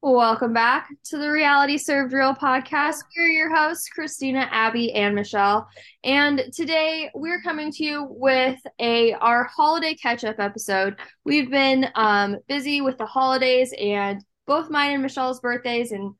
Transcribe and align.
Welcome 0.00 0.52
back 0.52 0.88
to 1.06 1.18
the 1.18 1.28
Reality 1.28 1.76
Served 1.76 2.12
Real 2.12 2.32
podcast. 2.32 2.98
We're 3.16 3.30
your 3.30 3.52
hosts, 3.52 3.88
Christina, 3.88 4.48
Abby, 4.52 4.92
and 4.92 5.12
Michelle. 5.12 5.68
And 6.04 6.44
today 6.54 7.10
we're 7.16 7.42
coming 7.42 7.72
to 7.72 7.84
you 7.84 8.06
with 8.08 8.60
a 8.78 9.14
our 9.14 9.42
holiday 9.42 9.96
catch-up 9.96 10.36
episode. 10.38 10.94
We've 11.24 11.50
been 11.50 11.88
um, 11.96 12.36
busy 12.46 12.80
with 12.80 12.96
the 12.96 13.06
holidays 13.06 13.74
and 13.76 14.24
both 14.46 14.70
mine 14.70 14.92
and 14.92 15.02
Michelle's 15.02 15.40
birthdays 15.40 15.90
and 15.90 16.14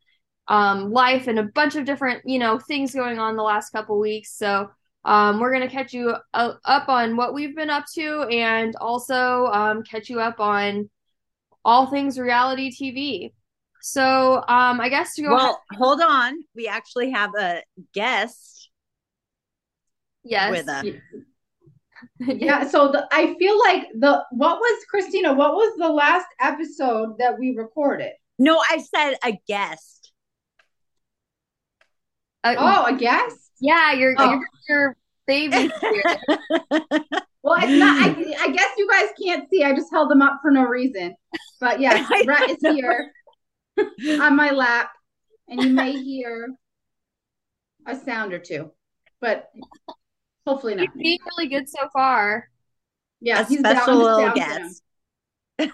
um, 0.49 0.91
life 0.91 1.29
and 1.29 1.39
a 1.39 1.45
bunch 1.45 1.77
of 1.77 1.85
different, 1.85 2.23
you 2.25 2.41
know, 2.41 2.59
things 2.59 2.93
going 2.93 3.21
on 3.21 3.37
the 3.37 3.45
last 3.45 3.71
couple 3.71 4.01
weeks. 4.01 4.37
So 4.37 4.69
um, 5.05 5.39
we're 5.39 5.55
going 5.55 5.69
to 5.69 5.73
catch 5.73 5.93
you 5.93 6.17
up 6.35 6.89
on 6.89 7.15
what 7.15 7.33
we've 7.33 7.55
been 7.55 7.71
up 7.71 7.85
to 7.95 8.25
and 8.25 8.75
also 8.81 9.47
um, 9.47 9.85
catch 9.85 10.11
you 10.11 10.19
up 10.19 10.41
on 10.41 10.91
all 11.65 11.87
things 11.87 12.19
reality 12.19 12.73
TV. 12.73 13.31
So, 13.81 14.37
um, 14.49 14.81
I 14.81 14.89
guess 14.89 15.15
to 15.15 15.23
go. 15.23 15.35
Well, 15.35 15.63
ahead- 15.71 15.79
hold 15.79 16.01
on. 16.01 16.45
We 16.55 16.67
actually 16.69 17.11
have 17.11 17.31
a 17.39 17.63
guest. 17.95 18.71
Yes. 20.25 20.51
With 20.51 20.69
us. 20.69 20.85
yeah. 22.21 22.69
So 22.69 22.93
the, 22.93 23.09
I 23.13 23.35
feel 23.39 23.59
like 23.59 23.89
the 23.99 24.25
what 24.31 24.59
was 24.59 24.85
Christina? 24.91 25.33
What 25.33 25.55
was 25.55 25.75
the 25.79 25.89
last 25.89 26.27
episode 26.41 27.19
that 27.19 27.39
we 27.39 27.55
recorded? 27.57 28.13
No, 28.39 28.59
I 28.71 28.79
said 28.79 29.15
a 29.25 29.39
guest. 29.47 30.13
Uh, 32.45 32.55
oh, 32.57 32.95
a 32.95 32.97
guest? 32.97 33.51
Yeah, 33.61 33.93
your 33.93 34.15
oh. 34.17 34.31
your, 34.31 34.41
your 34.69 34.97
baby. 35.27 35.71
well, 37.43 37.59
it's 37.61 37.79
not. 37.79 38.07
I, 38.07 38.35
I 38.41 38.51
guess 38.51 38.71
you 38.77 38.89
guys 38.89 39.09
can't 39.21 39.49
see. 39.51 39.65
I 39.65 39.75
just 39.75 39.91
held 39.93 40.11
them 40.11 40.23
up 40.23 40.39
for 40.43 40.51
no 40.51 40.63
reason. 40.63 41.15
But 41.61 41.81
yeah, 41.81 42.07
Brett 42.25 42.51
is 42.51 42.59
here. 42.61 43.13
on 44.21 44.37
my 44.37 44.51
lap, 44.51 44.91
and 45.49 45.63
you 45.63 45.71
may 45.71 45.93
hear 45.93 46.49
a 47.87 47.97
sound 47.97 48.33
or 48.33 48.39
two, 48.39 48.71
but 49.21 49.51
hopefully 50.47 50.75
not. 50.75 50.89
He's 50.95 51.03
being 51.03 51.19
really 51.37 51.49
good 51.49 51.69
so 51.69 51.89
far. 51.93 52.49
Yeah, 53.21 53.41
a 53.41 53.45
he's 53.45 53.61
special 53.61 53.97
little 53.97 54.33
guest. 54.33 54.83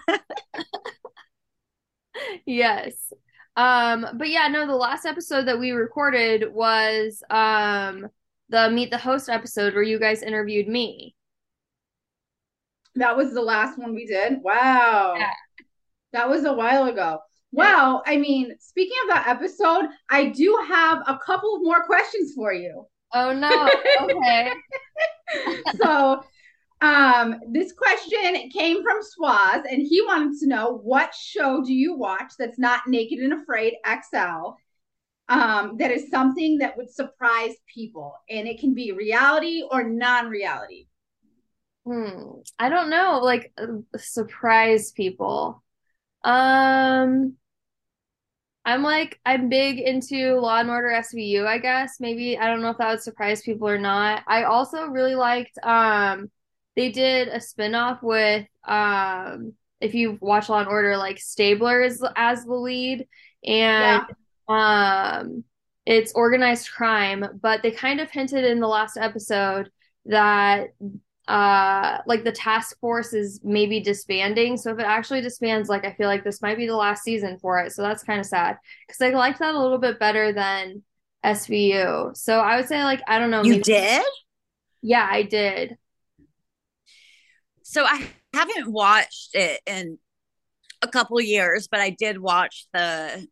yes. 2.45 3.13
Um, 3.57 4.05
but 4.15 4.29
yeah, 4.29 4.47
no, 4.47 4.67
the 4.67 4.75
last 4.75 5.05
episode 5.05 5.45
that 5.47 5.59
we 5.59 5.71
recorded 5.71 6.51
was 6.53 7.23
um 7.29 8.07
the 8.49 8.69
Meet 8.69 8.91
the 8.91 8.97
Host 8.97 9.29
episode 9.29 9.73
where 9.73 9.83
you 9.83 9.99
guys 9.99 10.21
interviewed 10.21 10.67
me. 10.67 11.15
That 12.95 13.17
was 13.17 13.33
the 13.33 13.41
last 13.41 13.77
one 13.77 13.93
we 13.93 14.05
did. 14.05 14.41
Wow. 14.41 15.15
Yeah. 15.17 15.31
That 16.13 16.29
was 16.29 16.45
a 16.45 16.53
while 16.53 16.85
ago. 16.85 17.19
Well, 17.55 18.03
I 18.05 18.17
mean, 18.17 18.53
speaking 18.59 18.97
of 19.03 19.15
that 19.15 19.27
episode, 19.29 19.85
I 20.09 20.25
do 20.25 20.59
have 20.67 21.03
a 21.07 21.17
couple 21.17 21.59
more 21.59 21.85
questions 21.85 22.33
for 22.35 22.51
you. 22.51 22.85
Oh 23.13 23.31
no. 23.31 23.69
Okay. 24.01 24.51
so, 25.81 26.21
um, 26.81 27.39
this 27.49 27.71
question 27.71 28.49
came 28.49 28.83
from 28.83 28.99
Swaz, 28.99 29.63
and 29.71 29.81
he 29.81 30.01
wanted 30.01 30.37
to 30.39 30.47
know 30.47 30.79
what 30.83 31.15
show 31.15 31.63
do 31.63 31.73
you 31.73 31.95
watch 31.95 32.33
that's 32.37 32.59
not 32.59 32.87
Naked 32.87 33.19
and 33.19 33.31
Afraid 33.31 33.75
XL? 33.87 34.55
Um, 35.29 35.77
that 35.77 35.91
is 35.91 36.09
something 36.11 36.57
that 36.57 36.75
would 36.75 36.91
surprise 36.91 37.55
people, 37.73 38.15
and 38.29 38.49
it 38.49 38.59
can 38.59 38.73
be 38.73 38.91
reality 38.91 39.63
or 39.71 39.83
non-reality. 39.83 40.87
Hmm. 41.85 42.41
I 42.59 42.67
don't 42.67 42.89
know, 42.89 43.21
like 43.23 43.53
uh, 43.57 43.97
surprise 43.97 44.91
people. 44.91 45.63
Um, 46.23 47.37
I'm 48.65 48.81
like 48.81 49.19
I'm 49.25 49.47
big 49.47 49.79
into 49.79 50.39
Law 50.39 50.59
and 50.59 50.69
Order 50.69 50.89
SVU, 50.89 51.45
I 51.45 51.59
guess. 51.59 51.99
Maybe 51.99 52.37
I 52.37 52.47
don't 52.47 52.61
know 52.61 52.71
if 52.71 52.77
that 52.79 52.89
would 52.89 53.01
surprise 53.01 53.43
people 53.43 53.67
or 53.67 53.77
not. 53.77 54.23
I 54.27 54.43
also 54.43 54.87
really 54.87 55.15
liked 55.15 55.57
um 55.63 56.31
they 56.75 56.91
did 56.91 57.27
a 57.27 57.37
spinoff 57.37 58.01
with 58.01 58.47
um 58.67 59.53
if 59.79 59.93
you 59.93 60.17
watch 60.19 60.49
Law 60.49 60.59
and 60.59 60.67
Order, 60.67 60.97
like 60.97 61.19
Stabler 61.19 61.81
is 61.81 62.03
as 62.15 62.43
the 62.45 62.53
lead 62.53 63.07
and 63.45 64.03
yeah. 64.49 65.19
um 65.19 65.43
it's 65.85 66.13
organized 66.13 66.71
crime, 66.71 67.23
but 67.41 67.61
they 67.61 67.69
kind 67.69 68.01
of 68.01 68.09
hinted 68.09 68.43
in 68.43 68.59
the 68.59 68.67
last 68.67 68.97
episode 68.97 69.69
that 70.05 70.69
uh 71.27 71.97
like 72.05 72.23
the 72.23 72.31
task 72.31 72.79
force 72.79 73.13
is 73.13 73.39
maybe 73.43 73.79
disbanding. 73.79 74.57
So 74.57 74.71
if 74.71 74.79
it 74.79 74.85
actually 74.85 75.21
disbands 75.21 75.69
like 75.69 75.83
i 75.85 75.91
feel 75.93 76.07
like 76.07 76.23
this 76.23 76.41
might 76.41 76.57
be 76.57 76.67
the 76.67 76.75
last 76.75 77.03
season 77.03 77.39
for 77.39 77.59
it. 77.59 77.71
So 77.71 77.81
that's 77.81 78.03
kind 78.03 78.19
of 78.19 78.25
sad. 78.25 78.57
Because 78.87 79.01
i 79.01 79.09
liked 79.09 79.39
that 79.39 79.55
a 79.55 79.59
little 79.59 79.79
bit 79.79 79.99
better 79.99 80.31
than 80.33 80.83
svu 81.25 82.15
so 82.15 82.37
i 82.37 82.55
would 82.55 82.67
say 82.67 82.83
like 82.83 83.01
i 83.07 83.17
don't 83.17 83.31
know 83.31 83.43
you 83.43 83.53
maybe- 83.53 83.63
did? 83.63 84.03
Yeah 84.83 85.07
i 85.09 85.23
did. 85.23 85.77
So 87.63 87.83
i 87.85 88.07
haven't 88.33 88.71
watched 88.71 89.29
it 89.33 89.59
in 89.65 89.97
a 90.83 90.87
couple 90.87 91.19
years 91.19 91.67
but 91.67 91.79
i 91.79 91.89
did 91.89 92.19
watch 92.19 92.67
the 92.73 93.27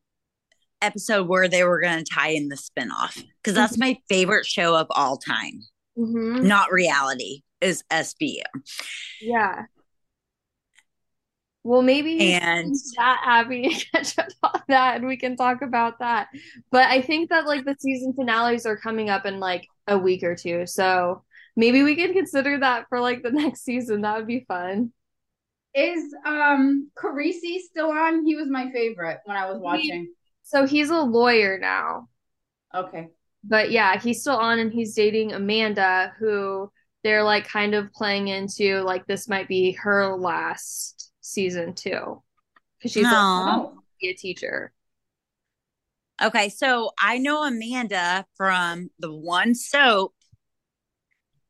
episode 0.81 1.28
where 1.28 1.48
they 1.48 1.64
were 1.64 1.80
going 1.80 2.04
to 2.04 2.14
tie 2.14 2.30
in 2.30 2.50
the 2.50 2.56
spinoff. 2.58 3.24
Because 3.42 3.54
that's 3.56 3.78
my 3.78 3.98
favorite 4.10 4.46
show 4.46 4.75
of 4.75 4.88
all 4.90 5.18
time. 5.18 5.62
Mm-hmm. 5.96 6.48
not 6.48 6.72
reality 6.72 7.44
is 7.63 7.84
SVU. 7.90 8.44
Yeah. 9.22 9.66
Well, 11.63 11.81
maybe 11.81 12.34
and 12.34 12.75
that 12.97 13.22
Abby 13.25 13.69
catch 13.94 14.19
up 14.19 14.28
on 14.44 14.62
that, 14.68 14.97
and 14.97 15.07
we 15.07 15.16
can 15.16 15.38
talk 15.38 15.62
about 15.62 16.00
that. 16.00 16.28
But 16.72 16.90
I 16.90 17.01
think 17.01 17.29
that 17.29 17.46
like 17.46 17.63
the 17.63 17.75
season 17.79 18.13
finales 18.13 18.66
are 18.66 18.75
coming 18.75 19.09
up 19.09 19.25
in 19.25 19.40
like 19.40 19.66
a 19.88 19.97
week 19.97 20.24
or 20.24 20.35
two, 20.35 20.68
so 20.68 21.24
maybe 21.56 21.84
we 21.84 21.96
can 21.96 22.12
consider 22.12 22.59
that 22.59 22.88
for 22.90 23.00
like 23.00 23.24
the 23.24 23.31
next 23.31 23.63
season. 23.63 24.01
That 24.01 24.18
would 24.18 24.28
be 24.28 24.45
fun. 24.45 24.91
Is 25.74 26.13
um 26.25 26.91
Carisi 26.97 27.59
still 27.59 27.91
on? 27.91 28.25
He 28.25 28.35
was 28.35 28.50
my 28.50 28.69
favorite 28.72 29.19
when 29.24 29.38
I 29.38 29.50
was 29.50 29.59
watching. 29.59 29.84
He, 29.84 30.09
so 30.44 30.68
he's 30.68 30.90
a 30.90 31.00
lawyer 31.00 31.57
now. 31.57 32.09
Okay. 32.75 33.07
But 33.45 33.72
yeah, 33.72 34.00
he's 34.00 34.22
still 34.22 34.35
on, 34.35 34.59
and 34.59 34.72
he's 34.72 34.95
dating 34.95 35.31
Amanda, 35.31 36.13
who 36.19 36.72
they're 37.03 37.24
like 37.24 37.47
kind 37.47 37.75
of 37.75 37.91
playing 37.91 38.30
into 38.30 38.81
like 38.81 39.06
this 39.06 39.28
might 39.28 39.47
be 39.47 39.74
her 39.74 40.16
last 40.16 41.12
season 41.22 41.74
too. 41.74 42.22
Because 42.78 42.91
she's 42.91 43.03
like, 43.03 43.69
be 44.02 44.09
a 44.09 44.14
teacher. 44.14 44.72
Okay 46.22 46.50
so 46.50 46.92
i 47.00 47.18
know 47.18 47.44
amanda 47.44 48.25
from 48.38 48.90
the 49.00 49.12
one 49.12 49.56
soap 49.56 50.13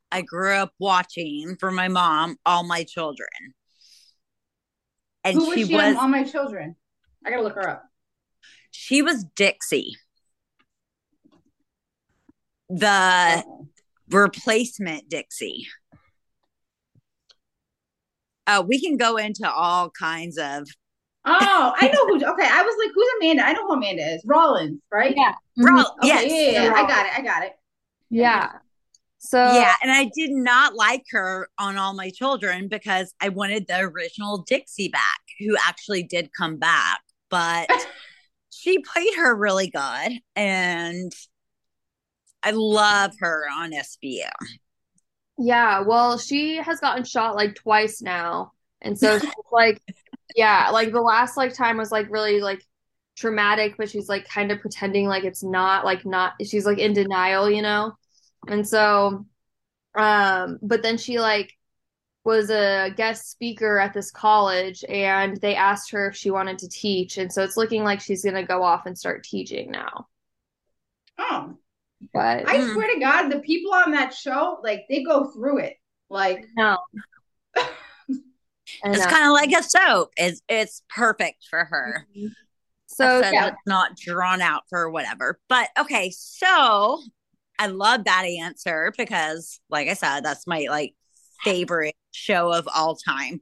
i 0.10 0.22
grew 0.22 0.54
up 0.54 0.72
watching 0.80 1.58
for 1.60 1.70
my 1.70 1.90
mom 1.90 2.38
all 2.46 2.64
my 2.64 2.84
children. 2.84 3.28
And 5.26 5.36
Who 5.38 5.48
was 5.48 5.60
she, 5.60 5.66
she 5.66 5.76
was 5.76 5.96
all 5.98 6.08
my 6.08 6.24
children? 6.24 6.76
I 7.26 7.30
gotta 7.30 7.44
look 7.44 7.56
her 7.56 7.70
up. 7.70 7.84
She 8.72 9.02
was 9.02 9.24
dixie. 9.36 9.96
The 12.70 13.44
oh 13.46 13.68
replacement 14.10 15.10
Dixie. 15.10 15.68
Uh, 18.46 18.64
we 18.68 18.82
can 18.82 18.98
go 18.98 19.18
into 19.18 19.50
all 19.50 19.90
kinds 19.90 20.38
of. 20.38 20.68
Oh, 21.26 21.74
I 21.78 21.88
know 21.88 22.08
who. 22.08 22.16
Okay, 22.16 22.48
I 22.50 22.64
was 22.64 22.76
like, 22.86 22.92
"Who's 22.94 23.08
Amanda?" 23.22 23.46
I 23.46 23.54
know 23.54 23.68
who 23.68 23.74
Amanda 23.74 24.04
is. 24.14 24.24
Rollins, 24.26 24.82
right? 24.92 25.14
Yeah. 25.16 25.34
Rollins. 25.58 25.88
Okay, 26.00 26.08
yes. 26.08 26.26
Yeah, 26.30 26.62
yeah, 26.62 26.64
yeah. 26.66 26.74
I 26.74 26.88
got 26.88 27.06
it. 27.06 27.12
I 27.18 27.22
got 27.22 27.44
it. 27.44 27.54
Yeah. 28.10 28.52
So 29.20 29.38
yeah, 29.38 29.76
and 29.82 29.90
I 29.90 30.12
did 30.14 30.32
not 30.32 30.76
like 30.76 31.06
her 31.12 31.48
on 31.58 31.78
All 31.78 31.94
My 31.94 32.10
Children 32.10 32.68
because 32.68 33.14
I 33.22 33.30
wanted 33.30 33.68
the 33.68 33.80
original 33.80 34.40
Dixie 34.40 34.90
back, 34.90 35.22
who 35.40 35.56
actually 35.66 36.04
did 36.04 36.30
come 36.38 36.58
back, 36.58 37.00
but 37.30 37.70
she 38.50 38.80
played 38.80 39.16
her 39.16 39.34
really 39.34 39.70
good, 39.70 40.20
and 40.36 41.14
I 42.44 42.52
love 42.52 43.14
her 43.20 43.46
on 43.52 43.72
SVU. 43.72 44.30
Yeah, 45.38 45.82
well, 45.82 46.18
she 46.18 46.58
has 46.58 46.80
gotten 46.80 47.04
shot 47.04 47.36
like 47.36 47.56
twice 47.56 48.02
now. 48.02 48.52
And 48.82 48.98
so 48.98 49.20
like 49.52 49.82
yeah, 50.36 50.70
like 50.72 50.92
the 50.92 51.02
last 51.02 51.38
like 51.38 51.54
time 51.54 51.78
was 51.78 51.92
like 51.92 52.08
really 52.10 52.42
like 52.42 52.64
traumatic, 53.16 53.76
but 53.78 53.90
she's 53.90 54.10
like 54.10 54.28
kind 54.28 54.52
of 54.52 54.60
pretending 54.60 55.08
like 55.08 55.24
it's 55.24 55.44
not 55.44 55.86
like 55.86 56.06
not 56.06 56.34
she's 56.44 56.66
like 56.66 56.80
in 56.80 56.94
denial, 56.94 57.50
you 57.50 57.62
know? 57.62 57.94
And 58.48 58.68
so 58.68 59.26
um 59.96 60.60
but 60.62 60.82
then 60.84 60.98
she 60.98 61.20
like 61.20 61.54
was 62.24 62.50
a 62.50 62.90
guest 62.96 63.30
speaker 63.32 63.80
at 63.80 63.94
this 63.94 64.10
college 64.12 64.84
and 64.88 65.38
they 65.42 65.56
asked 65.56 65.92
her 65.92 66.08
if 66.08 66.16
she 66.16 66.32
wanted 66.32 66.58
to 66.60 66.70
teach 66.70 67.18
and 67.18 67.32
so 67.32 67.44
it's 67.44 67.58
looking 67.58 67.84
like 67.84 68.00
she's 68.00 68.24
going 68.24 68.36
to 68.36 68.44
go 68.44 68.64
off 68.64 68.86
and 68.86 68.98
start 68.98 69.24
teaching 69.24 69.72
now. 69.72 70.08
Oh. 71.18 71.58
But 72.14 72.48
I 72.50 72.58
mm. 72.58 72.74
swear 72.74 72.94
to 72.94 73.00
God, 73.00 73.30
the 73.30 73.40
people 73.40 73.74
on 73.74 73.92
that 73.92 74.14
show, 74.14 74.60
like 74.64 74.86
they 74.90 75.04
go 75.04 75.26
through 75.26 75.60
it. 75.60 75.76
Like 76.10 76.46
no. 76.58 76.78
it's 77.56 79.06
kind 79.06 79.26
of 79.26 79.32
like 79.32 79.52
a 79.52 79.64
soap. 79.64 80.12
It's 80.18 80.42
it's 80.50 80.84
perfect 80.90 81.46
for 81.50 81.66
her. 81.66 82.08
Mm-hmm. 82.16 82.28
So 82.88 83.20
yeah. 83.20 83.48
it's 83.48 83.58
not 83.66 83.98
drawn 83.98 84.42
out 84.42 84.64
for 84.70 84.90
whatever. 84.90 85.40
But 85.50 85.70
okay, 85.80 86.12
so 86.16 87.02
I 87.58 87.68
love 87.68 88.04
that 88.06 88.26
answer 88.26 88.94
because, 88.98 89.60
like 89.70 89.88
I 89.88 89.94
said, 89.94 90.22
that's 90.22 90.46
my 90.46 90.68
like 90.70 90.94
favorite 91.44 91.96
show 92.12 92.52
of 92.52 92.68
all 92.74 92.96
time. 92.96 93.42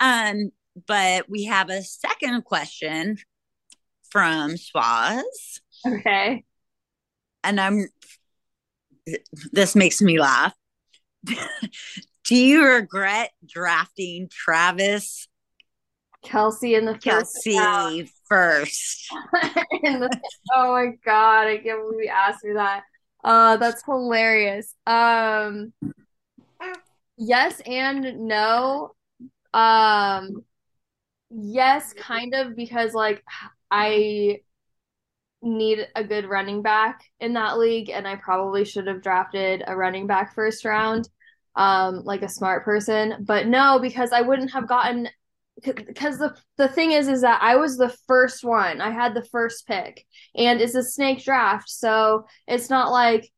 Um, 0.00 0.50
but 0.86 1.28
we 1.28 1.44
have 1.44 1.70
a 1.70 1.82
second 1.82 2.44
question 2.44 3.18
from 4.10 4.52
Swaz. 4.52 5.22
Okay. 5.86 6.44
And 7.44 7.60
I'm 7.60 7.86
this 9.52 9.74
makes 9.74 10.00
me 10.00 10.20
laugh. 10.20 10.54
Do 12.24 12.36
you 12.36 12.64
regret 12.64 13.30
drafting 13.44 14.28
Travis 14.30 15.26
Kelce 16.24 16.78
in 16.78 16.84
the 16.84 16.94
Kelce 16.94 18.08
first? 18.28 19.08
the, 19.82 20.20
oh 20.54 20.72
my 20.72 20.92
god, 21.04 21.48
I 21.48 21.58
can't 21.58 21.80
believe 21.80 22.04
you 22.04 22.08
asked 22.08 22.44
me 22.44 22.52
that. 22.52 22.84
Uh 23.24 23.56
that's 23.56 23.84
hilarious. 23.84 24.74
Um 24.86 25.72
yes 27.16 27.60
and 27.66 28.20
no. 28.28 28.92
Um 29.52 30.44
yes, 31.30 31.92
kind 31.94 32.34
of 32.34 32.54
because 32.54 32.94
like 32.94 33.22
I 33.70 34.40
need 35.42 35.86
a 35.96 36.04
good 36.04 36.26
running 36.26 36.62
back 36.62 37.02
in 37.20 37.34
that 37.34 37.58
league, 37.58 37.90
and 37.90 38.06
I 38.06 38.16
probably 38.16 38.64
should 38.64 38.86
have 38.86 39.02
drafted 39.02 39.62
a 39.66 39.76
running 39.76 40.06
back 40.06 40.34
first 40.34 40.64
round, 40.64 41.08
um, 41.56 42.02
like 42.04 42.22
a 42.22 42.28
smart 42.28 42.64
person. 42.64 43.24
But 43.26 43.46
no, 43.46 43.78
because 43.80 44.12
I 44.12 44.22
wouldn't 44.22 44.52
have 44.52 44.68
gotten 44.68 45.08
because 45.62 46.18
the 46.18 46.34
the 46.56 46.68
thing 46.68 46.92
is 46.92 47.08
is 47.08 47.20
that 47.22 47.42
I 47.42 47.56
was 47.56 47.76
the 47.76 47.94
first 48.06 48.42
one. 48.44 48.80
I 48.80 48.90
had 48.90 49.14
the 49.14 49.24
first 49.24 49.66
pick, 49.66 50.06
and 50.34 50.60
it's 50.60 50.74
a 50.74 50.82
snake 50.82 51.24
draft, 51.24 51.68
so 51.68 52.26
it's 52.46 52.70
not 52.70 52.90
like 52.90 53.30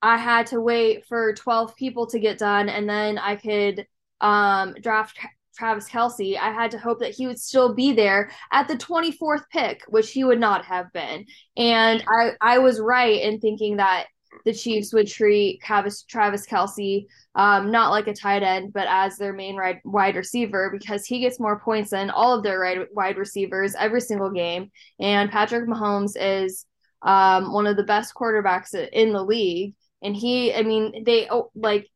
I 0.00 0.16
had 0.16 0.46
to 0.48 0.60
wait 0.60 1.06
for 1.06 1.34
twelve 1.34 1.76
people 1.76 2.06
to 2.08 2.18
get 2.18 2.38
done, 2.38 2.68
and 2.68 2.88
then 2.88 3.18
I 3.18 3.36
could 3.36 3.86
um 4.20 4.74
draft 4.80 5.18
Travis 5.58 5.88
Kelce, 5.88 6.38
I 6.38 6.52
had 6.52 6.70
to 6.70 6.78
hope 6.78 7.00
that 7.00 7.14
he 7.14 7.26
would 7.26 7.40
still 7.40 7.74
be 7.74 7.92
there 7.92 8.30
at 8.52 8.68
the 8.68 8.76
24th 8.76 9.42
pick, 9.50 9.82
which 9.88 10.12
he 10.12 10.22
would 10.22 10.38
not 10.38 10.64
have 10.64 10.92
been. 10.92 11.26
And 11.56 12.04
I, 12.08 12.32
I 12.40 12.58
was 12.58 12.80
right 12.80 13.20
in 13.20 13.40
thinking 13.40 13.78
that 13.78 14.06
the 14.44 14.54
Chiefs 14.54 14.92
would 14.92 15.08
treat 15.08 15.60
Travis, 15.62 16.04
Travis 16.04 16.46
Kelce 16.46 17.06
um, 17.34 17.70
not 17.70 17.90
like 17.90 18.06
a 18.06 18.14
tight 18.14 18.42
end, 18.42 18.72
but 18.72 18.86
as 18.88 19.16
their 19.16 19.32
main 19.32 19.56
right, 19.56 19.80
wide 19.84 20.16
receiver 20.16 20.70
because 20.70 21.04
he 21.04 21.20
gets 21.20 21.40
more 21.40 21.58
points 21.58 21.90
than 21.90 22.10
all 22.10 22.36
of 22.36 22.44
their 22.44 22.60
right, 22.60 22.78
wide 22.92 23.16
receivers 23.16 23.74
every 23.76 24.00
single 24.00 24.30
game. 24.30 24.70
And 25.00 25.30
Patrick 25.30 25.68
Mahomes 25.68 26.12
is 26.16 26.66
um, 27.02 27.52
one 27.52 27.66
of 27.66 27.76
the 27.76 27.82
best 27.82 28.14
quarterbacks 28.14 28.74
in 28.74 29.12
the 29.12 29.24
league. 29.24 29.74
And 30.02 30.14
he, 30.14 30.54
I 30.54 30.62
mean, 30.62 31.02
they 31.04 31.28
oh, 31.28 31.50
like 31.56 31.88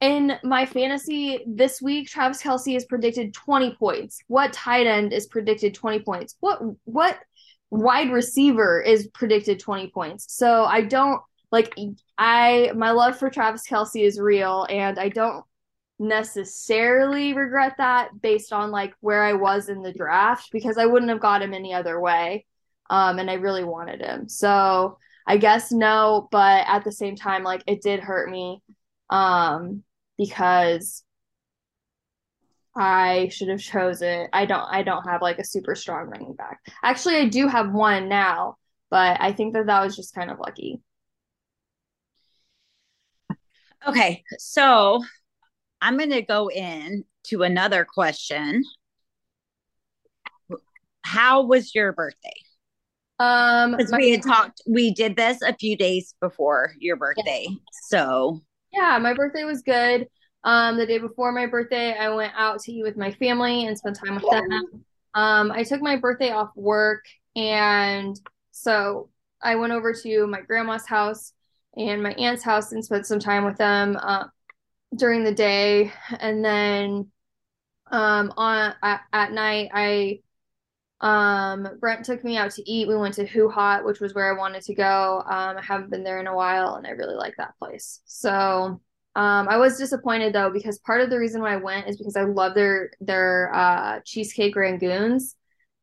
in 0.00 0.38
my 0.44 0.66
fantasy 0.66 1.40
this 1.46 1.82
week, 1.82 2.08
Travis 2.08 2.42
Kelce 2.42 2.76
is 2.76 2.84
predicted 2.84 3.34
20 3.34 3.74
points. 3.74 4.20
What 4.28 4.52
tight 4.52 4.86
end 4.86 5.12
is 5.12 5.26
predicted 5.26 5.74
20 5.74 6.00
points? 6.00 6.36
What 6.40 6.60
what 6.84 7.18
wide 7.70 8.12
receiver 8.12 8.80
is 8.80 9.08
predicted 9.08 9.58
20 9.58 9.90
points? 9.90 10.26
So 10.32 10.64
I 10.64 10.82
don't 10.82 11.20
like 11.50 11.74
I 12.16 12.72
my 12.76 12.92
love 12.92 13.18
for 13.18 13.28
Travis 13.28 13.66
Kelce 13.68 14.04
is 14.06 14.20
real 14.20 14.66
and 14.70 14.98
I 14.98 15.08
don't 15.08 15.44
necessarily 15.98 17.32
regret 17.32 17.74
that 17.78 18.10
based 18.20 18.52
on 18.52 18.70
like 18.70 18.94
where 19.00 19.24
I 19.24 19.32
was 19.32 19.68
in 19.68 19.82
the 19.82 19.92
draft 19.92 20.50
because 20.52 20.78
I 20.78 20.86
wouldn't 20.86 21.10
have 21.10 21.20
got 21.20 21.42
him 21.42 21.54
any 21.54 21.74
other 21.74 22.00
way. 22.00 22.46
Um 22.90 23.18
and 23.18 23.28
I 23.30 23.34
really 23.34 23.64
wanted 23.64 24.00
him. 24.00 24.28
So 24.28 24.98
I 25.26 25.38
guess 25.38 25.72
no, 25.72 26.28
but 26.30 26.64
at 26.68 26.84
the 26.84 26.92
same 26.92 27.16
time 27.16 27.42
like 27.42 27.64
it 27.66 27.82
did 27.82 27.98
hurt 27.98 28.30
me 28.30 28.62
um, 29.10 29.82
because 30.18 31.04
I 32.76 33.28
should 33.28 33.48
have 33.48 33.60
chosen. 33.60 34.28
I 34.32 34.44
don't. 34.44 34.66
I 34.70 34.82
don't 34.82 35.04
have 35.04 35.22
like 35.22 35.38
a 35.38 35.44
super 35.44 35.74
strong 35.74 36.06
running 36.08 36.34
back. 36.34 36.60
Actually, 36.82 37.16
I 37.16 37.28
do 37.28 37.48
have 37.48 37.72
one 37.72 38.08
now, 38.08 38.56
but 38.90 39.16
I 39.20 39.32
think 39.32 39.54
that 39.54 39.66
that 39.66 39.82
was 39.82 39.96
just 39.96 40.14
kind 40.14 40.30
of 40.30 40.38
lucky. 40.38 40.80
Okay, 43.86 44.24
so 44.38 45.02
I'm 45.80 45.96
going 45.96 46.10
to 46.10 46.22
go 46.22 46.50
in 46.50 47.04
to 47.28 47.44
another 47.44 47.84
question. 47.84 48.64
How 51.02 51.44
was 51.44 51.74
your 51.74 51.92
birthday? 51.92 52.34
Um, 53.18 53.76
because 53.76 53.92
we 53.96 54.10
had 54.10 54.22
talked, 54.22 54.60
we 54.66 54.92
did 54.92 55.16
this 55.16 55.40
a 55.40 55.54
few 55.54 55.76
days 55.76 56.14
before 56.20 56.74
your 56.78 56.96
birthday, 56.96 57.46
yeah. 57.48 57.56
so 57.88 58.42
yeah, 58.76 58.98
my 58.98 59.14
birthday 59.14 59.44
was 59.44 59.62
good. 59.62 60.06
Um, 60.44 60.76
the 60.76 60.86
day 60.86 60.98
before 60.98 61.32
my 61.32 61.46
birthday, 61.46 61.96
I 61.98 62.10
went 62.10 62.32
out 62.36 62.60
to 62.60 62.72
eat 62.72 62.82
with 62.82 62.96
my 62.96 63.10
family 63.12 63.66
and 63.66 63.76
spent 63.76 63.98
time 63.98 64.14
with 64.14 64.30
them. 64.30 64.84
Um, 65.14 65.50
I 65.50 65.64
took 65.64 65.80
my 65.80 65.96
birthday 65.96 66.30
off 66.30 66.50
work, 66.54 67.04
and 67.34 68.14
so 68.52 69.08
I 69.42 69.56
went 69.56 69.72
over 69.72 69.92
to 69.92 70.26
my 70.26 70.40
grandma's 70.42 70.86
house 70.86 71.32
and 71.76 72.02
my 72.02 72.12
aunt's 72.12 72.42
house 72.42 72.72
and 72.72 72.84
spent 72.84 73.06
some 73.06 73.18
time 73.18 73.44
with 73.44 73.56
them 73.56 73.96
uh, 74.00 74.24
during 74.94 75.24
the 75.24 75.34
day. 75.34 75.92
And 76.20 76.44
then 76.44 77.10
um, 77.90 78.32
on 78.36 78.74
at, 78.82 79.00
at 79.12 79.32
night, 79.32 79.70
I 79.74 80.20
um, 81.00 81.68
Brent 81.78 82.04
took 82.04 82.24
me 82.24 82.36
out 82.36 82.52
to 82.52 82.70
eat. 82.70 82.88
We 82.88 82.96
went 82.96 83.14
to 83.14 83.26
Too 83.26 83.48
Hot, 83.48 83.84
which 83.84 84.00
was 84.00 84.14
where 84.14 84.32
I 84.32 84.38
wanted 84.38 84.62
to 84.62 84.74
go. 84.74 85.22
Um, 85.26 85.58
I 85.58 85.62
haven't 85.62 85.90
been 85.90 86.04
there 86.04 86.20
in 86.20 86.26
a 86.26 86.34
while, 86.34 86.76
and 86.76 86.86
I 86.86 86.90
really 86.90 87.14
like 87.14 87.34
that 87.36 87.58
place. 87.58 88.00
So 88.06 88.80
um, 89.14 89.48
I 89.48 89.56
was 89.56 89.78
disappointed 89.78 90.32
though 90.32 90.50
because 90.50 90.78
part 90.80 91.00
of 91.00 91.10
the 91.10 91.18
reason 91.18 91.40
why 91.40 91.54
I 91.54 91.56
went 91.56 91.88
is 91.88 91.96
because 91.96 92.16
I 92.16 92.24
love 92.24 92.54
their 92.54 92.90
their 93.00 93.50
uh, 93.54 94.00
cheesecake 94.04 94.54
rangoons 94.54 95.34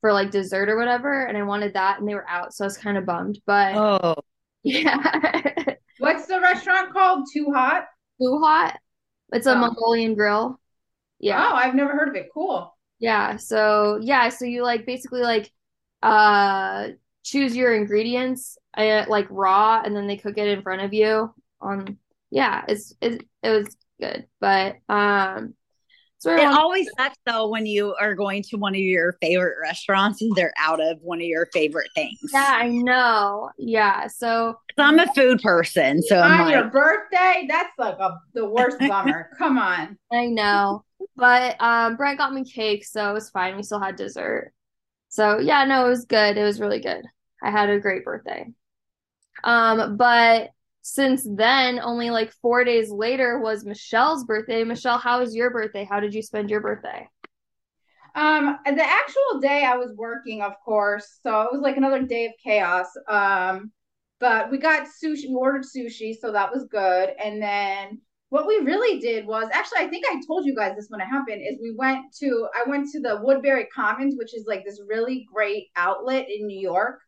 for 0.01 0.11
like 0.11 0.31
dessert 0.31 0.67
or 0.67 0.77
whatever, 0.77 1.25
and 1.25 1.37
I 1.37 1.43
wanted 1.43 1.73
that, 1.75 1.99
and 1.99 2.07
they 2.07 2.15
were 2.15 2.27
out, 2.27 2.53
so 2.53 2.63
I 2.63 2.67
was 2.67 2.77
kind 2.77 2.97
of 2.97 3.05
bummed. 3.05 3.39
But 3.45 3.75
oh, 3.75 4.15
yeah. 4.63 5.75
What's 5.99 6.25
the 6.25 6.41
restaurant 6.41 6.91
called? 6.91 7.27
Too 7.31 7.51
Hot. 7.53 7.85
Too 8.19 8.39
Hot. 8.43 8.79
It's 9.31 9.47
a 9.47 9.53
oh. 9.53 9.57
Mongolian 9.57 10.15
grill. 10.15 10.59
Yeah. 11.19 11.49
Oh, 11.51 11.55
I've 11.55 11.75
never 11.75 11.91
heard 11.91 12.09
of 12.09 12.15
it. 12.15 12.29
Cool. 12.33 12.72
Yeah. 13.03 13.35
So 13.35 13.99
yeah, 14.01 14.29
so 14.29 14.45
you 14.45 14.63
like 14.63 14.85
basically 14.85 15.23
like 15.23 15.51
uh 16.01 16.87
choose 17.25 17.53
your 17.53 17.75
ingredients 17.75 18.57
uh, 18.77 19.03
like 19.09 19.27
raw 19.29 19.81
and 19.83 19.93
then 19.93 20.07
they 20.07 20.15
cook 20.15 20.37
it 20.37 20.47
in 20.47 20.61
front 20.61 20.81
of 20.81 20.93
you 20.93 21.33
on 21.59 21.97
yeah, 22.31 22.63
it's 22.65 22.95
it, 23.01 23.27
it 23.43 23.49
was 23.49 23.75
good. 23.99 24.25
But 24.39 24.77
um 24.87 25.53
so 26.17 26.33
it 26.33 26.45
always 26.45 26.87
sucks 26.97 27.17
though 27.25 27.49
when 27.49 27.65
you 27.65 27.93
are 27.99 28.15
going 28.15 28.41
to 28.43 28.55
one 28.55 28.73
of 28.73 28.79
your 28.79 29.17
favorite 29.21 29.57
restaurants 29.61 30.21
and 30.21 30.33
they're 30.33 30.53
out 30.57 30.79
of 30.79 30.97
one 31.01 31.19
of 31.19 31.25
your 31.25 31.47
favorite 31.47 31.89
things. 31.93 32.17
Yeah, 32.31 32.55
I 32.57 32.69
know. 32.69 33.49
Yeah, 33.57 34.07
so 34.07 34.55
I'm 34.77 34.97
a 34.97 35.13
food 35.13 35.41
person, 35.41 36.01
so 36.01 36.21
on 36.21 36.39
like, 36.39 36.53
your 36.53 36.69
birthday, 36.69 37.47
that's 37.49 37.77
like 37.77 37.99
a 37.99 38.17
the 38.33 38.45
worst 38.45 38.79
bummer. 38.79 39.29
Come 39.37 39.57
on. 39.57 39.97
I 40.13 40.27
know. 40.27 40.85
But 41.15 41.61
um, 41.61 41.95
Brent 41.95 42.17
got 42.17 42.33
me 42.33 42.43
cake, 42.43 42.85
so 42.85 43.09
it 43.09 43.13
was 43.13 43.29
fine. 43.29 43.55
We 43.55 43.63
still 43.63 43.79
had 43.79 43.95
dessert. 43.95 44.53
So 45.09 45.39
yeah, 45.39 45.63
no, 45.65 45.85
it 45.85 45.89
was 45.89 46.05
good. 46.05 46.37
It 46.37 46.43
was 46.43 46.59
really 46.59 46.79
good. 46.79 47.05
I 47.41 47.51
had 47.51 47.69
a 47.69 47.79
great 47.79 48.03
birthday. 48.03 48.47
Um, 49.43 49.97
but 49.97 50.51
since 50.81 51.25
then, 51.29 51.79
only 51.79 52.09
like 52.09 52.31
four 52.41 52.63
days 52.63 52.89
later 52.89 53.39
was 53.39 53.65
Michelle's 53.65 54.25
birthday. 54.25 54.63
Michelle, 54.63 54.97
how 54.97 55.19
was 55.19 55.35
your 55.35 55.49
birthday? 55.49 55.87
How 55.89 55.99
did 55.99 56.13
you 56.13 56.21
spend 56.21 56.49
your 56.49 56.61
birthday? 56.61 57.07
Um, 58.15 58.59
the 58.65 58.83
actual 58.83 59.39
day 59.39 59.63
I 59.65 59.77
was 59.77 59.93
working, 59.95 60.41
of 60.41 60.53
course, 60.63 61.19
so 61.23 61.41
it 61.41 61.49
was 61.51 61.61
like 61.61 61.77
another 61.77 62.03
day 62.03 62.25
of 62.25 62.33
chaos. 62.43 62.87
Um, 63.07 63.71
but 64.19 64.51
we 64.51 64.57
got 64.57 64.87
sushi, 64.87 65.29
we 65.29 65.35
ordered 65.35 65.63
sushi, 65.63 66.15
so 66.19 66.31
that 66.31 66.51
was 66.53 66.65
good. 66.65 67.09
And 67.23 67.41
then 67.41 68.01
what 68.33 68.47
we 68.47 68.57
really 68.57 68.99
did 68.99 69.27
was 69.27 69.47
actually 69.53 69.77
i 69.77 69.87
think 69.87 70.03
i 70.09 70.19
told 70.25 70.43
you 70.43 70.55
guys 70.55 70.75
this 70.75 70.87
when 70.89 70.99
it 70.99 71.05
happened 71.05 71.39
is 71.47 71.59
we 71.61 71.71
went 71.77 72.03
to 72.11 72.47
i 72.55 72.67
went 72.67 72.89
to 72.89 72.99
the 72.99 73.19
woodbury 73.21 73.67
commons 73.67 74.15
which 74.17 74.33
is 74.33 74.45
like 74.47 74.65
this 74.65 74.81
really 74.87 75.27
great 75.31 75.67
outlet 75.75 76.25
in 76.35 76.47
new 76.47 76.59
york. 76.59 76.99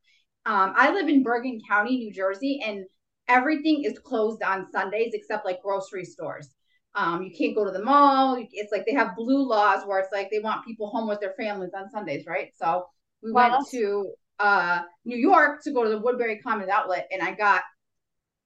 Um, 0.46 0.74
i 0.76 0.94
live 0.94 1.10
in 1.10 1.24
bergen 1.24 1.60
county 1.68 1.98
new 1.98 2.14
jersey 2.14 2.62
and 2.64 2.86
everything 3.28 3.86
is 3.86 3.98
closed 3.98 4.44
on 4.44 4.68
sundays 4.72 5.14
except 5.16 5.48
like 5.48 5.64
grocery 5.64 6.06
stores. 6.06 6.48
Um, 6.94 7.24
you 7.24 7.32
can't 7.36 7.56
go 7.56 7.66
to 7.66 7.72
the 7.72 7.84
mall. 7.84 8.38
It's 8.52 8.72
like 8.72 8.86
they 8.86 8.94
have 8.94 9.16
blue 9.18 9.50
laws 9.50 9.82
where 9.86 10.00
it's 10.00 10.14
like 10.14 10.30
they 10.30 10.40
want 10.40 10.64
people 10.64 10.92
home 10.92 11.10
with 11.10 11.22
their 11.22 11.34
families 11.40 11.72
on 11.76 11.90
sundays 11.90 12.28
right? 12.28 12.52
So 12.56 12.86
we 13.24 13.32
wow. 13.32 13.50
went 13.50 13.68
to 13.72 14.12
uh, 14.38 14.82
new 15.06 15.18
york 15.18 15.64
to 15.64 15.72
go 15.72 15.84
to 15.84 15.90
the 15.90 15.98
woodbury 15.98 16.40
commons 16.40 16.70
outlet 16.70 17.08
and 17.12 17.24
i 17.24 17.34
got 17.34 17.64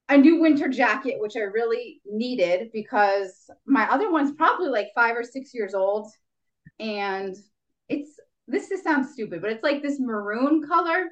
a 0.09 0.17
new 0.17 0.41
winter 0.41 0.67
jacket, 0.67 1.19
which 1.19 1.37
I 1.37 1.41
really 1.41 2.01
needed 2.05 2.71
because 2.73 3.49
my 3.65 3.89
other 3.91 4.11
one's 4.11 4.33
probably 4.33 4.69
like 4.69 4.87
five 4.95 5.15
or 5.15 5.23
six 5.23 5.53
years 5.53 5.75
old. 5.75 6.11
And 6.79 7.35
it's 7.87 8.19
this 8.47 8.69
just 8.69 8.83
sounds 8.83 9.13
stupid, 9.13 9.41
but 9.41 9.51
it's 9.51 9.63
like 9.63 9.83
this 9.83 9.99
maroon 9.99 10.67
color. 10.67 11.05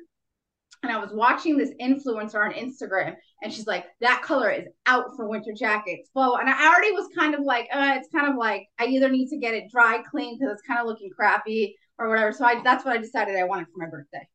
And 0.84 0.92
I 0.92 1.00
was 1.00 1.12
watching 1.12 1.58
this 1.58 1.72
influencer 1.82 2.44
on 2.44 2.54
Instagram, 2.54 3.16
and 3.42 3.52
she's 3.52 3.66
like, 3.66 3.86
"That 4.00 4.22
color 4.22 4.52
is 4.52 4.68
out 4.86 5.16
for 5.16 5.28
winter 5.28 5.52
jackets." 5.52 6.10
Well, 6.14 6.38
and 6.38 6.50
I 6.50 6.68
already 6.68 6.92
was 6.92 7.10
kind 7.18 7.34
of 7.34 7.42
like, 7.42 7.68
uh, 7.74 7.96
"It's 7.98 8.10
kind 8.10 8.28
of 8.28 8.36
like 8.36 8.68
I 8.80 8.86
either 8.86 9.10
need 9.10 9.30
to 9.30 9.38
get 9.38 9.56
it 9.56 9.72
dry 9.72 10.04
clean 10.04 10.38
because 10.38 10.54
it's 10.54 10.68
kind 10.68 10.80
of 10.80 10.86
looking 10.86 11.10
crappy 11.10 11.76
or 11.98 12.10
whatever." 12.10 12.32
So 12.32 12.46
I 12.46 12.62
that's 12.64 12.86
what 12.86 12.96
I 12.96 13.00
decided 13.00 13.36
I 13.36 13.44
wanted 13.46 13.68
for 13.68 13.80
my 13.80 13.90
birthday. 13.90 14.28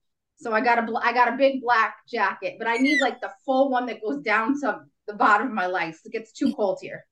So 0.42 0.52
I 0.52 0.61
got 0.61 0.78
a 0.78 0.92
I 1.00 1.12
got 1.12 1.32
a 1.32 1.37
big 1.37 1.62
black 1.62 1.96
jacket, 2.08 2.56
but 2.58 2.66
I 2.66 2.76
need 2.76 3.00
like 3.00 3.20
the 3.20 3.30
full 3.46 3.70
one 3.70 3.87
that 3.87 4.02
goes 4.02 4.20
down 4.22 4.61
to 4.61 4.80
the 5.06 5.14
bottom 5.14 5.46
of 5.46 5.52
my 5.52 5.66
legs. 5.66 6.00
It 6.04 6.12
gets 6.12 6.32
too 6.32 6.52
cold 6.54 6.78
here. 6.82 7.04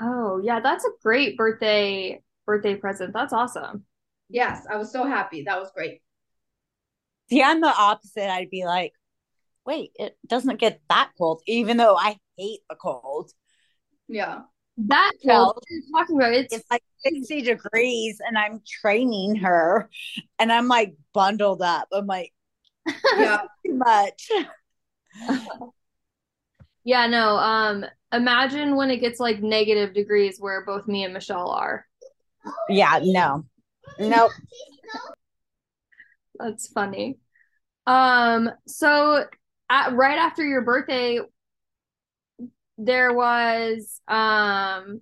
Oh, 0.00 0.40
yeah, 0.42 0.60
that's 0.60 0.84
a 0.84 0.90
great 1.02 1.36
birthday 1.36 2.22
birthday 2.46 2.76
present. 2.76 3.12
That's 3.12 3.32
awesome. 3.32 3.84
Yes, 4.30 4.66
I 4.70 4.76
was 4.76 4.90
so 4.90 5.04
happy. 5.04 5.44
That 5.44 5.60
was 5.60 5.70
great. 5.74 6.00
See, 7.28 7.42
I'm 7.42 7.60
the 7.60 7.68
opposite. 7.68 8.30
I'd 8.30 8.50
be 8.50 8.64
like, 8.64 8.92
wait, 9.66 9.92
it 9.96 10.16
doesn't 10.26 10.58
get 10.58 10.80
that 10.88 11.10
cold, 11.18 11.42
even 11.46 11.76
though 11.76 11.96
I 11.96 12.16
hate 12.36 12.60
the 12.68 12.76
cold. 12.76 13.30
Yeah. 14.08 14.40
That 14.76 15.12
you're 15.22 15.54
talking 15.92 16.16
about 16.16 16.32
it's, 16.32 16.52
it's 16.52 16.64
like 16.70 16.82
60 17.06 17.42
degrees 17.42 18.20
and 18.26 18.36
I'm 18.36 18.60
training 18.80 19.36
her 19.36 19.88
and 20.38 20.52
I'm 20.52 20.66
like 20.66 20.94
bundled 21.12 21.62
up. 21.62 21.88
I'm 21.92 22.06
like, 22.06 22.32
yeah, 23.16 23.42
too 23.66 23.74
much. 23.74 24.28
yeah, 26.84 27.06
no. 27.06 27.36
Um, 27.36 27.84
imagine 28.12 28.74
when 28.74 28.90
it 28.90 28.98
gets 28.98 29.20
like 29.20 29.42
negative 29.42 29.94
degrees 29.94 30.38
where 30.40 30.64
both 30.64 30.88
me 30.88 31.04
and 31.04 31.14
Michelle 31.14 31.50
are. 31.50 31.86
Yeah, 32.68 33.00
no. 33.02 33.44
Nope. 33.98 34.32
That's 36.38 36.66
funny. 36.68 37.18
Um, 37.86 38.50
so 38.66 39.24
at, 39.70 39.92
right 39.92 40.18
after 40.18 40.44
your 40.44 40.62
birthday, 40.62 41.20
there 42.78 43.12
was 43.14 44.00
um 44.08 45.00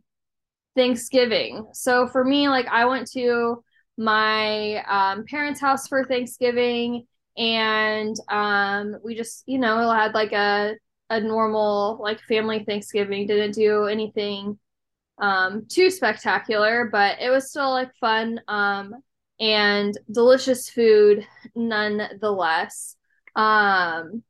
Thanksgiving. 0.76 1.66
So 1.72 2.06
for 2.08 2.24
me, 2.24 2.48
like 2.48 2.66
I 2.68 2.86
went 2.86 3.10
to 3.12 3.62
my 3.98 4.82
um, 4.88 5.24
parents' 5.26 5.60
house 5.60 5.86
for 5.88 6.04
Thanksgiving, 6.04 7.06
and 7.36 8.16
um, 8.30 8.96
we 9.04 9.14
just, 9.14 9.44
you 9.46 9.58
know, 9.58 9.90
had 9.90 10.14
like 10.14 10.32
a 10.32 10.74
a 11.10 11.20
normal 11.20 11.98
like 12.02 12.20
family 12.22 12.64
Thanksgiving. 12.64 13.26
Didn't 13.26 13.54
do 13.54 13.84
anything 13.84 14.58
um, 15.20 15.66
too 15.68 15.90
spectacular, 15.90 16.88
but 16.90 17.20
it 17.20 17.30
was 17.30 17.50
still 17.50 17.70
like 17.70 17.94
fun 18.00 18.40
um, 18.48 18.94
and 19.40 19.96
delicious 20.10 20.68
food 20.70 21.26
nonetheless. 21.54 22.96
Um, 23.36 24.22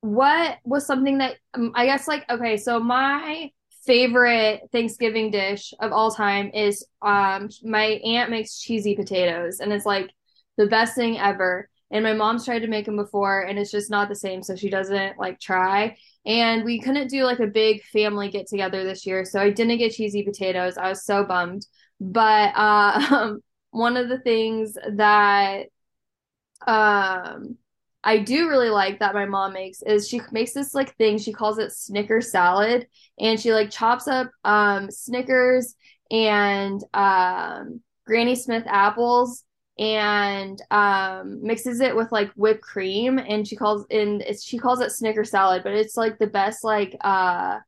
what 0.00 0.58
was 0.64 0.86
something 0.86 1.18
that 1.18 1.36
um, 1.54 1.72
I 1.74 1.86
guess 1.86 2.08
like 2.08 2.24
okay, 2.30 2.56
so 2.56 2.80
my 2.80 3.50
favorite 3.86 4.62
Thanksgiving 4.72 5.30
dish 5.30 5.72
of 5.80 5.92
all 5.92 6.10
time 6.10 6.50
is 6.54 6.86
um 7.02 7.48
my 7.62 7.84
aunt 8.04 8.30
makes 8.30 8.58
cheesy 8.58 8.94
potatoes 8.94 9.60
and 9.60 9.72
it's 9.72 9.86
like 9.86 10.10
the 10.56 10.66
best 10.66 10.94
thing 10.94 11.18
ever. 11.18 11.68
And 11.92 12.04
my 12.04 12.12
mom's 12.12 12.44
tried 12.44 12.60
to 12.60 12.68
make 12.68 12.86
them 12.86 12.96
before 12.96 13.42
and 13.42 13.58
it's 13.58 13.70
just 13.72 13.90
not 13.90 14.08
the 14.08 14.14
same, 14.14 14.42
so 14.42 14.54
she 14.56 14.70
doesn't 14.70 15.18
like 15.18 15.40
try. 15.40 15.96
And 16.24 16.64
we 16.64 16.80
couldn't 16.80 17.08
do 17.08 17.24
like 17.24 17.40
a 17.40 17.46
big 17.46 17.82
family 17.84 18.30
get 18.30 18.46
together 18.46 18.84
this 18.84 19.06
year, 19.06 19.24
so 19.24 19.40
I 19.40 19.50
didn't 19.50 19.78
get 19.78 19.92
cheesy 19.92 20.22
potatoes. 20.22 20.76
I 20.78 20.88
was 20.88 21.04
so 21.04 21.24
bummed. 21.24 21.66
But 22.00 22.52
uh, 22.54 23.34
one 23.70 23.96
of 23.96 24.08
the 24.08 24.18
things 24.20 24.74
that 24.96 25.66
um 26.66 27.56
I 28.02 28.18
do 28.18 28.48
really 28.48 28.70
like 28.70 29.00
that 29.00 29.14
my 29.14 29.26
mom 29.26 29.52
makes 29.52 29.82
is 29.82 30.08
she 30.08 30.20
makes 30.32 30.52
this 30.52 30.74
like 30.74 30.96
thing. 30.96 31.18
She 31.18 31.32
calls 31.32 31.58
it 31.58 31.72
Snicker 31.72 32.20
salad 32.20 32.86
and 33.18 33.38
she 33.38 33.52
like 33.52 33.70
chops 33.70 34.08
up 34.08 34.30
um 34.44 34.90
Snickers 34.90 35.74
and 36.10 36.82
um 36.94 37.80
Granny 38.06 38.34
Smith 38.34 38.64
apples 38.66 39.44
and 39.78 40.60
um 40.70 41.42
mixes 41.42 41.80
it 41.80 41.94
with 41.94 42.10
like 42.10 42.30
whipped 42.32 42.62
cream 42.62 43.18
and 43.18 43.46
she 43.46 43.56
calls 43.56 43.86
it's 43.90 44.44
she 44.44 44.58
calls 44.58 44.80
it 44.80 44.92
Snicker 44.92 45.24
salad 45.24 45.62
but 45.62 45.72
it's 45.72 45.96
like 45.96 46.18
the 46.18 46.26
best 46.26 46.64
like 46.64 46.96
uh 47.02 47.58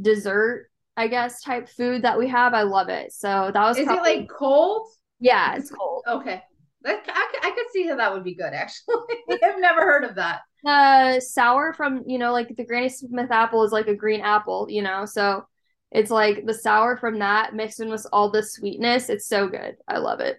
dessert 0.00 0.68
I 0.96 1.08
guess 1.08 1.42
type 1.42 1.68
food 1.68 2.02
that 2.02 2.18
we 2.18 2.26
have. 2.28 2.54
I 2.54 2.62
love 2.62 2.88
it. 2.88 3.12
So 3.12 3.50
that 3.52 3.62
was 3.62 3.76
is 3.76 3.84
probably... 3.84 4.12
it 4.12 4.18
like 4.20 4.30
cold? 4.30 4.88
Yeah 5.20 5.54
it's 5.54 5.70
cold. 5.70 6.02
Okay 6.08 6.42
that, 6.82 7.04
I, 7.08 7.48
I 7.48 7.50
could 7.50 7.66
see 7.72 7.86
how 7.86 7.96
that 7.96 8.12
would 8.12 8.24
be 8.24 8.34
good, 8.34 8.52
actually. 8.52 8.94
I've 9.42 9.60
never 9.60 9.80
heard 9.80 10.04
of 10.04 10.14
that. 10.16 10.40
Uh, 10.64 11.20
sour 11.20 11.72
from, 11.72 12.04
you 12.06 12.18
know, 12.18 12.32
like 12.32 12.54
the 12.56 12.64
Granny 12.64 12.88
Smith 12.88 13.30
apple 13.30 13.64
is 13.64 13.72
like 13.72 13.88
a 13.88 13.94
green 13.94 14.20
apple, 14.20 14.66
you 14.68 14.82
know, 14.82 15.04
so 15.04 15.44
it's 15.92 16.10
like 16.10 16.44
the 16.46 16.54
sour 16.54 16.96
from 16.96 17.20
that 17.20 17.54
mixed 17.54 17.80
in 17.80 17.88
with 17.88 18.06
all 18.12 18.30
the 18.30 18.42
sweetness. 18.42 19.08
It's 19.08 19.28
so 19.28 19.48
good. 19.48 19.76
I 19.88 19.98
love 19.98 20.20
it. 20.20 20.38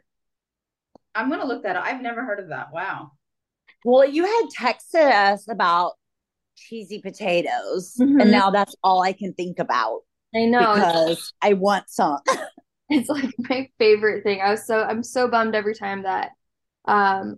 I'm 1.15 1.29
going 1.29 1.41
to 1.41 1.48
look 1.48 1.63
that 1.63 1.75
up. 1.75 1.84
I've 1.86 2.01
never 2.01 2.24
heard 2.24 2.39
of 2.39 2.50
that. 2.50 2.72
Wow. 2.72 3.12
Well, 3.84 4.08
you 4.08 4.25
had 4.25 4.46
texted 4.60 5.12
us 5.12 5.50
about 5.50 5.94
cheesy 6.56 7.00
potatoes, 7.00 7.96
mm-hmm. 8.00 8.20
and 8.20 8.32
now 8.32 8.50
that's 8.50 8.75
all 8.84 9.01
I 9.01 9.13
can 9.13 9.34
think 9.34 9.60
about. 9.60 10.01
I 10.36 10.46
know 10.46 10.75
because 10.75 11.34
I 11.41 11.53
want 11.53 11.89
some. 11.89 12.20
it's 12.89 13.10
like 13.10 13.34
my 13.38 13.70
favorite 13.79 14.24
thing. 14.24 14.41
I 14.41 14.51
was 14.51 14.65
so 14.65 14.84
I'm 14.84 15.03
so 15.03 15.27
bummed 15.27 15.56
every 15.56 15.75
time 15.75 16.03
that 16.03 16.32
um 16.86 17.38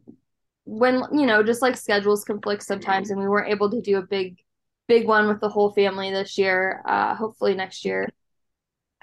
when 0.65 1.03
you 1.13 1.25
know 1.25 1.43
just 1.43 1.61
like 1.61 1.75
schedules 1.77 2.23
conflict 2.23 2.63
sometimes 2.63 3.09
and 3.09 3.19
we 3.19 3.27
weren't 3.27 3.51
able 3.51 3.71
to 3.71 3.81
do 3.81 3.97
a 3.97 4.03
big 4.05 4.37
big 4.87 5.07
one 5.07 5.27
with 5.27 5.39
the 5.41 5.49
whole 5.49 5.71
family 5.71 6.11
this 6.11 6.37
year 6.37 6.81
uh 6.87 7.15
hopefully 7.15 7.55
next 7.55 7.85
year. 7.85 8.07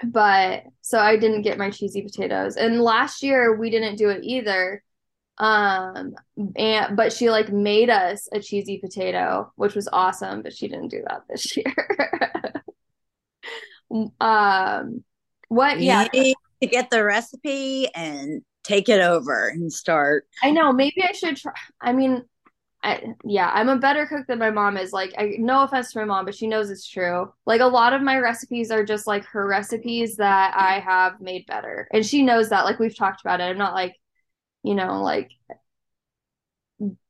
But 0.03 0.63
so 0.81 0.99
I 0.99 1.17
didn't 1.17 1.41
get 1.43 1.57
my 1.57 1.71
cheesy 1.71 2.01
potatoes. 2.03 2.55
And 2.57 2.81
last 2.81 3.23
year 3.23 3.55
we 3.57 3.69
didn't 3.69 3.97
do 3.97 4.09
it 4.09 4.23
either. 4.23 4.83
Um 5.39 6.15
and 6.55 6.95
but 6.97 7.13
she 7.13 7.29
like 7.29 7.51
made 7.51 7.89
us 7.89 8.27
a 8.33 8.39
cheesy 8.41 8.79
potato 8.79 9.51
which 9.55 9.75
was 9.75 9.87
awesome 9.93 10.41
but 10.43 10.53
she 10.55 10.67
didn't 10.67 10.89
do 10.89 11.03
that 11.07 11.23
this 11.29 11.57
year. 11.59 11.75
Um 14.19 15.03
what 15.49 15.79
yeah 15.79 16.07
to 16.61 16.67
get 16.67 16.89
the 16.89 17.03
recipe 17.03 17.87
and 17.93 18.41
take 18.63 18.89
it 18.89 19.01
over 19.01 19.47
and 19.47 19.71
start. 19.71 20.25
I 20.43 20.51
know. 20.51 20.73
Maybe 20.73 21.01
I 21.01 21.13
should 21.13 21.37
try. 21.37 21.53
I 21.81 21.93
mean, 21.93 22.23
I, 22.83 23.01
yeah, 23.23 23.49
I'm 23.53 23.69
a 23.69 23.77
better 23.77 24.05
cook 24.05 24.27
than 24.27 24.39
my 24.39 24.51
mom 24.51 24.77
is. 24.77 24.91
Like, 24.91 25.13
I 25.17 25.35
no 25.39 25.63
offense 25.63 25.91
to 25.91 25.99
my 25.99 26.05
mom, 26.05 26.25
but 26.25 26.35
she 26.35 26.47
knows 26.47 26.69
it's 26.69 26.87
true. 26.87 27.31
Like, 27.45 27.61
a 27.61 27.65
lot 27.65 27.93
of 27.93 28.01
my 28.01 28.17
recipes 28.17 28.69
are 28.71 28.83
just 28.83 29.07
like 29.07 29.25
her 29.25 29.47
recipes 29.47 30.17
that 30.17 30.53
I 30.55 30.79
have 30.79 31.21
made 31.21 31.45
better, 31.47 31.87
and 31.91 32.05
she 32.05 32.23
knows 32.23 32.49
that. 32.49 32.65
Like, 32.65 32.79
we've 32.79 32.95
talked 32.95 33.21
about 33.21 33.39
it. 33.39 33.45
I'm 33.45 33.57
not 33.57 33.73
like, 33.73 33.95
you 34.63 34.75
know, 34.75 35.01
like 35.01 35.31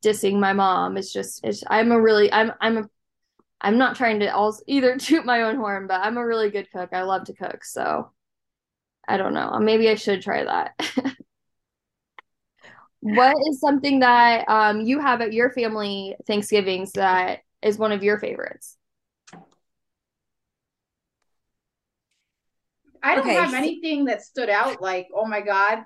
dissing 0.03 0.39
my 0.39 0.53
mom. 0.53 0.97
It's 0.97 1.11
just, 1.11 1.43
it's. 1.43 1.63
I'm 1.67 1.91
a 1.91 1.99
really, 1.99 2.31
I'm, 2.31 2.53
I'm 2.61 2.77
a, 2.77 2.89
I'm 3.61 3.77
not 3.77 3.95
trying 3.95 4.19
to 4.21 4.27
also 4.27 4.63
either 4.67 4.97
toot 4.99 5.25
my 5.25 5.41
own 5.43 5.57
horn, 5.57 5.87
but 5.87 6.01
I'm 6.01 6.17
a 6.17 6.25
really 6.25 6.49
good 6.49 6.71
cook. 6.71 6.89
I 6.93 7.01
love 7.01 7.25
to 7.25 7.33
cook, 7.33 7.65
so 7.65 8.11
I 9.07 9.17
don't 9.17 9.33
know. 9.33 9.57
Maybe 9.59 9.89
I 9.89 9.95
should 9.95 10.21
try 10.21 10.43
that. 10.43 10.73
what 12.99 13.35
is 13.49 13.59
something 13.59 13.99
that 13.99 14.47
um, 14.49 14.81
you 14.81 14.99
have 14.99 15.21
at 15.21 15.33
your 15.33 15.51
family 15.51 16.15
Thanksgivings 16.25 16.91
that 16.93 17.39
is 17.61 17.77
one 17.77 17.91
of 17.91 18.03
your 18.03 18.19
favorites? 18.19 18.77
I 23.03 23.15
don't 23.15 23.25
okay. 23.25 23.35
have 23.35 23.53
anything 23.53 24.05
that 24.05 24.21
stood 24.21 24.49
out 24.49 24.81
like, 24.81 25.07
oh 25.15 25.25
my 25.25 25.39
God, 25.39 25.83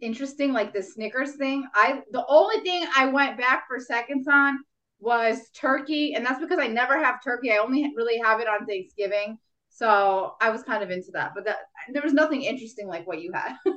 interesting, 0.00 0.52
like 0.52 0.72
the 0.72 0.82
Snickers 0.82 1.36
thing. 1.36 1.64
I 1.74 2.02
the 2.10 2.24
only 2.28 2.60
thing 2.60 2.86
I 2.96 3.06
went 3.06 3.38
back 3.38 3.64
for 3.68 3.78
seconds 3.78 4.26
on 4.26 4.58
was 4.98 5.50
turkey, 5.50 6.14
and 6.14 6.24
that's 6.24 6.40
because 6.40 6.58
I 6.58 6.66
never 6.66 6.98
have 6.98 7.22
turkey. 7.22 7.52
I 7.52 7.58
only 7.58 7.92
really 7.94 8.18
have 8.18 8.40
it 8.40 8.48
on 8.48 8.66
Thanksgiving. 8.66 9.38
So 9.74 10.36
I 10.40 10.50
was 10.50 10.62
kind 10.62 10.84
of 10.84 10.90
into 10.90 11.10
that, 11.14 11.32
but 11.34 11.44
that 11.46 11.56
there 11.92 12.02
was 12.02 12.12
nothing 12.12 12.42
interesting 12.42 12.86
like 12.86 13.08
what 13.08 13.20
you 13.20 13.32
had. 13.32 13.56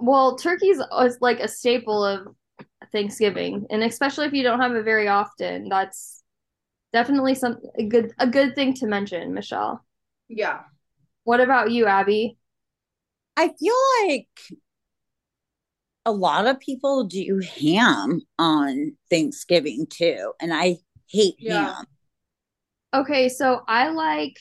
well, 0.00 0.38
turkey's 0.38 0.80
is 1.02 1.18
like 1.20 1.40
a 1.40 1.48
staple 1.48 2.04
of 2.04 2.28
Thanksgiving, 2.92 3.66
and 3.68 3.82
especially 3.82 4.26
if 4.26 4.32
you 4.32 4.44
don't 4.44 4.60
have 4.60 4.76
it 4.76 4.84
very 4.84 5.08
often, 5.08 5.68
that's 5.68 6.22
definitely 6.92 7.34
some 7.34 7.58
a 7.76 7.82
good 7.82 8.12
a 8.20 8.28
good 8.28 8.54
thing 8.54 8.74
to 8.74 8.86
mention, 8.86 9.34
Michelle. 9.34 9.84
Yeah. 10.28 10.60
What 11.24 11.40
about 11.40 11.72
you, 11.72 11.86
Abby? 11.86 12.38
I 13.36 13.52
feel 13.58 13.74
like 14.06 14.28
a 16.06 16.12
lot 16.12 16.46
of 16.46 16.60
people 16.60 17.04
do 17.04 17.42
ham 17.60 18.20
on 18.38 18.96
Thanksgiving 19.10 19.88
too, 19.90 20.32
and 20.40 20.54
I 20.54 20.76
hate 21.08 21.34
yeah. 21.40 21.74
ham. 21.74 21.86
Okay, 22.94 23.28
so 23.28 23.62
I 23.68 23.90
like 23.90 24.38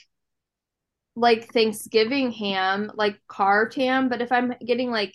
like 1.16 1.52
Thanksgiving 1.52 2.32
ham, 2.32 2.92
like 2.96 3.20
carved 3.28 3.76
ham, 3.76 4.08
but 4.10 4.22
if 4.22 4.32
I'm 4.32 4.54
getting 4.66 4.92
like 4.92 5.14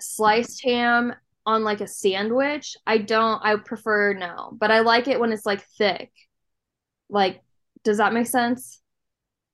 sliced 0.00 0.62
ham 0.64 1.14
on 1.46 1.64
like 1.64 1.80
a 1.80 1.88
sandwich, 1.88 2.76
I 2.86 2.98
don't 2.98 3.40
I 3.44 3.56
prefer 3.56 4.14
no, 4.14 4.52
but 4.52 4.70
I 4.70 4.80
like 4.80 5.08
it 5.08 5.18
when 5.18 5.32
it's 5.32 5.46
like 5.46 5.64
thick. 5.78 6.12
Like 7.08 7.42
does 7.84 7.98
that 7.98 8.12
make 8.12 8.26
sense? 8.26 8.80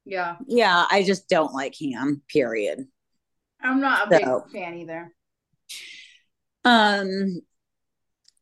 Yeah. 0.05 0.37
Yeah, 0.47 0.85
I 0.91 1.03
just 1.03 1.29
don't 1.29 1.53
like 1.55 1.75
ham, 1.81 2.23
period. 2.29 2.87
I'm 3.63 3.81
not 3.81 4.09
a 4.09 4.11
big 4.11 4.53
fan 4.53 4.75
either. 4.75 5.13
Um 6.65 7.43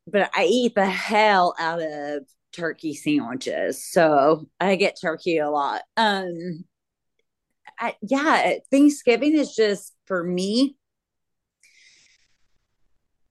but 0.06 0.30
I 0.34 0.44
eat 0.44 0.74
the 0.74 0.86
hell 0.86 1.54
out 1.58 1.82
of 1.82 2.22
turkey 2.52 2.94
sandwiches. 2.94 3.84
So 3.84 4.46
I 4.60 4.76
get 4.76 4.98
turkey 5.00 5.38
a 5.38 5.50
lot. 5.50 5.82
Um 5.96 6.64
I, 7.78 7.94
yeah, 8.00 8.54
Thanksgiving 8.70 9.36
is 9.36 9.54
just 9.54 9.92
for 10.06 10.24
me 10.24 10.76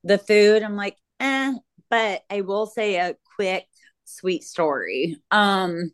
the 0.04 0.20
food. 0.20 0.62
I'm 0.62 0.76
like, 0.76 0.98
eh, 1.20 1.54
but 1.90 2.22
I 2.30 2.42
will 2.42 2.68
say 2.68 2.98
a 2.98 3.16
quick 3.36 3.66
sweet 4.06 4.44
story. 4.44 5.18
Um 5.32 5.92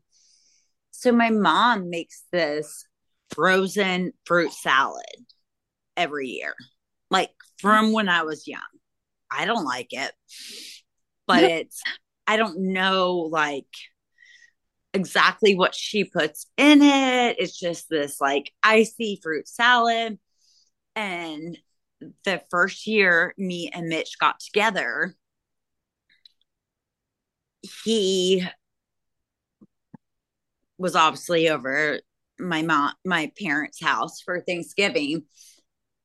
so 0.91 1.11
my 1.11 1.29
mom 1.29 1.89
makes 1.89 2.23
this 2.31 2.85
frozen 3.31 4.13
fruit 4.25 4.51
salad 4.51 5.05
every 5.95 6.27
year. 6.27 6.53
Like 7.09 7.31
from 7.59 7.91
when 7.91 8.09
I 8.09 8.23
was 8.23 8.47
young. 8.47 8.61
I 9.31 9.45
don't 9.45 9.63
like 9.63 9.93
it. 9.93 10.11
But 11.27 11.43
it's 11.45 11.81
I 12.27 12.37
don't 12.37 12.73
know 12.73 13.29
like 13.31 13.67
exactly 14.93 15.55
what 15.55 15.75
she 15.75 16.03
puts 16.03 16.47
in 16.57 16.81
it. 16.81 17.37
It's 17.39 17.57
just 17.57 17.89
this 17.89 18.19
like 18.19 18.51
icy 18.63 19.19
fruit 19.21 19.47
salad. 19.47 20.19
And 20.95 21.57
the 22.25 22.41
first 22.49 22.87
year 22.87 23.33
me 23.37 23.69
and 23.73 23.87
Mitch 23.87 24.17
got 24.19 24.39
together, 24.39 25.15
he 27.83 28.45
was 30.77 30.95
obviously 30.95 31.49
over 31.49 31.99
my 32.39 32.63
mom 32.63 32.93
my 33.05 33.31
parents' 33.39 33.81
house 33.81 34.21
for 34.21 34.41
Thanksgiving 34.41 35.23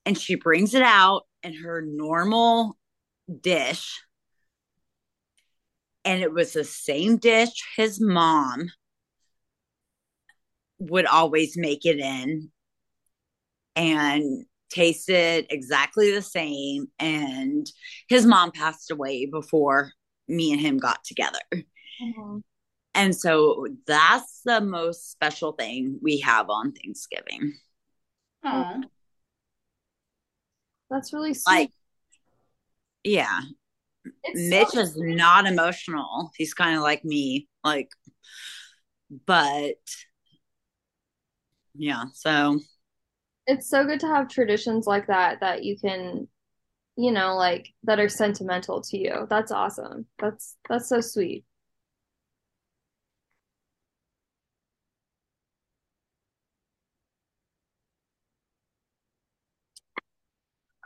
and 0.04 0.18
she 0.18 0.35
brings 0.35 0.75
it 0.75 0.82
out 0.82 1.23
in 1.42 1.54
her 1.54 1.82
normal 1.82 2.76
dish 3.40 4.02
and 6.06 6.22
it 6.22 6.32
was 6.32 6.52
the 6.52 6.64
same 6.64 7.18
dish 7.18 7.50
his 7.76 8.00
mom 8.00 8.70
would 10.78 11.04
always 11.04 11.58
make 11.58 11.84
it 11.84 11.98
in 11.98 12.50
and 13.75 14.46
tasted 14.70 15.46
exactly 15.50 16.12
the 16.12 16.22
same 16.22 16.86
and 16.98 17.70
his 18.08 18.25
mom 18.25 18.50
passed 18.52 18.90
away 18.90 19.26
before 19.26 19.92
me 20.28 20.52
and 20.52 20.60
him 20.60 20.78
got 20.78 21.02
together 21.04 21.38
mm-hmm. 21.52 22.38
and 22.94 23.14
so 23.14 23.66
that's 23.86 24.40
the 24.44 24.60
most 24.60 25.10
special 25.10 25.52
thing 25.52 25.98
we 26.02 26.18
have 26.20 26.50
on 26.50 26.72
thanksgiving 26.72 27.52
Aww. 28.44 28.82
that's 30.90 31.12
really 31.12 31.34
sweet 31.34 31.52
like 31.52 31.70
yeah 33.04 33.40
it's 34.25 34.40
Mitch 34.50 34.68
so- 34.68 34.80
is 34.80 34.96
not 34.96 35.46
emotional. 35.46 36.30
He's 36.36 36.54
kind 36.54 36.76
of 36.76 36.82
like 36.82 37.04
me, 37.04 37.48
like, 37.64 37.90
but 39.26 39.76
yeah, 41.75 42.04
so 42.14 42.58
it's 43.46 43.68
so 43.68 43.84
good 43.84 44.00
to 44.00 44.06
have 44.08 44.28
traditions 44.28 44.86
like 44.86 45.06
that 45.08 45.40
that 45.40 45.64
you 45.64 45.76
can, 45.78 46.28
you 46.96 47.12
know, 47.12 47.36
like 47.36 47.68
that 47.84 48.00
are 48.00 48.08
sentimental 48.08 48.80
to 48.82 48.98
you. 48.98 49.26
That's 49.30 49.52
awesome. 49.52 50.06
That's 50.18 50.56
that's 50.68 50.88
so 50.88 51.00
sweet. 51.00 51.44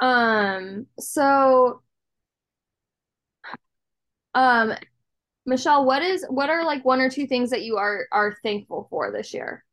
Um, 0.00 0.86
so 0.98 1.82
um, 4.34 4.72
Michelle, 5.46 5.84
what 5.84 6.02
is 6.02 6.24
what 6.28 6.50
are 6.50 6.64
like 6.64 6.84
one 6.84 7.00
or 7.00 7.10
two 7.10 7.26
things 7.26 7.50
that 7.50 7.62
you 7.62 7.76
are 7.76 8.06
are 8.12 8.36
thankful 8.42 8.86
for 8.90 9.10
this 9.10 9.32
year? 9.34 9.64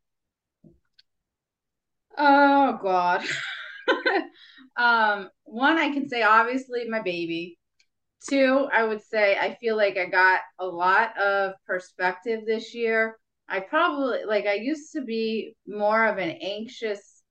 Oh 2.18 2.80
God. 2.82 3.24
um, 4.78 5.30
one 5.44 5.78
I 5.78 5.94
can 5.94 6.10
say 6.10 6.24
obviously 6.24 6.88
my 6.90 7.02
baby. 7.02 7.60
Two, 8.28 8.68
I 8.74 8.84
would 8.84 9.04
say 9.04 9.38
I 9.40 9.56
feel 9.62 9.78
like 9.78 9.98
I 9.98 10.06
got 10.06 10.42
a 10.60 10.66
lot 10.66 11.16
of 11.20 11.54
perspective 11.68 12.42
this 12.46 12.74
year. 12.74 13.18
I 13.48 13.60
probably 13.60 14.26
like 14.26 14.48
I 14.48 14.56
used 14.56 14.94
to 14.94 15.02
be 15.02 15.56
more 15.68 16.06
of 16.08 16.18
an 16.18 16.32
anxious 16.42 17.22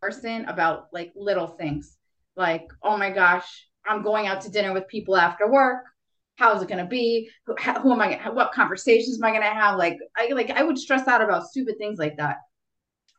person 0.00 0.44
about 0.46 0.86
like 0.92 1.12
little 1.14 1.48
things. 1.48 1.98
Like, 2.36 2.68
oh 2.82 2.96
my 2.96 3.10
gosh, 3.10 3.68
I'm 3.86 4.02
going 4.02 4.26
out 4.26 4.40
to 4.42 4.50
dinner 4.50 4.72
with 4.72 4.88
people 4.88 5.16
after 5.16 5.50
work 5.50 5.84
how's 6.38 6.62
it 6.62 6.68
going 6.68 6.82
to 6.82 6.88
be? 6.88 7.28
Who, 7.46 7.54
who 7.54 7.92
am 7.92 8.00
i 8.00 8.14
gonna, 8.14 8.32
what 8.32 8.52
conversations 8.52 9.18
am 9.18 9.24
i 9.24 9.30
going 9.30 9.42
to 9.42 9.48
have? 9.48 9.76
Like 9.76 9.98
i 10.16 10.28
like 10.32 10.50
i 10.50 10.62
would 10.62 10.78
stress 10.78 11.06
out 11.08 11.20
about 11.20 11.48
stupid 11.48 11.76
things 11.78 11.98
like 11.98 12.16
that. 12.16 12.36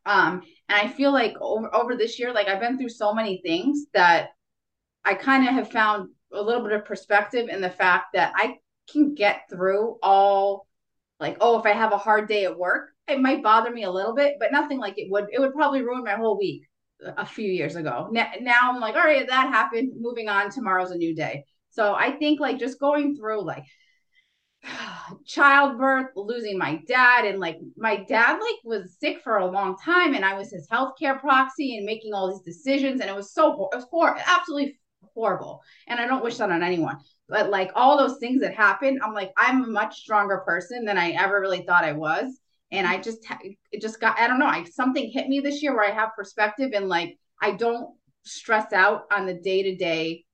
Um 0.06 0.42
and 0.70 0.80
i 0.80 0.88
feel 0.88 1.12
like 1.12 1.36
over, 1.42 1.74
over 1.76 1.96
this 1.96 2.18
year 2.18 2.34
like 2.34 2.48
i've 2.48 2.62
been 2.62 2.78
through 2.78 2.90
so 2.90 3.14
many 3.14 3.42
things 3.44 3.86
that 3.94 4.30
i 5.04 5.14
kind 5.14 5.48
of 5.48 5.54
have 5.54 5.72
found 5.72 6.10
a 6.32 6.42
little 6.42 6.64
bit 6.64 6.72
of 6.72 6.86
perspective 6.86 7.50
in 7.50 7.60
the 7.60 7.70
fact 7.70 8.14
that 8.14 8.32
i 8.36 8.56
can 8.92 9.14
get 9.14 9.42
through 9.50 9.98
all 10.02 10.68
like 11.20 11.38
oh 11.42 11.60
if 11.60 11.66
i 11.66 11.72
have 11.72 11.92
a 11.92 11.98
hard 11.98 12.28
day 12.28 12.46
at 12.46 12.58
work 12.58 12.90
it 13.08 13.20
might 13.20 13.44
bother 13.44 13.72
me 13.72 13.84
a 13.84 13.92
little 13.92 14.16
bit 14.16 14.36
but 14.40 14.52
nothing 14.52 14.80
like 14.80 14.94
it 14.98 15.12
would 15.12 15.26
it 15.32 15.40
would 15.40 15.54
probably 15.54 15.82
ruin 15.82 16.04
my 16.04 16.14
whole 16.14 16.38
week 16.38 16.64
a 17.02 17.26
few 17.26 17.50
years 17.50 17.76
ago. 17.78 18.10
Now, 18.12 18.30
now 18.42 18.60
i'm 18.64 18.80
like 18.80 18.96
all 18.96 19.02
right 19.02 19.28
that 19.28 19.54
happened. 19.54 19.94
Moving 20.00 20.28
on. 20.28 20.52
Tomorrow's 20.52 20.92
a 20.92 20.98
new 20.98 21.16
day 21.16 21.46
so 21.70 21.94
I 21.94 22.12
think 22.12 22.40
like 22.40 22.60
just 22.60 22.80
going 22.80 23.16
through 23.16 23.44
like 23.44 23.66
childbirth, 25.26 26.08
losing 26.16 26.58
my 26.58 26.82
dad, 26.88 27.26
and 27.26 27.40
like 27.40 27.58
my 27.78 27.98
dad 27.98 28.34
like 28.34 28.56
was 28.64 28.98
sick 29.00 29.22
for 29.24 29.38
a 29.38 29.46
long 29.46 29.78
time, 29.84 30.14
and 30.14 30.26
I 30.26 30.38
was 30.38 30.52
his 30.52 30.68
healthcare 30.70 31.20
proxy 31.20 31.78
and 31.78 31.86
making 31.86 32.14
all 32.14 32.30
these 32.30 32.56
decisions, 32.56 33.02
and 33.02 33.10
it 33.10 33.16
was 33.16 33.34
so 33.34 33.70
it 33.72 33.76
was 33.76 33.86
hor- 33.90 34.18
absolutely 34.26 34.80
horrible. 35.14 35.62
And 35.88 36.00
I 36.00 36.08
don't 36.08 36.24
wish 36.24 36.38
that 36.38 36.52
on 36.52 36.64
anyone. 36.64 36.98
But 37.28 37.50
like 37.50 37.72
all 37.76 37.98
those 37.98 38.18
things 38.20 38.42
that 38.42 38.56
happened, 38.56 39.00
I'm 39.04 39.14
like 39.14 39.32
I'm 39.38 39.64
a 39.64 39.68
much 39.68 40.00
stronger 40.00 40.40
person 40.40 40.86
than 40.86 40.98
I 40.98 41.12
ever 41.12 41.40
really 41.40 41.64
thought 41.64 41.86
I 41.86 41.94
was. 41.94 42.40
And 42.72 42.86
I 42.86 43.00
just 43.00 43.26
it 43.72 43.82
just 43.82 44.00
got 44.00 44.20
I 44.20 44.28
don't 44.28 44.40
know 44.40 44.46
I 44.46 44.64
something 44.66 45.10
hit 45.12 45.28
me 45.28 45.40
this 45.40 45.62
year 45.62 45.76
where 45.76 45.90
I 45.90 45.94
have 45.94 46.16
perspective 46.16 46.72
and 46.74 46.88
like 46.88 47.18
I 47.42 47.52
don't 47.52 47.96
stress 48.26 48.74
out 48.74 49.04
on 49.12 49.26
the 49.26 49.34
day 49.34 49.64
to 49.64 49.76
day 49.76 50.26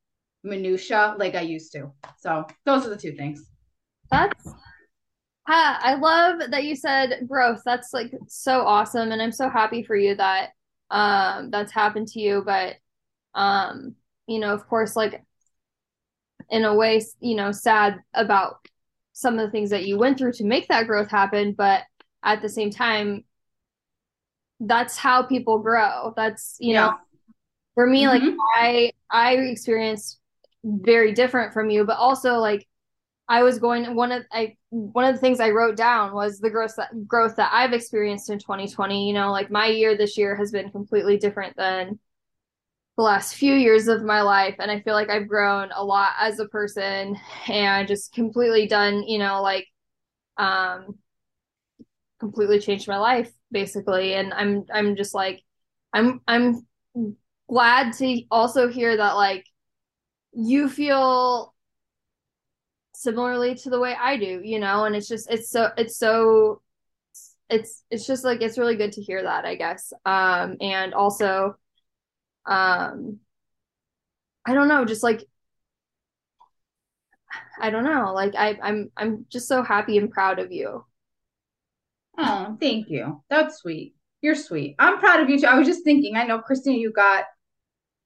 minutia 0.45 1.15
like 1.17 1.36
I 1.36 1.41
used 1.41 1.71
to. 1.73 1.91
So 2.17 2.45
those 2.65 2.86
are 2.86 2.89
the 2.89 2.97
two 2.97 3.13
things. 3.13 3.49
That's 4.12 4.47
I 5.47 5.95
love 5.95 6.49
that 6.49 6.63
you 6.63 6.75
said 6.75 7.27
growth. 7.27 7.62
That's 7.65 7.93
like 7.93 8.12
so 8.27 8.62
awesome 8.62 9.12
and 9.12 9.21
I'm 9.21 9.31
so 9.31 9.49
happy 9.49 9.84
for 9.84 9.95
you 9.95 10.15
that 10.15 10.49
um 10.91 11.49
that's 11.49 11.71
happened 11.71 12.08
to 12.08 12.19
you 12.19 12.43
but 12.45 12.75
um 13.34 13.95
you 14.27 14.39
know 14.39 14.53
of 14.53 14.67
course 14.67 14.95
like 14.95 15.23
in 16.49 16.63
a 16.63 16.75
way 16.75 17.01
you 17.19 17.36
know 17.36 17.51
sad 17.51 17.99
about 18.13 18.67
some 19.13 19.39
of 19.39 19.45
the 19.45 19.51
things 19.51 19.71
that 19.71 19.86
you 19.86 19.97
went 19.97 20.17
through 20.17 20.34
to 20.34 20.43
make 20.43 20.67
that 20.67 20.86
growth 20.86 21.10
happen 21.10 21.53
but 21.53 21.84
at 22.23 22.41
the 22.41 22.49
same 22.49 22.69
time 22.69 23.23
that's 24.60 24.95
how 24.97 25.23
people 25.23 25.60
grow 25.60 26.13
that's 26.15 26.55
you 26.60 26.73
yeah. 26.73 26.86
know 26.86 26.93
for 27.73 27.88
me 27.88 28.03
mm-hmm. 28.03 28.25
like 28.25 28.38
i 28.55 28.91
i 29.10 29.34
experienced 29.34 30.19
very 30.65 31.13
different 31.13 31.54
from 31.54 31.69
you, 31.69 31.86
but 31.86 31.97
also 31.97 32.36
like 32.36 32.67
I 33.28 33.43
was 33.43 33.60
going 33.60 33.95
one 33.95 34.12
of 34.12 34.23
I 34.32 34.58
one 34.69 35.06
of 35.06 35.15
the 35.15 35.21
things 35.21 35.39
I 35.39 35.51
wrote 35.51 35.78
down 35.78 36.13
was 36.13 36.39
the 36.39 36.49
growth 36.49 36.75
that 36.78 37.08
growth 37.08 37.36
that 37.38 37.51
I've 37.54 37.73
experienced 37.73 38.30
in 38.30 38.39
2020. 38.39 39.08
You 39.08 39.13
know, 39.13 39.32
like 39.32 39.51
my 39.51 39.67
year 39.67 39.97
this 39.97 40.17
year 40.17 40.36
has 40.36 40.51
been 40.51 40.71
completely 40.71 41.17
different 41.17 41.56
than 41.58 41.99
the 42.97 43.04
last 43.04 43.36
few 43.36 43.54
years 43.54 43.88
of 43.88 44.04
my 44.04 44.21
life 44.21 44.56
and 44.60 44.71
I 44.71 44.82
feel 44.82 44.93
like 44.93 45.10
I've 45.10 45.28
grown 45.28 45.69
a 45.75 45.84
lot 45.84 46.13
as 46.19 46.39
a 46.39 46.47
person 46.47 47.17
and 47.47 47.88
just 47.88 48.13
completely 48.13 48.67
done, 48.67 49.04
you 49.04 49.19
know, 49.19 49.41
like 49.41 49.67
um 50.38 50.97
completely 52.19 52.60
changed 52.60 52.88
my 52.88 52.97
life 52.97 53.32
basically 53.51 54.13
and 54.13 54.34
I'm 54.34 54.65
I'm 54.73 54.95
just 54.95 55.13
like 55.13 55.41
I'm 55.93 56.21
I'm 56.28 56.65
glad 57.49 57.93
to 57.93 58.21
also 58.32 58.67
hear 58.67 58.95
that 58.95 59.13
like 59.13 59.45
you 60.36 60.69
feel 60.69 61.54
similarly 62.93 63.56
to 63.56 63.69
the 63.69 63.80
way 63.80 63.95
I 64.00 64.17
do, 64.17 64.41
you 64.43 64.60
know, 64.60 64.86
and 64.86 64.95
it's 64.95 65.08
just 65.08 65.30
it's 65.32 65.50
so 65.50 65.69
it's 65.78 65.98
so 65.98 66.62
it's 67.50 67.84
it's 67.89 68.08
just 68.08 68.24
like 68.24 68.41
it's 68.41 68.58
really 68.58 68.76
good 68.76 68.93
to 68.93 69.02
hear 69.02 69.24
that, 69.24 69.45
I 69.45 69.56
guess. 69.56 69.93
Um 70.06 70.58
and 70.62 70.93
also 70.93 71.56
um 72.45 73.19
I 74.45 74.54
don't 74.54 74.67
know, 74.67 74.86
just 74.86 75.04
like 75.04 75.24
I 77.60 77.69
don't 77.69 77.86
know, 77.86 78.13
like 78.13 78.36
I 78.36 78.58
I'm 78.62 78.91
I'm 78.98 79.26
just 79.30 79.48
so 79.48 79.63
happy 79.63 79.98
and 79.98 80.12
proud 80.12 80.39
of 80.39 80.52
you. 80.52 80.86
Oh, 82.17 82.58
thank 82.60 82.89
you. 82.89 83.21
That's 83.30 83.58
sweet. 83.58 83.95
You're 84.21 84.36
sweet. 84.36 84.76
I'm 84.80 85.00
proud 85.00 85.21
of 85.21 85.30
you 85.30 85.39
too. 85.39 85.48
I 85.48 85.58
was 85.58 85.67
just 85.67 85.84
thinking, 85.84 86.15
I 86.15 86.26
know 86.26 86.39
Christina, 86.39 86.78
you 86.78 86.91
got 86.91 87.26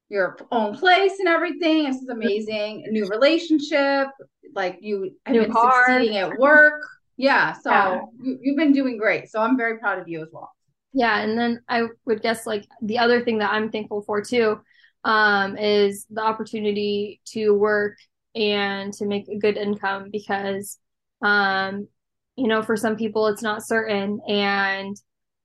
your 0.10 0.38
own 0.52 0.76
place 0.76 1.20
and 1.20 1.28
everything. 1.28 1.86
This 1.86 1.98
is 1.98 2.10
amazing. 2.10 2.84
A 2.88 2.92
new 2.92 3.08
relationship. 3.08 4.08
Like 4.54 4.80
you 4.82 5.16
have 5.26 5.36
New 5.36 5.42
been 5.44 5.52
car. 5.52 5.86
succeeding 5.86 6.18
at 6.18 6.38
work. 6.38 6.82
Yeah. 7.18 7.54
So 7.54 7.70
Yeah. 7.70 8.02
You, 8.22 8.40
you've 8.42 8.58
been 8.58 8.74
doing 8.74 8.98
great. 8.98 9.30
So 9.30 9.40
I'm 9.42 9.56
very 9.56 9.78
proud 9.78 10.00
of 10.00 10.08
you 10.08 10.22
as 10.22 10.30
well. 10.32 10.52
Yeah, 10.92 11.20
and 11.20 11.38
then 11.38 11.62
I 11.70 11.84
would 12.06 12.24
guess 12.24 12.48
like 12.48 12.66
the 12.82 12.98
other 12.98 13.24
thing 13.24 13.38
that 13.40 13.52
I'm 13.52 13.72
thankful 13.72 14.02
for 14.02 14.24
too, 14.24 14.60
um, 15.04 15.56
is 15.56 16.08
the 16.10 16.22
opportunity 16.22 17.22
to 17.26 17.52
work 17.52 17.96
and 18.34 18.92
to 18.94 19.06
make 19.06 19.28
a 19.28 19.38
good 19.38 19.56
income 19.56 20.10
because, 20.12 20.80
um, 21.22 21.88
you 22.36 22.48
know, 22.48 22.64
for 22.64 22.76
some 22.76 22.96
people 22.96 23.28
it's 23.28 23.44
not 23.44 23.66
certain, 23.66 24.20
and 24.28 24.96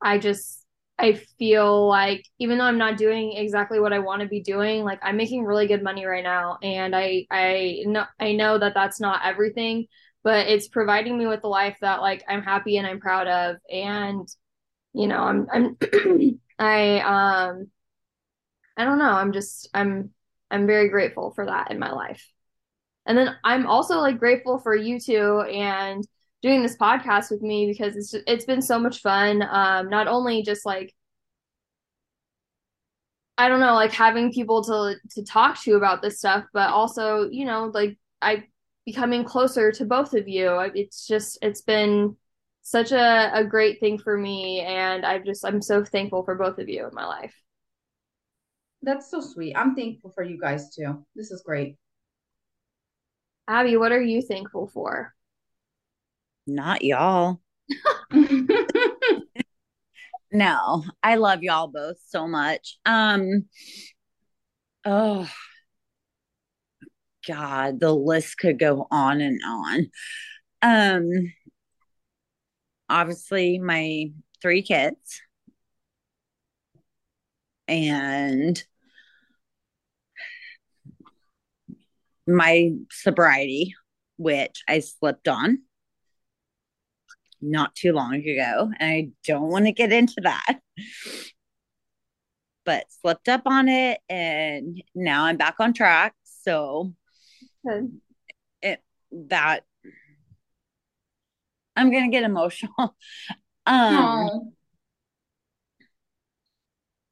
I 0.01 0.19
just 0.19 0.64
I 0.99 1.15
feel 1.39 1.89
like 1.89 2.25
even 2.39 2.59
though 2.59 2.65
I'm 2.65 2.79
not 2.79 2.97
doing 2.97 3.33
exactly 3.37 3.81
what 3.81 3.93
I 3.93 3.99
want 3.99 4.23
to 4.23 4.29
be 4.29 4.41
doing, 4.41 4.85
like 4.85 5.01
I'm 5.03 5.17
making 5.17 5.45
really 5.45 5.67
good 5.67 5.83
money 5.83 6.05
right 6.05 6.23
now, 6.23 6.59
and 6.63 6.95
I 6.95 7.27
I 7.31 7.83
know 7.87 8.05
I 8.21 8.33
know 8.33 8.59
that 8.59 8.75
that's 8.75 9.01
not 9.01 9.25
everything, 9.25 9.87
but 10.23 10.47
it's 10.49 10.69
providing 10.69 11.19
me 11.19 11.27
with 11.27 11.43
the 11.43 11.49
life 11.49 11.77
that 11.81 12.01
like 12.01 12.23
I'm 12.29 12.43
happy 12.43 12.77
and 12.79 12.87
I'm 12.87 13.01
proud 13.01 13.27
of, 13.29 13.57
and 13.71 14.29
you 14.95 15.09
know, 15.09 15.21
I'm 15.21 15.49
I'm 15.53 15.79
I 16.59 17.01
um 17.51 17.71
I 18.77 18.85
don't 18.85 18.99
know, 18.99 19.11
I'm 19.13 19.33
just 19.33 19.69
I'm 19.75 20.11
I'm 20.51 20.67
very 20.67 20.89
grateful 20.89 21.33
for 21.33 21.47
that 21.47 21.71
in 21.71 21.79
my 21.79 21.93
life. 21.93 22.27
And 23.07 23.19
then 23.19 23.37
I'm 23.45 23.67
also 23.67 24.01
like 24.01 24.19
grateful 24.19 24.59
for 24.61 24.75
you 24.77 25.01
two 25.01 25.43
and 25.43 26.05
doing 26.45 26.63
this 26.63 26.77
podcast 26.77 27.31
with 27.31 27.41
me 27.41 27.67
because 27.67 27.97
it's 27.97 28.15
it's 28.27 28.45
been 28.45 28.61
so 28.61 28.79
much 28.79 29.01
fun. 29.01 29.43
Um 29.51 29.89
not 29.89 30.07
only 30.09 30.43
just 30.43 30.67
like 30.67 30.95
I 33.39 33.49
don't 33.49 33.61
know, 33.61 33.73
like 33.75 33.93
having 33.93 34.31
people 34.31 34.63
to 34.65 34.97
to 35.13 35.25
talk 35.25 35.61
to 35.63 35.75
about 35.75 36.03
this 36.03 36.19
stuff, 36.19 36.45
but 36.53 36.69
also, 36.69 37.29
you 37.31 37.47
know, 37.47 37.71
like 37.73 37.97
I 38.21 38.45
becoming 38.85 39.25
closer 39.25 39.73
to 39.73 39.87
both 39.87 40.13
of 40.13 40.29
you. 40.29 40.59
It's 40.75 41.07
just 41.07 41.39
it's 41.41 41.63
been 41.63 42.15
such 42.63 42.93
a, 42.93 43.31
a 43.35 43.45
great 43.45 43.81
thing 43.81 43.99
for 43.99 44.17
me 44.19 44.61
and 44.61 45.05
I 45.07 45.21
just 45.21 45.47
I'm 45.47 45.63
so 45.63 45.83
thankful 45.83 46.25
for 46.25 46.35
both 46.35 46.59
of 46.59 46.69
you 46.69 46.87
in 46.87 46.95
my 46.95 47.07
life. 47.07 47.35
That's 48.83 49.11
so 49.11 49.21
sweet. 49.23 49.55
I'm 49.57 49.75
thankful 49.75 50.11
for 50.11 50.23
you 50.23 50.39
guys 50.39 50.75
too. 50.75 51.07
This 51.15 51.31
is 51.31 51.43
great. 51.43 51.77
Abby, 53.49 53.79
what 53.79 53.93
are 53.93 54.03
you 54.03 54.21
thankful 54.21 54.67
for? 54.67 55.14
Not 56.47 56.83
y'all. 56.85 57.41
No, 60.35 60.83
I 61.01 61.15
love 61.15 61.45
y'all 61.45 61.69
both 61.69 61.99
so 62.09 62.27
much. 62.27 62.77
Um, 62.85 63.45
oh 64.85 65.31
God, 67.29 67.79
the 67.79 67.93
list 67.95 68.39
could 68.39 68.59
go 68.59 68.89
on 68.91 69.21
and 69.21 69.41
on. 69.47 69.87
Um, 70.61 71.33
obviously 72.89 73.61
my 73.61 74.07
three 74.43 74.63
kids 74.63 75.21
and 77.69 78.61
my 82.27 82.71
sobriety, 82.91 83.75
which 84.17 84.65
I 84.67 84.81
slipped 84.81 85.29
on 85.29 85.63
not 87.45 87.75
too 87.75 87.93
long 87.93 88.15
ago. 88.15 88.71
And 88.79 88.91
I 88.91 89.09
don't 89.25 89.49
want 89.49 89.67
to 89.67 89.73
get 89.73 89.93
into 89.93 90.21
that, 90.23 90.61
but 92.65 92.87
slipped 93.03 93.29
up 93.29 93.43
on 93.47 93.69
it. 93.69 94.01
And 94.09 94.83
now 94.95 95.25
I'm 95.25 95.37
back 95.37 95.57
on 95.61 95.73
track. 95.73 96.15
So 96.25 96.93
it, 98.63 98.83
that 99.13 99.65
I'm 101.77 101.91
to 101.93 102.09
get 102.09 102.25
emotional. 102.25 102.97
Um, 103.67 104.53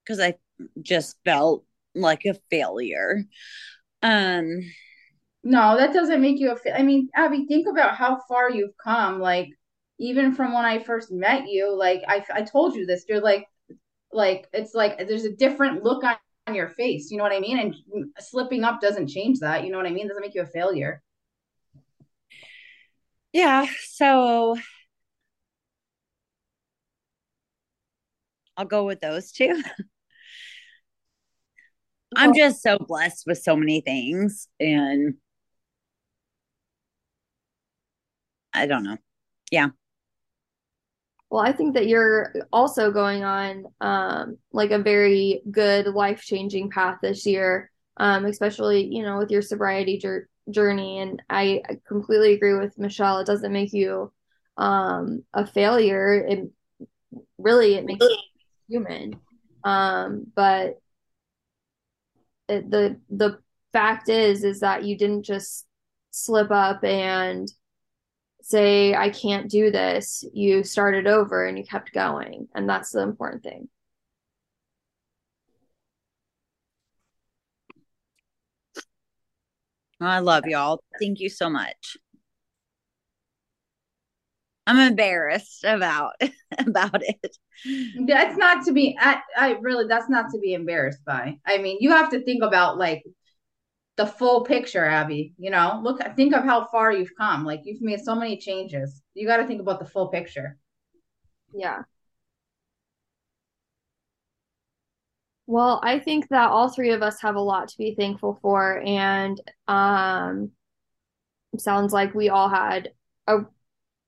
because 0.04 0.20
I 0.20 0.34
just 0.82 1.16
felt 1.24 1.64
like 1.94 2.24
a 2.26 2.34
failure. 2.50 3.24
Um, 4.02 4.60
no, 5.44 5.76
that 5.76 5.92
doesn't 5.92 6.20
make 6.20 6.38
you 6.38 6.52
a 6.52 6.56
fa- 6.56 6.78
I 6.78 6.82
mean, 6.82 7.08
Abby, 7.14 7.46
think 7.46 7.66
about 7.68 7.96
how 7.96 8.20
far 8.28 8.50
you've 8.50 8.76
come. 8.82 9.18
Like, 9.18 9.50
even 10.02 10.34
from 10.34 10.52
when 10.52 10.64
I 10.64 10.82
first 10.82 11.12
met 11.12 11.48
you, 11.48 11.74
like 11.74 12.02
I, 12.08 12.24
I 12.34 12.42
told 12.42 12.74
you 12.74 12.84
this, 12.84 13.04
you're 13.08 13.20
like, 13.20 13.46
like 14.12 14.48
it's 14.52 14.74
like 14.74 14.98
there's 14.98 15.24
a 15.24 15.32
different 15.32 15.84
look 15.84 16.02
on, 16.02 16.16
on 16.48 16.56
your 16.56 16.68
face. 16.68 17.10
You 17.10 17.18
know 17.18 17.22
what 17.22 17.32
I 17.32 17.38
mean? 17.38 17.58
And 17.58 18.08
slipping 18.18 18.64
up 18.64 18.80
doesn't 18.80 19.06
change 19.06 19.38
that. 19.38 19.64
You 19.64 19.70
know 19.70 19.78
what 19.78 19.86
I 19.86 19.90
mean? 19.90 20.06
It 20.06 20.08
doesn't 20.08 20.22
make 20.22 20.34
you 20.34 20.42
a 20.42 20.46
failure. 20.46 21.02
yeah, 23.32 23.66
so 23.90 24.56
I'll 28.56 28.66
go 28.66 28.84
with 28.84 29.00
those 29.00 29.30
two. 29.30 29.62
I'm 32.16 32.34
just 32.34 32.60
so 32.60 32.76
blessed 32.76 33.24
with 33.26 33.38
so 33.38 33.56
many 33.56 33.80
things 33.80 34.48
and 34.60 35.14
I 38.52 38.66
don't 38.66 38.82
know. 38.82 38.98
Yeah. 39.50 39.68
Well, 41.32 41.42
I 41.42 41.52
think 41.52 41.72
that 41.76 41.86
you're 41.86 42.30
also 42.52 42.92
going 42.92 43.24
on 43.24 43.64
um, 43.80 44.36
like 44.52 44.70
a 44.70 44.78
very 44.78 45.40
good 45.50 45.86
life-changing 45.86 46.68
path 46.68 46.98
this 47.00 47.24
year, 47.24 47.70
um, 47.96 48.26
especially, 48.26 48.84
you 48.84 49.02
know, 49.02 49.16
with 49.16 49.30
your 49.30 49.40
sobriety 49.40 49.96
jour 49.96 50.28
journey. 50.50 50.98
And 50.98 51.22
I, 51.30 51.62
I 51.66 51.78
completely 51.88 52.34
agree 52.34 52.52
with 52.52 52.78
Michelle. 52.78 53.20
It 53.20 53.26
doesn't 53.26 53.50
make 53.50 53.72
you 53.72 54.12
um, 54.58 55.24
a 55.32 55.46
failure. 55.46 56.12
It 56.12 56.50
really 57.38 57.76
it 57.76 57.86
makes 57.86 58.04
you 58.04 58.18
human. 58.68 59.18
Um, 59.64 60.26
but 60.36 60.80
it, 62.46 62.70
the 62.70 63.00
the 63.08 63.38
fact 63.72 64.10
is 64.10 64.44
is 64.44 64.60
that 64.60 64.84
you 64.84 64.98
didn't 64.98 65.22
just 65.22 65.66
slip 66.10 66.50
up 66.50 66.84
and 66.84 67.50
say, 68.44 68.94
I 68.94 69.10
can't 69.10 69.50
do 69.50 69.70
this, 69.70 70.24
you 70.32 70.64
started 70.64 71.06
over 71.06 71.46
and 71.46 71.58
you 71.58 71.64
kept 71.64 71.92
going. 71.92 72.48
And 72.54 72.68
that's 72.68 72.90
the 72.90 73.00
important 73.00 73.42
thing. 73.42 73.68
I 80.00 80.18
love 80.18 80.46
y'all. 80.46 80.82
Thank 80.98 81.20
you 81.20 81.28
so 81.28 81.48
much. 81.48 81.96
I'm 84.66 84.78
embarrassed 84.78 85.64
about 85.64 86.14
about 86.58 87.02
it. 87.02 87.36
That's 88.06 88.36
not 88.36 88.64
to 88.66 88.72
be. 88.72 88.96
I, 89.00 89.20
I 89.36 89.52
really. 89.60 89.86
That's 89.86 90.08
not 90.08 90.30
to 90.32 90.38
be 90.38 90.54
embarrassed 90.54 91.04
by. 91.04 91.38
I 91.46 91.58
mean, 91.58 91.78
you 91.80 91.90
have 91.90 92.10
to 92.10 92.20
think 92.20 92.42
about 92.42 92.78
like 92.78 93.04
the 93.96 94.06
full 94.06 94.44
picture, 94.44 94.84
Abby. 94.84 95.34
You 95.38 95.50
know, 95.50 95.80
look, 95.82 96.00
think 96.16 96.34
of 96.34 96.44
how 96.44 96.66
far 96.66 96.92
you've 96.92 97.16
come. 97.16 97.44
Like 97.44 97.60
you've 97.64 97.82
made 97.82 98.00
so 98.00 98.14
many 98.14 98.36
changes. 98.36 99.02
You 99.14 99.26
got 99.26 99.38
to 99.38 99.46
think 99.46 99.60
about 99.60 99.78
the 99.78 99.86
full 99.86 100.08
picture. 100.08 100.58
Yeah. 101.54 101.82
Well, 105.46 105.80
I 105.82 105.98
think 105.98 106.28
that 106.28 106.50
all 106.50 106.68
three 106.68 106.92
of 106.92 107.02
us 107.02 107.20
have 107.20 107.34
a 107.34 107.40
lot 107.40 107.68
to 107.68 107.78
be 107.78 107.94
thankful 107.94 108.38
for, 108.40 108.80
and 108.86 109.38
um, 109.68 110.52
sounds 111.58 111.92
like 111.92 112.14
we 112.14 112.28
all 112.30 112.48
had 112.48 112.92
a 113.26 113.40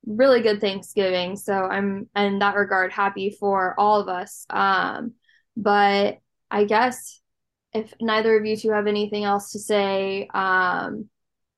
really 0.07 0.41
good 0.41 0.61
Thanksgiving. 0.61 1.37
So 1.37 1.53
I'm 1.53 2.09
in 2.17 2.39
that 2.39 2.57
regard 2.57 2.93
happy 2.93 3.37
for 3.39 3.79
all 3.79 4.01
of 4.01 4.09
us. 4.09 4.47
Um, 4.49 5.15
but 5.57 6.19
I 6.51 6.65
guess 6.65 7.21
if 7.75 7.93
neither 8.01 8.37
of 8.37 8.47
you 8.47 8.57
two 8.57 8.71
have 8.71 8.87
anything 8.87 9.25
else 9.25 9.53
to 9.53 9.59
say, 9.59 10.29
um, 10.33 11.09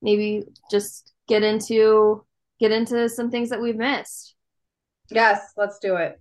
maybe 0.01 0.45
just 0.71 1.13
get 1.29 1.43
into 1.43 2.25
get 2.59 2.73
into 2.73 3.09
some 3.09 3.31
things 3.31 3.51
that 3.51 3.61
we've 3.61 3.77
missed. 3.77 4.35
Yes, 5.11 5.53
let's 5.57 5.79
do 5.79 5.97
it. 5.97 6.21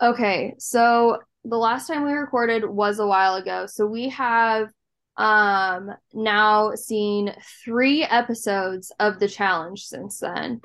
Okay, 0.00 0.54
so 0.58 1.18
the 1.44 1.56
last 1.56 1.86
time 1.86 2.04
we 2.04 2.12
recorded 2.12 2.64
was 2.64 2.98
a 2.98 3.06
while 3.06 3.36
ago. 3.36 3.66
So 3.66 3.86
we 3.86 4.10
have 4.10 4.68
um 5.16 5.90
now 6.14 6.74
seen 6.74 7.34
three 7.64 8.02
episodes 8.02 8.92
of 8.98 9.18
the 9.18 9.28
challenge 9.28 9.84
since 9.84 10.20
then. 10.20 10.60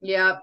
Yep. 0.00 0.42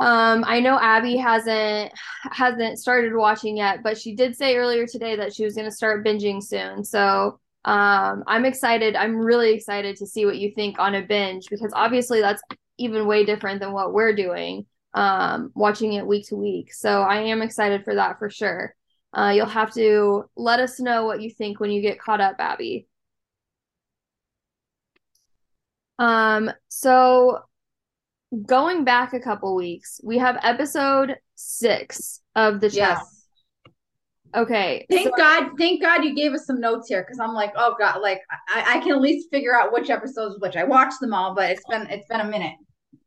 Um, 0.00 0.44
I 0.46 0.60
know 0.60 0.78
Abby 0.80 1.16
hasn't 1.16 1.92
hasn't 2.32 2.78
started 2.78 3.14
watching 3.14 3.56
yet, 3.58 3.82
but 3.82 3.98
she 3.98 4.14
did 4.16 4.34
say 4.36 4.56
earlier 4.56 4.86
today 4.86 5.16
that 5.16 5.34
she 5.34 5.44
was 5.44 5.54
going 5.54 5.66
to 5.68 5.70
start 5.76 6.04
binging 6.04 6.42
soon. 6.42 6.84
So 6.84 7.38
Um, 7.64 8.24
I'm 8.26 8.46
excited. 8.46 8.96
I'm 8.96 9.16
really 9.18 9.52
excited 9.52 9.96
to 9.96 10.06
see 10.06 10.24
what 10.24 10.38
you 10.38 10.52
think 10.54 10.78
on 10.78 10.94
a 10.94 11.02
binge 11.02 11.50
because 11.50 11.72
obviously 11.74 12.20
that's 12.22 12.42
even 12.78 13.06
way 13.06 13.24
different 13.26 13.60
than 13.60 13.72
what 13.72 13.92
we're 13.92 14.14
doing, 14.14 14.64
um, 14.94 15.52
watching 15.54 15.92
it 15.92 16.06
week 16.06 16.26
to 16.28 16.36
week. 16.36 16.72
So 16.72 17.02
I 17.02 17.20
am 17.32 17.42
excited 17.42 17.84
for 17.84 17.94
that 17.96 18.18
for 18.18 18.30
sure. 18.30 18.74
Uh, 19.12 19.32
you'll 19.36 19.46
have 19.46 19.74
to 19.74 20.24
let 20.36 20.60
us 20.60 20.80
know 20.80 21.04
what 21.04 21.20
you 21.20 21.30
think 21.30 21.60
when 21.60 21.70
you 21.70 21.82
get 21.82 22.00
caught 22.00 22.20
up, 22.22 22.36
Abby. 22.38 22.86
Um, 25.98 26.50
so 26.68 27.40
going 28.46 28.84
back 28.84 29.12
a 29.12 29.20
couple 29.20 29.54
weeks, 29.54 30.00
we 30.02 30.18
have 30.18 30.38
episode 30.42 31.16
six 31.34 32.20
of 32.36 32.60
the 32.60 32.70
challenge. 32.70 33.00
Yes. 33.00 33.26
Okay. 34.34 34.86
Thank 34.90 35.08
so- 35.08 35.14
God, 35.16 35.50
thank 35.58 35.82
God 35.82 36.04
you 36.04 36.14
gave 36.14 36.32
us 36.32 36.46
some 36.46 36.60
notes 36.60 36.88
here 36.88 37.02
because 37.02 37.18
I'm 37.18 37.34
like, 37.34 37.52
oh 37.56 37.74
God, 37.78 38.00
like 38.00 38.20
I, 38.48 38.76
I 38.76 38.80
can 38.80 38.92
at 38.92 39.00
least 39.00 39.28
figure 39.30 39.58
out 39.58 39.72
which 39.72 39.90
episodes 39.90 40.36
which. 40.38 40.56
I 40.56 40.64
watched 40.64 41.00
them 41.00 41.12
all, 41.12 41.34
but 41.34 41.50
it's 41.50 41.64
been 41.68 41.86
it's 41.88 42.06
been 42.08 42.20
a 42.20 42.28
minute. 42.28 42.54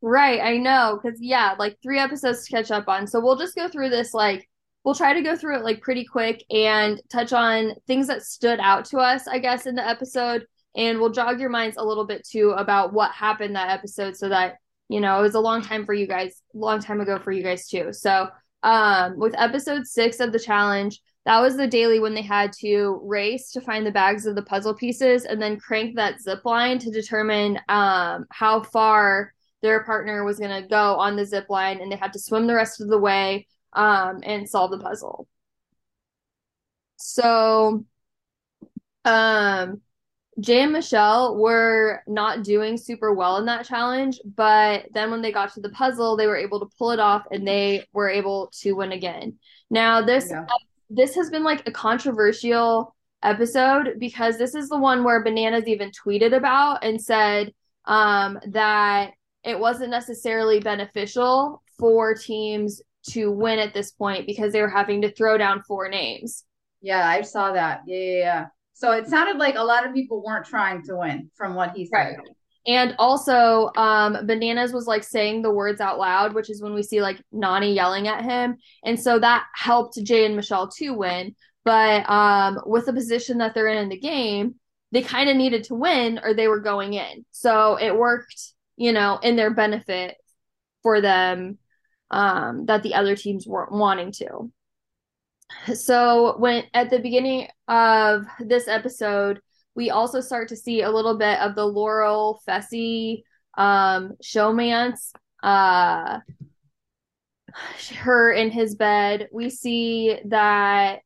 Right, 0.02 0.42
I 0.42 0.58
know, 0.58 1.00
because 1.02 1.18
yeah, 1.22 1.56
like 1.58 1.78
three 1.82 1.98
episodes 1.98 2.46
to 2.46 2.52
catch 2.52 2.72
up 2.72 2.90
on. 2.90 3.08
So 3.08 3.22
we'll 3.22 3.38
just 3.38 3.56
go 3.56 3.70
through 3.70 3.90
this, 3.90 4.14
like, 4.14 4.50
we'll 4.84 4.96
try 4.96 5.14
to 5.14 5.22
go 5.22 5.38
through 5.38 5.56
it 5.56 5.64
like 5.64 5.82
pretty 5.82 6.04
quick 6.04 6.44
and 6.50 7.02
touch 7.10 7.32
on 7.32 7.72
things 7.88 8.08
that 8.08 8.22
stood 8.22 8.60
out 8.60 8.84
to 8.86 8.98
us, 8.98 9.30
I 9.30 9.40
guess, 9.40 9.66
in 9.66 9.76
the 9.76 9.88
episode. 9.88 10.46
And 10.76 11.00
we'll 11.00 11.12
jog 11.12 11.40
your 11.40 11.50
minds 11.50 11.78
a 11.78 11.86
little 11.86 12.06
bit 12.06 12.28
too 12.28 12.50
about 12.52 12.92
what 12.92 13.12
happened 13.12 13.56
that 13.56 13.70
episode 13.70 14.18
so 14.18 14.28
that, 14.28 14.56
you 14.90 15.00
know, 15.00 15.20
it 15.20 15.22
was 15.22 15.36
a 15.36 15.40
long 15.40 15.62
time 15.62 15.86
for 15.86 15.94
you 15.94 16.08
guys, 16.08 16.42
long 16.54 16.80
time 16.80 17.02
ago 17.02 17.20
for 17.20 17.32
you 17.32 17.44
guys 17.44 17.68
too. 17.68 17.92
So, 17.92 18.30
um, 18.64 19.18
with 19.18 19.36
episode 19.38 19.86
six 19.86 20.20
of 20.20 20.32
the 20.32 20.40
challenge, 20.40 21.02
that 21.26 21.40
was 21.40 21.56
the 21.56 21.68
daily 21.68 22.00
when 22.00 22.14
they 22.14 22.22
had 22.22 22.52
to 22.60 23.00
race 23.04 23.52
to 23.52 23.62
find 23.62 23.86
the 23.86 23.92
bags 23.92 24.26
of 24.26 24.36
the 24.36 24.44
puzzle 24.44 24.74
pieces 24.74 25.26
and 25.26 25.42
then 25.42 25.60
crank 25.60 25.96
that 25.96 26.22
zip 26.22 26.44
line 26.46 26.80
to 26.80 26.92
determine 26.92 27.60
um 27.70 28.26
how 28.30 28.62
far 28.62 29.34
their 29.64 29.84
partner 29.86 30.24
was 30.24 30.38
going 30.38 30.62
to 30.62 30.68
go 30.68 30.96
on 30.96 31.16
the 31.16 31.26
zip 31.26 31.50
line 31.50 31.80
and 31.82 31.92
they 31.92 31.96
had 31.96 32.14
to 32.14 32.20
swim 32.20 32.46
the 32.46 32.54
rest 32.54 32.82
of 32.82 32.90
the 32.90 33.00
way 33.00 33.48
um, 33.72 34.20
and 34.24 34.48
solve 34.48 34.72
the 34.72 34.78
puzzle. 34.78 35.28
So, 36.98 37.86
um, 39.06 39.82
Jay 40.40 40.62
and 40.64 40.74
Michelle 40.74 41.38
were 41.38 42.02
not 42.08 42.44
doing 42.44 42.78
super 42.78 43.14
well 43.14 43.38
in 43.38 43.46
that 43.46 43.66
challenge, 43.68 44.20
but 44.26 44.86
then 44.94 45.12
when 45.12 45.22
they 45.22 45.32
got 45.32 45.54
to 45.54 45.62
the 45.62 45.70
puzzle, 45.70 46.18
they 46.18 46.28
were 46.28 46.38
able 46.38 46.60
to 46.60 46.70
pull 46.78 46.92
it 46.92 47.00
off 47.00 47.24
and 47.32 47.48
they 47.48 47.86
were 47.94 48.10
able 48.10 48.52
to 48.62 48.74
win 48.74 48.92
again. 48.92 49.38
Now, 49.70 50.02
this 50.02 50.30
Yeah. 50.32 50.46
this 50.90 51.16
has 51.16 51.30
been 51.30 51.44
like 51.44 51.68
a 51.68 51.72
controversial 51.72 52.96
episode 53.24 53.96
because 54.00 54.38
this 54.38 54.54
is 54.54 54.70
the 54.70 54.78
one 54.78 55.04
where 55.04 55.24
Bananas 55.24 55.68
even 55.68 55.92
tweeted 55.92 56.36
about 56.36 56.84
and 56.84 57.02
said 57.02 57.54
um, 57.86 58.40
that 58.48 59.12
it 59.44 59.60
wasn't 59.60 59.90
necessarily 59.92 60.60
beneficial 60.60 61.62
for 61.80 62.16
teams 62.16 62.82
to 63.10 63.32
win 63.32 63.60
at 63.60 63.74
this 63.74 63.92
point 63.92 64.26
because 64.26 64.54
they 64.54 64.62
were 64.62 64.70
having 64.70 65.02
to 65.02 65.12
throw 65.12 65.38
down 65.38 65.64
four 65.64 65.90
names. 65.90 66.46
Yeah, 66.82 67.06
I 67.08 67.22
saw 67.22 67.54
that. 67.54 67.82
Yeah, 67.86 67.98
yeah, 67.98 68.18
yeah. 68.18 68.46
So 68.74 68.92
it 68.92 69.08
sounded 69.08 69.38
like 69.38 69.56
a 69.56 69.64
lot 69.64 69.86
of 69.86 69.94
people 69.94 70.24
weren't 70.24 70.46
trying 70.46 70.84
to 70.84 70.98
win 70.98 71.30
from 71.36 71.56
what 71.56 71.72
he 71.76 71.86
said. 71.86 72.18
Right. 72.18 72.18
And 72.66 72.96
also, 72.98 73.72
um, 73.76 74.26
Bananas 74.26 74.72
was 74.72 74.88
like 74.88 75.04
saying 75.04 75.42
the 75.42 75.52
words 75.52 75.82
out 75.82 76.00
loud, 76.00 76.34
which 76.34 76.50
is 76.50 76.62
when 76.62 76.74
we 76.74 76.82
see 76.82 77.02
like 77.02 77.22
Nany 77.34 77.76
yelling 77.76 78.08
at 78.08 78.24
him. 78.24 78.58
And 78.86 79.00
so 79.00 79.20
that 79.20 79.46
helped 79.54 80.02
Jay 80.02 80.26
and 80.26 80.36
Michelle 80.36 80.70
to 80.70 80.92
win. 80.92 81.36
But 81.66 82.10
um, 82.10 82.60
with 82.66 82.86
the 82.86 82.94
position 82.94 83.38
that 83.40 83.54
they're 83.54 83.68
in 83.68 83.78
in 83.78 83.90
the 83.90 84.00
game, 84.00 84.56
they 84.92 85.02
kind 85.02 85.30
of 85.30 85.36
needed 85.36 85.66
to 85.66 85.76
win 85.76 86.20
or 86.24 86.34
they 86.34 86.48
were 86.48 86.60
going 86.60 86.94
in. 86.94 87.26
So 87.32 87.78
it 87.78 87.96
worked, 87.96 88.54
you 88.78 88.94
know, 88.94 89.18
in 89.22 89.36
their 89.36 89.54
benefit 89.54 90.16
for 90.84 91.02
them 91.02 91.58
um, 92.12 92.66
that 92.68 92.84
the 92.84 92.94
other 92.94 93.16
teams 93.16 93.48
weren't 93.48 93.72
wanting 93.72 94.12
to. 94.14 94.52
So 95.76 96.38
when 96.38 96.66
at 96.74 96.90
the 96.90 97.00
beginning 97.00 97.48
of 97.68 98.26
this 98.40 98.68
episode, 98.68 99.40
we 99.76 99.90
also 99.90 100.22
start 100.22 100.50
to 100.50 100.56
see 100.56 100.82
a 100.82 100.92
little 100.92 101.18
bit 101.18 101.40
of 101.40 101.56
the 101.56 101.66
Laurel 101.66 102.42
Fessy 102.48 103.24
um, 103.58 104.14
showmance. 104.22 105.12
Uh, 105.42 106.20
her 107.96 108.32
in 108.32 108.52
his 108.52 108.76
bed. 108.76 109.30
We 109.32 109.50
see 109.50 110.20
that 110.26 111.00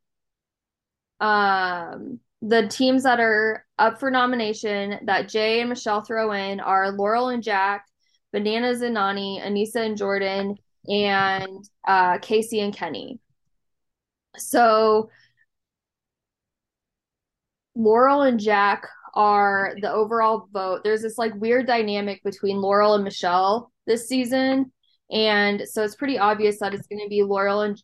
um, 1.19 2.19
the 2.41 2.67
teams 2.67 3.03
that 3.03 3.19
are 3.19 3.65
up 3.77 3.99
for 3.99 4.11
nomination 4.11 4.99
that 5.03 5.29
Jay 5.29 5.59
and 5.59 5.69
Michelle 5.69 6.01
throw 6.01 6.31
in 6.31 6.59
are 6.59 6.91
Laurel 6.91 7.29
and 7.29 7.43
Jack, 7.43 7.85
Bananas 8.31 8.81
and 8.81 8.95
Nany, 8.95 9.41
Aneesa 9.41 9.85
and 9.85 9.97
Jordan, 9.97 10.55
and 10.87 11.67
uh, 11.87 12.17
Kaycee 12.19 12.63
and 12.63 12.75
Kenny. 12.75 13.19
So 14.37 15.09
Laurel 17.75 18.23
and 18.23 18.39
Jack 18.39 18.87
are 19.13 19.75
the 19.81 19.91
overall 19.91 20.47
vote. 20.51 20.83
There's 20.83 21.01
this 21.01 21.17
like 21.17 21.33
weird 21.35 21.67
dynamic 21.67 22.23
between 22.23 22.57
Laurel 22.57 22.95
and 22.95 23.03
Michelle 23.03 23.71
this 23.85 24.07
season. 24.07 24.71
And 25.11 25.63
so 25.67 25.83
it's 25.83 25.95
pretty 25.95 26.19
obvious 26.19 26.59
that 26.59 26.73
it's 26.73 26.87
going 26.87 27.01
to 27.01 27.09
be 27.09 27.23
Laurel 27.23 27.61
and 27.61 27.81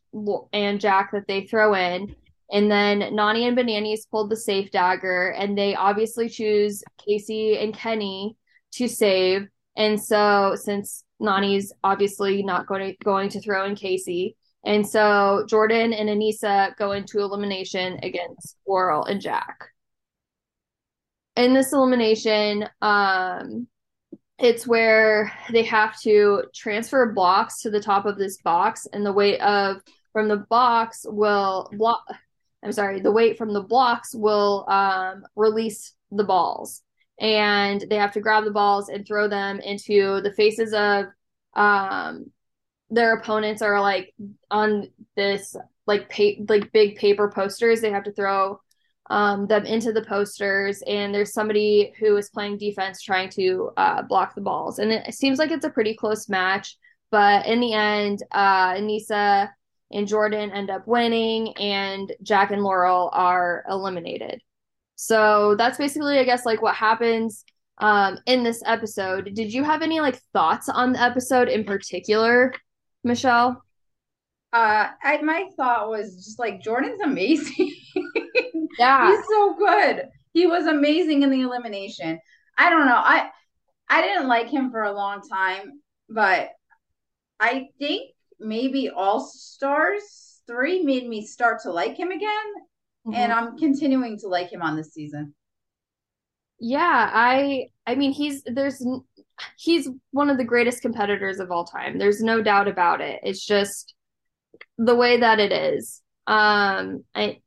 and 0.52 0.82
Jack 0.82 1.12
that 1.14 1.28
they 1.28 1.46
throw 1.46 1.74
in. 1.74 2.16
And 2.52 2.70
then 2.70 3.00
Nany 3.00 3.48
and 3.48 3.56
Bananas 3.56 4.06
pulled 4.12 4.30
the 4.30 4.36
safe 4.36 4.70
dagger, 4.70 5.30
and 5.30 5.58
they 5.58 5.74
obviously 5.74 6.30
choose 6.30 6.84
Kaycee 7.00 7.64
and 7.64 7.74
Kenny 7.74 8.36
to 8.74 8.88
save. 8.88 9.48
And 9.76 10.02
so 10.02 10.56
since 10.56 11.04
Nany's 11.20 11.72
obviously 11.84 12.44
not 12.44 12.68
going 12.68 12.92
to 12.92 12.98
going 13.04 13.30
to 13.30 13.42
throw 13.42 13.66
in 13.66 13.76
Kaycee, 13.76 14.36
and 14.64 14.88
so 14.88 15.46
Jordan 15.48 15.94
and 15.94 16.10
Aneesa 16.10 16.76
go 16.78 16.94
into 16.94 17.20
elimination 17.20 18.00
against 18.02 18.58
Laurel 18.68 19.06
and 19.06 19.22
Jack. 19.22 19.70
In 21.36 21.54
this 21.54 21.74
elimination, 21.74 22.68
um, 22.82 23.68
it's 24.40 24.68
where 24.68 25.32
they 25.52 25.64
have 25.64 26.00
to 26.02 26.44
transfer 26.54 27.12
blocks 27.12 27.62
to 27.62 27.70
the 27.70 27.82
top 27.82 28.06
of 28.06 28.18
this 28.18 28.38
box, 28.42 28.88
and 28.92 29.06
the 29.06 29.14
weight 29.14 29.40
of 29.40 29.82
from 30.12 30.28
the 30.28 30.38
box 30.38 31.06
will 31.08 31.70
block. 31.74 32.04
I'm 32.64 32.72
sorry, 32.72 33.02
the 33.02 33.12
weight 33.12 33.38
from 33.38 33.54
the 33.54 33.62
blocks 33.62 34.16
will 34.16 34.66
um, 34.70 35.26
release 35.36 35.94
the 36.12 36.24
balls, 36.24 36.82
and 37.20 37.84
they 37.90 37.96
have 37.96 38.14
to 38.14 38.22
grab 38.22 38.46
the 38.46 38.52
balls 38.52 38.90
and 38.90 39.06
throw 39.06 39.28
them 39.28 39.60
into 39.60 40.22
the 40.22 40.34
faces 40.34 40.74
of 40.74 41.06
um, 41.56 42.32
their 42.94 43.14
opponents 43.16 43.62
are 43.62 43.82
like 43.82 44.14
on 44.52 44.90
this 45.16 45.56
like 45.86 46.10
pa- 46.10 46.44
like 46.48 46.72
big 46.72 46.96
paper 46.96 47.30
posters. 47.30 47.82
They 47.82 47.92
have 47.92 48.04
to 48.04 48.14
throw 48.14 48.60
um, 49.10 49.48
them 49.48 49.66
into 49.66 49.92
the 49.92 50.04
posters, 50.04 50.82
and 50.88 51.14
there's 51.14 51.34
somebody 51.34 51.94
who 52.00 52.16
is 52.18 52.30
playing 52.30 52.58
defense 52.58 53.02
trying 53.02 53.30
to 53.32 53.72
uh, 53.78 54.02
block 54.04 54.36
the 54.36 54.42
balls. 54.42 54.80
And 54.80 54.92
it 54.92 55.14
seems 55.14 55.40
like 55.40 55.52
it's 55.52 55.66
a 55.66 55.70
pretty 55.70 55.96
close 55.96 56.30
match, 56.30 56.78
but 57.12 57.46
in 57.46 57.60
the 57.60 57.74
end, 57.74 58.24
uh, 58.32 58.74
Aneesa 58.76 59.50
and 59.92 60.08
Jordan 60.08 60.52
end 60.52 60.70
up 60.70 60.88
winning, 60.88 61.56
and 61.58 62.12
Jack 62.22 62.52
and 62.52 62.64
Laurel 62.64 63.10
are 63.14 63.66
eliminated. 63.70 64.42
So 64.96 65.56
that's 65.58 65.78
basically, 65.78 66.20
I 66.20 66.24
guess, 66.24 66.46
like 66.46 66.62
what 66.62 66.76
happens 66.76 67.44
um, 67.80 68.20
in 68.26 68.44
this 68.44 68.62
episode. 68.66 69.32
Did 69.34 69.54
you 69.54 69.64
have 69.64 69.82
any 69.82 70.00
like 70.00 70.20
thoughts 70.32 70.70
on 70.70 70.94
the 70.94 71.02
episode 71.02 71.50
in 71.50 71.64
particular, 71.66 72.54
Michelle? 73.04 73.64
Uh, 74.52 74.90
I, 75.04 75.22
my 75.24 75.50
thought 75.58 75.90
was 75.90 76.16
just 76.26 76.40
like 76.40 76.62
Jordan's 76.62 77.02
amazing. 77.02 77.74
Yeah. 78.80 79.16
He's 79.16 79.26
so 79.28 79.56
good. 79.56 80.10
He 80.34 80.48
was 80.48 80.66
amazing 80.66 81.22
in 81.22 81.30
the 81.30 81.42
elimination. 81.42 82.20
I 82.58 82.72
don't 82.72 82.88
know. 82.88 82.96
I 82.98 83.30
I 83.90 84.02
didn't 84.02 84.28
like 84.28 84.50
him 84.50 84.72
for 84.72 84.84
a 84.84 84.92
long 84.94 85.22
time, 85.30 85.82
but 86.10 86.50
I 87.40 87.70
think 87.80 88.12
maybe 88.40 88.90
All 88.90 89.20
Stars 89.22 90.42
3 90.48 90.84
made 90.84 91.08
me 91.08 91.26
start 91.26 91.62
to 91.64 91.72
like 91.72 91.98
him 91.98 92.12
again, 92.12 92.54
Mhm. 93.08 93.16
and 93.16 93.32
I'm 93.34 93.58
continuing 93.58 94.18
to 94.20 94.28
like 94.28 94.52
him 94.52 94.62
on 94.64 94.76
this 94.76 94.94
season. 94.94 95.36
Yeah, 96.60 97.10
I 97.14 97.68
I 97.86 97.96
mean 97.96 98.12
he's 98.12 98.44
there's 98.46 98.86
he's 99.58 99.90
one 100.12 100.30
of 100.30 100.38
the 100.38 100.44
greatest 100.44 100.82
competitors 100.82 101.40
of 101.40 101.52
all 101.52 101.66
time. 101.66 101.98
There's 101.98 102.22
no 102.22 102.42
doubt 102.42 102.68
about 102.68 103.02
it. 103.02 103.20
It's 103.24 103.46
just 103.46 103.94
the 104.78 104.96
way 104.96 105.20
that 105.20 105.40
it 105.40 105.52
is. 105.52 106.02
Um 106.28 107.04
I 107.14 107.40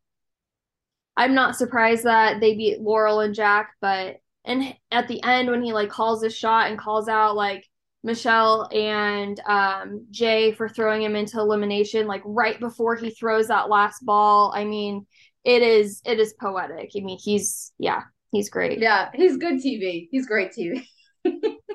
I'm 1.17 1.35
not 1.35 1.57
surprised 1.57 2.05
that 2.05 2.41
they 2.41 2.55
beat 2.55 2.81
Laurel 2.81 3.21
and 3.21 3.35
Jack, 3.35 3.73
but 3.81 4.17
and 4.45 4.75
at 4.91 5.09
the 5.09 5.23
end 5.25 5.51
when 5.51 5.63
he 5.63 5.73
like 5.73 5.89
calls 5.89 6.23
his 6.23 6.37
shot 6.37 6.71
and 6.71 6.79
calls 6.79 7.09
out 7.09 7.35
like 7.35 7.65
Michelle 8.05 8.69
and 8.73 9.41
um 9.47 10.07
Jay 10.11 10.53
for 10.53 10.69
throwing 10.69 11.03
him 11.03 11.17
into 11.17 11.41
elimination 11.41 12.07
like 12.07 12.23
right 12.25 12.59
before 12.61 12.95
he 12.97 13.11
throws 13.11 13.49
that 13.49 13.69
last 13.69 14.05
ball. 14.05 14.53
I 14.55 14.65
mean, 14.65 15.07
it 15.45 15.63
is 15.63 16.03
it 16.05 16.21
is 16.21 16.35
poetic. 16.41 16.91
I 16.97 17.01
mean, 17.01 17.19
he's 17.23 17.73
yeah, 17.79 18.03
he's 18.31 18.51
great. 18.51 18.79
Yeah, 18.79 19.11
he's 19.15 19.37
good 19.37 19.55
TV. 19.55 20.09
He's 20.11 20.27
great 20.27 20.53
TV. 20.53 20.87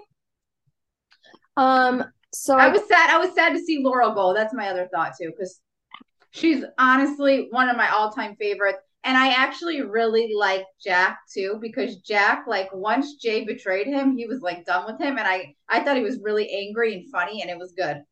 um, 1.58 2.04
so 2.34 2.58
I, 2.58 2.70
was 2.70 2.88
sad. 2.88 3.10
I 3.10 3.18
was 3.18 3.34
sad 3.36 3.54
to 3.54 3.60
see 3.60 3.84
Laurel 3.84 4.14
go. 4.14 4.34
That's 4.34 4.54
my 4.54 4.70
other 4.70 4.88
thought 4.94 5.14
too, 5.20 5.32
because 5.32 5.60
she's 6.32 6.64
honestly 6.78 7.48
one 7.52 7.70
of 7.70 7.78
my 7.78 7.90
all-time 7.90 8.36
favorites. 8.38 8.80
And 9.04 9.18
I 9.18 9.30
actually 9.30 9.82
really 9.82 10.32
like 10.38 10.64
Jack 10.84 11.20
too, 11.34 11.58
because 11.60 11.98
Jack, 11.98 12.46
like 12.48 12.70
once 12.72 13.16
Jay 13.16 13.44
betrayed 13.44 13.88
him, 13.88 14.16
he 14.16 14.28
was 14.28 14.42
like 14.42 14.64
done 14.66 14.86
with 14.86 15.02
him. 15.02 15.18
And 15.18 15.28
I 15.28 15.56
I 15.68 15.84
thought 15.84 15.98
he 15.98 16.04
was 16.04 16.20
really 16.22 16.50
angry 16.50 16.94
and 16.94 17.12
funny 17.12 17.42
and 17.42 17.50
it 17.50 17.58
was 17.58 17.74
good. 17.74 18.04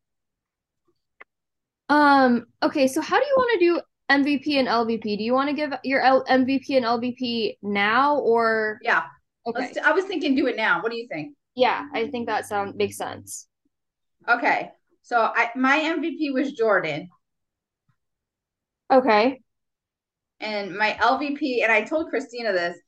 Um, 1.88 2.46
okay, 2.62 2.86
so 2.86 3.00
how 3.00 3.18
do 3.18 3.26
you 3.26 3.34
want 3.36 3.50
to 3.52 3.58
do 3.58 3.80
MVP 4.10 4.58
and 4.58 4.68
LVP? 4.68 5.18
Do 5.18 5.24
you 5.24 5.32
want 5.32 5.48
to 5.48 5.54
give 5.54 5.72
your 5.84 6.00
L- 6.02 6.24
MVP 6.24 6.76
and 6.76 6.84
LVP 6.84 7.58
now 7.62 8.18
or 8.18 8.78
Yeah. 8.82 9.04
okay. 9.46 9.72
I 9.84 9.92
was 9.92 10.04
thinking 10.04 10.34
do 10.34 10.46
it 10.48 10.56
now. 10.56 10.82
What 10.82 10.90
do 10.90 10.98
you 10.98 11.06
think? 11.08 11.34
Yeah, 11.60 11.84
I 11.92 12.08
think 12.08 12.26
that 12.26 12.46
sound 12.46 12.76
makes 12.76 12.96
sense. 12.96 13.46
Okay. 14.26 14.70
So 15.02 15.20
I 15.20 15.50
my 15.54 15.78
MVP 15.78 16.32
was 16.32 16.52
Jordan. 16.52 17.10
Okay. 18.90 19.42
And 20.40 20.74
my 20.74 20.96
LVP, 20.98 21.62
and 21.62 21.70
I 21.70 21.82
told 21.82 22.08
Christina 22.08 22.50
this, 22.52 22.78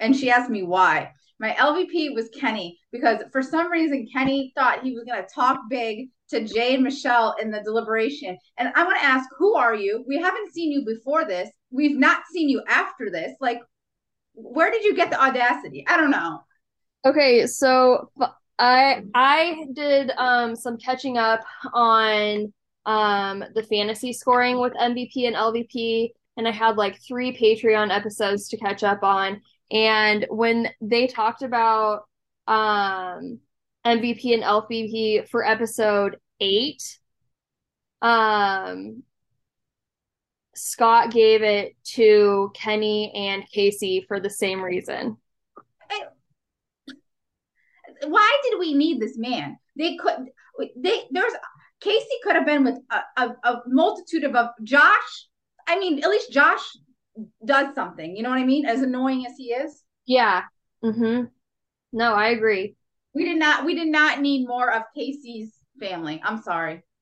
and 0.00 0.16
she 0.16 0.30
asked 0.30 0.48
me 0.48 0.62
why. 0.62 1.12
My 1.38 1.50
LVP 1.50 2.14
was 2.14 2.30
Kenny 2.30 2.78
because 2.90 3.22
for 3.32 3.42
some 3.42 3.70
reason 3.70 4.08
Kenny 4.10 4.50
thought 4.56 4.82
he 4.82 4.92
was 4.92 5.04
going 5.04 5.22
to 5.22 5.28
talk 5.34 5.60
big 5.68 6.08
to 6.30 6.42
Jay 6.42 6.72
and 6.72 6.82
Michelle 6.82 7.36
in 7.38 7.50
the 7.50 7.60
deliberation. 7.60 8.38
And 8.56 8.72
I 8.74 8.84
want 8.84 8.98
to 8.98 9.04
ask, 9.04 9.28
who 9.36 9.54
are 9.56 9.74
you? 9.74 10.02
We 10.08 10.16
haven't 10.16 10.54
seen 10.54 10.72
you 10.72 10.86
before 10.86 11.26
this. 11.26 11.50
We've 11.70 11.98
not 11.98 12.22
seen 12.32 12.48
you 12.48 12.62
after 12.66 13.10
this. 13.10 13.34
Like, 13.42 13.60
where 14.32 14.70
did 14.70 14.84
you 14.84 14.96
get 14.96 15.10
the 15.10 15.22
audacity? 15.22 15.84
I 15.86 15.98
don't 15.98 16.10
know. 16.10 16.40
Okay, 17.06 17.46
so 17.46 18.10
I 18.58 19.04
I 19.14 19.66
did 19.74 20.10
um 20.16 20.56
some 20.56 20.76
catching 20.76 21.16
up 21.18 21.40
on 21.72 22.52
um 22.84 23.44
the 23.54 23.62
fantasy 23.62 24.12
scoring 24.12 24.58
with 24.60 24.72
MVP 24.74 25.26
and 25.28 25.36
LVP 25.36 26.10
and 26.36 26.48
I 26.48 26.50
had 26.50 26.76
like 26.76 27.00
three 27.00 27.32
Patreon 27.36 27.94
episodes 27.96 28.48
to 28.48 28.56
catch 28.56 28.82
up 28.82 29.04
on. 29.04 29.40
And 29.70 30.26
when 30.30 30.68
they 30.80 31.06
talked 31.06 31.42
about 31.42 32.08
um, 32.48 33.38
MVP 33.84 34.34
and 34.34 34.42
LVP 34.42 35.28
for 35.28 35.46
episode 35.46 36.16
eight, 36.40 36.82
um, 38.02 39.04
Scott 40.56 41.12
gave 41.12 41.42
it 41.42 41.76
to 41.94 42.50
Kenny 42.54 43.12
and 43.14 43.44
Kaycee 43.54 44.06
for 44.08 44.18
the 44.18 44.30
same 44.30 44.60
reason. 44.60 45.18
Why 48.04 48.38
did 48.44 48.58
we 48.58 48.74
need 48.74 49.00
this 49.00 49.16
man? 49.16 49.56
They 49.76 49.96
could. 49.96 50.30
They 50.76 51.02
there's 51.10 51.32
Kaycee 51.84 52.22
could 52.22 52.36
have 52.36 52.46
been 52.46 52.64
with 52.64 52.78
a, 52.90 53.22
a, 53.22 53.36
a 53.44 53.62
multitude 53.66 54.24
of, 54.24 54.34
of 54.34 54.48
Josh 54.64 55.26
I 55.66 55.78
mean, 55.78 56.02
at 56.02 56.10
least 56.10 56.32
Josh 56.32 56.76
does 57.44 57.74
something. 57.74 58.16
You 58.16 58.22
know 58.22 58.30
what 58.30 58.38
I 58.38 58.44
mean? 58.44 58.66
As 58.66 58.82
annoying 58.82 59.26
as 59.26 59.34
he 59.36 59.46
is. 59.46 59.82
Yeah. 60.06 60.42
Mm-hmm. 60.84 61.24
No, 61.92 62.14
I 62.14 62.28
agree. 62.28 62.76
We 63.14 63.24
did 63.24 63.38
not. 63.38 63.64
We 63.64 63.74
did 63.74 63.88
not 63.88 64.20
need 64.20 64.46
more 64.46 64.70
of 64.70 64.82
Kaycee's 64.96 65.52
family. 65.80 66.20
I'm 66.24 66.42
sorry. 66.42 66.82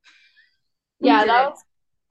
We 1.01 1.09
yeah, 1.09 1.25
that 1.25 1.51
was, 1.51 1.59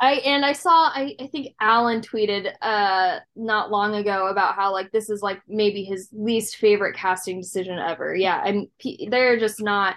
I 0.04 0.16
and 0.26 0.46
I 0.46 0.52
saw. 0.52 0.90
I 0.90 1.16
I 1.18 1.28
think 1.28 1.56
Alan 1.62 2.02
tweeted 2.02 2.52
uh 2.62 3.20
not 3.38 3.72
long 3.72 3.96
ago 3.96 4.28
about 4.28 4.56
how 4.56 4.74
like 4.74 4.92
this 4.92 5.10
is 5.10 5.22
like 5.22 5.42
maybe 5.48 5.86
his 5.86 6.10
least 6.12 6.58
favorite 6.58 6.98
casting 6.98 7.40
decision 7.40 7.80
ever. 7.80 8.14
Yeah, 8.14 8.44
and 8.46 8.68
they're 9.10 9.40
just 9.40 9.62
not. 9.62 9.96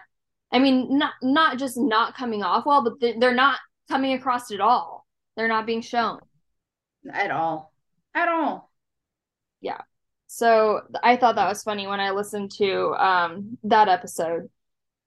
I 0.53 0.61
mean, 0.61 0.97
not 0.97 1.15
not 1.23 1.59
just 1.59 1.77
not 1.77 2.17
coming 2.17 2.45
off 2.45 2.67
well, 2.67 2.85
but 2.85 3.01
they're 3.19 3.35
not 3.35 3.59
coming 3.89 4.13
across 4.13 4.53
at 4.53 4.61
all. 4.61 5.09
They're 5.37 5.49
not 5.49 5.67
being 5.67 5.83
shown 5.83 6.21
at 7.13 7.33
all. 7.33 7.73
At 8.15 8.29
all. 8.29 8.71
Yeah. 9.61 9.81
So 10.29 10.83
I 11.03 11.17
thought 11.17 11.35
that 11.35 11.49
was 11.49 11.65
funny 11.65 11.89
when 11.89 11.99
I 11.99 12.13
listened 12.13 12.53
to 12.59 12.91
um, 12.93 13.59
that 13.65 13.89
episode. 13.89 14.51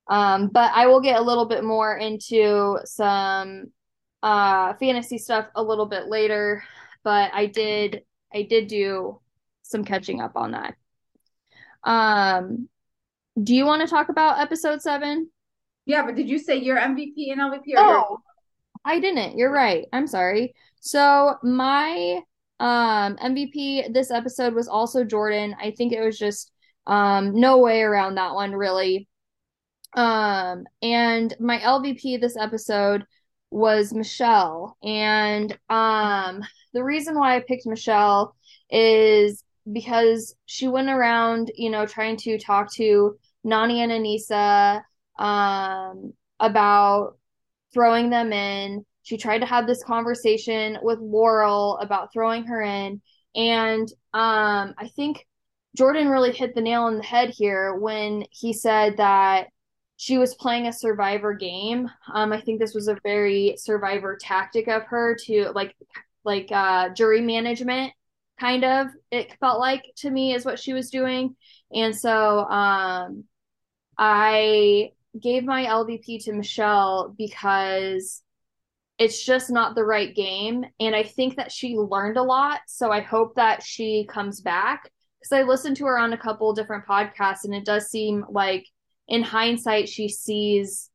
Um, 0.10 0.50
but 0.50 0.72
I 0.74 0.88
will 0.88 1.02
get 1.02 1.20
a 1.20 1.24
little 1.24 1.46
bit 1.46 1.64
more 1.64 1.96
into 1.96 2.80
some 2.84 3.72
uh, 4.24 4.74
fantasy 4.76 5.18
stuff 5.18 5.48
a 5.56 5.64
little 5.64 5.86
bit 5.86 6.08
later. 6.08 6.64
But 7.04 7.32
I 7.34 7.46
did 7.46 8.04
I 8.34 8.44
did 8.44 8.68
do 8.68 9.20
some 9.64 9.84
catching 9.84 10.22
up 10.22 10.36
on 10.36 10.52
that. 10.52 10.76
Um, 11.84 12.70
do 13.42 13.56
you 13.56 13.66
want 13.66 13.82
to 13.82 13.88
talk 13.88 14.10
about 14.10 14.40
episode 14.40 14.82
seven? 14.82 15.30
Yeah, 15.86 16.06
but 16.06 16.16
did 16.16 16.30
you 16.30 16.40
say 16.40 16.58
your 16.58 16.78
MVP 16.78 17.32
and 17.32 17.42
LVP? 17.42 17.74
Oh, 17.78 18.20
I 18.86 19.00
didn't. 19.00 19.38
You're 19.38 19.52
right. 19.52 19.88
I'm 19.94 20.08
sorry. 20.08 20.54
So 20.82 21.36
my 21.44 22.22
um 22.60 23.16
MVP 23.18 23.94
this 23.94 24.12
episode 24.12 24.54
was 24.54 24.68
also 24.68 25.04
Jordan. 25.04 25.56
I 25.60 25.72
think 25.72 25.94
it 25.94 26.02
was 26.02 26.18
just 26.18 26.52
um 26.88 27.40
no 27.40 27.58
way 27.58 27.82
around 27.82 28.16
that 28.16 28.34
one 28.34 28.54
really. 28.54 29.08
Um 29.96 30.66
and 30.82 31.34
my 31.40 31.60
LVP 31.60 32.20
this 32.20 32.38
episode 32.38 33.06
was 33.52 33.94
Michelle. 33.94 34.78
And 34.84 35.58
um 35.70 36.42
the 36.74 36.84
reason 36.84 37.16
why 37.16 37.36
I 37.36 37.40
picked 37.42 37.66
Michelle 37.66 38.36
is 38.70 39.44
because 39.72 40.36
she 40.46 40.68
went 40.68 40.90
around, 40.90 41.52
you 41.56 41.70
know, 41.70 41.86
trying 41.86 42.18
to 42.18 42.38
talk 42.40 42.72
to 42.76 43.18
Nany 43.46 43.78
and 43.78 43.92
Aneesa 43.92 44.82
um 45.18 46.14
about 46.40 47.18
throwing 47.74 48.10
them 48.10 48.32
in 48.34 48.86
she 49.10 49.18
tried 49.18 49.40
to 49.40 49.48
have 49.48 49.66
this 49.66 49.84
conversation 49.84 50.78
with 50.84 51.00
Laurel 51.00 51.80
about 51.82 52.14
throwing 52.14 52.46
her 52.46 52.62
in. 52.62 53.02
And 53.36 53.88
um, 54.14 54.76
I 54.78 54.92
think 54.96 55.26
Jordan 55.76 56.10
really 56.10 56.32
hit 56.32 56.54
the 56.54 56.62
nail 56.62 56.84
on 56.84 56.98
the 56.98 57.04
head 57.04 57.32
here 57.36 57.74
when 57.74 58.26
he 58.30 58.54
said 58.54 58.98
that 58.98 59.48
she 60.00 60.18
was 60.18 60.34
playing 60.34 60.66
a 60.66 60.72
survivor 60.72 61.34
game. 61.34 61.90
Um, 62.14 62.32
I 62.32 62.40
think 62.40 62.58
this 62.58 62.74
was 62.74 62.88
a 62.88 62.98
very 63.04 63.56
survivor 63.58 64.18
tactic 64.20 64.70
of 64.70 64.84
her 64.84 65.14
to 65.26 65.52
like 65.54 65.76
like 66.24 66.50
uh, 66.54 66.88
jury 66.90 67.20
management 67.20 67.92
kind 68.40 68.64
of 68.64 68.88
it 69.12 69.36
felt 69.42 69.60
like 69.60 69.84
to 69.98 70.10
me 70.10 70.34
is 70.34 70.46
what 70.46 70.58
she 70.58 70.72
was 70.72 70.90
doing. 70.90 71.36
And 71.74 71.94
so 71.94 72.46
um, 72.46 73.26
I 73.98 74.92
gave 75.22 75.44
my 75.44 75.66
LVP 75.66 76.24
to 76.24 76.34
Michelle 76.34 77.14
because 77.18 78.24
it's 78.98 79.22
just 79.22 79.50
not 79.50 79.76
the 79.76 79.84
right 79.84 80.16
game. 80.16 80.64
And 80.80 80.96
I 80.96 81.04
think 81.04 81.36
that 81.36 81.52
she 81.52 81.76
learned 81.76 82.16
a 82.16 82.24
lot. 82.24 82.62
So 82.68 82.90
I 82.90 83.02
hope 83.02 83.36
that 83.36 83.64
she 83.64 84.08
comes 84.10 84.40
back 84.40 84.90
because 85.20 85.34
I 85.34 85.44
listened 85.44 85.76
to 85.78 85.86
her 85.88 86.00
on 86.00 86.14
a 86.14 86.18
couple 86.18 86.54
different 86.54 86.86
podcasts 86.86 87.44
and 87.44 87.54
it 87.54 87.66
does 87.66 87.90
seem 87.90 88.24
like 88.30 88.66
in 89.10 89.24
hindsight 89.24 89.90
she 89.90 90.08
sees 90.08 90.90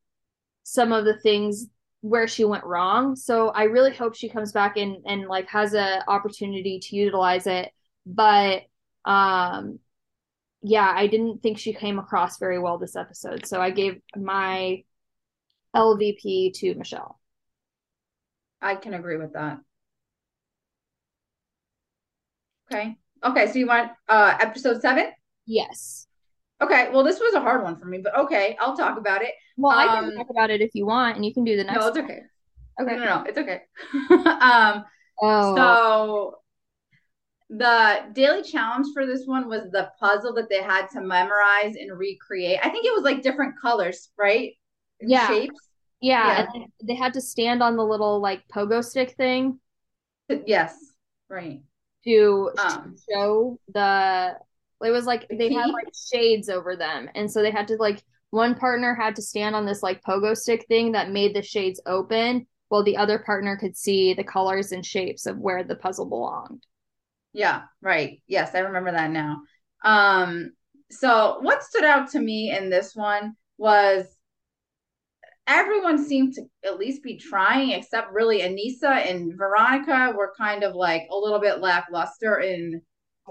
some 0.62 0.92
of 0.92 1.04
the 1.04 1.18
things 1.18 1.66
where 2.00 2.28
she 2.28 2.44
went 2.44 2.64
wrong. 2.64 3.16
So 3.16 3.48
I 3.48 3.64
really 3.64 3.94
hope 3.94 4.14
she 4.14 4.28
comes 4.28 4.52
back 4.52 4.76
and 4.76 4.98
and 5.06 5.26
like 5.26 5.48
has 5.48 5.74
a 5.74 6.02
opportunity 6.08 6.78
to 6.78 6.96
utilize 6.96 7.46
it. 7.46 7.70
But 8.06 8.62
um 9.04 9.78
yeah, 10.62 10.90
I 10.94 11.08
didn't 11.08 11.42
think 11.42 11.58
she 11.58 11.74
came 11.74 11.98
across 11.98 12.38
very 12.38 12.58
well 12.58 12.78
this 12.78 12.96
episode. 12.96 13.46
So 13.46 13.60
I 13.60 13.70
gave 13.70 14.00
my 14.16 14.84
LVP 15.74 16.54
to 16.54 16.74
Michelle. 16.74 17.20
I 18.62 18.76
can 18.76 18.94
agree 18.94 19.18
with 19.18 19.34
that. 19.34 19.58
Okay. 22.70 22.96
Okay, 23.22 23.46
so 23.46 23.58
you 23.58 23.66
want 23.66 23.92
uh 24.08 24.36
episode 24.40 24.80
seven? 24.80 25.10
Yes. 25.46 26.06
Okay, 26.62 26.90
well 26.92 27.02
this 27.02 27.20
was 27.20 27.34
a 27.34 27.40
hard 27.40 27.62
one 27.62 27.76
for 27.76 27.86
me, 27.86 27.98
but 27.98 28.16
okay, 28.16 28.56
I'll 28.60 28.76
talk 28.76 28.98
about 28.98 29.22
it. 29.22 29.32
Well, 29.56 29.72
um, 29.72 29.88
I 29.88 29.94
can 29.94 30.04
um, 30.04 30.16
talk 30.16 30.30
about 30.30 30.50
it 30.50 30.60
if 30.60 30.70
you 30.74 30.86
want, 30.86 31.16
and 31.16 31.24
you 31.24 31.34
can 31.34 31.44
do 31.44 31.56
the 31.56 31.64
next. 31.64 31.80
No, 31.80 31.88
it's 31.88 31.98
okay. 31.98 32.20
Okay. 32.80 32.96
No, 32.96 32.98
no, 32.98 33.04
no 33.04 33.24
it's 33.26 33.38
okay. 33.38 33.62
um 34.40 34.84
oh. 35.20 35.56
so 35.56 36.38
the 37.50 38.04
daily 38.14 38.42
challenge 38.42 38.88
for 38.92 39.06
this 39.06 39.26
one 39.26 39.48
was 39.48 39.70
the 39.70 39.90
puzzle 40.00 40.34
that 40.34 40.48
they 40.48 40.62
had 40.62 40.86
to 40.88 41.00
memorize 41.00 41.76
and 41.76 41.96
recreate. 41.96 42.58
I 42.62 42.68
think 42.70 42.86
it 42.86 42.94
was 42.94 43.02
like 43.02 43.22
different 43.22 43.54
colors, 43.60 44.10
right? 44.18 44.52
Yeah. 45.00 45.26
Shapes. 45.26 45.68
Yeah, 46.00 46.46
yeah. 46.54 46.64
they 46.82 46.94
had 46.94 47.14
to 47.14 47.20
stand 47.20 47.62
on 47.62 47.76
the 47.76 47.84
little 47.84 48.20
like 48.20 48.42
pogo 48.54 48.84
stick 48.84 49.14
thing. 49.16 49.58
Yes, 50.46 50.76
right. 51.30 51.62
To, 52.04 52.50
um, 52.58 52.94
show 53.10 53.58
the 53.72 54.36
it 54.84 54.90
was 54.90 55.06
like 55.06 55.26
they 55.30 55.52
had 55.52 55.70
like 55.70 55.88
shades 56.12 56.48
over 56.48 56.76
them, 56.76 57.08
and 57.14 57.30
so 57.30 57.42
they 57.42 57.50
had 57.50 57.68
to 57.68 57.76
like 57.76 58.02
one 58.30 58.54
partner 58.54 58.94
had 58.94 59.16
to 59.16 59.22
stand 59.22 59.54
on 59.54 59.64
this 59.64 59.82
like 59.82 60.02
pogo 60.02 60.36
stick 60.36 60.66
thing 60.66 60.92
that 60.92 61.10
made 61.10 61.34
the 61.34 61.42
shades 61.42 61.80
open, 61.86 62.46
while 62.68 62.82
the 62.82 62.96
other 62.96 63.18
partner 63.18 63.56
could 63.56 63.76
see 63.76 64.14
the 64.14 64.24
colors 64.24 64.72
and 64.72 64.84
shapes 64.84 65.26
of 65.26 65.38
where 65.38 65.62
the 65.62 65.76
puzzle 65.76 66.06
belonged. 66.06 66.64
Yeah, 67.32 67.62
right. 67.80 68.20
Yes, 68.26 68.54
I 68.54 68.60
remember 68.60 68.92
that 68.92 69.10
now. 69.10 69.42
Um, 69.84 70.52
so 70.90 71.38
what 71.40 71.62
stood 71.62 71.84
out 71.84 72.10
to 72.10 72.20
me 72.20 72.56
in 72.56 72.70
this 72.70 72.94
one 72.94 73.34
was 73.58 74.06
everyone 75.46 76.02
seemed 76.02 76.34
to 76.34 76.42
at 76.64 76.78
least 76.78 77.02
be 77.02 77.16
trying, 77.16 77.70
except 77.70 78.12
really 78.12 78.40
Aneesa 78.40 79.08
and 79.08 79.36
Veronica 79.36 80.12
were 80.16 80.32
kind 80.36 80.64
of 80.64 80.74
like 80.74 81.02
a 81.10 81.16
little 81.16 81.40
bit 81.40 81.60
lackluster 81.60 82.40
in 82.40 82.80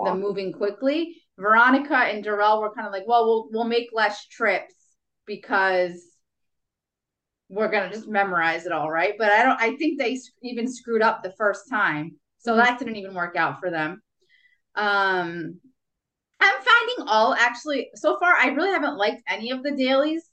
the 0.04 0.16
moving 0.16 0.52
quickly. 0.52 1.23
Veronica 1.38 1.96
and 1.96 2.24
Darrell 2.24 2.62
were 2.62 2.74
kind 2.74 2.88
of 2.88 2.94
like, 2.94 3.08
well, 3.08 3.26
we'll 3.26 3.48
we'll 3.52 3.64
make 3.68 3.90
less 3.94 4.28
trips 4.28 4.76
because 5.26 6.04
we're 7.50 7.72
gonna 7.72 7.92
just 7.92 8.08
memorize 8.08 8.66
it 8.66 8.72
all, 8.72 8.90
right? 8.90 9.16
But 9.18 9.32
I 9.32 9.44
don't. 9.44 9.62
I 9.62 9.76
think 9.78 10.00
they 10.00 10.20
even 10.42 10.72
screwed 10.72 11.02
up 11.02 11.24
the 11.24 11.34
first 11.38 11.70
time, 11.70 12.16
so 12.40 12.52
mm-hmm. 12.52 12.60
that 12.60 12.80
didn't 12.80 12.98
even 12.98 13.14
work 13.14 13.36
out 13.36 13.60
for 13.60 13.70
them. 13.70 14.02
Um, 14.76 15.60
I'm 16.40 16.56
finding 16.56 17.08
all 17.08 17.34
actually 17.34 17.90
so 17.96 18.18
far. 18.20 18.34
I 18.34 18.48
really 18.48 18.72
haven't 18.72 18.98
liked 18.98 19.22
any 19.28 19.52
of 19.52 19.64
the 19.64 19.76
dailies, 19.76 20.30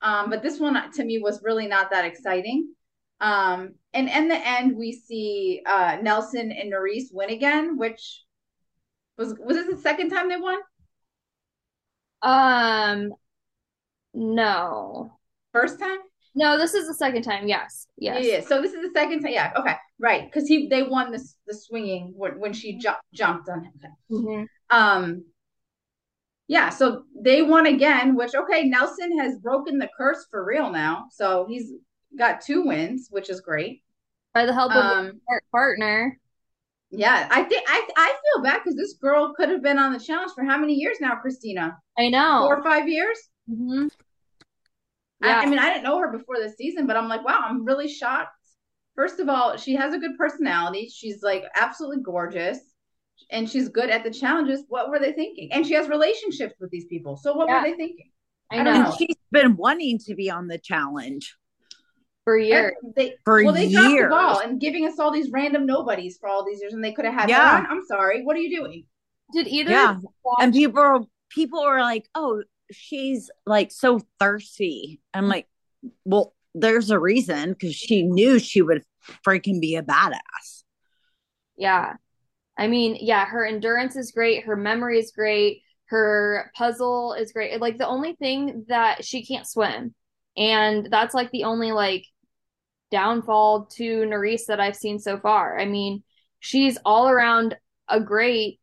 um, 0.00 0.30
but 0.30 0.42
this 0.42 0.58
one 0.58 0.92
to 0.92 1.04
me 1.04 1.18
was 1.18 1.42
really 1.42 1.66
not 1.66 1.90
that 1.90 2.04
exciting. 2.04 2.74
Um, 3.20 3.74
and 3.94 4.08
in 4.08 4.28
the 4.28 4.48
end, 4.48 4.76
we 4.76 4.92
see 4.92 5.62
uh, 5.64 5.98
Nelson 6.02 6.50
and 6.50 6.72
Nurys 6.72 7.12
win 7.12 7.30
again, 7.30 7.78
which 7.78 8.24
was 9.18 9.34
was 9.38 9.56
this 9.56 9.74
the 9.74 9.80
second 9.80 10.10
time 10.10 10.28
they 10.28 10.36
won? 10.36 10.58
Um, 12.22 13.12
no. 14.14 15.12
First 15.52 15.78
time? 15.78 15.98
No, 16.34 16.56
this 16.56 16.72
is 16.72 16.86
the 16.86 16.94
second 16.94 17.22
time. 17.22 17.46
Yes, 17.46 17.86
yes. 17.98 18.24
Yeah, 18.24 18.32
yeah. 18.32 18.40
So 18.40 18.62
this 18.62 18.72
is 18.72 18.82
the 18.82 18.98
second 18.98 19.20
time. 19.20 19.32
Yeah. 19.32 19.52
Okay. 19.56 19.74
Right. 19.98 20.24
Because 20.24 20.48
he 20.48 20.68
they 20.68 20.82
won 20.82 21.12
this 21.12 21.36
the 21.46 21.54
swinging 21.54 22.14
when, 22.16 22.40
when 22.40 22.52
she 22.52 22.78
ju- 22.78 22.90
jumped 23.12 23.48
on 23.48 23.64
him. 23.64 23.72
Mm-hmm. 24.10 24.44
Um. 24.70 25.24
Yeah. 26.48 26.70
So 26.70 27.02
they 27.14 27.42
won 27.42 27.66
again. 27.66 28.16
Which 28.16 28.34
okay, 28.34 28.64
Nelson 28.64 29.18
has 29.18 29.36
broken 29.38 29.78
the 29.78 29.90
curse 29.96 30.26
for 30.30 30.44
real 30.44 30.70
now. 30.70 31.06
So 31.10 31.46
he's 31.48 31.70
got 32.18 32.40
two 32.40 32.64
wins, 32.64 33.08
which 33.10 33.28
is 33.28 33.40
great. 33.40 33.82
By 34.32 34.46
the 34.46 34.54
help 34.54 34.72
of 34.72 34.84
um, 34.84 35.20
partner. 35.50 36.18
Yeah, 36.94 37.26
I 37.30 37.42
think 37.44 37.64
I 37.66 37.88
I 37.96 38.08
feel 38.08 38.42
bad 38.44 38.60
because 38.62 38.76
this 38.76 38.92
girl 38.94 39.32
could 39.34 39.48
have 39.48 39.62
been 39.62 39.78
on 39.78 39.94
the 39.94 39.98
challenge 39.98 40.32
for 40.34 40.44
how 40.44 40.58
many 40.58 40.74
years 40.74 40.98
now, 41.00 41.16
Christina? 41.16 41.78
I 41.98 42.10
know, 42.10 42.40
four 42.42 42.58
or 42.58 42.62
five 42.62 42.86
years. 42.86 43.18
Mm-hmm. 43.50 43.88
Yeah. 45.22 45.38
I, 45.38 45.42
I 45.42 45.46
mean, 45.46 45.58
I 45.58 45.72
didn't 45.72 45.84
know 45.84 45.98
her 45.98 46.12
before 46.12 46.36
this 46.36 46.56
season, 46.56 46.86
but 46.86 46.96
I'm 46.96 47.08
like, 47.08 47.24
wow, 47.24 47.40
I'm 47.42 47.64
really 47.64 47.88
shocked. 47.88 48.36
First 48.94 49.20
of 49.20 49.28
all, 49.30 49.56
she 49.56 49.74
has 49.74 49.94
a 49.94 49.98
good 49.98 50.18
personality. 50.18 50.90
She's 50.92 51.22
like 51.22 51.44
absolutely 51.54 52.02
gorgeous 52.02 52.58
and 53.30 53.48
she's 53.48 53.68
good 53.68 53.88
at 53.88 54.04
the 54.04 54.10
challenges. 54.10 54.64
What 54.68 54.90
were 54.90 54.98
they 54.98 55.12
thinking? 55.12 55.50
And 55.52 55.66
she 55.66 55.74
has 55.74 55.88
relationships 55.88 56.54
with 56.60 56.70
these 56.70 56.84
people. 56.86 57.16
So 57.16 57.32
what 57.32 57.48
yeah. 57.48 57.62
were 57.62 57.70
they 57.70 57.76
thinking? 57.76 58.10
I 58.50 58.62
know. 58.62 58.84
And 58.84 58.94
she's 58.94 59.16
been 59.30 59.56
wanting 59.56 59.98
to 60.00 60.14
be 60.14 60.30
on 60.30 60.46
the 60.46 60.58
challenge 60.58 61.36
for 62.24 62.38
years. 62.38 62.74
They, 62.96 63.14
for 63.24 63.44
well, 63.44 63.52
they 63.52 63.66
years. 63.66 63.72
dropped 63.74 64.00
the 64.00 64.08
ball 64.08 64.40
and 64.40 64.60
giving 64.60 64.86
us 64.86 64.98
all 64.98 65.12
these 65.12 65.30
random 65.30 65.66
nobodies 65.66 66.18
for 66.18 66.28
all 66.28 66.44
these 66.44 66.60
years, 66.60 66.72
and 66.72 66.82
they 66.82 66.92
could 66.92 67.04
have 67.04 67.14
had 67.14 67.28
yeah. 67.28 67.64
I'm 67.68 67.84
sorry. 67.86 68.22
What 68.24 68.36
are 68.36 68.40
you 68.40 68.56
doing? 68.56 68.84
Did 69.32 69.48
either? 69.48 69.70
Yeah. 69.70 69.96
And 70.40 70.52
people 70.52 71.10
people 71.30 71.60
are 71.60 71.80
like, 71.80 72.08
oh, 72.14 72.42
she's 72.70 73.30
like 73.46 73.72
so 73.72 74.00
thirsty. 74.20 75.00
I'm 75.14 75.28
like, 75.28 75.46
well, 76.04 76.34
there's 76.54 76.90
a 76.90 76.98
reason 76.98 77.50
because 77.52 77.74
she 77.74 78.02
knew 78.02 78.38
she 78.38 78.62
would 78.62 78.82
freaking 79.26 79.60
be 79.60 79.76
a 79.76 79.82
badass. 79.82 80.64
Yeah. 81.56 81.94
I 82.58 82.68
mean, 82.68 82.98
yeah, 83.00 83.24
her 83.24 83.46
endurance 83.46 83.96
is 83.96 84.12
great. 84.12 84.44
Her 84.44 84.56
memory 84.56 84.98
is 84.98 85.12
great. 85.12 85.62
Her 85.86 86.50
puzzle 86.54 87.14
is 87.14 87.32
great. 87.32 87.60
Like 87.60 87.78
the 87.78 87.86
only 87.86 88.14
thing 88.14 88.66
that 88.68 89.04
she 89.04 89.24
can't 89.24 89.46
swim. 89.46 89.94
And 90.36 90.88
that's 90.90 91.14
like 91.14 91.30
the 91.30 91.44
only 91.44 91.72
like 91.72 92.06
downfall 92.92 93.64
to 93.64 94.02
Nurys 94.02 94.46
that 94.46 94.60
I've 94.60 94.76
seen 94.76 95.00
so 95.00 95.18
far. 95.18 95.58
I 95.58 95.64
mean, 95.64 96.04
she's 96.38 96.78
all 96.84 97.08
around 97.08 97.56
a 97.88 97.98
great 97.98 98.60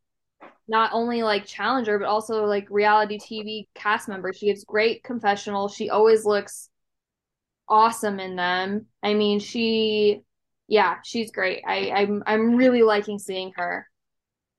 not 0.69 0.91
only 0.93 1.23
like 1.23 1.45
challenger 1.45 1.97
but 1.97 2.07
also 2.07 2.45
like 2.45 2.67
reality 2.69 3.17
TV 3.17 3.67
cast 3.73 4.07
member. 4.07 4.31
She 4.31 4.45
gives 4.45 4.63
great 4.63 5.03
confessional. 5.03 5.67
She 5.67 5.89
always 5.89 6.23
looks 6.25 6.69
awesome 7.67 8.19
in 8.19 8.35
them. 8.35 8.85
I 9.03 9.15
mean, 9.15 9.39
she 9.39 10.21
yeah, 10.67 10.97
she's 11.03 11.31
great. 11.31 11.63
I 11.67 11.91
I'm 11.91 12.23
I'm 12.25 12.55
really 12.55 12.83
liking 12.83 13.19
seeing 13.19 13.51
her. 13.57 13.87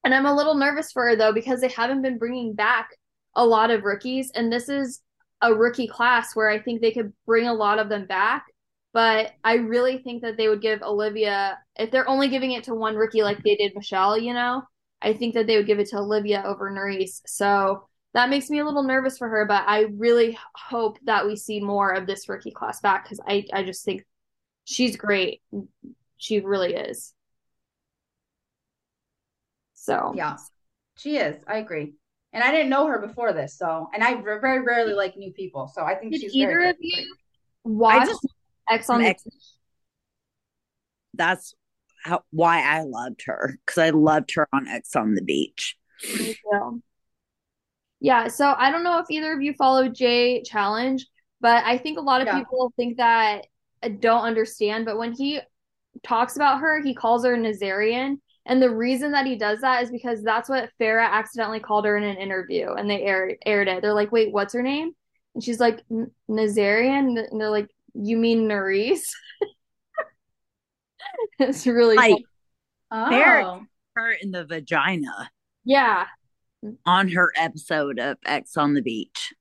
And 0.05 0.15
I'm 0.15 0.27
a 0.27 0.35
little 0.35 0.55
nervous 0.57 0.93
for 0.93 1.05
her 1.09 1.17
though 1.17 1.33
because 1.33 1.61
they 1.61 1.69
haven't 1.69 2.03
been 2.03 2.19
bringing 2.19 2.55
back 2.55 2.91
a 3.37 3.47
lot 3.47 3.71
of 3.71 3.85
rookies 3.85 4.33
and 4.35 4.53
this 4.53 4.69
is 4.69 5.01
a 5.43 5.55
rookie 5.55 5.87
class 5.87 6.35
where 6.35 6.49
I 6.49 6.59
think 6.59 6.81
they 6.81 6.91
could 6.93 7.13
bring 7.27 7.47
a 7.47 7.55
lot 7.55 7.79
of 7.79 7.89
them 7.89 8.07
back. 8.07 8.47
But 8.93 9.33
I 9.45 9.55
really 9.55 9.99
think 9.99 10.23
that 10.23 10.37
they 10.37 10.49
would 10.49 10.63
give 10.63 10.83
Olivia, 10.83 11.59
if 11.77 11.91
they're 11.91 12.09
only 12.09 12.29
giving 12.29 12.53
it 12.53 12.65
to 12.65 12.75
one 12.75 12.97
rookie 12.97 13.23
like 13.23 13.43
they 13.43 13.55
did 13.55 13.75
Michelle, 13.75 14.19
you 14.19 14.35
know, 14.35 14.63
I 15.01 15.13
think 15.13 15.35
that 15.35 15.47
they 15.47 15.57
would 15.57 15.67
give 15.67 15.79
it 15.79 15.89
to 15.91 15.99
Olivia 15.99 16.43
over 16.45 16.71
Nurys. 16.71 17.21
So 17.27 17.87
that 18.15 18.31
makes 18.31 18.51
me 18.51 18.59
a 18.59 18.65
little 18.65 18.83
nervous 18.83 19.17
for 19.17 19.29
her, 19.29 19.45
but 19.47 19.63
I 19.67 19.87
really 19.97 20.37
hope 20.57 20.99
that 21.05 21.25
we 21.25 21.37
see 21.37 21.61
more 21.61 21.93
of 21.93 22.07
this 22.07 22.29
rookie 22.29 22.51
class 22.51 22.81
back 22.81 23.05
because 23.05 23.21
I, 23.27 23.45
I 23.53 23.63
just 23.63 23.85
think 23.85 24.05
she's 24.65 24.97
great. 24.97 25.41
She 26.17 26.41
really 26.41 26.75
is. 26.75 27.15
So 29.75 30.13
yeah, 30.15 30.37
she 30.97 31.17
is. 31.17 31.37
I 31.47 31.59
agree. 31.59 31.95
And 32.33 32.45
I 32.45 32.51
didn't 32.51 32.69
know 32.69 32.87
her 32.87 33.05
before 33.05 33.33
this, 33.33 33.57
so 33.57 33.89
and 33.95 34.05
I 34.05 34.21
very 34.21 34.61
rarely 34.61 34.93
like 34.93 35.17
new 35.17 35.33
people, 35.33 35.69
so 35.73 35.83
I 35.83 35.95
think 35.95 36.13
Did 36.13 36.21
she's 36.21 36.35
either 36.35 36.61
of 36.61 36.77
you 36.79 37.15
watch 37.65 38.07
just, 38.07 38.27
Ex 38.71 38.89
on 38.89 39.03
X. 39.03 39.25
That's 41.15 41.55
how 42.05 42.23
why 42.31 42.63
I 42.63 42.83
loved 42.83 43.23
her 43.27 43.59
because 43.67 43.79
I 43.79 43.91
loved 43.91 44.33
her 44.35 44.49
on 44.53 44.69
Ex 44.69 44.97
on 44.97 45.15
the 45.15 45.23
Beach. 45.23 45.77
Yeah, 48.01 48.29
so 48.29 48.55
I 48.57 48.71
don't 48.71 48.83
know 48.83 48.99
if 48.99 49.07
either 49.11 49.33
of 49.33 49.43
you 49.43 49.53
follow 49.53 49.89
Jay 49.89 50.43
Challenge, 50.43 51.07
but 51.41 51.65
I 51.65 51.77
think 51.77 51.99
a 51.99 52.03
lot 52.03 52.23
of 52.23 52.29
yeah. 52.29 52.39
people 52.39 52.73
think 52.77 52.97
that 52.97 53.47
uh, 53.83 53.89
don't 53.89 54.23
understand. 54.23 54.87
But 54.87 54.99
when 54.99 55.13
he 55.13 55.41
talks 56.03 56.37
about 56.37 56.61
her, 56.61 56.83
he 56.83 56.95
calls 56.95 57.25
her 57.25 57.37
Nazarian. 57.37 58.17
And 58.47 58.63
the 58.63 58.75
reason 58.75 59.13
that 59.13 59.27
he 59.27 59.37
does 59.37 59.61
that 59.61 59.83
is 59.83 59.91
because 59.91 60.23
that's 60.23 60.49
what 60.49 60.71
Farah 60.81 61.11
accidentally 61.11 61.61
called 61.61 61.85
her 61.85 61.97
in 61.97 62.05
an 62.05 62.17
interview 62.17 62.73
and 62.73 62.89
they 62.89 63.03
aired, 63.03 63.37
aired 63.45 63.69
it. 63.69 63.83
They're 63.83 63.93
like, 63.93 64.13
wait, 64.13 64.33
what's 64.33 64.55
her 64.55 64.63
name? 64.63 64.93
And 65.35 65.45
she's 65.45 65.61
like, 65.61 65.83
Nazarian. 66.29 67.19
And 67.31 67.41
they're 67.41 67.51
like, 67.51 67.69
you 67.95 68.17
mean 68.17 68.49
Nurys? 68.49 69.03
it's 71.39 71.67
really 71.67 71.97
like 71.97 72.25
oh. 72.91 73.63
her 73.95 74.13
in 74.13 74.31
the 74.31 74.45
vagina. 74.45 75.31
Yeah. 75.65 76.07
On 76.85 77.09
her 77.09 77.33
episode 77.37 77.99
of 77.99 78.19
X 78.25 78.57
on 78.57 78.75
the 78.75 78.83
Beach. 78.83 79.33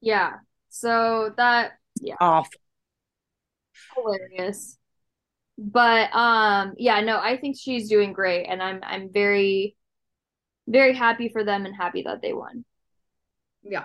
Yeah. 0.00 0.34
So 0.68 1.32
that 1.36 1.72
yeah. 2.00 2.16
Awful. 2.20 2.60
Hilarious. 3.94 4.78
But 5.58 6.14
um 6.14 6.74
yeah, 6.76 7.00
no, 7.00 7.18
I 7.18 7.38
think 7.38 7.56
she's 7.58 7.88
doing 7.88 8.12
great 8.12 8.46
and 8.46 8.62
I'm 8.62 8.80
I'm 8.82 9.12
very 9.12 9.76
very 10.68 10.94
happy 10.94 11.28
for 11.28 11.44
them 11.44 11.64
and 11.64 11.74
happy 11.74 12.02
that 12.02 12.20
they 12.22 12.32
won. 12.32 12.64
Yeah. 13.62 13.84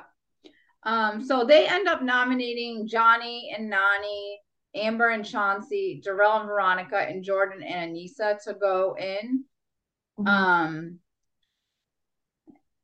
Um, 0.84 1.24
so 1.24 1.46
they 1.46 1.68
end 1.68 1.88
up 1.88 2.02
nominating 2.02 2.88
Johnny 2.88 3.54
and 3.56 3.72
Nany, 3.72 4.36
Amber 4.76 5.10
and 5.10 5.26
Chauncey, 5.26 6.02
Darrell 6.04 6.40
and 6.40 6.48
Veronica, 6.48 6.98
and 6.98 7.24
Jordan 7.24 7.62
and 7.64 7.96
Aneesa 7.96 8.42
to 8.44 8.54
go 8.54 8.96
in. 8.98 9.44
Mm-hmm. 10.20 10.28
Um, 10.28 11.00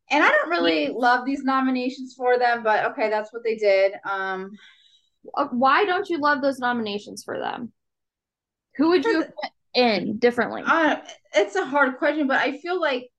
and 0.09 0.23
I 0.23 0.29
don't 0.29 0.49
really 0.49 0.89
love 0.89 1.25
these 1.25 1.43
nominations 1.43 2.13
for 2.15 2.37
them, 2.37 2.63
but 2.63 2.85
okay, 2.91 3.09
that's 3.09 3.33
what 3.33 3.43
they 3.43 3.55
did. 3.55 3.93
Um, 4.09 4.51
uh, 5.35 5.47
why 5.51 5.85
don't 5.85 6.09
you 6.09 6.19
love 6.19 6.41
those 6.41 6.59
nominations 6.59 7.23
for 7.23 7.37
them? 7.37 7.73
Who 8.77 8.89
would 8.89 9.03
you 9.03 9.23
put 9.23 9.51
in 9.73 10.17
differently? 10.19 10.63
Uh, 10.65 10.97
it's 11.33 11.55
a 11.55 11.65
hard 11.65 11.97
question, 11.97 12.27
but 12.27 12.37
I 12.37 12.57
feel 12.59 12.79
like 12.79 13.09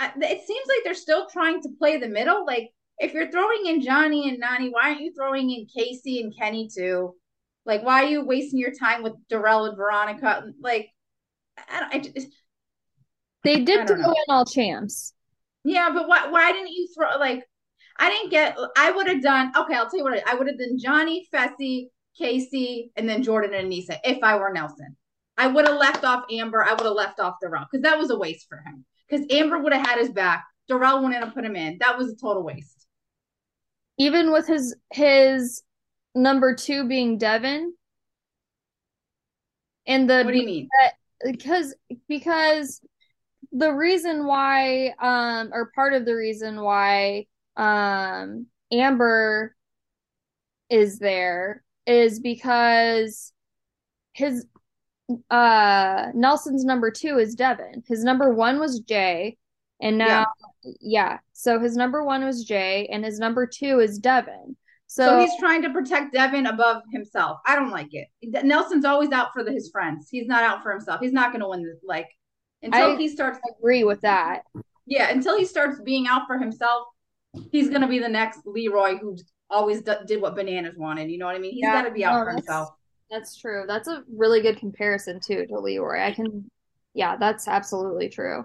it 0.00 0.46
seems 0.46 0.66
like 0.68 0.84
they're 0.84 0.94
still 0.94 1.26
trying 1.26 1.62
to 1.62 1.70
play 1.78 1.96
the 1.96 2.08
middle. 2.08 2.46
Like 2.46 2.70
if 2.98 3.12
you're 3.12 3.30
throwing 3.30 3.66
in 3.66 3.80
Johnny 3.80 4.28
and 4.28 4.42
Nany, 4.42 4.70
why 4.72 4.88
aren't 4.88 5.00
you 5.00 5.12
throwing 5.14 5.50
in 5.50 5.66
Kaycee 5.66 6.20
and 6.20 6.36
Kenny 6.36 6.68
too? 6.68 7.14
Like, 7.64 7.82
why 7.82 8.04
are 8.04 8.08
you 8.08 8.24
wasting 8.24 8.58
your 8.58 8.72
time 8.72 9.02
with 9.02 9.12
Darrell 9.28 9.66
and 9.66 9.76
Veronica? 9.76 10.44
Like, 10.60 10.88
I, 11.70 11.80
don't, 11.80 11.94
I 11.94 11.98
just, 11.98 12.28
they 13.44 13.60
did 13.60 13.86
throw 13.86 13.96
in 13.96 14.14
all 14.28 14.44
champs. 14.44 15.12
Yeah, 15.64 15.90
but 15.92 16.08
why? 16.08 16.28
Why 16.28 16.52
didn't 16.52 16.72
you 16.72 16.88
throw 16.96 17.18
like? 17.18 17.44
I 17.98 18.08
didn't 18.08 18.30
get. 18.30 18.56
I 18.76 18.90
would 18.90 19.08
have 19.08 19.22
done. 19.22 19.52
Okay, 19.56 19.74
I'll 19.74 19.88
tell 19.88 19.98
you 19.98 20.04
what. 20.04 20.26
I, 20.26 20.34
would 20.34 20.46
have 20.46 20.58
done 20.58 20.78
Johnny, 20.78 21.28
Fessy, 21.32 21.88
Kaycee, 22.20 22.90
and 22.96 23.08
then 23.08 23.22
Jordan 23.22 23.54
and 23.54 23.70
Aneesa 23.70 23.98
if 24.04 24.22
I 24.22 24.36
were 24.36 24.52
Nelson. 24.52 24.96
I 25.36 25.46
would 25.46 25.66
have 25.66 25.76
left 25.76 26.04
off 26.04 26.24
Amber. 26.30 26.64
I 26.64 26.72
would 26.72 26.84
have 26.84 26.92
left 26.92 27.20
off 27.20 27.36
Darrell 27.40 27.66
because 27.70 27.82
that 27.82 27.98
was 27.98 28.10
a 28.10 28.18
waste 28.18 28.46
for 28.48 28.58
him. 28.58 28.84
Because 29.08 29.26
Amber 29.30 29.58
would 29.58 29.72
have 29.72 29.86
had 29.86 29.98
his 29.98 30.10
back. 30.10 30.44
Darrell 30.68 31.02
wouldn't 31.02 31.22
have 31.22 31.34
put 31.34 31.44
him 31.44 31.56
in. 31.56 31.78
That 31.80 31.96
was 31.96 32.10
a 32.10 32.16
total 32.16 32.42
waste. 32.42 32.77
Even 33.98 34.32
with 34.32 34.46
his 34.46 34.76
his 34.92 35.62
number 36.14 36.54
two 36.54 36.86
being 36.88 37.18
Devin. 37.18 37.74
And 39.86 40.08
the 40.08 40.22
What 40.24 40.32
do 40.32 40.38
you 40.38 40.46
mean? 40.46 40.68
because 41.24 41.74
because 42.08 42.80
the 43.52 43.72
reason 43.72 44.26
why 44.26 44.94
um 45.00 45.50
or 45.52 45.72
part 45.74 45.94
of 45.94 46.04
the 46.04 46.14
reason 46.14 46.60
why 46.60 47.26
um 47.56 48.46
Amber 48.70 49.56
is 50.68 50.98
there 50.98 51.64
is 51.86 52.20
because 52.20 53.32
his 54.12 54.46
uh 55.30 56.08
Nelson's 56.14 56.64
number 56.64 56.90
two 56.90 57.18
is 57.18 57.34
Devin. 57.34 57.82
His 57.86 58.04
number 58.04 58.32
one 58.34 58.58
was 58.60 58.80
Jay, 58.80 59.38
and 59.80 59.96
now 59.96 60.26
yeah. 60.80 61.18
So 61.32 61.58
his 61.58 61.76
number 61.76 62.04
one 62.04 62.24
was 62.24 62.44
Jay, 62.44 62.86
and 62.92 63.04
his 63.04 63.18
number 63.18 63.46
two 63.46 63.80
is 63.80 63.98
Devin. 63.98 64.56
So, 64.86 65.04
So, 65.04 65.20
he's 65.20 65.38
trying 65.38 65.62
to 65.62 65.70
protect 65.70 66.14
Devin 66.14 66.46
above 66.46 66.82
himself. 66.92 67.40
I 67.46 67.54
don't 67.56 67.70
like 67.70 67.92
it. 67.92 68.08
Nelson's 68.44 68.86
always 68.86 69.10
out 69.12 69.32
for 69.34 69.44
the, 69.44 69.52
his 69.52 69.68
friends. 69.70 70.08
He's 70.10 70.26
not 70.26 70.42
out 70.44 70.62
for 70.62 70.70
himself. 70.72 71.00
He's 71.00 71.12
not 71.12 71.30
going 71.30 71.42
to 71.42 71.48
win 71.48 71.62
this. 71.62 71.76
Like 71.84 72.08
until 72.62 72.92
I- 72.92 72.96
he 72.96 73.08
starts, 73.08 73.38
agree 73.58 73.84
with 73.84 74.00
that. 74.00 74.42
yeah, 74.86 75.10
until 75.10 75.36
he 75.36 75.44
starts 75.44 75.80
being 75.82 76.06
out 76.06 76.22
for 76.26 76.38
himself, 76.38 76.86
he's 77.52 77.68
going 77.68 77.82
to 77.82 77.86
be 77.88 77.98
the 77.98 78.08
next 78.08 78.40
Leroy 78.46 78.96
who 78.96 79.16
always 79.50 79.82
d- 79.82 79.92
did 80.06 80.22
what 80.22 80.34
bananas 80.34 80.74
wanted. 80.78 81.10
You 81.10 81.18
know 81.18 81.26
what 81.26 81.36
I 81.36 81.38
mean? 81.38 81.52
He's 81.52 81.62
Yeah, 81.62 81.82
got 81.82 81.88
to 81.88 81.92
be 81.94 82.04
out 82.04 82.14
no, 82.14 82.18
for 82.20 82.24
that's- 82.26 82.44
himself. 82.46 82.68
That's 83.10 83.36
true. 83.36 83.64
That's 83.66 83.88
a 83.88 84.04
really 84.14 84.40
good 84.42 84.58
comparison 84.58 85.18
too 85.20 85.46
to 85.46 85.58
Leroy. 85.58 86.00
I 86.02 86.12
can, 86.12 86.50
yeah, 86.94 87.16
that's 87.16 87.46
absolutely 87.48 88.08
true. 88.10 88.44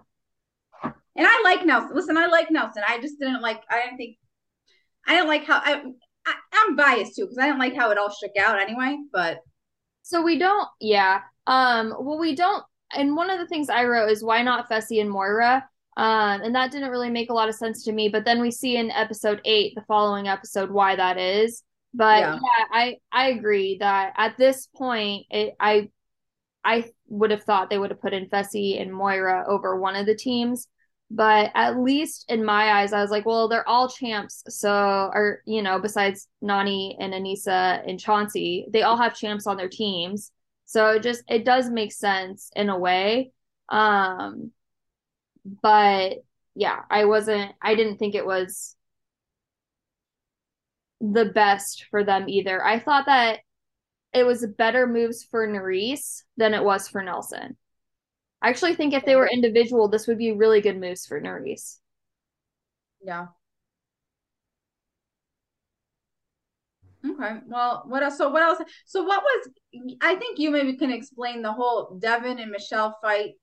And 1.15 1.27
I 1.27 1.41
like 1.43 1.65
Nelson. 1.65 1.95
Listen, 1.95 2.17
I 2.17 2.27
like 2.27 2.49
Nelson. 2.51 2.83
I 2.87 2.99
just 2.99 3.19
didn't 3.19 3.41
like. 3.41 3.61
I 3.69 3.81
didn't 3.83 3.97
think. 3.97 4.17
I 5.07 5.15
didn't 5.15 5.27
like 5.29 5.45
how 5.45 5.57
I. 5.63 5.83
I 6.25 6.33
I'm 6.53 6.75
biased 6.75 7.15
too 7.15 7.23
because 7.25 7.37
I 7.37 7.47
didn't 7.47 7.59
like 7.59 7.75
how 7.75 7.91
it 7.91 7.97
all 7.97 8.09
shook 8.11 8.31
out 8.39 8.59
anyway. 8.59 8.97
But 9.11 9.39
So 10.01 10.21
we 10.21 10.37
don't, 10.37 10.67
yeah. 10.79 11.21
Um, 11.47 11.93
well, 11.99 12.17
we 12.19 12.35
don't, 12.35 12.63
and 12.95 13.15
one 13.15 13.29
of 13.29 13.39
the 13.39 13.47
things 13.47 13.69
I 13.69 13.85
wrote 13.85 14.09
is 14.09 14.23
why 14.23 14.41
not 14.43 14.69
Fessy 14.69 15.01
and 15.01 15.09
Moira? 15.09 15.67
Um, 15.97 16.41
and 16.41 16.55
that 16.55 16.71
didn't 16.71 16.89
really 16.91 17.09
make 17.09 17.29
a 17.29 17.33
lot 17.33 17.49
of 17.49 17.55
sense 17.55 17.83
to 17.83 17.91
me. 17.93 18.09
But 18.09 18.25
then 18.25 18.41
we 18.41 18.51
see 18.51 18.77
in 18.77 18.91
episode 18.91 19.41
eight, 19.45 19.73
the 19.75 19.83
following 19.87 20.27
episode, 20.27 20.71
why 20.71 20.95
that 20.95 21.17
is. 21.17 21.63
But 21.93 22.19
Yeah. 22.19 22.35
yeah, 22.35 22.65
I 22.71 22.97
I 23.11 23.29
agree 23.29 23.77
that 23.79 24.13
at 24.17 24.37
this 24.37 24.67
point, 24.75 25.25
it, 25.29 25.55
I 25.59 25.89
I 26.63 26.91
would 27.07 27.31
have 27.31 27.43
thought 27.43 27.69
they 27.69 27.77
would 27.77 27.91
have 27.91 28.01
put 28.01 28.13
in 28.13 28.29
Fessy 28.29 28.81
and 28.81 28.93
Moira 28.93 29.45
over 29.47 29.79
one 29.79 29.95
of 29.95 30.05
the 30.05 30.15
teams. 30.15 30.67
But 31.15 31.51
at 31.53 31.77
least 31.77 32.25
in 32.27 32.43
my 32.43 32.79
eyes, 32.79 32.91
I 32.91 32.99
was 32.99 33.11
like, 33.11 33.23
well, 33.23 33.47
they're 33.47 33.69
all 33.69 33.87
champs. 33.87 34.43
So, 34.49 34.71
or, 35.13 35.43
you 35.45 35.61
know, 35.61 35.77
besides 35.79 36.27
Nany 36.43 36.95
and 36.99 37.13
Aneesa 37.13 37.87
and 37.87 37.99
Chauncey, 37.99 38.65
they 38.73 38.81
all 38.81 38.97
have 38.97 39.15
champs 39.15 39.45
on 39.45 39.55
their 39.55 39.69
teams. 39.69 40.31
So 40.65 40.87
it 40.93 41.03
just, 41.03 41.23
it 41.29 41.45
does 41.45 41.69
make 41.69 41.91
sense 41.91 42.49
in 42.55 42.69
a 42.69 42.79
way. 42.79 43.31
Um, 43.69 44.51
but 45.61 46.23
yeah, 46.55 46.79
I 46.89 47.05
wasn't, 47.05 47.51
I 47.61 47.75
didn't 47.75 47.97
think 47.97 48.15
it 48.15 48.25
was 48.25 48.75
the 50.99 51.25
best 51.25 51.85
for 51.91 52.03
them 52.03 52.27
either. 52.27 52.65
I 52.65 52.79
thought 52.79 53.05
that 53.05 53.41
it 54.13 54.23
was 54.23 54.47
better 54.57 54.87
moves 54.87 55.23
for 55.23 55.47
Nurys 55.47 56.23
than 56.37 56.55
it 56.55 56.63
was 56.63 56.87
for 56.87 57.03
Nelson. 57.03 57.55
I 58.43 58.49
actually 58.49 58.75
think 58.75 58.93
if 58.93 59.05
they 59.05 59.15
were 59.15 59.27
individual, 59.27 59.87
this 59.87 60.05
would 60.07 60.19
be 60.19 60.33
really 60.33 60.61
good 60.61 60.79
moves 60.79 61.05
for 61.07 61.19
Nurys. 61.19 61.79
yeah. 63.03 63.27
Okay. 67.05 67.39
Well, 67.47 67.83
what 67.87 68.01
else? 68.03 68.17
So 68.17 68.29
what 68.29 68.41
else? 68.41 68.59
So 68.85 69.03
what 69.03 69.21
was? 69.23 69.49
I 70.01 70.15
think 70.15 70.39
you 70.39 70.51
maybe 70.51 70.77
can 70.77 70.91
explain 70.91 71.41
the 71.41 71.51
whole 71.51 71.97
Devin 71.99 72.39
and 72.39 72.49
Michelle 72.51 72.97
fight, 73.01 73.33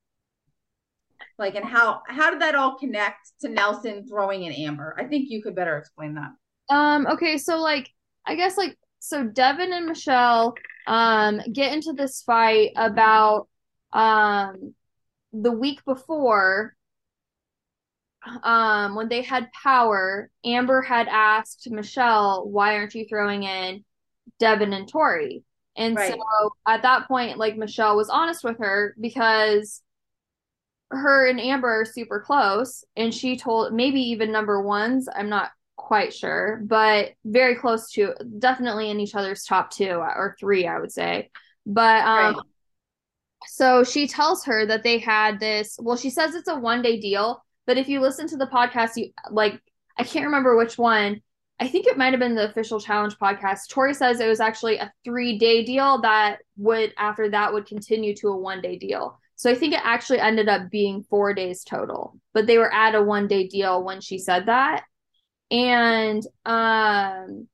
like, 1.38 1.55
and 1.55 1.64
how 1.64 2.03
how 2.09 2.30
did 2.30 2.40
that 2.40 2.55
all 2.55 2.78
connect 2.78 3.32
to 3.42 3.48
Nelson 3.48 4.07
throwing 4.09 4.44
in 4.44 4.53
Amber? 4.53 4.94
I 4.98 5.05
think 5.05 5.30
you 5.30 5.42
could 5.42 5.55
better 5.55 5.76
explain 5.76 6.14
that. 6.14 6.30
Um, 6.68 7.07
okay, 7.07 7.38
so 7.38 7.61
like 7.61 7.90
I 8.26 8.34
guess 8.34 8.57
like 8.57 8.78
so 9.01 9.24
Devin 9.24 9.72
and 9.72 9.86
Michelle 9.86 10.55
um 10.86 11.40
get 11.53 11.72
into 11.72 11.92
this 11.92 12.22
fight 12.22 12.70
about 12.76 13.48
um 13.92 14.74
the 15.33 15.53
week 15.53 15.85
before 15.85 16.76
um 18.43 18.95
when 18.95 19.09
they 19.09 19.22
had 19.22 19.51
power, 19.53 20.31
Amber 20.45 20.83
had 20.83 21.09
asked 21.09 21.68
Michelle, 21.70 22.47
"Why 22.49 22.76
aren't 22.76 22.95
you 22.95 23.07
throwing 23.09 23.43
in 23.45 23.85
Devin 24.39 24.72
and 24.72 24.89
Tori?" 24.89 25.45
And 25.76 25.99
Right. 25.99 26.01
so 26.01 26.16
at 26.68 26.83
that 26.83 27.09
point, 27.09 27.39
like 27.39 27.57
Michelle 27.57 27.97
was 27.97 28.11
honest 28.11 28.45
with 28.45 28.59
her 28.59 28.95
because 29.01 29.83
her 30.91 31.26
and 31.26 31.41
Amber 31.41 31.83
are 31.83 31.85
super 31.85 32.20
close, 32.20 32.85
and 32.97 33.14
she 33.14 33.37
told 33.37 33.72
maybe 33.72 34.01
even 34.01 34.33
number 34.33 34.61
ones. 34.61 35.09
I'm 35.14 35.28
not 35.28 35.51
quite 35.76 36.12
sure, 36.12 36.61
but 36.64 37.12
very 37.24 37.55
close 37.57 37.91
to 37.93 38.14
definitely 38.39 38.91
in 38.91 39.01
each 39.01 39.14
other's 39.14 39.45
top 39.45 39.70
two 39.70 39.91
or 39.93 40.37
three, 40.39 40.66
I 40.66 40.78
would 40.81 40.93
say. 40.93 41.31
But 41.64 42.05
um, 42.07 42.35
Right. 42.35 42.45
So 43.47 43.84
she 43.84 44.07
tells 44.07 44.45
her 44.45 44.66
that 44.66 44.82
they 44.82 44.99
had 44.99 45.41
this. 45.41 45.76
Well, 45.80 45.97
she 45.97 46.11
says 46.11 46.34
it's 46.34 46.49
a 46.49 46.57
one 46.57 46.82
day 46.82 47.01
deal, 47.01 47.43
but 47.66 47.78
if 47.78 47.88
you 47.88 48.01
listen 48.01 48.26
to 48.28 48.36
the 48.36 48.47
podcast, 48.47 48.97
you 48.97 49.11
like 49.30 49.61
I 49.99 50.05
can't 50.05 50.26
remember 50.26 50.57
which 50.57 50.78
one. 50.78 51.20
I 51.59 51.68
think 51.68 51.86
it 51.86 51.99
might 51.99 52.12
have 52.12 52.20
been 52.20 52.34
the 52.34 52.49
official 52.49 52.80
challenge 52.80 53.16
podcast. 53.18 53.68
Tori 53.68 53.93
says 53.93 54.18
it 54.18 54.28
was 54.28 54.41
actually 54.41 54.78
a 54.78 54.93
three 55.05 55.38
day 55.38 55.62
deal 55.64 56.01
that 56.03 56.38
would 56.57 56.95
after 56.97 57.28
that 57.30 57.53
would 57.53 57.66
continue 57.66 58.14
to 58.16 58.28
a 58.28 58.36
one 58.36 58.62
day 58.62 58.78
deal. 58.78 59.18
So 59.36 59.51
I 59.51 59.55
think 59.55 59.74
it 59.74 59.80
actually 59.82 60.20
ended 60.20 60.49
up 60.49 60.70
being 60.70 61.03
four 61.03 61.32
days 61.34 61.64
total, 61.64 62.18
but 62.34 62.47
they 62.47 62.59
were 62.59 62.72
at 62.72 62.95
a 62.95 63.03
one 63.03 63.26
day 63.26 63.47
deal 63.47 63.82
when 63.82 64.01
she 64.01 64.18
said 64.18 64.47
that. 64.47 64.84
And 65.51 66.22
um 66.45 67.49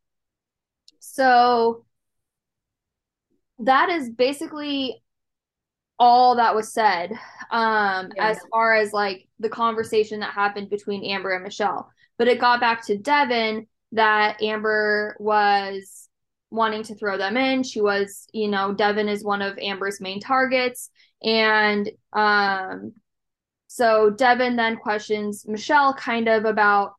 so 1.01 1.85
that 3.61 3.89
is 3.89 4.11
basically 4.11 5.03
all 5.99 6.37
that 6.37 6.55
was 6.55 6.73
said 6.73 7.11
um 7.51 8.11
Yeah. 8.17 8.29
as 8.31 8.39
far 8.51 8.75
as 8.75 8.93
like 8.93 9.27
the 9.39 9.49
conversation 9.49 10.21
that 10.21 10.33
happened 10.33 10.69
between 10.71 11.05
Amber 11.05 11.31
and 11.35 11.45
Michelle. 11.45 11.91
But 12.19 12.29
it 12.29 12.39
got 12.41 12.61
back 12.61 12.85
to 12.87 12.97
Devin 12.99 13.67
that 13.93 14.43
Amber 14.43 15.17
was 15.21 16.09
wanting 16.51 16.83
to 16.85 16.95
throw 16.95 17.19
them 17.19 17.37
in. 17.37 17.63
She 17.63 17.81
was, 17.81 18.27
you 18.33 18.49
know, 18.49 18.73
Devin 18.73 19.09
is 19.09 19.25
one 19.25 19.43
of 19.43 19.59
Amber's 19.59 20.01
main 20.01 20.21
targets 20.21 20.91
and 21.23 21.91
um 22.13 22.93
so 23.69 24.11
Devin 24.11 24.57
then 24.57 24.77
questions 24.77 25.45
Michelle 25.47 25.95
kind 25.95 26.29
of 26.29 26.45
about 26.45 26.95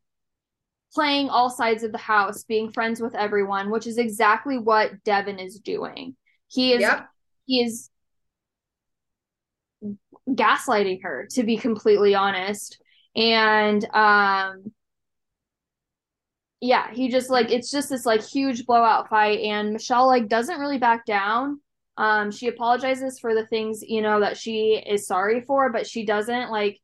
playing 0.94 1.30
all 1.30 1.50
sides 1.50 1.84
of 1.84 1.92
the 1.92 1.98
house, 1.98 2.44
being 2.44 2.72
friends 2.72 3.02
with 3.02 3.14
everyone, 3.16 3.70
which 3.70 3.86
is 3.88 3.98
exactly 3.98 4.58
what 4.58 5.04
Devin 5.04 5.38
is 5.40 5.60
doing. 5.60 6.16
He 6.48 6.74
is 6.74 6.82
Yep. 6.82 7.08
he 7.46 7.62
is 7.62 7.90
gaslighting 10.30 11.04
her 11.04 11.28
to 11.32 11.44
be 11.44 11.58
completely 11.58 12.16
honest. 12.16 12.82
And 13.16 13.84
um 13.94 14.72
yeah 16.62 16.92
he 16.92 17.10
just 17.10 17.30
like 17.30 17.52
it's 17.52 17.70
just 17.70 17.90
this 17.90 18.06
like 18.06 18.24
huge 18.24 18.66
blowout 18.66 19.10
fight. 19.10 19.40
And 19.42 19.74
michelle 19.74 20.08
like 20.08 20.28
doesn't 20.28 20.60
really 20.60 20.78
back 20.80 21.06
down. 21.06 21.62
Um 21.98 22.32
she 22.32 22.48
apologizes 22.48 23.20
for 23.20 23.34
the 23.34 23.46
things 23.48 23.82
you 23.82 24.02
know 24.02 24.20
that 24.20 24.38
she 24.38 24.82
is 24.86 25.08
sorry 25.08 25.42
for 25.42 25.72
but 25.72 25.88
she 25.88 26.06
doesn't 26.06 26.52
like 26.52 26.80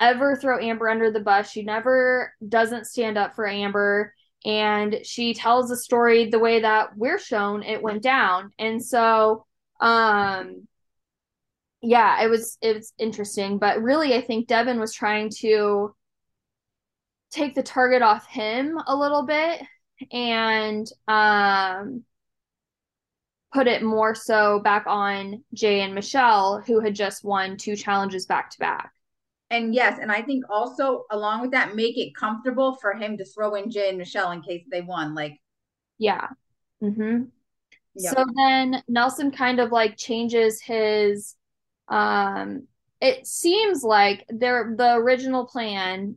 ever 0.00 0.36
throw 0.36 0.58
amber 0.60 0.88
under 0.88 1.10
the 1.10 1.20
bus. 1.20 1.50
She 1.50 1.62
never 1.62 2.32
doesn't 2.46 2.86
stand 2.86 3.16
up 3.16 3.34
for 3.34 3.46
amber. 3.48 4.12
And 4.44 4.98
she 5.04 5.34
tells 5.34 5.68
the 5.68 5.76
story 5.76 6.30
the 6.30 6.38
way 6.38 6.60
that 6.60 6.96
we're 6.96 7.18
shown 7.18 7.62
it 7.62 7.82
went 7.82 8.02
down. 8.02 8.52
And 8.58 8.84
so 8.84 9.46
um 9.80 10.66
yeah, 11.86 12.20
it 12.24 12.28
was 12.28 12.58
it 12.60 12.74
was 12.74 12.92
interesting, 12.98 13.58
but 13.58 13.80
really 13.80 14.14
I 14.14 14.20
think 14.20 14.48
Devin 14.48 14.80
was 14.80 14.92
trying 14.92 15.30
to 15.38 15.94
take 17.30 17.54
the 17.54 17.62
target 17.62 18.02
off 18.02 18.26
him 18.26 18.76
a 18.88 18.96
little 18.96 19.24
bit 19.24 19.62
and 20.12 20.86
um 21.06 22.02
put 23.54 23.68
it 23.68 23.84
more 23.84 24.14
so 24.16 24.58
back 24.60 24.84
on 24.88 25.44
Jay 25.54 25.80
and 25.80 25.94
Michelle 25.94 26.60
who 26.66 26.80
had 26.80 26.94
just 26.94 27.24
won 27.24 27.56
two 27.56 27.76
challenges 27.76 28.26
back 28.26 28.50
to 28.50 28.58
back. 28.58 28.90
And 29.50 29.72
yes, 29.72 30.00
and 30.02 30.10
I 30.10 30.22
think 30.22 30.44
also 30.50 31.04
along 31.12 31.40
with 31.42 31.52
that, 31.52 31.76
make 31.76 31.96
it 31.96 32.16
comfortable 32.16 32.74
for 32.80 32.94
him 32.94 33.16
to 33.16 33.24
throw 33.24 33.54
in 33.54 33.70
Jay 33.70 33.90
and 33.90 33.98
Michelle 33.98 34.32
in 34.32 34.42
case 34.42 34.64
they 34.72 34.80
won. 34.80 35.14
Like, 35.14 35.40
Yeah. 35.98 36.26
Mm-hmm. 36.82 37.26
yeah, 37.94 38.10
So 38.10 38.24
then 38.34 38.82
Nelson 38.88 39.30
kind 39.30 39.60
of 39.60 39.70
like 39.70 39.96
changes 39.96 40.60
his 40.60 41.36
Um, 41.88 42.66
it 43.00 43.26
seems 43.26 43.82
like 43.82 44.24
their 44.28 44.74
the 44.76 44.94
original 44.94 45.46
plan, 45.46 46.16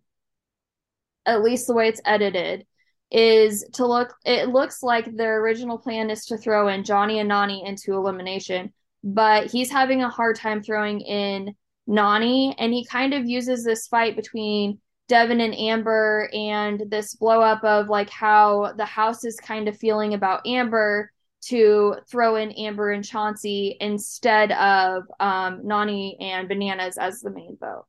at 1.25 1.41
least 1.41 1.67
the 1.67 1.73
way 1.73 1.87
it's 1.89 2.01
edited, 2.05 2.65
is 3.11 3.65
to 3.73 3.85
look. 3.85 4.15
It 4.25 4.49
looks 4.49 4.81
like 4.81 5.15
their 5.15 5.41
original 5.41 5.77
plan 5.77 6.09
is 6.09 6.25
to 6.27 6.37
throw 6.37 6.67
in 6.69 6.83
Johnny 6.83 7.19
and 7.19 7.29
Nany 7.29 7.67
into 7.67 7.93
elimination, 7.93 8.73
but 9.03 9.47
he's 9.47 9.71
having 9.71 10.01
a 10.03 10.09
hard 10.09 10.35
time 10.35 10.63
throwing 10.63 11.01
in 11.01 11.55
Nany, 11.87 12.53
and 12.57 12.73
he 12.73 12.85
kind 12.85 13.13
of 13.13 13.25
uses 13.27 13.63
this 13.63 13.87
fight 13.87 14.15
between 14.15 14.79
Devin 15.07 15.41
and 15.41 15.55
Amber 15.55 16.29
and 16.33 16.83
this 16.87 17.15
blow 17.15 17.41
up 17.41 17.63
of 17.63 17.89
like 17.89 18.11
how 18.11 18.73
the 18.77 18.85
house 18.85 19.25
is 19.25 19.35
kind 19.37 19.67
of 19.67 19.75
feeling 19.75 20.13
about 20.13 20.45
Amber 20.45 21.11
to 21.41 21.95
throw 22.09 22.35
in 22.35 22.51
Amber 22.51 22.91
and 22.91 23.03
Chauncey 23.03 23.77
instead 23.79 24.51
of 24.51 25.03
um, 25.19 25.63
Nany 25.63 26.15
and 26.19 26.47
Bananas 26.47 26.97
as 26.97 27.21
the 27.21 27.31
main 27.31 27.57
vote. 27.59 27.85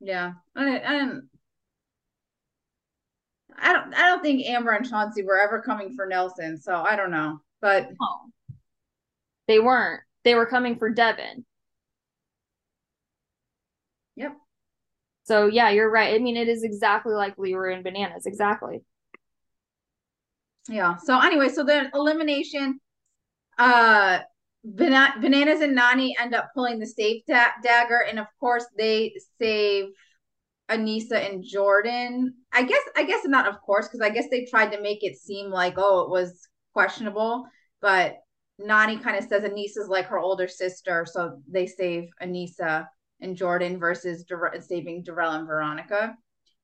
Yeah, 0.00 0.32
I, 0.54 0.80
I 0.80 0.98
don't. 0.98 1.28
I 3.56 3.72
don't. 3.72 3.94
I 3.94 4.02
don't 4.02 4.22
think 4.22 4.46
Amber 4.46 4.70
and 4.72 4.88
Chauncey 4.88 5.22
were 5.22 5.40
ever 5.40 5.60
coming 5.60 5.94
for 5.94 6.06
Nelson, 6.06 6.58
so 6.60 6.74
I 6.74 6.94
don't 6.96 7.10
know. 7.10 7.40
But 7.60 7.90
no, 7.90 8.56
they 9.48 9.58
weren't. 9.58 10.02
They 10.24 10.34
were 10.34 10.46
coming 10.46 10.78
for 10.78 10.90
Devin. 10.90 11.44
Yep. 14.16 14.36
So 15.24 15.46
yeah, 15.46 15.70
you're 15.70 15.90
right. 15.90 16.14
I 16.14 16.18
mean, 16.18 16.36
it 16.36 16.48
is 16.48 16.62
exactly 16.62 17.14
like 17.14 17.38
Leroy 17.38 17.74
and 17.74 17.84
Bananas. 17.84 18.26
Exactly. 18.26 18.82
Yeah. 20.68 20.96
So 20.96 21.18
anyway, 21.20 21.48
so 21.48 21.64
the 21.64 21.90
elimination, 21.94 22.78
uh, 23.58 24.20
Ban- 24.64 25.20
Bananas 25.20 25.60
and 25.60 25.76
Nany 25.76 26.12
end 26.20 26.34
up 26.34 26.50
pulling 26.54 26.78
the 26.78 26.86
safe 26.86 27.22
da- 27.26 27.52
dagger, 27.62 28.04
and 28.08 28.18
of 28.18 28.26
course 28.38 28.66
they 28.76 29.14
save 29.40 29.86
Aneesa 30.68 31.30
and 31.30 31.42
Jordan. 31.42 32.34
I 32.52 32.64
guess 32.64 32.82
I 32.96 33.04
guess 33.04 33.24
not 33.24 33.48
of 33.48 33.60
course, 33.62 33.88
because 33.88 34.00
I 34.00 34.10
guess 34.10 34.26
they 34.30 34.44
tried 34.44 34.72
to 34.72 34.82
make 34.82 35.02
it 35.02 35.16
seem 35.16 35.50
like, 35.50 35.74
oh, 35.76 36.02
it 36.02 36.10
was 36.10 36.46
questionable, 36.74 37.46
but 37.80 38.16
Nany 38.60 39.02
kind 39.02 39.16
of 39.16 39.24
says 39.24 39.42
Aneesa's 39.42 39.88
like 39.88 40.06
her 40.06 40.18
older 40.18 40.48
sister, 40.48 41.06
so 41.10 41.40
they 41.50 41.66
save 41.66 42.08
Aneesa 42.22 42.86
and 43.20 43.36
Jordan 43.36 43.78
versus 43.78 44.24
Dar- 44.24 44.54
saving 44.60 45.04
Darrell 45.04 45.32
and 45.32 45.46
Veronica. 45.46 46.14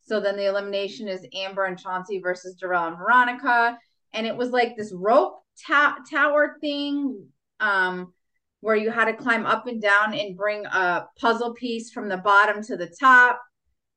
So 0.03 0.21
then 0.21 0.37
the 0.37 0.47
elimination 0.47 1.09
is 1.09 1.27
Amber 1.35 1.65
and 1.65 1.79
Chauncey 1.79 2.21
versus 2.21 2.57
Darrell 2.57 2.89
and 2.89 2.99
Veronica. 2.99 3.79
And 4.15 4.27
it 4.27 4.37
was 4.37 4.51
like 4.51 4.77
this 4.77 4.93
rope 4.95 5.43
ta- 5.67 5.99
tower 6.11 6.57
thing 6.61 7.27
um, 7.61 8.13
where 8.61 8.77
you 8.77 8.91
had 8.91 9.07
to 9.07 9.15
climb 9.15 9.45
up 9.45 9.67
and 9.67 9.83
down 9.83 10.15
and 10.15 10.37
bring 10.37 10.65
a 10.67 11.07
puzzle 11.19 11.55
piece 11.55 11.91
from 11.91 12.09
the 12.09 12.17
bottom 12.17 12.63
to 12.65 12.77
the 12.77 12.95
top. 12.99 13.41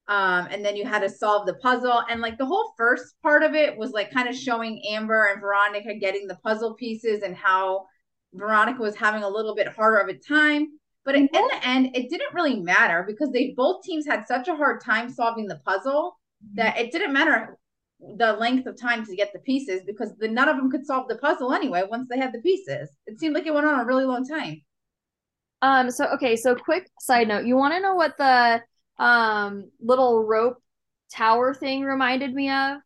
Um, 0.10 0.48
and 0.52 0.64
then 0.64 0.76
you 0.76 0.86
had 0.86 1.02
to 1.02 1.10
solve 1.10 1.46
the 1.46 1.56
puzzle. 1.56 2.02
And 2.10 2.22
like 2.22 2.38
the 2.38 2.46
whole 2.46 2.74
first 2.78 3.16
part 3.22 3.44
of 3.44 3.56
it 3.56 3.78
was 3.78 3.92
like 3.92 4.12
kind 4.12 4.28
of 4.28 4.36
showing 4.36 4.82
Amber 4.90 5.30
and 5.32 5.42
Veronica 5.42 5.96
getting 5.96 6.28
the 6.28 6.38
puzzle 6.44 6.76
pieces 6.76 7.24
and 7.24 7.36
how 7.36 7.86
Veronica 8.34 8.82
was 8.82 8.96
having 8.96 9.24
a 9.24 9.30
little 9.30 9.56
bit 9.56 9.68
harder 9.68 9.98
of 9.98 10.10
a 10.10 10.18
time. 10.18 10.68
But 11.04 11.16
in, 11.16 11.28
in 11.34 11.48
the 11.48 11.60
end, 11.64 11.96
it 11.96 12.10
didn't 12.10 12.34
really 12.34 12.60
matter 12.60 13.06
because 13.08 13.32
they 13.32 13.54
both 13.56 13.84
teams 13.84 14.06
had 14.06 14.28
such 14.28 14.48
a 14.48 14.56
hard 14.56 14.82
time 14.84 15.10
solving 15.10 15.48
the 15.48 15.62
puzzle 15.66 16.18
that 16.56 16.78
it 16.78 16.92
didn't 16.92 17.14
matter 17.14 17.58
the 18.00 18.34
length 18.34 18.68
of 18.68 18.80
time 18.80 19.06
to 19.06 19.16
get 19.16 19.34
the 19.34 19.40
pieces 19.40 19.82
because 19.86 20.14
the, 20.20 20.28
none 20.28 20.48
of 20.48 20.58
them 20.58 20.70
could 20.70 20.86
solve 20.86 21.08
the 21.08 21.18
puzzle 21.18 21.54
anyway 21.54 21.84
once 21.90 22.08
they 22.10 22.18
had 22.18 22.34
the 22.34 22.42
pieces. 22.42 22.90
It 23.06 23.20
seemed 23.20 23.34
like 23.34 23.46
it 23.46 23.54
went 23.54 23.66
on 23.66 23.80
a 23.80 23.86
really 23.86 24.06
long 24.06 24.26
time. 24.26 24.62
Um. 25.62 25.90
So 25.90 26.06
okay. 26.16 26.36
So 26.36 26.56
quick 26.56 26.88
side 27.00 27.28
note. 27.28 27.46
You 27.46 27.56
want 27.56 27.74
to 27.74 27.80
know 27.80 27.96
what 27.96 28.16
the 28.18 28.62
um 29.00 29.72
little 29.80 30.24
rope 30.24 30.62
tower 31.12 31.54
thing 31.54 31.84
reminded 31.84 32.34
me 32.34 32.50
of? 32.52 32.78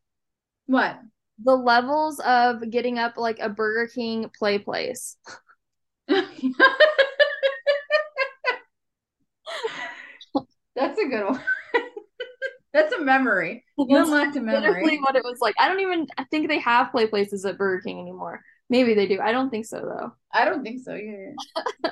What? 0.68 0.98
The 1.44 1.56
levels 1.56 2.20
of 2.20 2.70
getting 2.70 3.00
up 3.00 3.18
like 3.18 3.40
a 3.40 3.50
Burger 3.50 3.92
King 3.94 4.30
play 4.38 4.60
place. 4.60 5.18
That's 10.76 11.00
a 11.00 11.08
good 11.08 11.26
one. 11.26 11.42
That's 12.74 12.94
a 12.94 13.02
memory. 13.02 13.66
You 13.78 13.98
unlocked 13.98 14.36
a 14.38 14.42
memory. 14.42 14.62
Literally 14.62 15.00
what 15.00 15.16
it 15.16 15.24
was 15.24 15.40
like. 15.42 15.56
I 15.60 15.68
don't 15.68 15.82
even 15.82 16.08
I 16.18 16.24
think 16.26 16.48
they 16.48 16.60
have 16.60 16.92
play 16.92 17.08
places 17.08 17.46
at 17.46 17.58
Burger 17.58 17.82
King 17.82 18.00
anymore. 18.00 18.42
Maybe 18.70 18.94
they 18.94 19.08
do. 19.08 19.20
I 19.20 19.32
don't 19.32 19.50
think 19.50 19.66
so 19.66 19.82
though. 19.82 20.14
I 20.32 20.46
don't 20.46 20.64
think 20.64 20.82
so. 20.84 20.96
Yeah. 20.96 21.92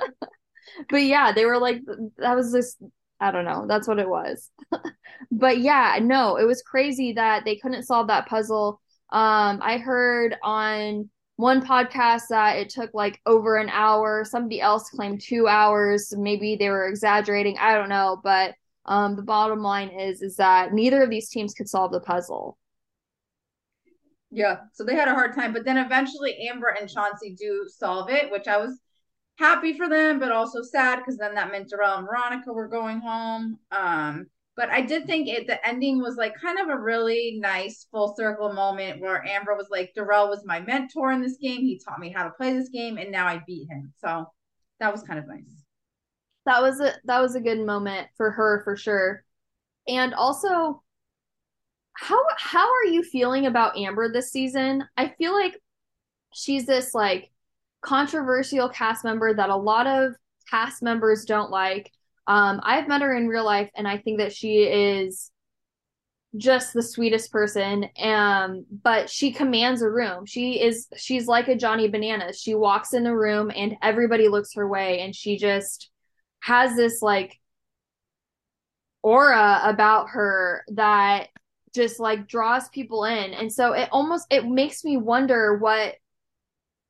but 0.88 1.02
yeah, 1.02 1.32
they 1.32 1.44
were 1.44 1.58
like 1.58 1.82
that 2.18 2.34
was 2.34 2.52
this 2.52 2.76
I 3.20 3.30
don't 3.30 3.44
know. 3.44 3.66
That's 3.68 3.86
what 3.86 3.98
it 3.98 4.08
was. 4.08 4.50
but 5.30 5.58
yeah, 5.58 5.98
no, 6.00 6.36
it 6.36 6.44
was 6.44 6.62
crazy 6.62 7.12
that 7.12 7.44
they 7.44 7.56
couldn't 7.56 7.82
solve 7.82 8.06
that 8.06 8.26
puzzle. 8.26 8.80
Um, 9.10 9.60
I 9.62 9.76
heard 9.76 10.36
on 10.42 11.10
one 11.36 11.64
podcast 11.64 12.28
that 12.30 12.56
it 12.56 12.70
took 12.70 12.90
like 12.94 13.20
over 13.26 13.56
an 13.56 13.68
hour. 13.68 14.24
Somebody 14.24 14.60
else 14.60 14.88
claimed 14.88 15.20
two 15.20 15.46
hours. 15.48 16.14
Maybe 16.16 16.56
they 16.56 16.70
were 16.70 16.88
exaggerating. 16.88 17.58
I 17.58 17.74
don't 17.74 17.88
know, 17.90 18.20
but 18.22 18.54
um, 18.86 19.16
the 19.16 19.22
bottom 19.22 19.60
line 19.60 19.88
is 19.88 20.22
is 20.22 20.36
that 20.36 20.72
neither 20.72 21.02
of 21.02 21.10
these 21.10 21.28
teams 21.28 21.54
could 21.54 21.68
solve 21.68 21.92
the 21.92 22.00
puzzle. 22.00 22.58
Yeah, 24.30 24.58
so 24.72 24.84
they 24.84 24.94
had 24.94 25.08
a 25.08 25.14
hard 25.14 25.34
time, 25.34 25.52
but 25.52 25.64
then 25.64 25.76
eventually 25.76 26.48
Amber 26.48 26.68
and 26.68 26.88
Chauncey 26.88 27.34
do 27.34 27.66
solve 27.68 28.10
it, 28.10 28.30
which 28.30 28.46
I 28.46 28.58
was 28.58 28.78
happy 29.38 29.76
for 29.76 29.88
them, 29.88 30.20
but 30.20 30.30
also 30.30 30.62
sad 30.62 30.98
because 30.98 31.16
then 31.16 31.34
that 31.34 31.50
meant 31.50 31.68
Darrell 31.68 31.98
and 31.98 32.06
Veronica 32.06 32.52
were 32.52 32.68
going 32.68 33.00
home. 33.00 33.58
Um, 33.72 34.26
but 34.56 34.68
I 34.68 34.82
did 34.82 35.06
think 35.06 35.28
it 35.28 35.46
the 35.46 35.66
ending 35.66 36.00
was 36.00 36.16
like 36.16 36.34
kind 36.40 36.58
of 36.60 36.68
a 36.68 36.78
really 36.78 37.38
nice 37.40 37.86
full 37.90 38.14
circle 38.16 38.52
moment 38.52 39.00
where 39.00 39.26
Amber 39.26 39.56
was 39.56 39.68
like, 39.70 39.92
Darrell 39.94 40.28
was 40.28 40.44
my 40.44 40.60
mentor 40.60 41.12
in 41.12 41.22
this 41.22 41.38
game. 41.38 41.62
He 41.62 41.80
taught 41.84 41.98
me 41.98 42.10
how 42.10 42.24
to 42.24 42.30
play 42.30 42.52
this 42.52 42.68
game, 42.68 42.98
and 42.98 43.10
now 43.10 43.26
I 43.26 43.42
beat 43.46 43.68
him. 43.70 43.92
So 43.98 44.26
that 44.78 44.92
was 44.92 45.02
kind 45.02 45.18
of 45.18 45.26
nice 45.26 45.59
that 46.50 46.62
was 46.62 46.80
a 46.80 46.92
that 47.04 47.20
was 47.20 47.36
a 47.36 47.40
good 47.40 47.64
moment 47.64 48.08
for 48.16 48.32
her 48.32 48.62
for 48.64 48.76
sure. 48.76 49.24
And 49.86 50.14
also 50.14 50.82
how 51.92 52.18
how 52.36 52.68
are 52.68 52.86
you 52.86 53.04
feeling 53.04 53.46
about 53.46 53.76
Amber 53.76 54.12
this 54.12 54.32
season? 54.32 54.84
I 54.96 55.14
feel 55.16 55.32
like 55.32 55.54
she's 56.34 56.66
this 56.66 56.92
like 56.92 57.30
controversial 57.82 58.68
cast 58.68 59.04
member 59.04 59.32
that 59.32 59.48
a 59.48 59.56
lot 59.56 59.86
of 59.86 60.14
cast 60.50 60.82
members 60.82 61.24
don't 61.24 61.52
like. 61.52 61.92
Um, 62.26 62.60
I've 62.64 62.88
met 62.88 63.02
her 63.02 63.16
in 63.16 63.28
real 63.28 63.44
life, 63.44 63.70
and 63.76 63.86
I 63.86 63.98
think 63.98 64.18
that 64.18 64.32
she 64.32 64.62
is 64.62 65.30
just 66.36 66.74
the 66.74 66.82
sweetest 66.82 67.30
person. 67.30 67.88
Um, 68.02 68.66
but 68.82 69.08
she 69.08 69.30
commands 69.30 69.82
a 69.82 69.90
room. 69.90 70.26
She 70.26 70.60
is 70.60 70.88
she's 70.96 71.28
like 71.28 71.46
a 71.46 71.56
Johnny 71.56 71.88
Bananas. 71.88 72.40
She 72.40 72.56
walks 72.56 72.92
in 72.92 73.04
the 73.04 73.14
room, 73.14 73.52
and 73.54 73.76
everybody 73.82 74.26
looks 74.26 74.54
her 74.54 74.66
way, 74.66 75.00
and 75.02 75.14
she 75.14 75.38
just 75.38 75.90
has 76.40 76.76
this 76.76 77.02
like 77.02 77.40
aura 79.02 79.60
about 79.64 80.10
her 80.10 80.64
that 80.68 81.28
just 81.74 82.00
like 82.00 82.26
draws 82.26 82.68
people 82.68 83.04
in. 83.04 83.32
And 83.32 83.52
so 83.52 83.72
it 83.72 83.88
almost 83.92 84.26
it 84.30 84.46
makes 84.46 84.84
me 84.84 84.96
wonder 84.96 85.56
what 85.56 85.94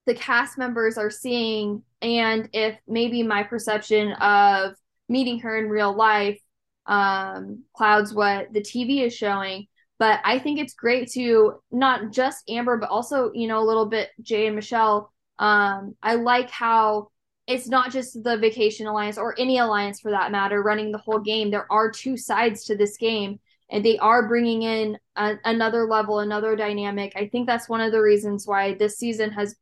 the 0.06 0.14
cast 0.14 0.58
members 0.58 0.96
are 0.98 1.10
seeing 1.10 1.82
and 2.00 2.48
if 2.52 2.76
maybe 2.88 3.22
my 3.22 3.42
perception 3.42 4.12
of 4.12 4.74
meeting 5.08 5.40
her 5.40 5.58
in 5.58 5.68
real 5.68 5.94
life 5.94 6.40
um 6.86 7.62
clouds 7.76 8.14
what 8.14 8.52
the 8.52 8.60
TV 8.60 9.02
is 9.02 9.14
showing. 9.14 9.66
But 9.98 10.20
I 10.24 10.38
think 10.38 10.58
it's 10.58 10.72
great 10.74 11.10
to 11.12 11.60
not 11.70 12.10
just 12.10 12.42
Amber 12.48 12.78
but 12.78 12.88
also 12.88 13.30
you 13.34 13.46
know 13.46 13.60
a 13.60 13.66
little 13.66 13.86
bit 13.86 14.08
Jay 14.22 14.46
and 14.46 14.56
Michelle. 14.56 15.12
Um 15.38 15.94
I 16.02 16.14
like 16.14 16.50
how 16.50 17.08
it's 17.50 17.68
not 17.68 17.90
just 17.90 18.22
the 18.22 18.36
vacation 18.38 18.86
alliance 18.86 19.18
or 19.18 19.34
any 19.36 19.58
alliance 19.58 19.98
for 20.00 20.12
that 20.12 20.30
matter 20.30 20.62
running 20.62 20.92
the 20.92 20.98
whole 20.98 21.18
game. 21.18 21.50
There 21.50 21.70
are 21.70 21.90
two 21.90 22.16
sides 22.16 22.64
to 22.66 22.76
this 22.76 22.96
game 22.96 23.40
and 23.70 23.84
they 23.84 23.98
are 23.98 24.28
bringing 24.28 24.62
in 24.62 24.96
a, 25.16 25.34
another 25.44 25.84
level 25.86 26.20
another 26.20 26.54
dynamic. 26.54 27.12
I 27.16 27.26
think 27.26 27.48
that's 27.48 27.68
one 27.68 27.80
of 27.80 27.90
the 27.90 28.00
reasons 28.00 28.46
why 28.46 28.74
this 28.74 28.98
season 28.98 29.30
has 29.32 29.56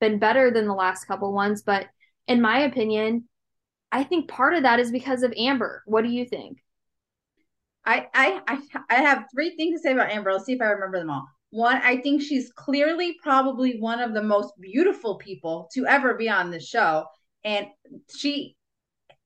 been 0.00 0.18
better 0.18 0.50
than 0.50 0.66
the 0.66 0.74
last 0.74 1.04
couple 1.04 1.32
ones 1.32 1.62
but 1.62 1.86
in 2.26 2.40
my 2.40 2.60
opinion 2.60 3.24
i 3.92 4.02
think 4.02 4.28
part 4.28 4.54
of 4.54 4.62
that 4.62 4.80
is 4.80 4.90
because 4.90 5.22
of 5.22 5.32
amber. 5.36 5.82
What 5.86 6.02
do 6.02 6.10
you 6.10 6.24
think? 6.24 6.58
I 7.84 8.06
i 8.14 8.58
i 8.88 8.94
have 8.94 9.26
three 9.32 9.54
things 9.56 9.80
to 9.80 9.82
say 9.82 9.92
about 9.92 10.10
amber. 10.10 10.32
Let's 10.32 10.46
see 10.46 10.54
if 10.54 10.62
i 10.62 10.66
remember 10.66 10.98
them 10.98 11.10
all. 11.10 11.28
One 11.50 11.76
i 11.84 11.98
think 11.98 12.22
she's 12.22 12.50
clearly 12.56 13.16
probably 13.22 13.78
one 13.78 14.00
of 14.00 14.14
the 14.14 14.22
most 14.22 14.54
beautiful 14.60 15.16
people 15.16 15.68
to 15.74 15.86
ever 15.86 16.14
be 16.14 16.28
on 16.28 16.50
the 16.50 16.60
show 16.60 17.04
and 17.44 17.66
she 18.14 18.56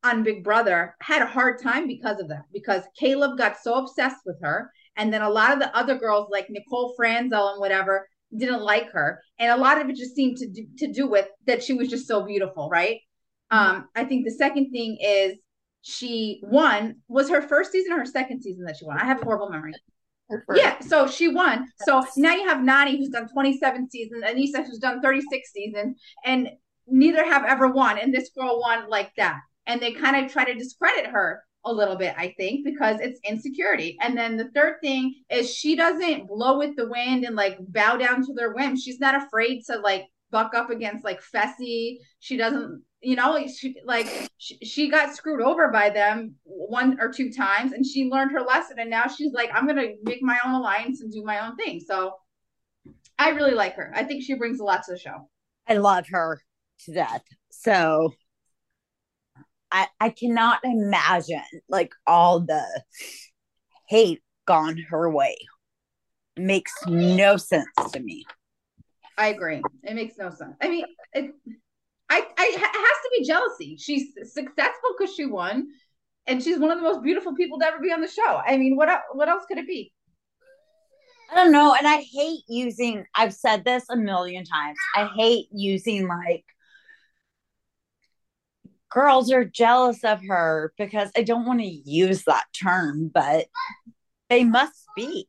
on 0.05 0.23
Big 0.23 0.45
Brother 0.45 0.95
had 1.01 1.23
a 1.23 1.27
hard 1.27 1.61
time 1.63 1.87
because 1.87 2.21
of 2.21 2.29
that, 2.29 2.45
because 2.53 2.85
Caleb 2.99 3.39
got 3.39 3.57
so 3.59 3.75
obsessed 3.75 4.19
with 4.25 4.37
her. 4.43 4.71
And 4.97 5.13
then 5.13 5.23
a 5.23 5.31
lot 5.31 5.53
of 5.53 5.59
the 5.59 5.75
other 5.77 5.97
girls, 5.97 6.29
like 6.31 6.49
Nicole 6.51 6.95
Franzel 6.97 7.51
and 7.51 7.61
whatever, 7.61 8.09
didn't 8.37 8.63
like 8.63 8.91
her. 8.93 9.21
And 9.39 9.51
a 9.51 9.63
lot 9.63 9.81
of 9.81 9.89
it 9.89 9.97
just 9.97 10.15
seemed 10.15 10.37
to 10.39 10.49
do, 10.49 10.67
to 10.79 10.93
do 10.93 11.09
with 11.09 11.27
that 11.47 11.63
she 11.63 11.73
was 11.73 11.89
just 11.89 12.07
so 12.07 12.25
beautiful, 12.25 12.69
right? 12.69 13.01
Um, 13.51 13.89
I 13.95 14.05
think 14.05 14.25
the 14.25 14.33
second 14.33 14.71
thing 14.71 14.99
is 15.01 15.39
she 15.83 16.41
won. 16.43 16.97
Was 17.09 17.31
her 17.31 17.43
first 17.43 17.73
season 17.73 17.93
or 17.93 18.01
her 18.01 18.07
second 18.07 18.43
season 18.43 18.65
that 18.65 18.77
she 18.77 18.85
won? 18.85 18.99
I 18.99 19.05
have 19.05 19.23
horrible 19.23 19.51
memory. 19.51 19.73
Yeah, 20.55 20.79
so 20.81 21.07
she 21.07 21.29
won. 21.29 21.67
So 21.87 22.05
now 22.17 22.35
you 22.35 22.47
have 22.47 22.59
Nany 22.59 22.99
who's 22.99 23.09
done 23.09 23.29
27 23.29 23.91
seasons, 23.91 24.23
Aneesa 24.25 24.67
who's 24.67 24.79
done 24.79 25.01
36 25.01 25.53
seasons, 25.53 25.99
and 26.25 26.51
neither 26.91 27.25
have 27.25 27.45
ever 27.45 27.69
won. 27.69 27.99
And 27.99 28.13
this 28.13 28.31
girl 28.31 28.61
won 28.61 28.89
like 28.89 29.13
that. 29.17 29.41
And 29.67 29.81
they 29.81 29.93
kind 29.93 30.25
of 30.25 30.33
try 30.33 30.45
to 30.45 30.55
discredit 30.55 31.07
her 31.07 31.43
a 31.65 31.73
little 31.73 31.97
bit, 31.97 32.15
I 32.17 32.35
think, 32.37 32.65
because 32.65 33.01
it's 33.01 33.21
insecurity. 33.29 33.97
And 34.01 34.17
then 34.17 34.37
the 34.37 34.51
third 34.55 34.77
thing 34.81 35.15
is 35.31 35.55
she 35.55 35.77
doesn't 35.77 36.29
blow 36.29 36.59
with 36.59 36.77
the 36.77 36.89
wind 36.89 37.25
and 37.25 37.37
like 37.37 37.59
bow 37.69 37.97
down 37.97 38.25
to 38.27 38.33
their 38.33 38.55
whim. 38.55 38.77
She's 38.77 39.01
not 39.01 39.15
afraid 39.15 39.65
to 39.67 39.79
like 39.79 40.05
buck 40.31 40.55
up 40.55 40.71
against 40.71 41.05
like 41.05 41.21
Fessy. 41.23 41.99
She 42.21 42.37
doesn't, 42.37 42.83
you 43.03 43.17
know, 43.17 43.47
she, 43.47 43.77
like 43.85 44.09
she, 44.39 44.57
she 44.59 44.91
got 44.91 45.15
screwed 45.15 45.43
over 45.43 45.69
by 45.71 45.91
them 45.91 46.35
one 46.45 46.99
or 47.01 47.13
two 47.13 47.33
times 47.33 47.73
and 47.73 47.85
she 47.85 48.05
learned 48.05 48.33
her 48.33 48.41
lesson. 48.41 48.79
And 48.79 48.91
now 48.91 49.07
she's 49.07 49.33
like, 49.33 49.51
I'm 49.53 49.67
going 49.67 49.77
to 49.77 49.95
make 50.05 50.23
my 50.23 50.39
own 50.45 50.55
alliance 50.55 51.03
and 51.03 51.13
do 51.13 51.23
my 51.25 51.47
own 51.47 51.57
thing. 51.57 51.81
So 51.81 52.15
I 53.19 53.31
really 53.31 53.55
like 53.55 53.75
her. 53.75 53.93
I 53.95 54.05
think 54.05 54.23
she 54.23 54.35
brings 54.35 54.61
a 54.61 54.65
lot 54.65 54.85
to 54.85 54.93
the 54.93 54.99
show. 54.99 55.29
I 55.67 55.75
love 55.75 56.07
her 56.11 56.41
to 56.85 56.95
death. 56.95 57.23
So 57.51 58.15
I 59.71 59.87
I 60.01 60.11
cannot 60.11 60.61
imagine 60.65 61.43
like 61.69 61.93
all 62.07 62.41
the 62.41 62.65
hate 63.89 64.23
gone 64.47 64.79
her 64.91 65.11
way. 65.11 65.37
It 66.37 66.43
makes 66.43 66.73
no 66.87 67.37
sense 67.37 67.67
to 67.93 68.01
me. 68.01 68.25
I 69.17 69.29
agree. 69.29 69.63
It 69.83 69.95
makes 69.95 70.17
no 70.17 70.31
sense. 70.31 70.55
I 70.63 70.69
mean, 70.69 70.85
it, 71.13 71.35
I, 72.09 72.23
I 72.39 72.51
it 72.55 72.61
has 72.61 72.63
to 72.63 73.11
be 73.19 73.27
jealousy. 73.27 73.77
She's 73.77 74.15
successful 74.33 74.91
because 74.97 75.15
she 75.15 75.27
won, 75.27 75.69
and 76.27 76.43
she's 76.43 76.59
one 76.59 76.71
of 76.71 76.79
the 76.79 76.85
most 76.85 77.03
beautiful 77.03 77.35
people 77.35 77.59
to 77.59 77.67
ever 77.67 77.81
be 77.81 77.93
on 77.93 78.01
the 78.01 78.09
show. 78.09 78.41
I 78.47 78.57
mean, 78.57 78.77
what 78.77 78.89
what 79.13 79.29
else 79.29 79.45
could 79.47 79.59
it 79.59 79.67
be? 79.67 79.93
I 81.31 81.35
don't 81.35 81.53
know, 81.53 81.75
and 81.75 81.87
I 81.87 82.01
hate 82.01 82.43
using. 82.49 83.05
I've 83.15 83.35
said 83.35 83.65
this 83.65 83.85
a 83.91 83.97
million 83.97 84.45
times. 84.45 84.79
I 84.97 85.11
hate 85.17 85.49
using 85.51 86.07
like 86.07 86.45
girls 88.91 89.31
are 89.31 89.45
jealous 89.45 90.05
of 90.05 90.21
her 90.27 90.73
because 90.79 91.11
I 91.17 91.23
don't 91.23 91.47
want 91.47 91.61
to 91.61 91.67
use 91.67 92.25
that 92.25 92.47
term, 92.59 93.11
but 93.13 93.47
they 94.29 94.45
must 94.45 94.87
be. 94.97 95.29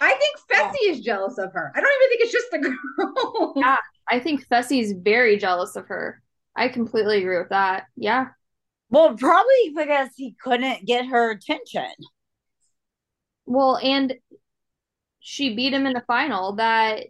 I 0.00 0.14
think 0.14 0.36
Fessy 0.50 0.76
yeah. 0.82 0.92
is 0.92 1.00
jealous 1.00 1.38
of 1.38 1.52
her. 1.52 1.72
I 1.74 1.80
don't 1.80 1.92
even 1.92 2.08
think 2.10 2.22
it's 2.22 2.32
just 2.32 2.50
the 2.50 2.58
girl. 2.58 3.52
yeah, 3.56 3.78
I 4.08 4.20
think 4.20 4.46
Fessy's 4.46 4.92
very 4.92 5.36
jealous 5.36 5.76
of 5.76 5.86
her. 5.88 6.22
I 6.54 6.68
completely 6.68 7.18
agree 7.18 7.38
with 7.38 7.50
that. 7.50 7.84
Yeah. 7.96 8.28
Well, 8.90 9.16
probably 9.16 9.74
because 9.74 10.10
he 10.16 10.36
couldn't 10.40 10.86
get 10.86 11.06
her 11.06 11.30
attention. 11.30 11.90
Well, 13.46 13.78
and 13.78 14.14
she 15.20 15.54
beat 15.54 15.72
him 15.72 15.86
in 15.86 15.92
the 15.92 16.04
final 16.06 16.56
that 16.56 17.06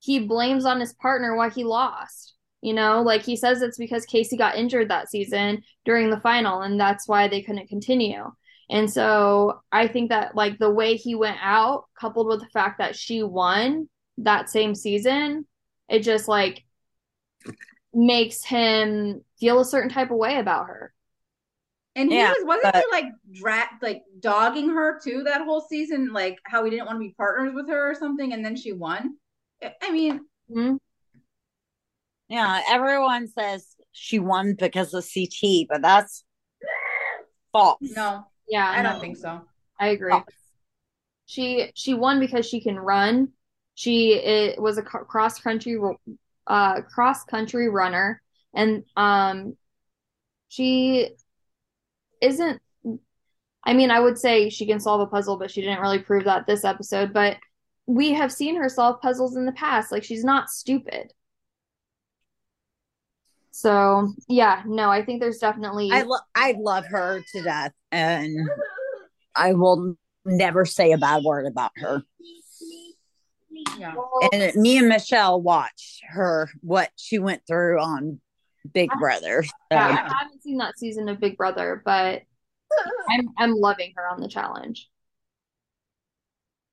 he 0.00 0.20
blames 0.20 0.64
on 0.64 0.80
his 0.80 0.92
partner 0.94 1.34
why 1.34 1.50
he 1.50 1.64
lost. 1.64 2.34
You 2.60 2.74
know, 2.74 3.02
like 3.02 3.22
he 3.22 3.36
says 3.36 3.62
it's 3.62 3.78
because 3.78 4.04
Kaycee 4.06 4.36
got 4.36 4.56
injured 4.56 4.90
that 4.90 5.10
season 5.10 5.62
during 5.84 6.10
the 6.10 6.20
final, 6.20 6.62
and 6.62 6.78
that's 6.78 7.06
why 7.06 7.28
they 7.28 7.42
couldn't 7.42 7.68
continue. 7.68 8.24
And 8.70 8.90
so 8.90 9.62
I 9.72 9.86
think 9.86 10.10
that 10.10 10.34
like 10.34 10.58
the 10.58 10.70
way 10.70 10.96
he 10.96 11.14
went 11.14 11.38
out, 11.40 11.84
coupled 11.98 12.26
with 12.26 12.40
the 12.40 12.48
fact 12.48 12.78
that 12.78 12.96
she 12.96 13.22
won 13.22 13.88
that 14.18 14.50
same 14.50 14.74
season, 14.74 15.46
it 15.88 16.00
just 16.00 16.28
like 16.28 16.64
makes 17.94 18.44
him 18.44 19.24
feel 19.40 19.60
a 19.60 19.64
certain 19.64 19.90
type 19.90 20.10
of 20.10 20.18
way 20.18 20.38
about 20.38 20.66
her. 20.66 20.92
And 21.96 22.10
he 22.10 22.16
yeah, 22.16 22.30
was 22.30 22.44
wasn't 22.44 22.74
but... 22.74 22.84
he 22.84 22.84
like 22.92 23.12
dra- 23.32 23.78
like 23.82 24.02
dogging 24.20 24.68
her 24.70 25.00
too 25.02 25.22
that 25.24 25.42
whole 25.42 25.60
season, 25.60 26.12
like 26.12 26.38
how 26.44 26.64
he 26.64 26.70
didn't 26.70 26.86
want 26.86 26.96
to 26.96 27.00
be 27.00 27.14
partners 27.16 27.54
with 27.54 27.68
her 27.68 27.90
or 27.90 27.94
something, 27.94 28.32
and 28.32 28.44
then 28.44 28.54
she 28.54 28.72
won. 28.72 29.16
I 29.82 29.90
mean, 29.90 30.20
mm-hmm. 30.50 30.76
Yeah, 32.28 32.60
everyone 32.70 33.28
says 33.28 33.66
she 33.92 34.18
won 34.18 34.54
because 34.58 34.92
of 34.94 35.04
CT, 35.04 35.66
but 35.68 35.82
that's 35.82 36.24
false. 37.52 37.78
No. 37.80 38.24
Yeah, 38.48 38.68
I 38.68 38.82
no. 38.82 38.92
don't 38.92 39.00
think 39.00 39.16
so. 39.16 39.40
I 39.80 39.88
agree. 39.88 40.10
False. 40.10 40.24
She 41.26 41.70
she 41.74 41.94
won 41.94 42.20
because 42.20 42.46
she 42.46 42.60
can 42.60 42.78
run. 42.78 43.28
She 43.74 44.14
it 44.14 44.60
was 44.60 44.78
a 44.78 44.82
cross 44.82 45.40
country 45.40 45.78
uh 46.46 46.80
cross 46.82 47.24
country 47.24 47.68
runner 47.68 48.22
and 48.54 48.84
um 48.96 49.56
she 50.48 51.10
isn't 52.22 52.60
I 53.64 53.74
mean, 53.74 53.90
I 53.90 54.00
would 54.00 54.16
say 54.16 54.48
she 54.48 54.64
can 54.66 54.80
solve 54.80 55.02
a 55.02 55.06
puzzle, 55.06 55.36
but 55.36 55.50
she 55.50 55.60
didn't 55.60 55.80
really 55.80 55.98
prove 55.98 56.24
that 56.24 56.46
this 56.46 56.64
episode, 56.64 57.12
but 57.12 57.36
we 57.86 58.14
have 58.14 58.32
seen 58.32 58.56
her 58.56 58.68
solve 58.68 59.00
puzzles 59.02 59.36
in 59.36 59.44
the 59.44 59.52
past. 59.52 59.92
Like 59.92 60.04
she's 60.04 60.24
not 60.24 60.48
stupid. 60.48 61.12
So 63.58 64.14
yeah, 64.28 64.62
no, 64.66 64.88
I 64.88 65.04
think 65.04 65.20
there's 65.20 65.38
definitely 65.38 65.90
I 65.90 66.02
lo- 66.02 66.18
I 66.32 66.54
love 66.56 66.86
her 66.86 67.20
to 67.32 67.42
death, 67.42 67.72
and 67.90 68.48
I 69.34 69.54
will 69.54 69.96
never 70.24 70.64
say 70.64 70.92
a 70.92 70.98
bad 70.98 71.24
word 71.24 71.44
about 71.44 71.72
her. 71.74 72.04
Yeah. 73.76 73.94
And 74.32 74.54
me 74.54 74.78
and 74.78 74.88
Michelle 74.88 75.42
watched 75.42 76.04
her 76.08 76.48
what 76.60 76.90
she 76.94 77.18
went 77.18 77.42
through 77.48 77.80
on 77.80 78.20
Big 78.72 78.90
Brother. 79.00 79.42
So. 79.42 79.52
Yeah, 79.72 80.06
I 80.08 80.16
haven't 80.22 80.44
seen 80.44 80.58
that 80.58 80.78
season 80.78 81.08
of 81.08 81.18
Big 81.18 81.36
Brother, 81.36 81.82
but 81.84 82.22
I'm 83.10 83.30
I'm 83.38 83.54
loving 83.54 83.92
her 83.96 84.06
on 84.08 84.20
the 84.20 84.28
challenge. 84.28 84.88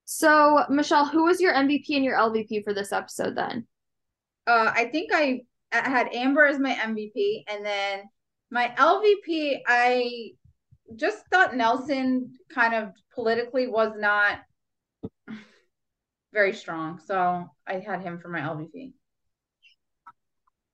So, 0.03 0.65
Michelle, 0.69 1.07
who 1.07 1.23
was 1.23 1.41
your 1.41 1.55
MVP 1.55 1.95
and 1.95 2.05
your 2.05 2.15
LVP 2.15 2.63
for 2.63 2.75
this 2.75 2.93
episode 2.93 3.35
then? 3.35 3.65
Uh, 4.45 4.71
I 4.71 4.85
think 4.85 5.09
I 5.11 5.41
I 5.83 5.89
had 5.89 6.13
Amber 6.13 6.45
as 6.45 6.59
my 6.59 6.73
MVP, 6.73 7.43
and 7.47 7.65
then 7.65 8.03
my 8.51 8.73
LVP, 8.77 9.59
I 9.67 10.31
just 10.95 11.25
thought 11.31 11.55
Nelson 11.55 12.33
kind 12.53 12.73
of 12.75 12.91
politically 13.13 13.67
was 13.67 13.93
not 13.97 14.39
very 16.33 16.53
strong, 16.53 16.99
so 16.99 17.49
I 17.67 17.79
had 17.79 18.01
him 18.01 18.19
for 18.19 18.29
my 18.29 18.41
LVP. 18.41 18.93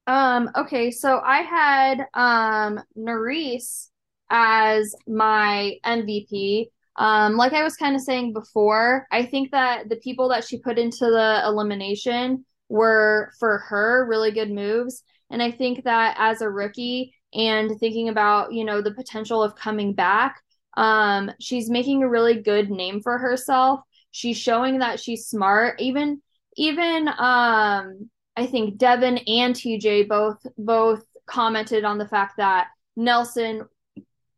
Um, 0.07 0.49
okay, 0.55 0.91
so 0.91 1.21
I 1.23 1.41
had 1.41 2.05
um 2.13 2.81
Nurys 2.97 3.89
as 4.29 4.95
my 5.07 5.77
MVP. 5.85 6.67
Um, 6.97 7.37
like 7.37 7.53
I 7.53 7.63
was 7.63 7.75
kind 7.77 7.95
of 7.95 8.01
saying 8.01 8.33
before, 8.33 9.07
I 9.11 9.25
think 9.25 9.51
that 9.51 9.89
the 9.89 9.95
people 9.97 10.29
that 10.29 10.43
she 10.43 10.59
put 10.59 10.77
into 10.77 11.05
the 11.05 11.43
elimination 11.45 12.45
were 12.71 13.33
for 13.37 13.59
her 13.59 14.05
really 14.07 14.31
good 14.31 14.49
moves. 14.49 15.03
And 15.29 15.43
I 15.43 15.51
think 15.51 15.83
that 15.83 16.15
as 16.17 16.41
a 16.41 16.49
rookie 16.49 17.13
and 17.33 17.77
thinking 17.79 18.07
about, 18.09 18.53
you 18.53 18.63
know, 18.63 18.81
the 18.81 18.93
potential 18.93 19.43
of 19.43 19.55
coming 19.55 19.93
back, 19.93 20.41
um, 20.77 21.29
she's 21.39 21.69
making 21.69 22.01
a 22.01 22.09
really 22.09 22.41
good 22.41 22.71
name 22.71 23.01
for 23.01 23.17
herself. 23.17 23.81
She's 24.11 24.37
showing 24.37 24.79
that 24.79 24.99
she's 24.99 25.27
smart. 25.27 25.81
Even 25.81 26.21
even 26.57 27.07
um 27.07 28.09
I 28.35 28.45
think 28.47 28.77
Devin 28.77 29.19
and 29.19 29.53
TJ 29.53 30.07
both 30.07 30.37
both 30.57 31.03
commented 31.25 31.83
on 31.83 31.97
the 31.97 32.07
fact 32.07 32.37
that 32.37 32.67
Nelson 32.95 33.65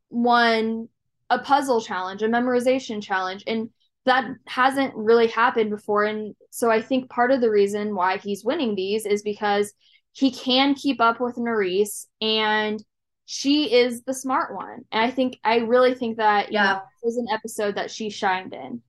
won 0.10 0.90
a 1.30 1.40
puzzle 1.40 1.82
challenge, 1.82 2.22
a 2.22 2.28
memorization 2.28 3.02
challenge, 3.02 3.44
and 3.48 3.70
that 4.06 4.28
hasn't 4.48 4.94
really 4.96 5.28
happened 5.28 5.70
before. 5.70 6.04
And 6.04 6.36
so 6.50 6.70
I 6.70 6.82
think 6.82 7.10
part 7.10 7.32
of 7.32 7.42
the 7.42 7.50
reason 7.50 7.96
why 7.96 8.18
he's 8.18 8.44
winning 8.44 8.76
these 8.76 9.06
is 9.06 9.22
because 9.22 9.74
he 10.12 10.32
can 10.32 10.76
keep 10.76 11.00
up 11.02 11.20
with 11.20 11.36
Nurys 11.36 12.06
and 12.22 12.84
she 13.26 13.74
is 13.74 14.04
the 14.04 14.14
smart 14.14 14.54
one. 14.54 14.84
And 14.92 15.06
I 15.06 15.10
think, 15.10 15.40
I 15.44 15.58
really 15.58 15.96
think 15.96 16.18
that, 16.18 16.52
yeah, 16.52 16.74
know, 16.74 16.82
was 17.02 17.18
an 17.18 17.28
episode 17.32 17.76
that 17.76 17.90
she 17.90 18.10
shined 18.10 18.54
in. 18.54 18.82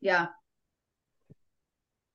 Yeah. 0.00 0.26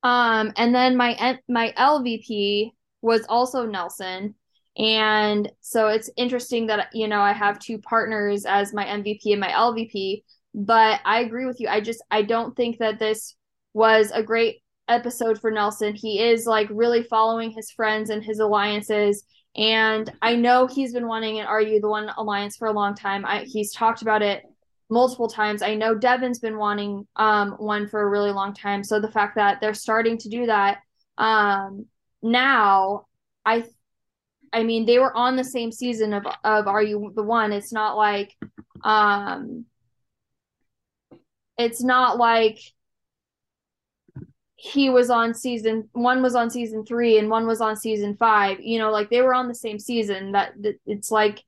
Um, 0.04 0.52
and 0.58 0.76
then 0.76 0.98
my, 0.98 1.40
my 1.48 1.74
LVP 1.78 2.72
was 3.02 3.26
also 3.28 3.66
Nelson. 3.66 4.36
And 4.78 5.50
so 5.62 5.88
it's 5.88 6.10
interesting 6.18 6.68
that, 6.68 6.90
you 6.94 7.08
know, 7.08 7.22
I 7.22 7.32
have 7.32 7.60
two 7.60 7.78
partners 7.80 8.46
as 8.46 8.74
my 8.74 8.86
MVP 8.86 9.32
and 9.32 9.40
my 9.40 9.50
LVP 9.50 10.24
but 10.56 11.02
I 11.04 11.20
agree 11.20 11.46
with 11.46 11.60
you. 11.60 11.68
I 11.68 11.82
just 11.82 12.02
I 12.10 12.22
don't 12.22 12.56
think 12.56 12.78
that 12.80 12.98
this 12.98 13.36
was 13.74 14.10
a 14.12 14.24
great 14.24 14.62
episode 14.88 15.40
for 15.40 15.52
Nelson. 15.52 15.94
He 15.94 16.22
is 16.24 16.46
like 16.46 16.70
really 16.72 17.04
following 17.04 17.52
his 17.52 17.72
friends 17.72 18.10
and 18.10 18.24
his 18.24 18.40
alliances. 18.40 19.26
And 19.58 20.10
I 20.22 20.36
know 20.36 20.66
he's 20.66 20.94
been 20.94 21.08
wanting 21.08 21.40
an 21.40 21.46
Are 21.46 21.62
You 21.62 21.82
the 21.82 21.90
One 21.90 22.10
alliance 22.18 22.56
for 22.56 22.70
a 22.70 22.74
long 22.74 22.96
time. 22.96 23.26
I, 23.26 23.44
he's 23.44 23.74
talked 23.74 24.02
about 24.02 24.22
it 24.22 24.44
multiple 24.90 25.28
times. 25.28 25.62
I 25.62 25.76
know 25.76 25.94
Devin's 25.94 26.40
been 26.40 26.58
wanting 26.58 27.06
um, 27.18 27.52
one 27.54 27.88
for 27.90 28.02
a 28.02 28.10
really 28.10 28.32
long 28.32 28.54
time. 28.54 28.82
So 28.84 29.02
the 29.02 29.12
fact 29.12 29.36
that 29.36 29.60
they're 29.60 29.74
starting 29.74 30.18
to 30.20 30.30
do 30.30 30.46
that 30.46 30.80
um, 31.18 31.86
now, 32.22 33.08
I 33.46 33.66
I 34.54 34.64
mean, 34.64 34.86
they 34.86 35.00
were 35.00 35.16
on 35.16 35.36
the 35.36 35.44
same 35.44 35.74
season 35.74 36.14
of 36.14 36.26
of 36.46 36.68
Are 36.68 36.82
You 36.82 37.12
the 37.14 37.24
One? 37.24 37.52
It's 37.52 37.74
not 37.74 37.98
like 37.98 38.34
um 38.84 39.66
it's 41.58 41.84
not 41.84 42.18
like 42.18 42.60
he 44.58 44.90
was 44.90 45.10
on 45.10 45.34
season 45.34 45.90
one 45.92 46.22
was 46.22 46.34
on 46.36 46.50
season 46.50 46.86
three 46.86 47.18
and 47.18 47.30
one 47.30 47.46
was 47.46 47.62
on 47.62 47.76
season 47.76 48.16
five 48.16 48.60
you 48.62 48.80
know 48.80 48.90
like 48.90 49.10
they 49.10 49.22
were 49.22 49.34
on 49.34 49.48
the 49.48 49.56
same 49.56 49.78
season 49.78 50.32
that, 50.32 50.54
it's 50.86 51.12
like 51.12 51.44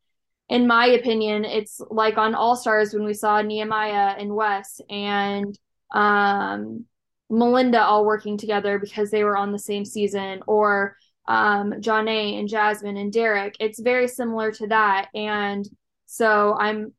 in 0.49 0.68
my 0.68 0.88
opinion 0.88 1.45
it's 1.45 1.82
like 1.89 2.18
on 2.18 2.36
all 2.36 2.55
stars 2.55 2.93
when 2.93 3.03
we 3.03 3.14
saw 3.14 3.41
nehemiah 3.41 4.16
and 4.18 4.34
wes 4.34 4.82
and 4.89 5.58
um 5.93 6.86
melinda 7.30 7.82
all 7.82 8.05
working 8.05 8.38
together 8.38 8.78
because 8.78 9.10
they 9.10 9.24
were 9.24 9.38
on 9.38 9.51
the 9.51 9.60
same 9.60 9.86
season 9.86 10.41
or 10.45 10.95
um 11.28 11.72
jonna 11.80 12.39
and 12.39 12.47
jasmine 12.47 12.97
and 12.97 13.12
derek. 13.12 13.55
It's 13.60 13.80
very 13.80 14.08
similar 14.08 14.51
to 14.53 14.68
that. 14.68 15.10
And 15.14 15.68
so 16.05 16.55
i'm 16.58 16.93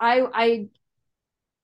i 0.00 0.20
i 0.32 0.68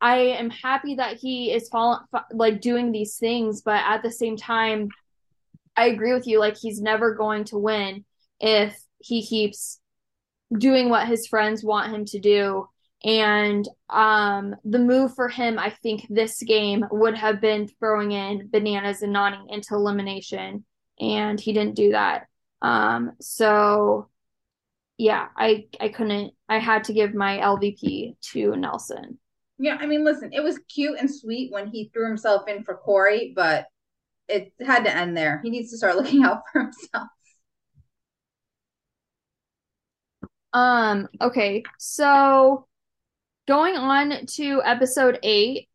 I 0.00 0.16
am 0.18 0.50
happy 0.50 0.94
that 0.96 1.16
he 1.16 1.52
is 1.52 1.68
following, 1.68 2.06
like 2.32 2.60
doing 2.60 2.92
these 2.92 3.16
things, 3.16 3.62
but 3.62 3.82
at 3.84 4.02
the 4.02 4.12
same 4.12 4.36
time, 4.36 4.90
I 5.76 5.86
agree 5.86 6.12
with 6.12 6.26
you. 6.26 6.38
Like 6.38 6.56
he's 6.56 6.80
never 6.80 7.14
going 7.14 7.44
to 7.46 7.58
win 7.58 8.04
if 8.40 8.80
he 9.00 9.26
keeps 9.26 9.80
doing 10.56 10.88
what 10.88 11.08
his 11.08 11.26
friends 11.26 11.64
want 11.64 11.92
him 11.92 12.04
to 12.06 12.20
do. 12.20 12.68
And 13.04 13.68
um, 13.88 14.56
the 14.64 14.78
move 14.78 15.14
for 15.14 15.28
him, 15.28 15.58
I 15.58 15.70
think, 15.70 16.06
this 16.10 16.42
game 16.42 16.84
would 16.90 17.16
have 17.16 17.40
been 17.40 17.68
throwing 17.78 18.10
in 18.10 18.48
bananas 18.50 19.02
and 19.02 19.14
Nany 19.14 19.44
into 19.48 19.74
elimination, 19.74 20.64
and 20.98 21.38
he 21.38 21.52
didn't 21.52 21.76
do 21.76 21.92
that. 21.92 22.26
Um, 22.60 23.12
so 23.20 24.08
yeah, 24.98 25.28
I 25.36 25.66
I 25.80 25.88
couldn't. 25.88 26.34
I 26.48 26.58
had 26.58 26.84
to 26.84 26.92
give 26.92 27.14
my 27.14 27.38
LVP 27.38 28.16
to 28.32 28.56
Nelson. 28.56 29.18
Yeah, 29.58 29.76
I 29.80 29.86
mean, 29.86 30.04
listen, 30.04 30.32
it 30.32 30.42
was 30.42 30.58
cute 30.68 30.98
and 30.98 31.12
sweet 31.12 31.52
when 31.52 31.68
he 31.68 31.90
threw 31.92 32.06
himself 32.06 32.48
in 32.48 32.64
for 32.64 32.76
Cory, 32.76 33.32
but 33.34 33.66
it 34.28 34.52
had 34.64 34.84
to 34.84 34.94
end 34.94 35.16
there. 35.16 35.40
He 35.42 35.50
needs 35.50 35.70
to 35.70 35.78
start 35.78 35.96
looking 35.98 36.24
out 36.24 36.42
for 36.52 36.62
himself. 36.62 37.08
Um, 40.52 41.08
okay. 41.20 41.62
So 41.78 42.66
going 43.46 43.76
on 43.76 44.26
to 44.26 44.62
episode 44.64 45.18
8, 45.22 45.68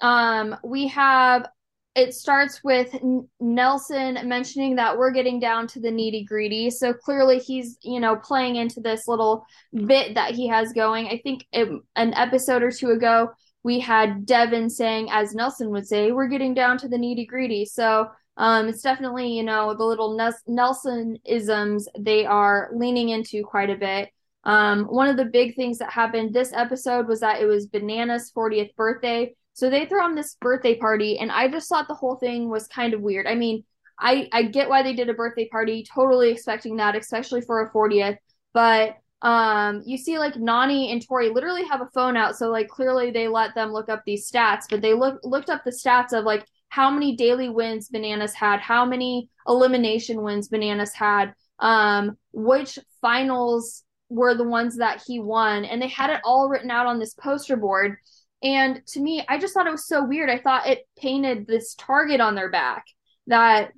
um 0.00 0.56
we 0.64 0.88
have 0.88 1.46
it 1.94 2.14
starts 2.14 2.62
with 2.62 2.94
Nelson 3.40 4.18
mentioning 4.28 4.76
that 4.76 4.96
we're 4.96 5.10
getting 5.10 5.40
down 5.40 5.66
to 5.68 5.80
the 5.80 5.90
nitty 5.90 6.26
gritty. 6.26 6.70
So 6.70 6.92
clearly 6.92 7.38
he's, 7.38 7.78
you 7.82 7.98
know, 7.98 8.16
playing 8.16 8.56
into 8.56 8.80
this 8.80 9.08
little 9.08 9.44
bit 9.74 10.14
that 10.14 10.34
he 10.34 10.46
has 10.48 10.72
going. 10.72 11.08
I 11.08 11.18
think 11.18 11.44
it, 11.52 11.68
an 11.96 12.14
episode 12.14 12.62
or 12.62 12.70
two 12.70 12.90
ago, 12.90 13.30
we 13.64 13.80
had 13.80 14.24
Devin 14.24 14.70
saying, 14.70 15.08
as 15.10 15.34
Nelson 15.34 15.70
would 15.70 15.86
say, 15.86 16.12
we're 16.12 16.28
getting 16.28 16.54
down 16.54 16.78
to 16.78 16.88
the 16.88 16.96
nitty 16.96 17.26
gritty. 17.26 17.64
So 17.64 18.08
um, 18.36 18.68
it's 18.68 18.82
definitely, 18.82 19.32
you 19.32 19.42
know, 19.42 19.74
the 19.74 19.84
little 19.84 20.16
Nelson 20.46 21.18
isms 21.26 21.88
they 21.98 22.24
are 22.24 22.70
leaning 22.72 23.08
into 23.08 23.42
quite 23.42 23.68
a 23.68 23.76
bit. 23.76 24.10
Um, 24.44 24.84
one 24.84 25.08
of 25.08 25.16
the 25.16 25.26
big 25.26 25.56
things 25.56 25.78
that 25.78 25.92
happened 25.92 26.32
this 26.32 26.52
episode 26.54 27.06
was 27.06 27.20
that 27.20 27.42
it 27.42 27.46
was 27.46 27.66
Banana's 27.66 28.32
40th 28.34 28.74
birthday. 28.76 29.34
So 29.60 29.68
they 29.68 29.84
throw 29.84 30.06
him 30.06 30.14
this 30.14 30.38
birthday 30.40 30.74
party, 30.74 31.18
and 31.18 31.30
I 31.30 31.46
just 31.46 31.68
thought 31.68 31.86
the 31.86 31.92
whole 31.92 32.16
thing 32.16 32.48
was 32.48 32.66
kind 32.66 32.94
of 32.94 33.02
weird. 33.02 33.26
I 33.26 33.34
mean, 33.34 33.62
I 33.98 34.26
I 34.32 34.44
get 34.44 34.70
why 34.70 34.82
they 34.82 34.94
did 34.94 35.10
a 35.10 35.12
birthday 35.12 35.48
party, 35.48 35.84
totally 35.84 36.30
expecting 36.30 36.76
that, 36.76 36.96
especially 36.96 37.42
for 37.42 37.60
a 37.60 37.70
40th. 37.70 38.16
But 38.54 38.96
um, 39.20 39.82
you 39.84 39.98
see, 39.98 40.18
like 40.18 40.32
Nany 40.32 40.90
and 40.90 41.06
Tori 41.06 41.28
literally 41.28 41.66
have 41.66 41.82
a 41.82 41.90
phone 41.92 42.16
out, 42.16 42.36
so 42.36 42.48
like 42.48 42.68
clearly 42.68 43.10
they 43.10 43.28
let 43.28 43.54
them 43.54 43.70
look 43.70 43.90
up 43.90 44.02
these 44.06 44.30
stats. 44.30 44.64
But 44.70 44.80
they 44.80 44.94
look 44.94 45.20
looked 45.24 45.50
up 45.50 45.62
the 45.62 45.72
stats 45.72 46.14
of 46.14 46.24
like 46.24 46.46
how 46.70 46.90
many 46.90 47.14
daily 47.14 47.50
wins 47.50 47.90
Bananas 47.90 48.32
had, 48.32 48.60
how 48.60 48.86
many 48.86 49.28
elimination 49.46 50.22
wins 50.22 50.48
Bananas 50.48 50.94
had, 50.94 51.34
um, 51.58 52.16
which 52.32 52.78
finals 53.02 53.84
were 54.08 54.34
the 54.34 54.42
ones 54.42 54.78
that 54.78 55.02
he 55.06 55.20
won, 55.20 55.66
and 55.66 55.82
they 55.82 55.88
had 55.88 56.08
it 56.08 56.22
all 56.24 56.48
written 56.48 56.70
out 56.70 56.86
on 56.86 56.98
this 56.98 57.12
poster 57.12 57.58
board. 57.58 57.98
And 58.42 58.84
to 58.88 59.00
me, 59.00 59.24
I 59.28 59.38
just 59.38 59.52
thought 59.52 59.66
it 59.66 59.72
was 59.72 59.86
so 59.86 60.04
weird. 60.04 60.30
I 60.30 60.38
thought 60.38 60.66
it 60.66 60.86
painted 60.98 61.46
this 61.46 61.74
target 61.74 62.20
on 62.20 62.34
their 62.34 62.50
back 62.50 62.86
that 63.26 63.72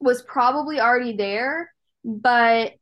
was 0.00 0.22
probably 0.22 0.80
already 0.80 1.16
there, 1.16 1.72
but 2.04 2.74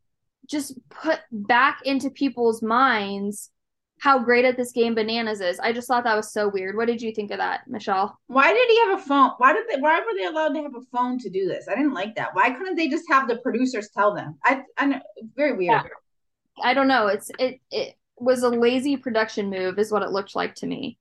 just 0.46 0.78
put 0.90 1.20
back 1.32 1.80
into 1.84 2.10
people's 2.10 2.62
minds 2.62 3.50
how 3.98 4.18
great 4.18 4.44
at 4.44 4.56
this 4.56 4.72
game 4.72 4.94
bananas 4.94 5.40
is. 5.40 5.58
I 5.58 5.72
just 5.72 5.88
thought 5.88 6.04
that 6.04 6.16
was 6.16 6.32
so 6.32 6.48
weird. 6.48 6.76
What 6.76 6.86
did 6.86 7.00
you 7.00 7.12
think 7.12 7.30
of 7.30 7.38
that, 7.38 7.62
Michelle? 7.66 8.18
Why 8.26 8.52
did 8.52 8.68
he 8.68 8.78
have 8.80 8.98
a 8.98 9.02
phone? 9.02 9.30
Why 9.38 9.52
did 9.52 9.64
they 9.70 9.80
why 9.80 9.98
were 10.00 10.14
they 10.16 10.26
allowed 10.26 10.54
to 10.54 10.62
have 10.62 10.74
a 10.74 10.82
phone 10.92 11.18
to 11.20 11.30
do 11.30 11.46
this? 11.46 11.66
I 11.68 11.74
didn't 11.74 11.94
like 11.94 12.14
that. 12.16 12.34
Why 12.34 12.50
couldn't 12.50 12.76
they 12.76 12.88
just 12.88 13.04
have 13.10 13.26
the 13.26 13.38
producers 13.38 13.88
tell 13.94 14.14
them? 14.14 14.38
I 14.44 14.62
I 14.76 14.86
know 14.86 15.00
very 15.34 15.52
weird. 15.52 15.82
Yeah. 15.82 16.62
I 16.62 16.74
don't 16.74 16.88
know. 16.88 17.06
It's 17.06 17.30
it 17.38 17.60
it 17.70 17.94
was 18.18 18.42
a 18.42 18.48
lazy 18.48 18.96
production 18.96 19.50
move, 19.50 19.78
is 19.78 19.92
what 19.92 20.02
it 20.02 20.10
looked 20.10 20.34
like 20.34 20.54
to 20.56 20.66
me. 20.66 20.98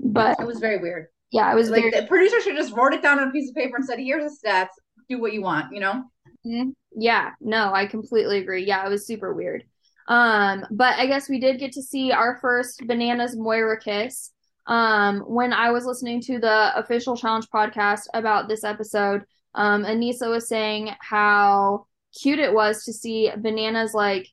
But 0.00 0.38
it 0.40 0.46
was 0.46 0.58
very 0.58 0.78
weird. 0.78 1.06
Yeah, 1.32 1.50
it 1.50 1.54
was 1.54 1.70
like 1.70 1.82
very... 1.82 2.00
the 2.00 2.06
producer 2.06 2.40
should 2.40 2.56
just 2.56 2.74
wrote 2.74 2.94
it 2.94 3.02
down 3.02 3.18
on 3.18 3.28
a 3.28 3.30
piece 3.30 3.48
of 3.50 3.56
paper 3.56 3.76
and 3.76 3.84
said, 3.84 3.98
"Here's 3.98 4.38
the 4.40 4.48
stats. 4.48 4.68
Do 5.08 5.20
what 5.20 5.32
you 5.32 5.42
want." 5.42 5.72
You 5.72 5.80
know. 5.80 6.04
Mm-hmm. 6.46 6.70
Yeah. 6.96 7.32
No, 7.40 7.72
I 7.72 7.86
completely 7.86 8.38
agree. 8.38 8.64
Yeah, 8.64 8.86
it 8.86 8.90
was 8.90 9.06
super 9.06 9.34
weird. 9.34 9.64
Um, 10.08 10.64
but 10.70 10.96
I 10.98 11.06
guess 11.06 11.28
we 11.28 11.40
did 11.40 11.58
get 11.58 11.72
to 11.72 11.82
see 11.82 12.12
our 12.12 12.38
first 12.40 12.86
bananas 12.86 13.36
Moira 13.36 13.80
kiss. 13.80 14.32
Um, 14.66 15.20
when 15.20 15.52
I 15.52 15.70
was 15.70 15.84
listening 15.84 16.20
to 16.22 16.38
the 16.38 16.76
official 16.76 17.16
challenge 17.16 17.48
podcast 17.48 18.02
about 18.14 18.48
this 18.48 18.64
episode, 18.64 19.22
um, 19.54 19.84
Aneesa 19.84 20.28
was 20.28 20.48
saying 20.48 20.90
how 21.00 21.86
cute 22.20 22.38
it 22.38 22.52
was 22.52 22.84
to 22.84 22.92
see 22.92 23.30
bananas 23.36 23.94
like 23.94 24.28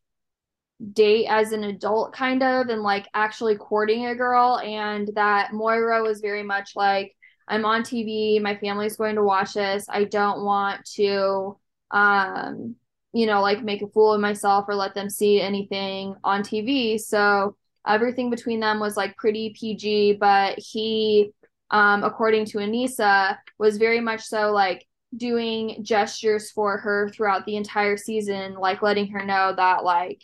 date 0.91 1.27
as 1.27 1.51
an 1.51 1.63
adult 1.63 2.13
kind 2.13 2.43
of 2.43 2.67
and 2.67 2.81
like 2.81 3.07
actually 3.13 3.55
courting 3.55 4.07
a 4.07 4.15
girl 4.15 4.59
and 4.59 5.09
that 5.15 5.53
Moira 5.53 6.01
was 6.01 6.19
very 6.19 6.43
much 6.43 6.75
like 6.75 7.15
I'm 7.47 7.65
on 7.65 7.83
TV, 7.83 8.39
my 8.41 8.55
family's 8.55 8.95
going 8.95 9.15
to 9.15 9.23
watch 9.23 9.53
this. 9.53 9.85
I 9.89 10.05
don't 10.05 10.43
want 10.43 10.85
to 10.95 11.57
um 11.91 12.75
you 13.13 13.27
know 13.27 13.41
like 13.41 13.63
make 13.63 13.81
a 13.81 13.87
fool 13.87 14.13
of 14.13 14.21
myself 14.21 14.65
or 14.67 14.75
let 14.75 14.95
them 14.95 15.09
see 15.09 15.41
anything 15.41 16.15
on 16.23 16.41
TV. 16.41 16.97
So 16.99 17.55
everything 17.87 18.29
between 18.29 18.59
them 18.59 18.79
was 18.79 18.97
like 18.97 19.15
pretty 19.17 19.55
PG, 19.57 20.13
but 20.13 20.57
he 20.57 21.31
um 21.71 22.03
according 22.03 22.45
to 22.45 22.57
Aneesa 22.59 23.37
was 23.59 23.77
very 23.77 23.99
much 23.99 24.21
so 24.21 24.51
like 24.51 24.85
doing 25.15 25.83
gestures 25.83 26.49
for 26.51 26.77
her 26.77 27.09
throughout 27.09 27.45
the 27.45 27.55
entire 27.55 27.97
season 27.97 28.55
like 28.55 28.81
letting 28.81 29.07
her 29.09 29.23
know 29.23 29.53
that 29.55 29.83
like 29.83 30.19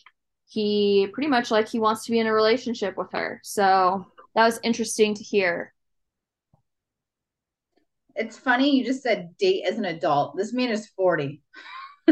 he 0.49 1.07
pretty 1.13 1.29
much 1.29 1.51
like 1.51 1.69
he 1.69 1.79
wants 1.79 2.05
to 2.05 2.11
be 2.11 2.19
in 2.19 2.25
a 2.25 2.33
relationship 2.33 2.97
with 2.97 3.11
her. 3.11 3.39
So 3.43 4.07
that 4.33 4.45
was 4.45 4.59
interesting 4.63 5.13
to 5.13 5.23
hear. 5.23 5.73
It's 8.15 8.35
funny 8.37 8.75
you 8.75 8.83
just 8.83 9.03
said 9.03 9.37
date 9.37 9.63
as 9.65 9.77
an 9.77 9.85
adult. 9.85 10.35
This 10.35 10.51
man 10.51 10.69
is 10.69 10.87
40. 10.87 11.41
I 12.07 12.11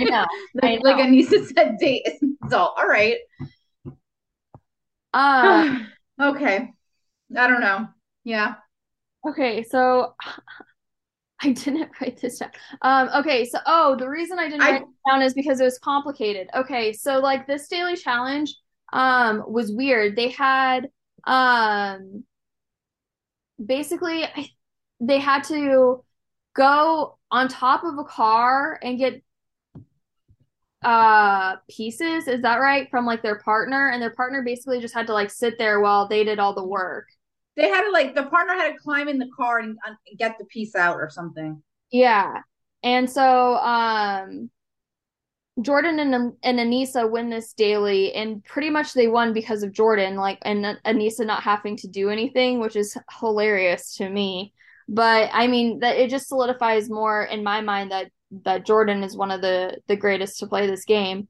know. 0.00 0.26
like, 0.54 0.64
I 0.64 0.74
know. 0.74 0.80
like 0.82 0.96
Aneesa 0.96 1.46
said 1.54 1.76
date 1.78 2.02
as 2.06 2.20
an 2.22 2.36
adult. 2.44 2.72
All 2.76 2.88
right. 2.88 3.18
Uh 5.14 5.78
okay. 6.20 6.74
I 7.36 7.46
don't 7.46 7.60
know. 7.60 7.86
Yeah. 8.24 8.56
Okay, 9.28 9.62
so 9.62 10.14
I 11.46 11.52
didn't 11.52 11.90
write 12.00 12.20
this 12.20 12.38
down. 12.38 12.50
Um, 12.82 13.08
okay, 13.16 13.44
so 13.44 13.58
oh, 13.66 13.96
the 13.96 14.08
reason 14.08 14.38
I 14.38 14.48
didn't 14.48 14.62
I, 14.62 14.70
write 14.72 14.82
it 14.82 15.10
down 15.10 15.22
is 15.22 15.34
because 15.34 15.60
it 15.60 15.64
was 15.64 15.78
complicated. 15.78 16.48
Okay, 16.54 16.92
so 16.92 17.18
like 17.18 17.46
this 17.46 17.68
daily 17.68 17.96
challenge 17.96 18.54
um 18.92 19.44
was 19.46 19.72
weird. 19.72 20.16
They 20.16 20.28
had 20.28 20.88
um 21.24 22.24
basically 23.64 24.24
they 25.00 25.18
had 25.18 25.44
to 25.44 26.04
go 26.54 27.18
on 27.30 27.48
top 27.48 27.84
of 27.84 27.98
a 27.98 28.04
car 28.04 28.78
and 28.82 28.98
get 28.98 29.22
uh 30.84 31.56
pieces 31.68 32.28
is 32.28 32.42
that 32.42 32.58
right 32.58 32.88
from 32.90 33.06
like 33.06 33.22
their 33.22 33.38
partner 33.40 33.88
and 33.88 34.00
their 34.00 34.14
partner 34.14 34.42
basically 34.42 34.78
just 34.80 34.94
had 34.94 35.06
to 35.06 35.12
like 35.12 35.30
sit 35.30 35.58
there 35.58 35.80
while 35.80 36.06
they 36.06 36.22
did 36.22 36.38
all 36.38 36.54
the 36.54 36.62
work 36.62 37.08
they 37.56 37.68
had 37.68 37.84
to 37.84 37.90
like 37.90 38.14
the 38.14 38.24
partner 38.24 38.54
had 38.54 38.72
to 38.72 38.78
climb 38.78 39.08
in 39.08 39.18
the 39.18 39.30
car 39.36 39.58
and, 39.58 39.78
get 40.18 40.38
the 40.38 40.44
piece 40.46 40.74
out 40.74 40.96
or 40.96 41.10
something. 41.10 41.62
Yeah, 41.90 42.40
and 42.82 43.08
so 43.08 43.56
um, 43.56 44.50
Jordan 45.60 45.98
and 45.98 46.34
and 46.42 46.58
Aneesa 46.58 47.10
win 47.10 47.30
this 47.30 47.54
daily, 47.54 48.12
and 48.12 48.44
pretty 48.44 48.70
much 48.70 48.92
they 48.92 49.08
won 49.08 49.32
because 49.32 49.62
of 49.62 49.72
Jordan, 49.72 50.16
like 50.16 50.38
and 50.42 50.78
Aneesa 50.84 51.24
not 51.24 51.42
having 51.42 51.76
to 51.78 51.88
do 51.88 52.10
anything, 52.10 52.60
which 52.60 52.76
is 52.76 52.96
hilarious 53.20 53.96
to 53.96 54.08
me. 54.08 54.52
But 54.88 55.30
I 55.32 55.46
mean 55.46 55.80
that 55.80 55.96
it 55.96 56.10
just 56.10 56.28
solidifies 56.28 56.90
more 56.90 57.24
in 57.24 57.42
my 57.42 57.60
mind 57.60 57.90
that 57.90 58.10
that 58.44 58.66
Jordan 58.66 59.02
is 59.02 59.16
one 59.16 59.30
of 59.30 59.40
the 59.40 59.78
the 59.88 59.96
greatest 59.96 60.38
to 60.40 60.46
play 60.46 60.66
this 60.66 60.84
game. 60.84 61.28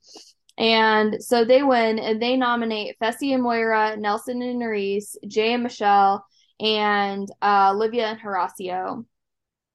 And 0.58 1.22
so 1.22 1.44
they 1.44 1.62
win 1.62 1.98
and 1.98 2.20
they 2.20 2.36
nominate 2.36 2.98
Fessy 2.98 3.34
and 3.34 3.42
Moira, 3.42 3.96
Nelson 3.96 4.40
and 4.40 4.60
Nurys, 4.60 5.16
Jay 5.26 5.52
and 5.52 5.62
Michelle, 5.62 6.24
and 6.60 7.28
uh, 7.42 7.72
Olivia 7.74 8.06
and 8.06 8.20
Horacio. 8.20 9.04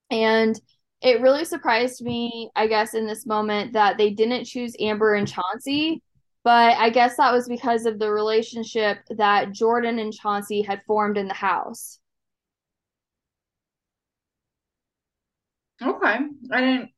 And 0.10 0.60
it 1.02 1.22
really 1.22 1.46
surprised 1.46 2.04
me, 2.04 2.50
I 2.56 2.68
guess, 2.68 2.94
in 2.96 3.06
this 3.06 3.26
moment 3.26 3.74
that 3.74 3.98
they 3.98 4.10
didn't 4.12 4.46
choose 4.46 4.76
Amber 4.80 5.16
and 5.16 5.28
Chauncey. 5.28 6.02
But 6.44 6.78
I 6.78 6.90
guess 6.90 7.18
that 7.18 7.32
was 7.32 7.48
because 7.48 7.86
of 7.86 8.00
the 8.00 8.10
relationship 8.12 8.98
that 9.18 9.52
Jordan 9.52 10.00
and 10.00 10.12
Chauncey 10.12 10.64
had 10.64 10.82
formed 10.88 11.18
in 11.18 11.28
the 11.28 11.36
house. 11.36 12.00
Okay. 15.82 16.18
I 16.52 16.62
didn't, 16.62 16.90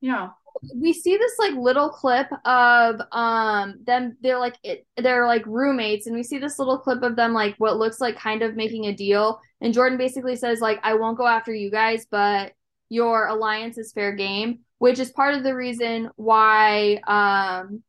yeah 0.00 0.30
we 0.74 0.92
see 0.92 1.16
this 1.16 1.32
like 1.38 1.54
little 1.54 1.88
clip 1.88 2.28
of 2.44 3.00
um 3.12 3.76
them 3.84 4.16
they're 4.20 4.38
like 4.38 4.56
it, 4.62 4.86
they're 4.96 5.26
like 5.26 5.44
roommates 5.46 6.06
and 6.06 6.14
we 6.14 6.22
see 6.22 6.38
this 6.38 6.58
little 6.58 6.78
clip 6.78 7.02
of 7.02 7.16
them 7.16 7.32
like 7.32 7.54
what 7.58 7.76
looks 7.76 8.00
like 8.00 8.16
kind 8.16 8.42
of 8.42 8.56
making 8.56 8.86
a 8.86 8.94
deal 8.94 9.40
and 9.60 9.74
Jordan 9.74 9.98
basically 9.98 10.36
says 10.36 10.60
like 10.60 10.80
I 10.82 10.94
won't 10.94 11.18
go 11.18 11.26
after 11.26 11.54
you 11.54 11.70
guys 11.70 12.06
but 12.10 12.52
your 12.88 13.28
alliance 13.28 13.78
is 13.78 13.92
fair 13.92 14.14
game 14.14 14.60
which 14.78 14.98
is 14.98 15.10
part 15.10 15.34
of 15.34 15.42
the 15.42 15.54
reason 15.54 16.10
why 16.16 17.00
um 17.06 17.82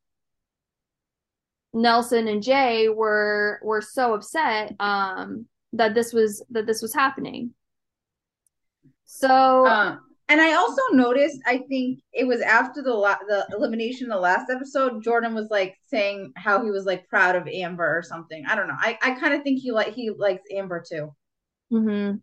Nelson 1.73 2.27
and 2.27 2.43
Jay 2.43 2.89
were 2.89 3.59
were 3.63 3.81
so 3.81 4.13
upset 4.13 4.75
um 4.79 5.45
that 5.73 5.93
this 5.93 6.13
was 6.13 6.43
that 6.49 6.65
this 6.65 6.81
was 6.81 6.93
happening. 6.93 7.53
So 9.05 9.65
uh, 9.65 9.97
and 10.31 10.39
I 10.39 10.53
also 10.53 10.81
noticed, 10.93 11.41
I 11.45 11.57
think 11.67 11.99
it 12.13 12.25
was 12.25 12.39
after 12.39 12.81
the 12.81 12.93
la- 12.93 13.17
the 13.27 13.45
elimination 13.53 14.07
the 14.07 14.15
last 14.15 14.49
episode, 14.49 15.03
Jordan 15.03 15.35
was 15.35 15.49
like 15.51 15.75
saying 15.87 16.31
how 16.37 16.63
he 16.63 16.71
was 16.71 16.85
like 16.85 17.09
proud 17.09 17.35
of 17.35 17.49
Amber 17.49 17.97
or 17.97 18.01
something. 18.01 18.45
I 18.47 18.55
don't 18.55 18.69
know. 18.69 18.77
I, 18.79 18.97
I 19.01 19.11
kind 19.19 19.33
of 19.33 19.43
think 19.43 19.59
he 19.59 19.71
like 19.73 19.93
he 19.93 20.09
likes 20.09 20.43
Amber 20.49 20.81
too. 20.87 21.13
Mm-hmm. 21.73 22.15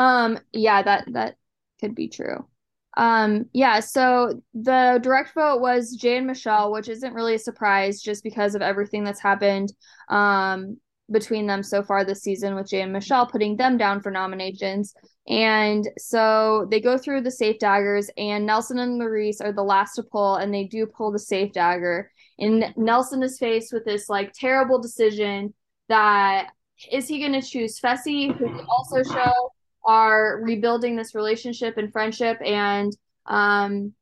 Um, 0.00 0.38
yeah, 0.52 0.82
that 0.84 1.12
that 1.14 1.34
could 1.80 1.96
be 1.96 2.06
true. 2.06 2.46
Um, 2.96 3.46
yeah, 3.52 3.80
so 3.80 4.40
the 4.54 5.00
direct 5.02 5.34
vote 5.34 5.60
was 5.60 5.96
Jay 5.96 6.16
and 6.16 6.28
Michelle, 6.28 6.70
which 6.70 6.88
isn't 6.88 7.12
really 7.12 7.34
a 7.34 7.40
surprise 7.40 8.00
just 8.00 8.22
because 8.22 8.54
of 8.54 8.62
everything 8.62 9.02
that's 9.02 9.20
happened 9.20 9.72
um 10.10 10.76
between 11.10 11.46
them 11.46 11.62
so 11.62 11.82
far 11.82 12.04
this 12.04 12.22
season 12.22 12.54
with 12.54 12.70
Jay 12.70 12.80
and 12.82 12.92
Michelle 12.92 13.26
putting 13.26 13.56
them 13.56 13.76
down 13.76 14.00
for 14.00 14.10
nominations. 14.10 14.94
And 15.26 15.88
so 15.96 16.66
they 16.70 16.80
go 16.80 16.98
through 16.98 17.22
the 17.22 17.30
safe 17.30 17.58
daggers, 17.58 18.10
and 18.16 18.44
Nelson 18.44 18.78
and 18.78 19.00
Nurys 19.00 19.42
are 19.42 19.52
the 19.52 19.62
last 19.62 19.94
to 19.94 20.02
pull, 20.02 20.36
and 20.36 20.52
they 20.52 20.64
do 20.64 20.86
pull 20.86 21.10
the 21.12 21.18
safe 21.18 21.52
dagger. 21.52 22.10
And 22.38 22.74
Nelson 22.76 23.22
is 23.22 23.38
faced 23.38 23.72
with 23.72 23.84
this 23.84 24.08
like 24.08 24.32
terrible 24.34 24.80
decision 24.80 25.54
that 25.88 26.48
is 26.90 27.08
he 27.08 27.20
going 27.20 27.40
to 27.40 27.46
choose 27.46 27.80
Fessy, 27.80 28.36
who 28.36 28.60
also 28.68 29.02
show 29.02 29.50
are 29.84 30.40
rebuilding 30.42 30.96
this 30.96 31.14
relationship 31.14 31.76
and 31.76 31.92
friendship 31.92 32.38
and 32.44 32.92
um, 33.26 33.92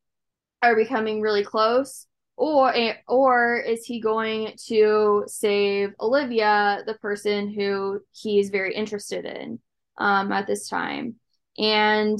are 0.62 0.76
becoming 0.76 1.20
really 1.20 1.44
close, 1.44 2.06
or 2.36 2.72
or 3.06 3.58
is 3.58 3.84
he 3.84 4.00
going 4.00 4.54
to 4.68 5.24
save 5.26 5.92
Olivia, 6.00 6.82
the 6.86 6.94
person 6.94 7.52
who 7.52 8.00
he's 8.12 8.50
very 8.50 8.74
interested 8.74 9.24
in? 9.24 9.60
Um, 10.02 10.32
at 10.32 10.48
this 10.48 10.68
time. 10.68 11.14
And 11.56 12.18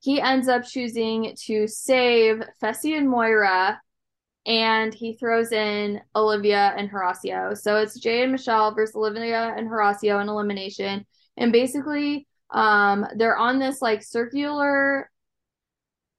he 0.00 0.20
ends 0.20 0.48
up 0.48 0.64
choosing 0.64 1.34
to 1.46 1.66
save 1.66 2.42
Fessy 2.62 2.96
and 2.96 3.08
Moriah, 3.08 3.80
and 4.46 4.94
he 4.94 5.14
throws 5.14 5.50
in 5.50 6.00
Olivia 6.14 6.72
and 6.76 6.88
Horacio. 6.88 7.58
So 7.58 7.78
it's 7.78 7.98
Jay 7.98 8.22
and 8.22 8.30
Michelle 8.30 8.72
versus 8.72 8.94
Olivia 8.94 9.52
and 9.56 9.68
Horacio 9.68 10.22
in 10.22 10.28
elimination. 10.28 11.04
And 11.36 11.50
basically, 11.50 12.28
um, 12.50 13.04
they're 13.16 13.36
on 13.36 13.58
this 13.58 13.82
like 13.82 14.04
circular, 14.04 15.10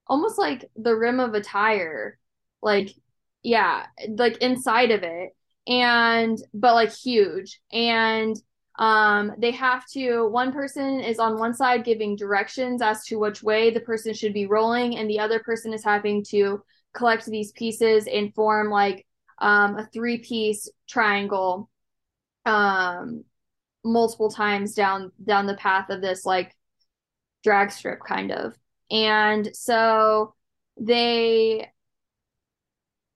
almost 0.06 0.38
like 0.38 0.70
the 0.76 0.96
rim 0.96 1.22
of 1.22 1.34
a 1.34 1.42
tire, 1.42 2.20
like 2.62 2.94
yeah, 3.42 3.86
like 4.10 4.38
inside 4.40 4.92
of 4.92 5.04
it, 5.04 5.30
and 5.66 6.38
but 6.54 6.74
like 6.74 6.94
huge. 6.94 7.62
And 7.72 8.36
um, 8.80 9.34
they 9.38 9.52
have 9.52 9.86
to, 9.88 10.26
one 10.30 10.54
person 10.54 11.02
is 11.02 11.20
on 11.20 11.38
one 11.38 11.54
side 11.54 11.84
giving 11.84 12.16
directions 12.16 12.82
as 12.82 13.04
to 13.06 13.18
which 13.18 13.44
way 13.44 13.70
the 13.70 13.82
person 13.82 14.14
should 14.14 14.34
be 14.34 14.48
rolling, 14.48 14.98
and 14.98 15.10
the 15.10 15.20
other 15.20 15.40
person 15.40 15.74
is 15.74 15.84
having 15.84 16.24
to 16.30 16.64
collect 16.94 17.26
these 17.26 17.52
pieces 17.52 18.08
and 18.08 18.34
form 18.34 18.70
like 18.70 19.06
um, 19.40 19.78
a 19.78 19.88
three 19.94 20.18
piece 20.20 20.70
triangle 20.88 21.70
um, 22.46 23.24
multiple 23.84 24.30
times 24.30 24.74
down 24.74 25.12
down 25.24 25.46
the 25.46 25.56
path 25.56 25.90
of 25.90 26.02
this 26.02 26.26
like 26.26 26.56
drag 27.44 27.72
strip 27.72 28.00
kind 28.00 28.32
of. 28.32 28.54
And 28.90 29.50
so 29.54 30.34
they 30.80 31.70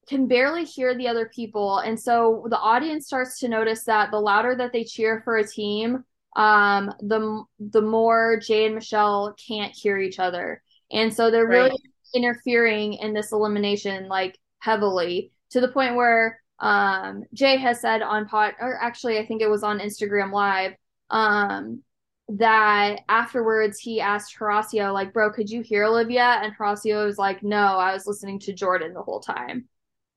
can 0.07 0.27
barely 0.27 0.65
hear 0.65 0.95
the 0.95 1.07
other 1.07 1.29
people. 1.33 1.79
And 1.79 1.99
so 1.99 2.45
the 2.49 2.59
audience 2.59 3.05
starts 3.05 3.39
to 3.39 3.47
notice 3.47 3.83
that 3.85 4.11
the 4.11 4.19
louder 4.19 4.55
that 4.55 4.73
they 4.73 4.83
cheer 4.83 5.21
for 5.23 5.37
a 5.37 5.47
team, 5.47 6.03
um, 6.35 6.91
the 6.99 7.43
the 7.59 7.81
more 7.81 8.37
Jay 8.39 8.65
and 8.65 8.75
Michelle 8.75 9.35
can't 9.47 9.73
hear 9.73 9.97
each 9.97 10.19
other. 10.19 10.61
And 10.91 11.13
so 11.13 11.31
they're 11.31 11.47
really 11.47 11.77
interfering 12.13 12.93
in 12.93 13.13
this 13.13 13.31
elimination 13.31 14.07
like 14.07 14.37
heavily 14.59 15.31
to 15.51 15.61
the 15.61 15.67
point 15.67 15.95
where 15.95 16.39
um, 16.59 17.23
Jay 17.33 17.57
has 17.57 17.81
said 17.81 18.01
on 18.01 18.27
pot 18.27 18.53
or 18.59 18.81
actually 18.81 19.17
I 19.19 19.25
think 19.25 19.41
it 19.41 19.49
was 19.49 19.63
on 19.63 19.79
Instagram 19.79 20.31
live 20.31 20.73
um, 21.09 21.81
that 22.29 23.01
afterwards 23.09 23.79
he 23.79 23.99
asked 23.99 24.35
Horacio 24.37 24.93
like 24.93 25.11
bro 25.11 25.31
could 25.31 25.49
you 25.49 25.61
hear 25.61 25.83
Olivia 25.83 26.39
and 26.41 26.55
Horacio 26.55 27.05
was 27.05 27.17
like 27.17 27.43
no 27.43 27.57
I 27.57 27.93
was 27.93 28.07
listening 28.07 28.39
to 28.39 28.53
Jordan 28.53 28.93
the 28.93 29.01
whole 29.01 29.19
time 29.19 29.67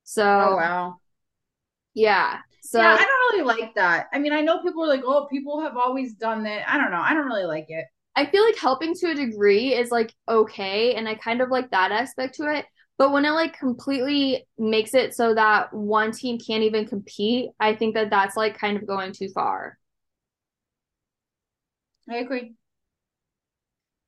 so 0.06 0.22
oh, 0.24 0.56
wow. 0.56 0.96
Yeah. 1.94 2.38
So 2.62 2.80
yeah, 2.80 2.94
I 2.94 2.96
don't 2.96 3.32
really 3.32 3.44
like 3.44 3.74
that. 3.74 4.06
I 4.12 4.18
mean, 4.18 4.32
I 4.32 4.40
know 4.40 4.62
people 4.62 4.84
are 4.84 4.88
like, 4.88 5.02
oh, 5.04 5.26
people 5.30 5.60
have 5.60 5.76
always 5.76 6.14
done 6.14 6.42
that. 6.44 6.68
I 6.68 6.78
don't 6.78 6.90
know. 6.90 7.00
I 7.00 7.12
don't 7.12 7.26
really 7.26 7.44
like 7.44 7.66
it. 7.68 7.86
I 8.14 8.24
feel 8.26 8.44
like 8.44 8.56
helping 8.56 8.94
to 8.94 9.10
a 9.10 9.14
degree 9.14 9.74
is 9.74 9.90
like 9.90 10.14
okay, 10.28 10.94
and 10.94 11.08
I 11.08 11.16
kind 11.16 11.40
of 11.42 11.50
like 11.50 11.70
that 11.70 11.92
aspect 11.92 12.36
to 12.36 12.54
it. 12.54 12.64
But 12.98 13.12
when 13.12 13.24
it 13.24 13.30
like 13.32 13.58
completely 13.58 14.46
makes 14.58 14.94
it 14.94 15.14
so 15.14 15.34
that 15.34 15.72
one 15.74 16.12
team 16.12 16.38
can't 16.38 16.62
even 16.62 16.86
compete, 16.86 17.50
I 17.60 17.74
think 17.74 17.94
that 17.94 18.10
that's 18.10 18.36
like 18.36 18.58
kind 18.58 18.76
of 18.76 18.86
going 18.86 19.12
too 19.12 19.28
far. 19.34 19.76
I 22.08 22.16
agree. 22.18 22.54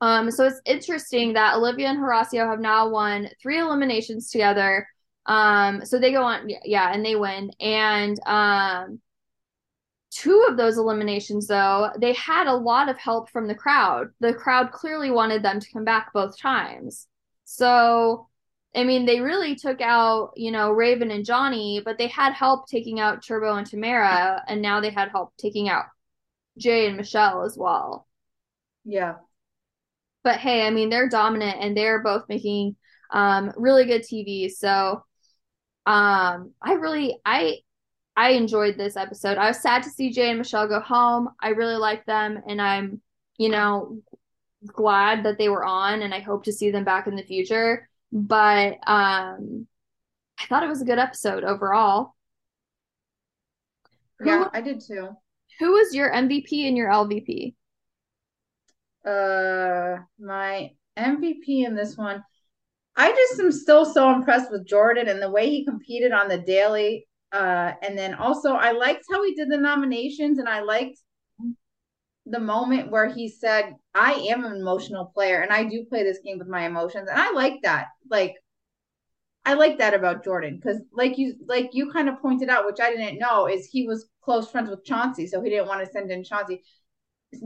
Um, 0.01 0.31
so 0.31 0.47
it's 0.47 0.61
interesting 0.65 1.33
that 1.33 1.57
Olivia 1.57 1.89
and 1.89 1.99
Horacio 1.99 2.49
have 2.49 2.61
now 2.61 2.89
won 2.89 3.29
three 3.43 3.59
eliminations 3.59 4.31
together. 4.31 4.87
Um, 5.29 5.85
so 5.85 5.99
they 5.99 6.11
go 6.11 6.23
on, 6.23 6.49
yeah, 6.65 6.91
and 6.93 7.05
they 7.05 7.15
win. 7.15 7.53
And 7.61 8.19
um, 8.27 9.01
two 10.11 10.47
of 10.49 10.57
those 10.57 10.79
eliminations, 10.79 11.47
though, 11.47 11.91
they 11.99 12.15
had 12.15 12.47
a 12.47 12.55
lot 12.55 12.89
of 12.89 12.97
help 12.97 13.31
from 13.31 13.47
the 13.47 13.55
crowd. 13.55 14.09
The 14.21 14.33
crowd 14.33 14.73
clearly 14.73 15.11
wanted 15.11 15.43
them 15.43 15.61
to 15.61 15.73
come 15.73 15.85
back 15.85 16.13
both 16.15 16.39
times. 16.39 17.07
So, 17.45 18.27
I 18.75 18.85
mean, 18.85 19.05
they 19.05 19.21
really 19.21 19.55
took 19.55 19.83
out, 19.83 20.33
you 20.35 20.51
know, 20.51 20.71
Ravyn 20.71 21.15
and 21.15 21.27
Johnny, 21.27 21.83
but 21.85 21.99
they 21.99 22.09
had 22.09 22.33
help 22.33 22.67
taking 22.67 22.99
out 22.99 23.23
Turbo 23.23 23.55
and 23.55 23.67
Tamara, 23.67 24.43
and 24.49 24.63
now 24.63 24.81
they 24.81 24.91
had 24.91 25.11
help 25.11 25.35
taking 25.37 25.69
out 25.69 25.85
Jay 26.57 26.87
and 26.87 26.97
Michelle 26.97 27.45
as 27.45 27.57
well. 27.57 28.07
Yeah. 28.85 29.17
But 30.25 30.37
hey, 30.37 30.67
I 30.67 30.71
mean, 30.71 30.89
they're 30.89 31.09
dominant 31.09 31.59
and 31.61 31.77
they're 31.77 32.03
both 32.03 32.25
making 32.31 32.77
um, 33.11 33.53
really 33.57 33.85
good 33.85 34.03
TV. 34.03 34.51
So 34.51 35.05
um, 35.89 36.53
I 36.61 36.75
really 36.75 37.19
I 37.25 37.61
I 38.15 38.33
enjoyed 38.33 38.77
this 38.77 38.95
episode. 38.95 39.39
I 39.39 39.49
was 39.49 39.61
sad 39.61 39.83
to 39.85 39.91
see 39.91 40.11
Jay 40.11 40.29
and 40.29 40.39
Michelle 40.39 40.69
go 40.69 40.81
home. 40.81 41.31
I 41.41 41.49
really 41.51 41.77
like 41.77 42.05
them 42.05 42.43
and 42.47 42.61
I'm, 42.61 43.01
you 43.39 43.49
know, 43.49 44.03
glad 44.67 45.25
that 45.25 45.39
they 45.39 45.49
were 45.49 45.65
on 45.65 46.03
and 46.03 46.13
I 46.13 46.21
hope 46.21 46.45
to 46.45 46.53
see 46.53 46.71
them 46.71 46.85
back 46.85 47.07
in 47.07 47.17
the 47.17 47.23
future. 47.23 47.89
But 48.13 48.77
um 48.87 49.67
I 50.39 50.45
thought 50.47 50.63
it 50.63 50.69
was 50.69 50.83
a 50.83 50.85
good 50.85 50.99
episode 50.99 51.43
overall. 51.43 52.15
Yeah, 54.23 54.45
who, 54.45 54.51
I 54.53 54.61
did 54.61 54.83
too. 54.87 55.09
Who 55.59 55.73
was 55.73 55.95
your 55.95 56.13
MVP 56.13 56.69
and 56.69 56.77
your 56.77 56.91
LVP? 56.91 57.55
Uh 59.07 60.03
my 60.21 60.73
MVP 60.99 61.65
in 61.65 61.75
this 61.75 61.97
one 61.97 62.23
I 62.99 63.13
just 63.13 63.41
am 63.41 63.53
still 63.53 63.85
so 63.85 64.13
impressed 64.13 64.51
with 64.51 64.67
Jordan 64.67 65.09
and 65.09 65.23
the 65.23 65.31
way 65.31 65.49
he 65.49 65.65
competed 65.65 66.11
on 66.13 66.29
the 66.29 66.39
daily. 66.39 67.07
Uh, 67.33 67.73
and 67.81 67.97
then 67.97 68.15
also, 68.15 68.55
I 68.55 68.73
liked 68.73 69.05
how 69.11 69.23
he 69.25 69.35
did 69.35 69.51
the 69.51 69.57
nominations, 69.57 70.39
and 70.39 70.49
I 70.49 70.61
liked 70.61 70.99
the 72.27 72.41
moment 72.41 72.91
where 72.91 73.09
he 73.09 73.29
said, 73.29 73.75
I 73.95 74.13
am 74.31 74.45
an 74.45 74.53
emotional 74.53 75.07
player 75.15 75.41
and 75.41 75.53
I 75.53 75.65
do 75.65 75.85
play 75.85 76.03
this 76.03 76.19
game 76.25 76.39
with 76.39 76.49
my 76.49 76.67
emotions. 76.67 77.09
And 77.09 77.19
I 77.19 77.33
like 77.33 77.55
that. 77.63 77.87
Like, 78.11 78.35
I 79.47 79.55
like 79.55 79.79
that 79.79 79.95
about 79.95 80.25
Jordan 80.25 80.57
because, 80.57 80.83
like 80.93 81.17
you, 81.17 81.37
like 81.47 81.71
you 81.73 81.91
kind 81.91 82.09
of 82.09 82.21
pointed 82.21 82.51
out, 82.51 82.67
which 82.67 82.81
I 82.81 82.91
didn't 82.91 83.19
know, 83.19 83.47
is 83.47 83.67
he 83.67 83.87
was 83.87 84.09
close 84.21 84.51
friends 84.51 84.69
with 84.69 84.85
Chauncey, 84.85 85.27
so 85.27 85.41
he 85.41 85.49
didn't 85.49 85.69
want 85.69 85.85
to 85.85 85.91
send 85.91 86.11
in 86.11 86.23
Chauncey. 86.23 86.63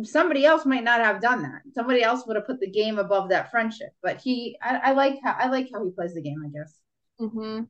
Somebody 0.05 0.45
else 0.47 0.65
might 0.65 0.85
not 0.85 1.01
have 1.01 1.21
done 1.21 1.43
that. 1.43 1.63
Somebody 1.75 2.03
else 2.03 2.25
would 2.27 2.37
have 2.37 2.47
put 2.47 2.61
the 2.61 2.71
game 2.71 2.99
above 2.99 3.31
that 3.31 3.51
friendship. 3.51 3.91
But 4.03 4.21
he, 4.21 4.57
I, 4.63 4.77
I 4.77 4.93
like 4.93 5.19
how 5.25 5.37
I 5.39 5.49
like 5.49 5.69
how 5.73 5.85
he 5.85 5.91
plays 5.91 6.15
the 6.15 6.23
game. 6.23 6.41
I 6.45 6.49
guess. 6.49 6.79
Mm-hmm. 7.21 7.65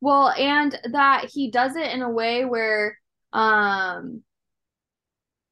Well, 0.00 0.28
and 0.30 0.78
that 0.92 1.28
he 1.32 1.50
does 1.50 1.74
it 1.74 1.90
in 1.92 2.02
a 2.02 2.10
way 2.10 2.44
where, 2.44 2.96
um, 3.32 4.22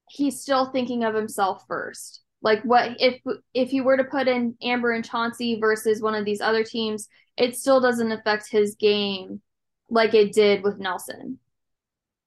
he's 0.09 0.41
still 0.41 0.67
thinking 0.67 1.05
of 1.05 1.15
himself 1.15 1.65
first. 1.67 2.23
Like 2.43 2.63
what 2.63 2.97
if 3.01 3.21
if 3.55 3.73
you 3.73 3.83
were 3.83 3.97
to 3.97 4.05
put 4.05 4.29
in 4.29 4.55
Amber 4.63 4.93
and 4.93 5.05
Chauncey 5.05 5.59
versus 5.59 6.01
one 6.01 6.15
of 6.15 6.25
these 6.25 6.41
other 6.41 6.63
teams, 6.63 7.09
it 7.37 7.57
still 7.57 7.81
doesn't 7.81 8.13
affect 8.13 8.51
his 8.51 8.77
game 8.77 9.41
like 9.91 10.15
it 10.15 10.33
did 10.33 10.63
with 10.63 10.79
Nelson. 10.79 11.39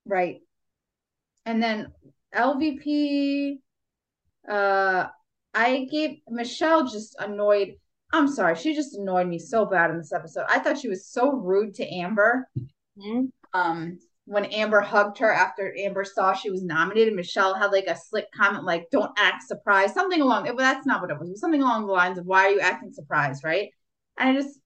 Right. 0.06 0.42
And 1.46 1.62
then 1.62 1.94
LVP 2.36 3.60
uh 4.50 5.08
I 5.54 5.88
gave 5.91 6.20
Michelle 6.28 6.88
just 6.88 7.16
annoyed. 7.20 7.76
I'm 8.12 8.28
sorry, 8.28 8.56
she 8.56 8.74
just 8.76 8.95
annoyed 8.95 9.28
me 9.28 9.39
so 9.39 9.66
bad 9.66 9.91
in 9.91 9.97
this 9.97 10.14
episode. 10.14 10.45
I 10.50 10.60
thought 10.60 10.80
she 10.80 10.89
was 10.89 11.08
so 11.08 11.32
rude 11.32 11.76
to 11.76 11.88
Amber. 11.88 12.50
Mm-hmm. 12.97 13.26
Um 13.54 14.00
when 14.30 14.45
Amber 14.45 14.80
hugged 14.80 15.18
her 15.18 15.34
after 15.34 15.76
Amber 15.76 16.04
saw 16.04 16.34
she 16.34 16.52
was 16.52 16.62
nominated, 16.62 17.16
Michelle 17.16 17.56
had 17.56 17.72
like 17.72 17.88
a 17.88 17.97
slick 17.97 18.28
comment 18.32 18.64
like, 18.64 18.88
"Don't 18.91 19.12
act 19.18 19.41
surprised," 19.41 19.95
something 19.95 20.22
along. 20.22 20.43
But 20.45 20.58
that's 20.58 20.86
not 20.86 21.02
what 21.02 21.10
it 21.10 21.18
was. 21.20 21.30
It 21.30 21.32
was 21.32 21.41
something 21.41 21.64
along 21.64 21.88
the 21.88 21.93
lines 21.93 22.20
of, 22.20 22.28
"Why 22.28 22.45
are 22.45 22.50
you 22.52 22.60
acting 22.60 22.93
surprised?" 22.93 23.43
Right? 23.43 23.72
And 24.20 24.30
I 24.30 24.39
just, 24.39 24.60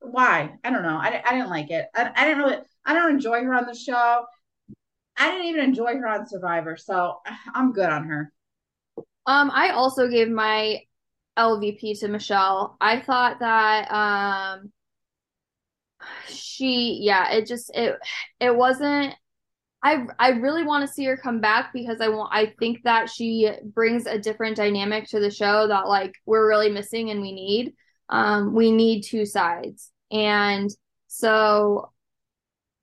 why? 0.00 0.54
I 0.64 0.70
don't 0.70 0.82
know. 0.82 0.96
I, 0.96 1.22
I 1.22 1.32
didn't 1.34 1.50
like 1.50 1.70
it. 1.70 1.86
I, 1.94 2.12
I 2.16 2.24
didn't 2.24 2.38
really. 2.38 2.56
I 2.86 2.94
don't 2.94 3.10
enjoy 3.10 3.44
her 3.44 3.54
on 3.54 3.66
the 3.66 3.74
show. 3.74 4.24
I 5.18 5.30
didn't 5.30 5.48
even 5.48 5.64
enjoy 5.64 5.96
her 5.96 6.08
on 6.08 6.26
Survivor, 6.26 6.78
so 6.78 7.20
I'm 7.54 7.72
good 7.72 7.90
on 7.90 8.04
her. 8.04 8.32
Um, 9.26 9.50
I 9.50 9.70
also 9.70 10.08
gave 10.08 10.28
my 10.28 10.80
LVP 11.36 11.94
to 12.00 12.08
Michelle. 12.08 12.76
I 12.80 13.00
thought 13.00 13.40
that 13.40 13.90
um 13.90 14.72
she 16.28 16.98
yeah 17.02 17.32
it 17.32 17.46
just 17.46 17.70
it 17.74 17.96
it 18.40 18.54
wasn't 18.54 19.14
I 19.82 20.06
I 20.18 20.30
really 20.30 20.64
want 20.64 20.86
to 20.86 20.92
see 20.92 21.04
her 21.04 21.16
come 21.16 21.40
back 21.40 21.72
because 21.72 22.00
I 22.00 22.08
want 22.08 22.30
I 22.32 22.54
think 22.58 22.82
that 22.84 23.10
she 23.10 23.50
brings 23.64 24.06
a 24.06 24.18
different 24.18 24.56
dynamic 24.56 25.08
to 25.08 25.20
the 25.20 25.30
show 25.30 25.68
that 25.68 25.88
like 25.88 26.14
we're 26.26 26.48
really 26.48 26.70
missing 26.70 27.10
and 27.10 27.20
we 27.20 27.32
need. 27.32 27.74
Um 28.08 28.54
we 28.54 28.72
need 28.72 29.02
two 29.02 29.26
sides. 29.26 29.90
And 30.10 30.70
so 31.08 31.92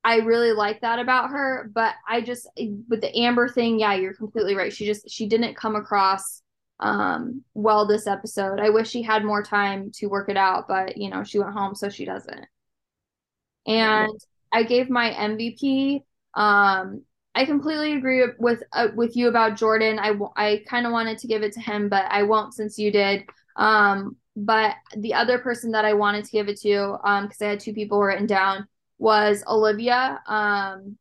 I 0.04 0.18
really 0.18 0.52
like 0.54 0.82
that 0.82 1.00
about 1.00 1.30
her, 1.32 1.70
but 1.74 1.94
I 2.08 2.22
just 2.22 2.48
with 2.90 3.02
the 3.02 3.16
Amber 3.16 3.48
thing, 3.48 3.80
yeah, 3.80 3.94
you're 3.94 4.16
completely 4.16 4.56
right. 4.56 4.74
She 4.74 4.86
just 4.86 5.10
she 5.10 5.28
didn't 5.28 5.56
come 5.56 5.76
across 5.76 6.42
um 6.80 7.44
well 7.54 7.86
this 7.88 8.08
episode. 8.08 8.60
I 8.60 8.70
wish 8.70 8.90
she 8.90 9.04
had 9.04 9.24
more 9.24 9.44
time 9.44 9.92
to 9.96 10.08
work 10.08 10.30
it 10.30 10.38
out, 10.38 10.68
but 10.68 10.98
you 10.98 11.10
know, 11.10 11.24
she 11.24 11.40
went 11.40 11.54
home 11.54 11.76
so 11.76 11.90
she 11.90 12.06
doesn't 12.06 12.46
and 13.66 14.20
I 14.52 14.64
gave 14.64 14.90
my 14.90 15.12
MVP. 15.12 16.04
Um, 16.34 17.04
I 17.34 17.46
completely 17.46 17.94
agree 17.94 18.26
with 18.40 18.64
uh, 18.74 18.90
with 18.96 19.16
you 19.16 19.28
about 19.28 19.58
Jordan. 19.58 20.00
I 20.00 20.14
I 20.36 20.64
kind 20.68 20.86
of 20.86 20.92
wanted 20.92 21.18
to 21.20 21.28
give 21.28 21.44
it 21.44 21.54
to 21.54 21.62
him, 21.62 21.90
but 21.90 22.06
I 22.10 22.24
won't 22.24 22.54
since 22.54 22.78
you 22.78 22.92
did. 22.92 23.24
Um, 23.56 24.18
but 24.36 24.76
the 24.96 25.14
other 25.14 25.40
person 25.40 25.72
that 25.72 25.86
I 25.86 25.94
wanted 25.94 26.26
to 26.26 26.32
give 26.32 26.50
it 26.50 26.60
to, 26.62 26.98
um, 27.04 27.26
because 27.26 27.42
I 27.42 27.48
had 27.48 27.60
two 27.60 27.74
people 27.74 28.02
written 28.02 28.26
down, 28.28 28.68
was 29.02 29.44
Olivia. 29.48 30.22
Um, 30.28 30.96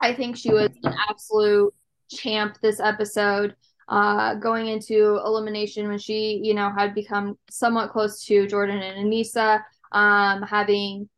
I 0.00 0.14
think 0.14 0.36
she 0.36 0.52
was 0.52 0.70
an 0.84 0.94
absolute 1.10 1.74
champ 2.08 2.56
this 2.62 2.78
episode. 2.78 3.56
Uh, 3.88 4.34
going 4.34 4.68
into 4.68 5.20
elimination 5.24 5.88
when 5.88 5.98
she, 5.98 6.40
you 6.42 6.54
know, 6.54 6.70
had 6.76 6.94
become 6.94 7.36
somewhat 7.50 7.90
close 7.90 8.24
to 8.24 8.46
Jordan 8.46 8.80
and 8.80 9.12
Aneesa, 9.12 9.62
um, 9.92 10.42
having 10.42 11.08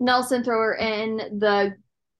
Nelson 0.00 0.44
throw 0.44 0.58
her 0.58 0.74
in, 0.74 1.16
the 1.16 1.76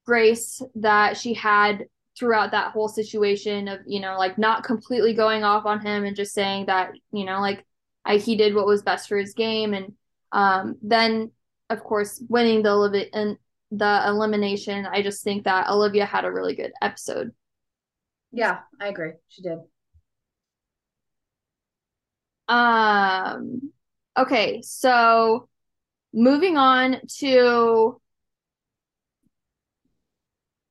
grace 0.07 0.63
that 0.75 1.17
she 1.17 1.35
had 1.35 1.87
throughout 2.19 2.51
that 2.51 2.73
whole 2.73 2.89
situation 2.89 3.69
of, 3.69 3.81
you 3.87 4.01
know, 4.01 4.17
like 4.19 4.39
not 4.39 4.65
completely 4.65 5.13
going 5.15 5.45
off 5.45 5.67
on 5.67 5.81
him 5.81 6.05
and 6.05 6.17
just 6.17 6.35
saying 6.35 6.67
that, 6.67 6.93
you 7.11 7.25
know, 7.25 7.41
like 7.41 7.65
I, 8.05 8.17
he 8.17 8.37
did 8.37 8.55
what 8.55 8.67
was 8.67 8.83
best 8.83 9.09
for 9.09 9.19
his 9.19 9.35
game. 9.35 9.75
And 9.75 9.95
um, 10.33 10.77
then, 10.83 11.31
of 11.73 11.83
course, 11.83 12.23
winning 12.29 12.63
the, 12.63 13.09
and 13.13 13.37
the 13.71 14.03
elimination, 14.07 14.87
I 14.87 15.03
just 15.03 15.25
think 15.25 15.45
that 15.45 15.69
Olivia 15.69 16.05
had 16.05 16.25
a 16.25 16.33
really 16.33 16.55
good 16.55 16.73
episode. 16.81 17.33
Yeah, 18.31 18.61
I 18.81 18.89
agree. 18.89 19.13
She 19.29 19.43
did. 19.43 19.59
Um, 22.49 23.73
okay, 24.19 24.61
so 24.63 25.49
moving 26.13 26.57
on 26.57 27.01
to 27.19 28.01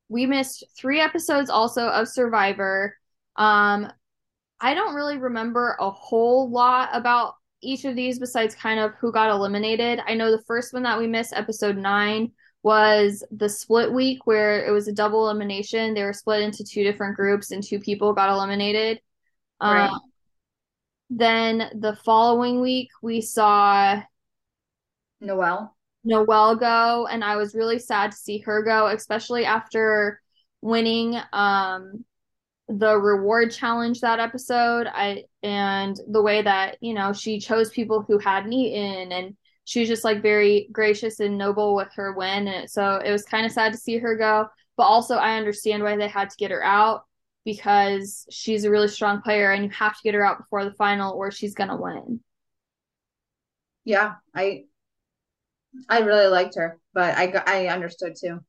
we 0.09 0.25
missed 0.25 0.65
three 0.77 0.99
episodes 0.99 1.49
also 1.49 1.87
of 1.87 2.07
Survivor. 2.07 2.97
Um, 3.37 3.91
I 4.59 4.73
don't 4.73 4.93
really 4.93 5.17
remember 5.17 5.77
a 5.79 5.89
whole 5.89 6.51
lot 6.51 6.89
about 6.93 7.35
each 7.61 7.85
of 7.85 7.95
these 7.95 8.19
besides 8.19 8.55
kind 8.55 8.79
of 8.79 8.93
who 8.95 9.11
got 9.11 9.29
eliminated. 9.29 9.99
I 10.05 10.15
know 10.15 10.31
the 10.31 10.43
first 10.43 10.73
one 10.73 10.83
that 10.83 10.97
we 10.97 11.07
missed, 11.07 11.33
episode 11.33 11.77
nine, 11.77 12.31
was 12.63 13.23
the 13.31 13.49
split 13.49 13.91
week 13.91 14.25
where 14.25 14.65
it 14.65 14.71
was 14.71 14.87
a 14.87 14.93
double 14.93 15.25
elimination. 15.25 15.93
They 15.93 16.03
were 16.03 16.13
split 16.13 16.41
into 16.41 16.63
two 16.63 16.83
different 16.83 17.15
groups 17.15 17.51
and 17.51 17.63
two 17.63 17.79
people 17.79 18.13
got 18.13 18.29
eliminated. 18.29 19.01
Right. 19.61 19.89
Um, 19.89 19.99
then 21.09 21.69
the 21.79 21.95
following 22.05 22.61
week, 22.61 22.89
we 23.01 23.21
saw 23.21 24.01
Noelle. 25.19 25.75
Noelle 26.03 26.55
go, 26.55 27.07
and 27.07 27.23
I 27.23 27.35
was 27.35 27.53
really 27.53 27.79
sad 27.79 28.11
to 28.11 28.17
see 28.17 28.39
her 28.39 28.63
go, 28.63 28.87
especially 28.87 29.45
after 29.45 30.21
winning 30.61 31.17
um 31.33 32.05
the 32.77 32.97
reward 32.97 33.51
challenge 33.51 34.01
that 34.01 34.19
episode. 34.19 34.87
I 34.87 35.25
and 35.43 35.97
the 36.09 36.21
way 36.21 36.41
that, 36.41 36.77
you 36.81 36.93
know, 36.93 37.13
she 37.13 37.39
chose 37.39 37.69
people 37.69 38.03
who 38.07 38.17
hadn't 38.17 38.53
eaten 38.53 39.11
and 39.11 39.35
she 39.65 39.81
was 39.81 39.89
just 39.89 40.03
like 40.03 40.21
very 40.21 40.69
gracious 40.71 41.19
and 41.19 41.37
noble 41.37 41.75
with 41.75 41.89
her 41.95 42.13
win. 42.13 42.47
And 42.47 42.69
so 42.69 42.97
it 42.97 43.11
was 43.11 43.23
kind 43.23 43.45
of 43.45 43.51
sad 43.51 43.73
to 43.73 43.77
see 43.77 43.97
her 43.97 44.15
go. 44.17 44.47
But 44.77 44.83
also 44.83 45.15
I 45.15 45.37
understand 45.37 45.83
why 45.83 45.95
they 45.97 46.07
had 46.07 46.29
to 46.29 46.37
get 46.37 46.51
her 46.51 46.63
out 46.63 47.05
because 47.45 48.25
she's 48.29 48.63
a 48.63 48.71
really 48.71 48.87
strong 48.87 49.21
player 49.21 49.51
and 49.51 49.63
you 49.63 49.69
have 49.71 49.93
to 49.93 50.03
get 50.03 50.13
her 50.13 50.25
out 50.25 50.37
before 50.39 50.65
the 50.65 50.73
final 50.73 51.13
or 51.13 51.31
she's 51.31 51.55
gonna 51.55 51.77
win. 51.77 52.21
Yeah, 53.83 54.15
I 54.35 54.65
I 55.89 55.99
really 55.99 56.27
liked 56.27 56.55
her, 56.55 56.79
but 56.93 57.15
I 57.17 57.31
I 57.45 57.67
understood 57.67 58.15
too. 58.19 58.43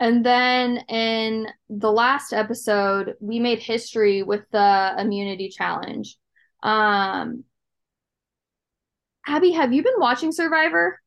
And 0.00 0.24
then 0.24 0.78
in 0.88 1.48
the 1.68 1.90
last 1.90 2.32
episode, 2.32 3.16
we 3.20 3.40
made 3.40 3.58
history 3.58 4.22
with 4.22 4.42
the 4.52 4.94
immunity 4.96 5.48
challenge. 5.48 6.16
Um, 6.62 7.44
Abby, 9.26 9.52
have 9.52 9.72
you 9.72 9.82
been 9.82 9.98
watching 9.98 10.32
Survivor? 10.32 11.00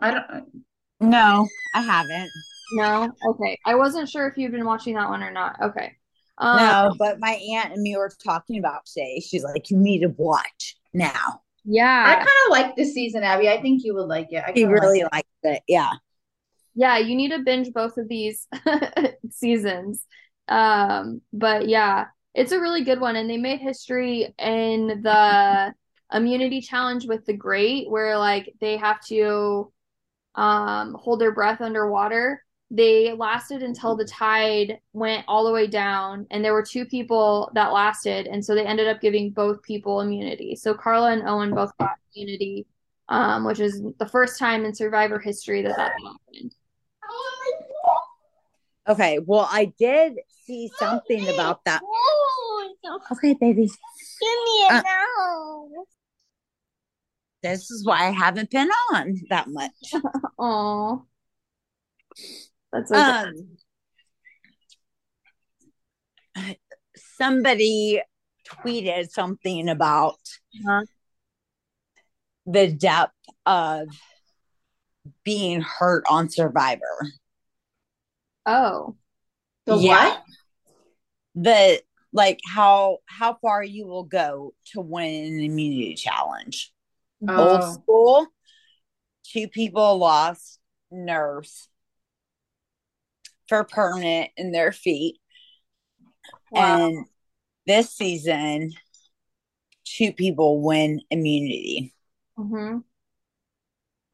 I 0.00 0.10
don't. 0.10 0.64
No, 1.00 1.48
I 1.74 1.80
haven't. 1.80 2.30
No. 2.72 3.12
Okay. 3.30 3.58
I 3.64 3.74
wasn't 3.74 4.08
sure 4.08 4.26
if 4.28 4.36
you'd 4.36 4.52
been 4.52 4.64
watching 4.64 4.94
that 4.96 5.08
one 5.08 5.22
or 5.22 5.30
not. 5.30 5.56
Okay. 5.62 5.96
Um, 6.38 6.56
no, 6.56 6.94
but 6.98 7.20
my 7.20 7.40
aunt 7.54 7.72
and 7.72 7.82
me 7.82 7.96
were 7.96 8.10
talking 8.22 8.58
about 8.58 8.86
today. 8.86 9.20
She's 9.20 9.44
like, 9.44 9.70
you 9.70 9.76
need 9.76 10.00
to 10.00 10.08
watch 10.08 10.76
now. 10.92 11.42
Yeah. 11.64 12.04
I 12.06 12.14
kind 12.16 12.28
of 12.46 12.50
like 12.50 12.76
this 12.76 12.92
season, 12.94 13.22
Abby. 13.22 13.48
I 13.48 13.60
think 13.60 13.82
you 13.84 13.94
would 13.94 14.08
like 14.08 14.28
it. 14.30 14.44
I 14.46 14.52
really 14.62 15.02
like 15.02 15.12
liked 15.12 15.28
it. 15.44 15.62
Yeah. 15.66 15.92
Yeah, 16.74 16.98
you 16.98 17.14
need 17.14 17.30
to 17.30 17.38
binge 17.38 17.72
both 17.72 17.96
of 17.98 18.08
these 18.08 18.48
seasons. 19.30 20.04
Um, 20.48 21.20
but 21.32 21.68
yeah, 21.68 22.06
it's 22.34 22.52
a 22.52 22.60
really 22.60 22.84
good 22.84 23.00
one. 23.00 23.16
And 23.16 23.30
they 23.30 23.36
made 23.36 23.60
history 23.60 24.34
in 24.38 25.00
the 25.02 25.74
immunity 26.12 26.60
challenge 26.60 27.06
with 27.06 27.24
the 27.26 27.32
great, 27.32 27.88
where 27.88 28.18
like 28.18 28.52
they 28.60 28.76
have 28.76 29.00
to 29.06 29.72
um 30.34 30.94
hold 30.94 31.20
their 31.20 31.30
breath 31.32 31.60
underwater 31.60 32.43
they 32.70 33.12
lasted 33.12 33.62
until 33.62 33.94
the 33.94 34.04
tide 34.04 34.78
went 34.92 35.24
all 35.28 35.44
the 35.44 35.52
way 35.52 35.66
down 35.66 36.26
and 36.30 36.44
there 36.44 36.54
were 36.54 36.62
two 36.62 36.84
people 36.84 37.50
that 37.54 37.72
lasted 37.72 38.26
and 38.26 38.44
so 38.44 38.54
they 38.54 38.66
ended 38.66 38.88
up 38.88 39.00
giving 39.00 39.30
both 39.30 39.62
people 39.62 40.00
immunity 40.00 40.56
so 40.56 40.74
Karla 40.74 41.12
and 41.12 41.28
owen 41.28 41.54
both 41.54 41.76
got 41.78 41.96
immunity 42.14 42.66
um, 43.08 43.44
which 43.44 43.60
is 43.60 43.82
the 43.98 44.08
first 44.08 44.38
time 44.38 44.64
in 44.64 44.74
survivor 44.74 45.18
history 45.18 45.62
that 45.62 45.76
that 45.76 45.92
happened 45.92 46.54
Okay, 48.86 49.18
well, 49.18 49.48
I 49.50 49.72
did 49.78 50.18
see 50.44 50.70
something 50.78 51.26
about 51.30 51.64
that. 51.64 51.80
Okay, 53.12 53.32
baby. 53.32 53.66
Give 53.66 54.38
me 54.44 54.66
a 54.68 54.74
Uh. 54.74 55.84
This 57.42 57.70
is 57.70 57.84
why 57.84 58.06
I 58.06 58.10
haven't 58.10 58.50
been 58.50 58.70
on 58.92 59.20
that 59.30 59.48
much. 59.48 59.72
Oh, 60.38 61.06
that's. 62.74 62.90
Um, 62.92 63.56
somebody 66.96 68.02
tweeted 68.48 69.10
something 69.10 69.68
about 69.68 70.18
Huh? 70.66 70.82
the 72.46 72.72
depth 72.72 73.14
of 73.46 73.88
being 75.22 75.60
hurt 75.60 76.04
on 76.08 76.28
Survivor. 76.28 77.10
oh, 78.46 78.96
The 79.66 79.76
Yeah. 79.76 80.08
what? 80.08 80.22
The 81.36 81.82
like 82.12 82.38
how 82.46 82.98
how 83.06 83.34
far 83.34 83.64
you 83.64 83.86
will 83.86 84.04
go 84.04 84.54
to 84.66 84.80
win 84.80 85.34
an 85.34 85.40
immunity 85.40 85.94
challenge. 85.94 86.72
Oh. 87.26 87.50
Old 87.50 87.64
school, 87.64 88.26
two 89.24 89.48
people 89.48 89.98
lost 89.98 90.60
nerves 90.92 91.68
for 93.48 93.64
permanent 93.64 94.30
in 94.36 94.52
their 94.52 94.72
feet. 94.72 95.18
wow. 96.50 96.78
And 96.78 97.06
this 97.66 97.90
season, 97.90 98.72
two 99.84 100.12
people 100.12 100.62
win 100.62 101.00
immunity. 101.10 101.92
hmm 102.36 102.78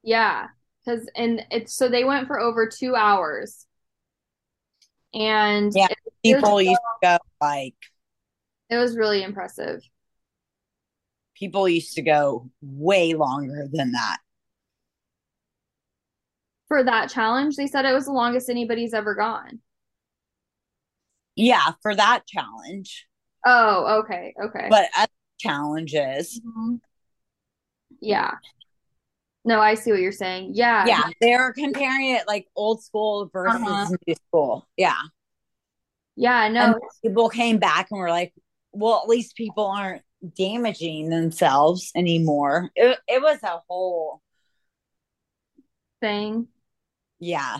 Yeah, 0.03 0.49
because 0.85 1.09
and 1.15 1.43
it's 1.51 1.75
so 1.75 1.89
they 1.89 2.05
went 2.05 2.27
for 2.27 2.39
over 2.41 2.69
two 2.69 2.95
hours, 2.97 3.67
and 5.15 5.73
Yeah. 5.75 5.89
People 6.23 6.61
used 6.61 6.81
to 7.03 7.07
go 7.09 7.19
like 7.41 7.75
it 8.71 8.77
was 8.77 8.97
really 8.97 9.23
impressive. 9.23 9.83
people 11.35 11.69
used 11.69 11.95
to 11.95 12.03
go 12.03 12.51
way 12.61 13.15
longer 13.15 13.67
than 13.73 13.93
that. 13.93 14.19
For 16.71 16.85
that 16.85 17.11
challenge, 17.11 17.57
they 17.57 17.67
said 17.67 17.85
it 17.85 17.93
was 17.93 18.05
the 18.07 18.13
longest 18.13 18.49
anybody's 18.49 18.95
ever 18.95 19.17
gone. 19.17 19.59
Yeah, 21.35 21.73
for 21.83 21.95
that 21.95 22.27
challenge. 22.27 23.07
Oh, 23.45 24.01
okay, 24.05 24.35
okay. 24.43 24.69
But 24.71 24.89
other 24.97 25.11
challenges, 25.39 26.41
Mhm. 26.41 26.81
Yeah. 28.01 28.37
No, 29.45 29.61
I 29.61 29.75
see 29.75 29.91
what 29.91 30.01
you're 30.01 30.13
saying. 30.13 30.53
Yeah. 30.55 30.87
yeah, 30.87 31.03
they're 31.21 31.53
comparing 31.53 32.11
it 32.11 32.29
like 32.29 32.47
old 32.55 32.85
school 32.85 33.29
versus 33.33 33.61
Uh-huh. 33.63 33.97
new 34.07 34.15
school. 34.29 34.69
Yeah. 34.77 34.97
Yeah, 36.17 36.49
And 36.49 36.75
no. 36.75 36.81
people 37.03 37.31
came 37.31 37.59
back 37.59 37.89
and 37.91 37.99
were 37.99 38.11
like, 38.11 38.33
well, 38.73 39.01
at 39.03 39.09
least 39.09 39.35
people 39.37 39.67
aren't 39.67 40.03
damaging 40.37 41.09
themselves 41.09 41.91
anymore. 41.97 42.71
It, 42.77 42.99
it 43.09 43.23
was 43.23 43.43
a 43.43 43.61
whole, 43.69 44.21
Thing. 46.01 46.49
Yeah. 47.21 47.59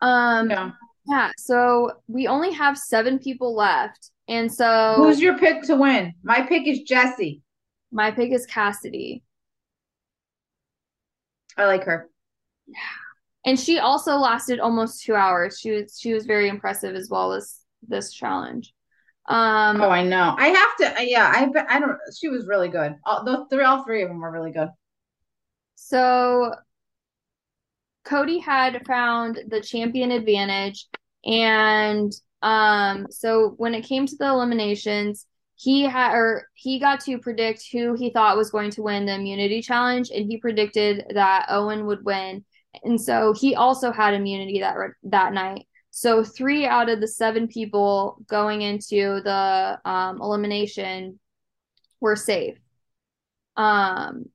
Um, 0.00 0.50
Yeah. 0.50 0.70
yeah, 1.06 1.30
so 1.36 1.92
we 2.08 2.26
only 2.26 2.52
have 2.52 2.76
seven 2.78 3.18
people 3.18 3.54
left. 3.54 4.10
And 4.28 4.52
so 4.52 4.94
Who's 4.96 5.20
your 5.20 5.38
pick 5.38 5.62
to 5.64 5.76
win? 5.76 6.14
My 6.22 6.42
pick 6.42 6.66
is 6.66 6.80
Jesse. 6.82 7.42
my 7.90 8.10
pick 8.10 8.32
is 8.32 8.46
Cassidy. 8.46 9.22
I 11.56 11.66
like 11.66 11.84
her. 11.84 12.08
Yeah. 12.66 12.76
And 13.44 13.58
she 13.58 13.78
also 13.78 14.16
lasted 14.16 14.60
almost 14.60 15.02
two 15.04 15.14
hours. 15.14 15.58
She 15.58 15.72
was 15.72 15.98
she 16.00 16.14
was 16.14 16.24
very 16.24 16.48
impressive 16.48 16.94
as 16.94 17.10
well 17.10 17.32
as 17.32 17.58
this 17.86 18.12
challenge. 18.12 18.72
Um, 19.28 19.80
Oh, 19.80 19.90
I 19.90 20.02
know. 20.04 20.34
I 20.38 20.48
have 20.48 20.96
to. 20.96 21.04
Yeah, 21.06 21.30
I. 21.34 21.46
bet- 21.46 21.66
I 21.70 21.78
don't. 21.80 21.98
She 22.18 22.28
was 22.28 22.46
really 22.46 22.68
good. 22.68 22.94
All 23.04 23.24
the 23.24 23.46
three, 23.50 23.64
all 23.64 23.84
three 23.84 24.02
of 24.02 24.08
them 24.08 24.20
were 24.20 24.30
really 24.30 24.52
good. 24.52 24.68
So 25.84 26.52
Cody 28.04 28.38
had 28.38 28.86
found 28.86 29.40
the 29.48 29.60
champion 29.60 30.12
advantage, 30.12 30.86
and 31.24 32.12
um, 32.40 33.06
so 33.10 33.54
when 33.56 33.74
it 33.74 33.82
came 33.82 34.06
to 34.06 34.16
the 34.16 34.26
eliminations, 34.26 35.26
he 35.56 35.82
had 35.82 36.14
or 36.14 36.48
he 36.54 36.78
got 36.78 37.00
to 37.00 37.18
predict 37.18 37.66
who 37.72 37.94
he 37.94 38.10
thought 38.10 38.36
was 38.36 38.50
going 38.50 38.70
to 38.72 38.82
win 38.82 39.06
the 39.06 39.14
immunity 39.14 39.60
challenge, 39.60 40.10
and 40.10 40.26
he 40.26 40.38
predicted 40.38 41.04
that 41.14 41.46
Owen 41.48 41.86
would 41.86 42.04
win, 42.04 42.44
and 42.84 43.00
so 43.00 43.34
he 43.38 43.54
also 43.56 43.90
had 43.92 44.14
immunity 44.14 44.60
that 44.60 44.76
that 45.04 45.32
night. 45.32 45.66
So 45.90 46.24
three 46.24 46.64
out 46.64 46.88
of 46.88 47.00
the 47.00 47.08
seven 47.08 47.48
people 47.48 48.24
going 48.28 48.62
into 48.62 49.20
the 49.22 49.78
um, 49.84 50.22
elimination 50.22 51.18
were 52.00 52.16
safe. 52.16 52.56
Um, 53.56 54.26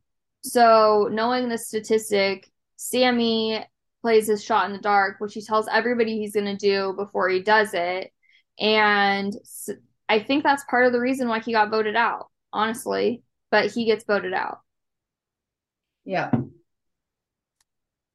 so 0.51 1.09
knowing 1.11 1.49
the 1.49 1.57
statistic, 1.57 2.49
Sami 2.75 3.63
plays 4.01 4.27
his 4.27 4.43
shot 4.43 4.65
in 4.65 4.73
the 4.73 4.81
dark, 4.81 5.19
which 5.19 5.33
he 5.33 5.41
tells 5.41 5.67
everybody 5.67 6.17
he's 6.17 6.33
going 6.33 6.45
to 6.45 6.55
do 6.55 6.93
before 6.93 7.29
he 7.29 7.41
does 7.41 7.73
it. 7.73 8.11
And 8.59 9.33
I 10.09 10.19
think 10.19 10.43
that's 10.43 10.63
part 10.69 10.85
of 10.85 10.93
the 10.93 10.99
reason 10.99 11.27
why 11.27 11.39
he 11.39 11.51
got 11.51 11.69
voted 11.69 11.95
out, 11.95 12.27
honestly. 12.53 13.23
But 13.51 13.71
he 13.71 13.85
gets 13.85 14.03
voted 14.03 14.33
out. 14.33 14.59
Yeah. 16.03 16.31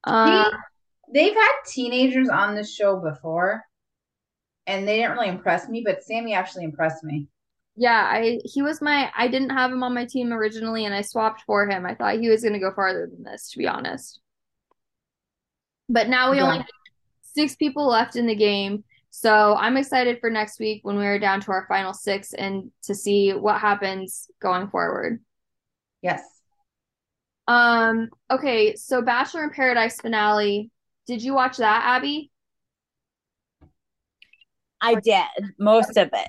Uh, 0.04 0.50
They've 1.12 1.34
had 1.34 1.52
teenagers 1.66 2.28
on 2.28 2.54
this 2.54 2.74
show 2.74 2.96
before, 2.96 3.62
and 4.66 4.88
they 4.88 4.96
didn't 4.96 5.12
really 5.12 5.28
impress 5.28 5.68
me. 5.68 5.82
But 5.84 6.02
Sami 6.02 6.34
actually 6.34 6.64
impressed 6.64 7.04
me. 7.04 7.28
Yeah, 7.76 8.08
I 8.10 8.38
he 8.44 8.62
was 8.62 8.82
my 8.82 9.10
I 9.16 9.28
didn't 9.28 9.50
have 9.50 9.72
him 9.72 9.82
on 9.82 9.94
my 9.94 10.04
team 10.04 10.32
originally, 10.32 10.84
and 10.84 10.94
I 10.94 11.02
swapped 11.02 11.42
for 11.42 11.68
him. 11.68 11.86
I 11.86 11.94
thought 11.94 12.18
he 12.18 12.28
was 12.28 12.42
going 12.42 12.52
to 12.54 12.58
go 12.58 12.72
farther 12.74 13.06
than 13.06 13.22
this, 13.24 13.50
to 13.50 13.58
be 13.58 13.66
honest. 13.66 14.20
But 15.88 16.08
now 16.08 16.30
we 16.30 16.38
Yeah. 16.38 16.44
only 16.44 16.58
have 16.58 16.66
six 17.22 17.54
people 17.56 17.86
left 17.86 18.16
in 18.16 18.26
the 18.26 18.34
game. 18.34 18.84
So 19.10 19.54
I'm 19.56 19.76
excited 19.76 20.20
for 20.20 20.30
next 20.30 20.58
week 20.58 20.80
when 20.84 20.96
we're 20.96 21.18
down 21.18 21.40
to 21.42 21.52
our 21.52 21.66
final 21.68 21.92
six 21.92 22.32
and 22.32 22.70
to 22.84 22.94
see 22.94 23.32
what 23.32 23.60
happens 23.60 24.30
going 24.40 24.68
forward. 24.68 25.20
Yes. 26.00 26.22
Um, 27.48 28.08
okay, 28.30 28.76
so 28.76 29.02
Bachelor 29.02 29.44
in 29.44 29.50
Paradise 29.50 30.00
finale. 30.00 30.70
Did 31.06 31.22
you 31.22 31.34
watch 31.34 31.58
that, 31.58 31.82
Abby? 31.84 32.30
I 34.80 34.94
did 34.96 35.24
most 35.58 35.96
of 35.96 36.08
it. 36.12 36.28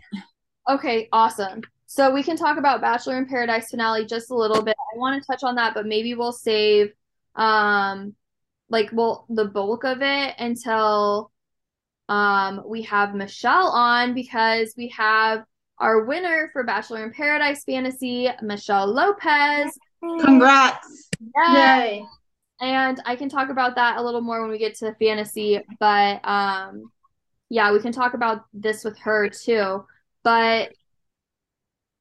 Okay, 0.70 1.10
awesome. 1.12 1.62
So 1.86 2.12
we 2.12 2.24
can 2.24 2.38
talk 2.38 2.58
about 2.58 2.82
Bachelor 2.82 3.18
in 3.18 3.28
Paradise 3.28 3.70
finale 3.70 4.06
just 4.06 4.32
a 4.32 4.36
little 4.36 4.64
bit. 4.64 4.76
I 4.94 4.98
want 4.98 5.22
to 5.22 5.28
touch 5.28 5.44
on 5.44 5.56
that, 5.56 5.74
but 5.74 5.86
maybe 5.86 6.16
we'll 6.16 6.32
save 6.32 6.92
um 7.36 8.16
like 8.70 8.90
well 8.94 9.26
the 9.30 9.46
bulk 9.46 9.84
of 9.84 10.00
it 10.02 10.36
until 10.38 11.32
um 12.10 12.62
we 12.66 12.84
have 12.84 13.16
Michelle 13.16 13.68
on 13.68 14.14
because 14.14 14.74
we 14.78 14.88
have 14.90 15.44
our 15.80 16.06
winner 16.06 16.50
for 16.54 16.64
Bachelor 16.64 17.04
in 17.04 17.12
Paradise 17.12 17.64
Fantasy, 17.64 18.30
Michelle 18.42 18.88
Lopez. 18.88 19.78
Congrats. 20.22 21.10
Yeah. 21.36 21.84
Yay. 21.84 22.06
And 22.62 23.02
I 23.06 23.16
can 23.16 23.30
talk 23.30 23.50
about 23.50 23.76
that 23.76 23.98
a 23.98 24.02
little 24.02 24.22
more 24.22 24.42
when 24.42 24.50
we 24.50 24.58
get 24.58 24.76
to 24.78 24.96
fantasy, 24.96 25.60
but 25.80 26.22
um 26.28 26.92
yeah, 27.50 27.72
we 27.72 27.80
can 27.80 27.92
talk 27.92 28.16
about 28.16 28.46
this 28.54 28.84
with 28.84 28.98
her 29.00 29.30
too. 29.30 29.86
But 30.24 30.72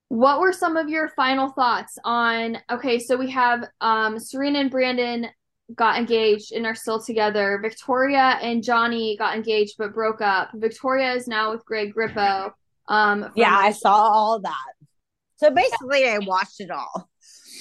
what 0.08 0.40
were 0.40 0.52
some 0.52 0.76
of 0.76 0.88
your 0.90 1.08
final 1.08 1.48
thoughts 1.48 1.96
on 2.04 2.58
okay, 2.70 2.98
so 2.98 3.16
we 3.16 3.30
have 3.30 3.64
um 3.80 4.18
Serene 4.18 4.56
and 4.56 4.70
Brandon 4.70 5.26
got 5.74 5.98
engaged 5.98 6.52
and 6.52 6.66
are 6.66 6.74
still 6.74 7.02
together. 7.02 7.58
Victoria 7.62 8.38
and 8.42 8.62
Johnny 8.62 9.16
got 9.16 9.34
engaged 9.34 9.76
but 9.78 9.94
broke 9.94 10.20
up. 10.20 10.50
Victoria 10.54 11.14
is 11.14 11.26
now 11.26 11.50
with 11.50 11.64
Greg 11.64 11.94
Grippo. 11.94 12.52
Um 12.88 13.30
Yeah, 13.34 13.56
I 13.56 13.72
saw 13.72 13.94
all 13.94 14.40
that. 14.40 14.72
So 15.36 15.50
basically, 15.50 16.06
I 16.08 16.18
watched 16.18 16.60
it 16.60 16.70
all. 16.70 17.08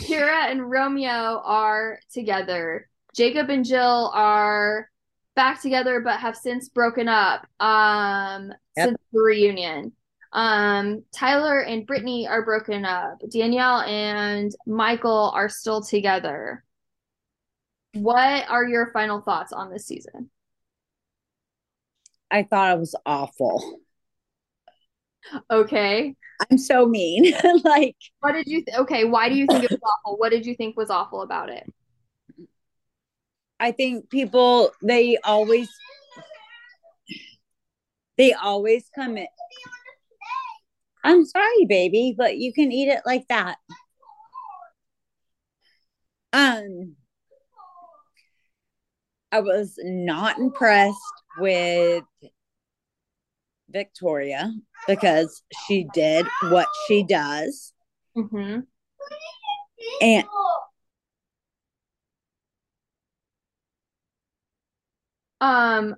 Kira 0.01 0.51
and 0.51 0.69
Romeo 0.69 1.41
are 1.43 1.99
together. 2.13 2.89
Jacob 3.15 3.49
and 3.49 3.63
Jill 3.65 4.11
are 4.13 4.89
back 5.35 5.61
together 5.61 6.01
but 6.01 6.19
have 6.19 6.35
since 6.35 6.69
broken 6.69 7.07
up 7.07 7.47
um 7.59 8.51
Yep. 8.75 8.87
since 8.89 8.97
the 9.13 9.21
reunion. 9.21 9.93
Um 10.33 11.03
Tyler 11.13 11.59
and 11.59 11.85
Brittany 11.85 12.27
are 12.27 12.43
broken 12.43 12.85
up. 12.85 13.21
Danielle 13.29 13.81
and 13.81 14.51
Michael 14.65 15.31
are 15.33 15.49
still 15.49 15.81
together. 15.81 16.63
What 17.93 18.49
are 18.49 18.65
your 18.65 18.91
final 18.93 19.21
thoughts 19.21 19.51
on 19.51 19.69
this 19.71 19.85
season? 19.85 20.29
I 22.31 22.43
thought 22.43 22.75
it 22.75 22.79
was 22.79 22.95
awful. 23.05 23.79
Okay. 25.49 26.15
I'm 26.49 26.57
so 26.57 26.85
mean. 26.85 27.33
like, 27.63 27.97
What 28.21 28.31
did 28.31 28.47
you 28.47 28.63
th- 28.63 28.77
okay, 28.79 29.03
why 29.03 29.29
do 29.29 29.35
you 29.35 29.45
think 29.45 29.65
it 29.65 29.71
was 29.71 29.79
awful? 29.83 30.17
What 30.17 30.29
did 30.29 30.45
you 30.45 30.55
think 30.55 30.77
was 30.77 30.89
awful 30.89 31.21
about 31.21 31.49
it? 31.49 31.71
I 33.59 33.71
think 33.71 34.09
people 34.09 34.71
they 34.81 35.17
always 35.23 35.69
they 38.17 38.33
always 38.33 38.89
come 38.95 39.17
in. 39.17 39.27
I'm 41.03 41.25
sorry, 41.25 41.65
baby, 41.67 42.13
but 42.17 42.37
you 42.37 42.53
can 42.53 42.71
eat 42.71 42.87
it 42.87 43.01
like 43.05 43.27
that. 43.29 43.57
Um, 46.33 46.95
I 49.31 49.41
was 49.41 49.75
not 49.83 50.37
impressed 50.37 50.97
with 51.39 52.03
Victoria 53.69 54.53
because 54.87 55.43
she 55.67 55.87
did 55.93 56.27
what 56.49 56.67
she 56.87 57.03
does. 57.03 57.73
Mm-hmm. 58.15 58.59
And 60.01 60.25
Um, 65.41 65.95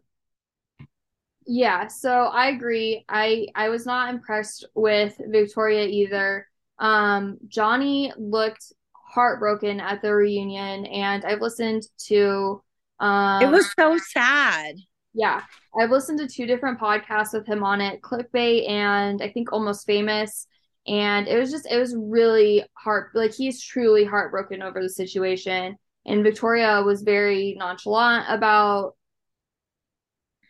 yeah, 1.45 1.87
so 1.87 2.09
I 2.09 2.49
agree. 2.49 3.05
I 3.09 3.47
I 3.55 3.69
was 3.69 3.85
not 3.85 4.13
impressed 4.13 4.65
with 4.75 5.19
Victoria 5.27 5.85
either. 5.87 6.47
Um, 6.79 7.37
Johnny 7.47 8.13
looked 8.17 8.71
heartbroken 8.93 9.79
at 9.79 10.01
the 10.01 10.13
reunion, 10.13 10.85
and 10.85 11.23
I've 11.25 11.41
listened 11.41 11.83
to 12.07 12.61
um 12.99 13.43
it 13.43 13.49
was 13.51 13.71
so 13.79 13.97
sad. 13.97 14.75
yeah, 15.13 15.41
I've 15.79 15.91
listened 15.91 16.19
to 16.19 16.27
two 16.27 16.45
different 16.47 16.79
podcasts 16.79 17.33
with 17.33 17.45
him 17.47 17.63
on 17.63 17.81
it, 17.81 18.01
Clickbait 18.01 18.67
and 18.69 19.21
I 19.21 19.29
think 19.29 19.51
Almost 19.51 19.85
Famous. 19.85 20.47
And 20.87 21.27
it 21.27 21.37
was 21.39 21.49
just, 21.51 21.65
it 21.71 21.77
was 21.77 21.95
really 21.97 22.65
heart, 22.73 23.11
like 23.13 23.33
he's 23.33 23.63
truly 23.63 24.03
heartbroken 24.03 24.61
over 24.61 24.81
the 24.81 24.89
situation. 24.89 25.77
And 26.05 26.23
Victoria 26.23 26.81
was 26.83 27.03
very 27.03 27.55
nonchalant 27.57 28.25
about 28.27 28.95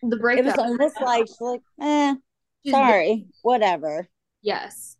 the 0.09 0.17
It 0.29 0.45
was 0.45 0.57
almost 0.57 1.01
like 1.01 1.27
like, 1.39 1.61
eh, 1.81 2.15
sorry, 2.67 3.27
whatever. 3.41 4.07
Yes. 4.41 4.97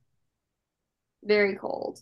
Very 1.24 1.56
cold. 1.56 2.00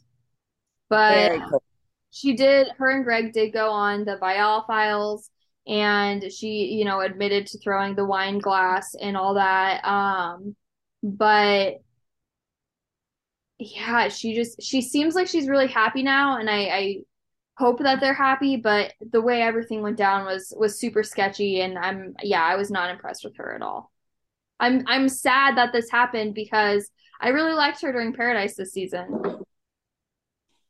But 0.89 1.29
Very 1.29 1.41
cool. 1.49 1.63
she 2.11 2.33
did, 2.33 2.67
her 2.77 2.89
and 2.89 3.03
Greg 3.03 3.33
did 3.33 3.53
go 3.53 3.69
on 3.69 4.05
the 4.05 4.17
Viall 4.17 4.65
Files 4.67 5.29
and 5.67 6.31
she, 6.31 6.65
you 6.65 6.85
know, 6.85 7.01
admitted 7.01 7.47
to 7.47 7.59
throwing 7.59 7.95
the 7.95 8.05
wine 8.05 8.39
glass 8.39 8.95
and 8.95 9.15
all 9.15 9.35
that. 9.35 9.85
Um, 9.85 10.55
but 11.03 11.81
yeah, 13.59 14.09
she 14.09 14.35
just, 14.35 14.61
she 14.61 14.81
seems 14.81 15.15
like 15.15 15.27
she's 15.27 15.47
really 15.47 15.67
happy 15.67 16.03
now 16.03 16.37
and 16.37 16.49
I, 16.49 16.55
I 16.55 16.95
hope 17.61 17.79
that 17.79 17.99
they're 17.99 18.13
happy, 18.13 18.57
but 18.57 18.93
the 19.11 19.21
way 19.21 19.41
everything 19.41 19.81
went 19.83 19.95
down 19.95 20.25
was, 20.25 20.53
was 20.57 20.79
super 20.79 21.03
sketchy 21.03 21.61
and 21.61 21.77
I'm, 21.77 22.15
yeah, 22.23 22.43
I 22.43 22.55
was 22.55 22.71
not 22.71 22.89
impressed 22.89 23.23
with 23.23 23.37
her 23.37 23.53
at 23.53 23.61
all. 23.61 23.91
I'm, 24.59 24.83
I'm 24.87 25.07
sad 25.07 25.57
that 25.57 25.71
this 25.71 25.89
happened 25.89 26.33
because 26.33 26.89
I 27.19 27.29
really 27.29 27.53
liked 27.53 27.81
her 27.83 27.91
during 27.91 28.13
Paradise 28.13 28.55
this 28.55 28.73
season. 28.73 29.43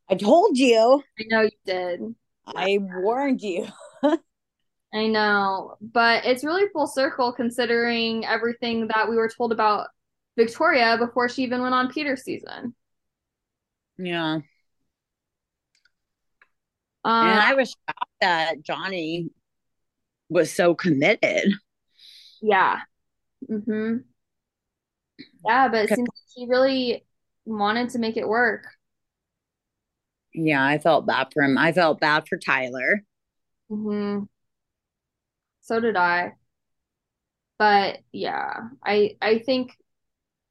I 0.09 0.15
told 0.15 0.57
you. 0.57 1.01
I 1.17 1.23
know 1.27 1.41
you 1.41 1.49
did. 1.65 2.01
I 2.45 2.77
warned 2.81 3.41
you. 3.41 3.67
I 4.93 5.07
know, 5.07 5.77
but 5.79 6.25
it's 6.25 6.43
really 6.43 6.67
full 6.73 6.87
circle 6.87 7.31
considering 7.31 8.25
everything 8.25 8.87
that 8.93 9.09
we 9.09 9.15
were 9.15 9.29
told 9.29 9.53
about 9.53 9.87
Victoria 10.35 10.97
before 10.99 11.29
she 11.29 11.43
even 11.43 11.61
went 11.61 11.73
on 11.73 11.89
Peter's 11.89 12.23
season. 12.23 12.75
Yeah. 13.97 14.39
Um, 17.03 17.11
and 17.21 17.39
I 17.39 17.53
was 17.53 17.69
shocked 17.69 18.11
that 18.21 18.61
Johnny 18.63 19.29
was 20.29 20.51
so 20.51 20.75
committed. 20.75 21.53
yeah. 22.41 22.81
hmm 23.49 23.99
Yeah, 25.47 25.67
but 25.69 25.85
it 25.85 25.89
seems 25.91 26.07
like 26.09 26.27
he 26.35 26.47
really 26.49 27.05
wanted 27.45 27.89
to 27.91 27.99
make 27.99 28.17
it 28.17 28.27
work. 28.27 28.65
Yeah, 30.33 30.63
I 30.65 30.77
felt 30.77 31.05
bad 31.05 31.27
for 31.33 31.43
him. 31.43 31.57
I 31.57 31.71
felt 31.71 31.99
bad 31.99 32.27
for 32.27 32.37
Tyler. 32.37 33.03
hmm 33.69 34.27
So 35.61 35.79
did 35.79 35.95
I. 35.95 36.33
But 37.57 37.99
yeah, 38.11 38.69
I 38.83 39.17
I 39.21 39.39
think 39.39 39.77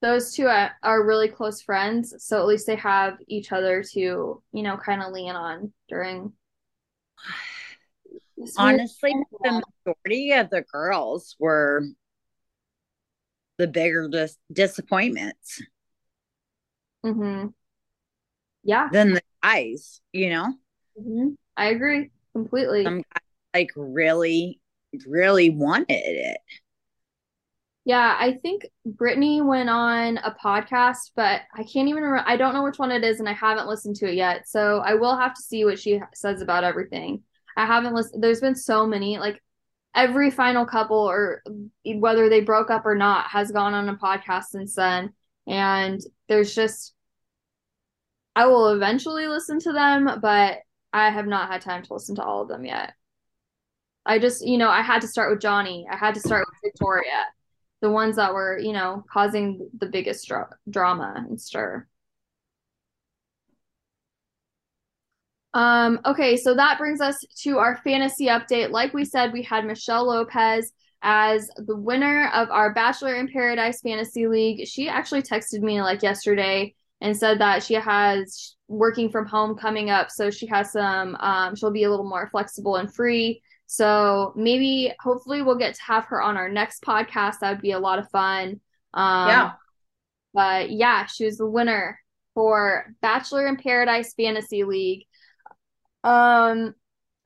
those 0.03 0.35
two 0.35 0.47
are, 0.49 0.75
really 1.07 1.29
close 1.29 1.63
friends, 1.63 2.15
so 2.25 2.39
at 2.41 2.47
least 2.47 2.67
they 2.67 2.77
have 2.77 3.19
each 3.29 3.53
other 3.53 3.83
to, 3.95 4.43
you 4.53 4.63
know, 4.65 4.77
kind 4.79 5.03
of 5.03 5.13
lean 5.13 5.35
on 5.37 5.73
during 5.89 6.33
Honestly, 8.57 9.13
the 9.43 9.63
majority 9.87 10.33
of 10.33 10.51
the 10.51 10.63
girls 10.63 11.37
were 11.39 11.85
the 13.59 13.67
bigger 13.67 14.09
dis- 14.09 14.39
disappointments 14.53 15.63
hmm 17.05 17.49
Yeah, 18.63 18.89
than 18.93 19.15
the 19.15 19.23
guys, 19.43 20.01
you 20.13 20.31
know? 20.31 20.55
hmm 20.99 21.29
I 21.57 21.67
agree 21.67 22.11
completely. 22.33 22.85
Some 22.85 22.99
guys 22.99 23.23
like 23.55 23.71
really, 23.77 24.61
really 25.07 25.51
wanted 25.51 25.87
it. 25.91 26.41
Yeah, 27.85 28.15
I 28.19 28.35
think 28.35 28.67
Brittany 28.85 29.41
went 29.41 29.71
on 29.71 30.19
a 30.19 30.37
podcast, 30.43 31.13
but 31.17 31.41
I 31.55 31.63
can't 31.65 31.89
even 31.89 32.03
remember. 32.03 32.23
I 32.27 32.37
don't 32.37 32.53
know 32.55 32.63
which 32.63 32.79
one 32.79 32.93
it 32.93 33.03
is, 33.03 33.21
and 33.21 33.29
I 33.29 33.33
haven't 33.33 33.69
listened 33.69 33.97
to 33.97 34.09
it 34.09 34.15
yet. 34.15 34.47
So 34.49 34.79
I 34.85 34.95
will 34.95 35.17
have 35.17 35.35
to 35.35 35.43
see 35.43 35.65
what 35.65 35.79
she 35.79 36.01
says 36.15 36.43
about 36.43 36.63
everything. 36.63 37.23
I 37.57 37.67
haven't 37.67 37.95
listened. 37.95 38.23
There's 38.23 38.41
been 38.41 38.55
so 38.55 38.87
many, 38.87 39.19
like 39.19 39.43
every 39.95 40.31
final 40.31 40.67
couple, 40.67 40.99
or 40.99 41.43
whether 41.85 42.29
they 42.29 42.43
broke 42.43 42.71
up 42.71 42.85
or 42.85 42.95
not, 42.95 43.27
has 43.29 43.51
gone 43.51 43.75
on 43.75 43.89
a 43.89 43.97
podcast 43.97 44.45
since 44.45 44.75
then. 44.75 45.15
And 45.47 46.01
there's 46.29 46.55
just, 46.55 46.95
I 48.37 48.47
will 48.47 48.69
eventually 48.69 49.27
listen 49.27 49.59
to 49.61 49.73
them, 49.73 50.21
but 50.21 50.59
I 50.93 51.11
have 51.11 51.27
not 51.27 51.51
had 51.51 51.63
time 51.63 51.83
to 51.83 51.95
listen 51.95 52.15
to 52.17 52.23
all 52.23 52.43
of 52.43 52.49
them 52.49 52.65
yet. 52.65 52.93
I 54.05 54.19
just, 54.19 54.47
you 54.47 54.59
know, 54.59 54.69
I 54.69 54.83
had 54.83 55.01
to 55.01 55.09
start 55.09 55.31
with 55.31 55.41
Johnny. 55.41 55.87
I 55.91 55.97
had 55.97 56.15
to 56.15 56.21
start 56.21 56.47
with 56.49 56.73
Victoria, 56.73 57.27
the 57.81 57.91
ones 57.91 58.17
that 58.17 58.35
were, 58.35 58.59
you 58.59 58.73
know, 58.73 59.05
causing 59.11 59.69
the 59.79 59.87
biggest 59.87 60.27
dra- 60.29 60.51
drama 60.69 61.15
and 61.29 61.41
stir. 61.41 61.87
Um, 65.53 66.01
okay, 66.05 66.37
so 66.37 66.55
that 66.55 66.79
brings 66.79 67.01
us 67.01 67.19
to 67.43 67.59
our 67.59 67.77
fantasy 67.79 68.27
update. 68.27 68.71
Like 68.71 68.95
we 68.95 69.05
said, 69.05 69.33
we 69.33 69.43
had 69.43 69.65
Michelle 69.65 70.07
Lopez 70.07 70.73
as 71.03 71.51
the 71.57 71.77
winner 71.77 72.31
of 72.35 72.51
our 72.51 72.73
Bachelor 72.73 73.17
in 73.17 73.29
Paradise 73.29 73.81
Fantasy 73.81 74.29
League. 74.29 74.67
She 74.69 74.89
actually 74.89 75.23
texted 75.23 75.61
me 75.61 75.83
like 75.83 76.03
yesterday 76.03 76.75
and 77.01 77.17
said 77.17 77.41
that 77.41 77.63
she 77.63 77.75
has 77.75 78.55
working 78.69 79.11
from 79.11 79.27
home 79.27 79.57
coming 79.57 79.91
up, 79.91 80.11
so 80.11 80.31
she 80.31 80.47
has 80.47 80.71
some 80.73 81.17
um 81.17 81.57
she'll 81.57 81.73
be 81.73 81.85
a 81.85 81.91
little 81.91 82.09
more 82.09 82.29
flexible 82.31 82.77
and 82.77 82.95
free. 82.95 83.43
So 83.73 84.33
maybe 84.35 84.93
hopefully 84.99 85.43
we'll 85.43 85.55
get 85.55 85.75
to 85.77 85.83
have 85.85 86.07
her 86.07 86.21
on 86.21 86.37
our 86.37 86.49
next 86.49 86.83
podcast. 86.83 87.39
That 87.41 87.53
would 87.53 87.63
be 87.63 87.71
a 87.71 87.79
lot 87.79 88.01
of 88.01 88.11
fun. 88.11 88.61
Um 88.95 89.29
yeah. 89.29 89.53
but 90.35 90.73
yeah, 90.73 91.07
she 91.07 91.25
was 91.25 91.39
the 91.39 91.47
winner 91.47 92.01
for 92.35 92.93
Bachelor 93.01 93.47
in 93.47 93.57
Paradise 93.57 94.13
Fantasy 94.15 94.65
League. 94.65 95.07
Um, 96.03 96.75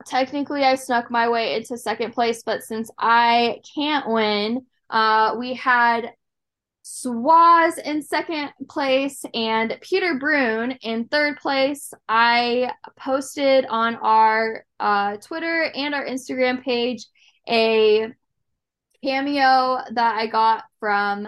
technically, 0.05 0.63
I 0.63 0.75
snuck 0.75 1.09
my 1.09 1.29
way 1.29 1.55
into 1.55 1.79
second 1.79 2.13
place, 2.13 2.43
but 2.43 2.61
since 2.61 2.91
I 2.99 3.61
can't 3.73 4.07
win, 4.07 4.67
uh, 4.91 5.35
we 5.39 5.55
had 5.55 6.11
Swaz 6.85 7.79
in 7.79 8.03
second 8.03 8.51
place 8.69 9.25
and 9.33 9.75
Peter 9.81 10.19
Brune 10.19 10.73
in 10.83 11.07
third 11.07 11.37
place. 11.39 11.91
I 12.07 12.71
posted 12.95 13.65
on 13.65 13.95
our 13.95 14.67
uh, 14.79 15.17
Twitter 15.17 15.63
and 15.75 15.95
our 15.95 16.05
Instagram 16.05 16.63
page 16.63 17.07
a 17.49 18.13
cameo 19.03 19.79
that 19.93 20.15
I 20.15 20.27
got 20.27 20.65
from 20.79 21.27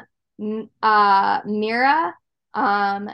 uh, 0.84 1.41
Mira. 1.43 2.13
Um, 2.53 3.09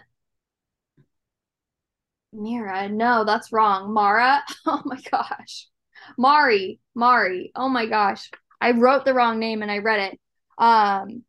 Mira, 2.34 2.90
no, 2.90 3.24
that's 3.24 3.54
wrong. 3.54 3.94
Mara. 3.94 4.44
Oh 4.66 4.82
my 4.84 5.00
gosh. 5.10 5.70
Mari, 6.18 6.82
Mari. 6.94 7.54
Oh 7.56 7.70
my 7.70 7.86
gosh. 7.86 8.30
I 8.60 8.72
wrote 8.72 9.06
the 9.06 9.14
wrong 9.14 9.40
name 9.40 9.62
and 9.62 9.72
I 9.72 9.78
read 9.78 10.12
it. 10.12 10.20
Um, 10.58 11.24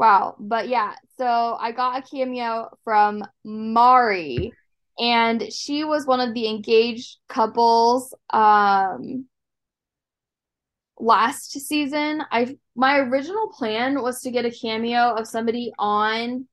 wow. 0.00 0.34
But 0.40 0.68
yeah, 0.68 0.94
so 1.18 1.58
I 1.60 1.72
got 1.72 1.98
a 1.98 2.10
cameo 2.10 2.70
from 2.84 3.22
Mari 3.44 4.50
and 4.98 5.52
she 5.52 5.84
was 5.84 6.06
one 6.06 6.20
of 6.20 6.32
the 6.32 6.48
engaged 6.48 7.18
couples 7.28 8.14
um 8.30 9.26
last 10.98 11.52
season. 11.52 12.22
I 12.32 12.56
my 12.74 12.96
original 12.98 13.48
plan 13.50 14.02
was 14.02 14.22
to 14.22 14.30
get 14.30 14.46
a 14.46 14.50
cameo 14.50 15.14
of 15.16 15.26
somebody 15.26 15.70
on 15.78 16.46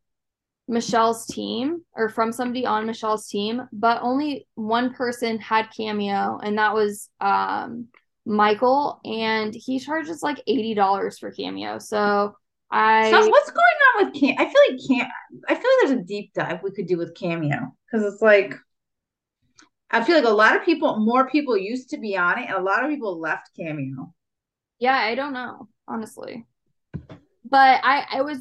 Michelle's 0.67 1.25
team 1.25 1.83
or 1.95 2.09
from 2.09 2.33
somebody 2.33 2.65
on 2.65 2.85
Michelle's 2.85 3.29
team, 3.29 3.61
but 3.71 4.01
only 4.01 4.45
one 4.55 4.93
person 4.93 5.39
had 5.39 5.69
cameo, 5.75 6.37
and 6.43 6.57
that 6.57 6.73
was 6.73 7.09
um, 7.21 7.87
Michael, 8.25 8.99
and 9.05 9.55
he 9.55 9.79
charges 9.79 10.21
like 10.21 10.43
$80 10.49 11.17
for 11.17 11.31
Cameo. 11.31 11.79
So 11.79 12.35
I 12.69 13.11
So 13.11 13.27
what's 13.27 13.51
going 13.51 13.65
on 13.95 14.05
with 14.05 14.19
Cam? 14.19 14.35
I 14.37 14.45
feel 14.45 14.61
like 14.69 14.87
Cam. 14.87 15.11
I 15.47 15.55
feel 15.55 15.63
like 15.63 15.87
there's 15.87 15.99
a 15.99 16.03
deep 16.03 16.33
dive 16.33 16.61
we 16.63 16.71
could 16.71 16.87
do 16.87 16.97
with 16.97 17.15
Cameo 17.15 17.75
because 17.85 18.11
it's 18.11 18.21
like 18.21 18.53
I 19.89 20.03
feel 20.03 20.15
like 20.15 20.25
a 20.25 20.29
lot 20.29 20.55
of 20.55 20.65
people, 20.65 20.97
more 20.97 21.29
people 21.29 21.57
used 21.57 21.89
to 21.91 21.97
be 21.97 22.17
on 22.17 22.39
it, 22.39 22.47
and 22.49 22.57
a 22.57 22.61
lot 22.61 22.83
of 22.83 22.89
people 22.89 23.19
left 23.19 23.55
Cameo. 23.55 24.13
Yeah, 24.79 24.97
I 24.97 25.15
don't 25.15 25.33
know, 25.33 25.69
honestly. 25.87 26.45
But 27.49 27.79
I 27.83 28.05
it 28.17 28.25
was 28.25 28.39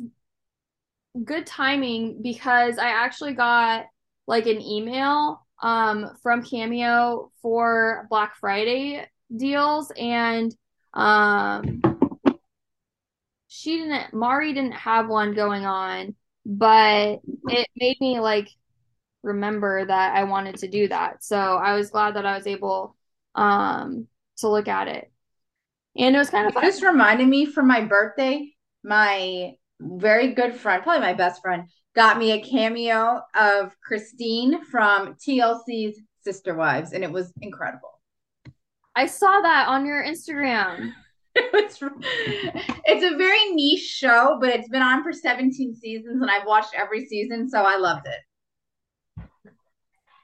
good 1.25 1.47
timing 1.47 2.21
because 2.23 2.79
I 2.79 2.89
actually 2.89 3.35
got 3.35 3.87
like 4.27 4.47
an 4.47 4.61
email 4.61 5.47
um 5.63 6.11
from 6.23 6.43
Cameo 6.43 7.31
for 7.41 8.07
Black 8.11 8.37
Friday 8.37 9.07
deals 9.35 9.93
and 9.97 10.55
um 10.93 11.81
she 13.57 13.79
didn't 13.79 14.13
Mari 14.15 14.53
didn't 14.53 14.73
have 14.75 15.09
one 15.09 15.35
going 15.35 15.65
on, 15.67 16.15
but 16.45 17.21
it 17.47 17.69
made 17.77 18.01
me 18.01 18.21
like 18.21 18.49
remember 19.23 19.85
that 19.87 20.17
I 20.17 20.25
wanted 20.25 20.59
to 20.59 20.69
do 20.69 20.89
that. 20.89 21.25
So 21.25 21.37
I 21.39 21.75
was 21.75 21.91
glad 21.91 22.17
that 22.17 22.27
I 22.27 22.37
was 22.37 22.47
able 22.47 22.97
um 23.35 24.09
to 24.39 24.49
look 24.49 24.69
at 24.69 24.89
it. 24.89 25.11
And 25.97 26.15
it 26.15 26.19
was 26.19 26.31
kind 26.31 26.47
of 26.47 26.53
It 26.53 26.55
fun. 26.55 26.63
just 26.63 26.83
reminded 26.83 27.29
me 27.29 27.47
for 27.47 27.63
my 27.63 27.83
birthday, 27.83 28.53
my 28.83 29.55
very 29.81 30.33
good 30.35 30.55
friend, 30.55 30.83
probably 30.83 31.01
my 31.01 31.15
best 31.15 31.43
friend, 31.43 31.69
got 31.95 32.19
me 32.19 32.33
a 32.33 32.43
cameo 32.43 33.23
of 33.35 33.77
Christine 33.81 34.65
from 34.65 35.15
TLC's 35.17 36.01
Sister 36.23 36.55
Wives, 36.55 36.93
and 36.93 37.05
it 37.05 37.11
was 37.13 37.33
incredible. 37.41 38.01
I 38.97 39.07
saw 39.07 39.41
that 39.43 39.69
on 39.69 39.87
your 39.87 40.03
Instagram. 40.03 40.93
It's 41.59 41.79
it's 42.85 43.05
a 43.05 43.17
very 43.17 43.51
niche 43.53 43.81
show, 43.81 44.39
but 44.41 44.51
it's 44.51 44.69
been 44.69 44.83
on 44.83 45.03
for 45.03 45.13
17 45.13 45.75
seasons, 45.75 46.23
and 46.23 46.31
I've 46.31 46.47
watched 46.47 46.75
every 46.75 47.05
season, 47.07 47.49
so 47.49 47.63
I 47.63 47.77
loved 47.77 48.07
it. 48.07 49.25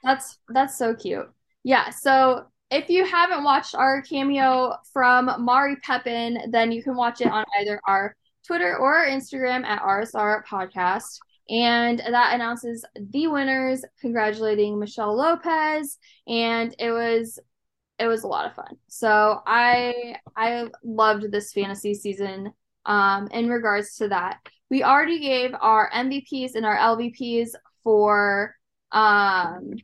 That's 0.02 0.38
that's 0.48 0.78
so 0.78 0.94
cute. 0.94 1.28
Yeah, 1.64 1.90
so 1.90 2.46
if 2.70 2.88
you 2.88 3.04
haven't 3.04 3.44
watched 3.44 3.74
our 3.74 4.00
cameo 4.02 4.76
from 4.92 5.30
Mari 5.38 5.76
Pepin, 5.76 6.50
then 6.50 6.72
you 6.72 6.82
can 6.82 6.96
watch 6.96 7.20
it 7.20 7.28
on 7.28 7.44
either 7.60 7.80
our 7.86 8.16
Twitter 8.46 8.76
or 8.76 8.96
our 8.96 9.06
Instagram 9.06 9.64
at 9.64 9.82
RSR 9.82 10.42
Podcast. 10.46 11.18
And 11.50 11.98
that 11.98 12.34
announces 12.34 12.84
the 13.10 13.26
winners, 13.26 13.84
congratulating 14.00 14.78
Michelle 14.78 15.14
Lopez. 15.14 15.98
And 16.26 16.74
it 16.78 16.92
was 16.92 17.38
it 18.02 18.08
was 18.08 18.24
a 18.24 18.28
lot 18.28 18.46
of 18.46 18.54
fun. 18.54 18.76
So 18.88 19.40
I 19.46 20.16
I 20.36 20.66
loved 20.82 21.30
this 21.30 21.52
fantasy 21.52 21.94
season 21.94 22.52
um 22.84 23.28
in 23.28 23.48
regards 23.48 23.96
to 23.96 24.08
that. 24.08 24.38
We 24.70 24.82
already 24.82 25.20
gave 25.20 25.54
our 25.60 25.90
MVPs 25.90 26.54
and 26.54 26.66
our 26.66 26.76
LVPs 26.76 27.50
for 27.84 28.56
um 28.90 29.74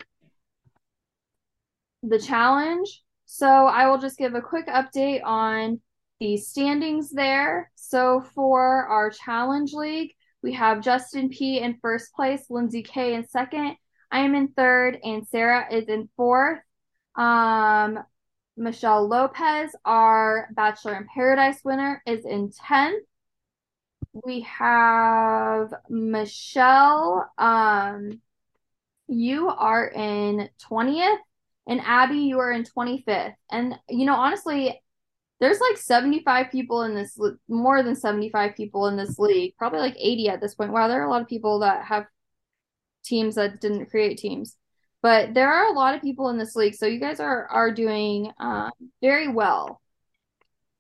the 2.02 2.18
challenge. 2.18 3.02
So 3.26 3.46
I 3.46 3.88
will 3.88 3.98
just 3.98 4.18
give 4.18 4.34
a 4.34 4.40
quick 4.40 4.66
update 4.66 5.22
on 5.24 5.80
the 6.18 6.36
standings 6.36 7.10
there. 7.10 7.70
So 7.76 8.24
for 8.34 8.86
our 8.86 9.10
challenge 9.10 9.72
league, 9.72 10.12
we 10.42 10.54
have 10.54 10.80
Justin 10.80 11.28
P 11.28 11.60
in 11.60 11.78
first 11.80 12.12
place, 12.14 12.46
Lindsay 12.48 12.82
K 12.82 13.14
in 13.14 13.26
second, 13.26 13.76
I 14.10 14.20
am 14.20 14.34
in 14.34 14.48
third, 14.48 14.98
and 15.02 15.26
Sarah 15.26 15.66
is 15.70 15.88
in 15.88 16.08
fourth. 16.16 16.60
Um, 17.18 17.98
Michelle 18.56 19.06
Lopez, 19.06 19.74
our 19.84 20.48
Bachelor 20.52 20.96
in 20.96 21.06
Paradise 21.12 21.60
winner, 21.64 22.02
is 22.06 22.24
in 22.24 22.50
10th. 22.50 23.00
We 24.24 24.40
have 24.42 25.74
Michelle, 25.88 27.30
um, 27.36 28.20
you 29.08 29.48
are 29.48 29.86
in 29.88 30.48
20th, 30.70 31.18
and 31.66 31.80
Abby, 31.84 32.18
you 32.18 32.38
are 32.38 32.50
in 32.52 32.64
25th. 32.64 33.34
And, 33.50 33.74
you 33.88 34.06
know, 34.06 34.14
honestly, 34.14 34.80
there's 35.40 35.60
like 35.60 35.76
75 35.76 36.50
people 36.50 36.82
in 36.82 36.94
this, 36.94 37.18
more 37.48 37.82
than 37.82 37.94
75 37.94 38.56
people 38.56 38.86
in 38.86 38.96
this 38.96 39.18
league, 39.18 39.54
probably 39.56 39.80
like 39.80 39.96
80 39.98 40.28
at 40.30 40.40
this 40.40 40.54
point. 40.54 40.72
Wow, 40.72 40.88
there 40.88 41.02
are 41.02 41.06
a 41.06 41.10
lot 41.10 41.22
of 41.22 41.28
people 41.28 41.60
that 41.60 41.84
have 41.84 42.06
teams 43.04 43.36
that 43.36 43.60
didn't 43.60 43.86
create 43.86 44.18
teams. 44.18 44.56
But 45.02 45.34
there 45.34 45.52
are 45.52 45.66
a 45.66 45.72
lot 45.72 45.94
of 45.94 46.02
people 46.02 46.28
in 46.30 46.38
this 46.38 46.56
league, 46.56 46.74
so 46.74 46.86
you 46.86 46.98
guys 46.98 47.20
are 47.20 47.46
are 47.46 47.72
doing 47.72 48.32
uh, 48.40 48.70
very 49.00 49.28
well. 49.28 49.80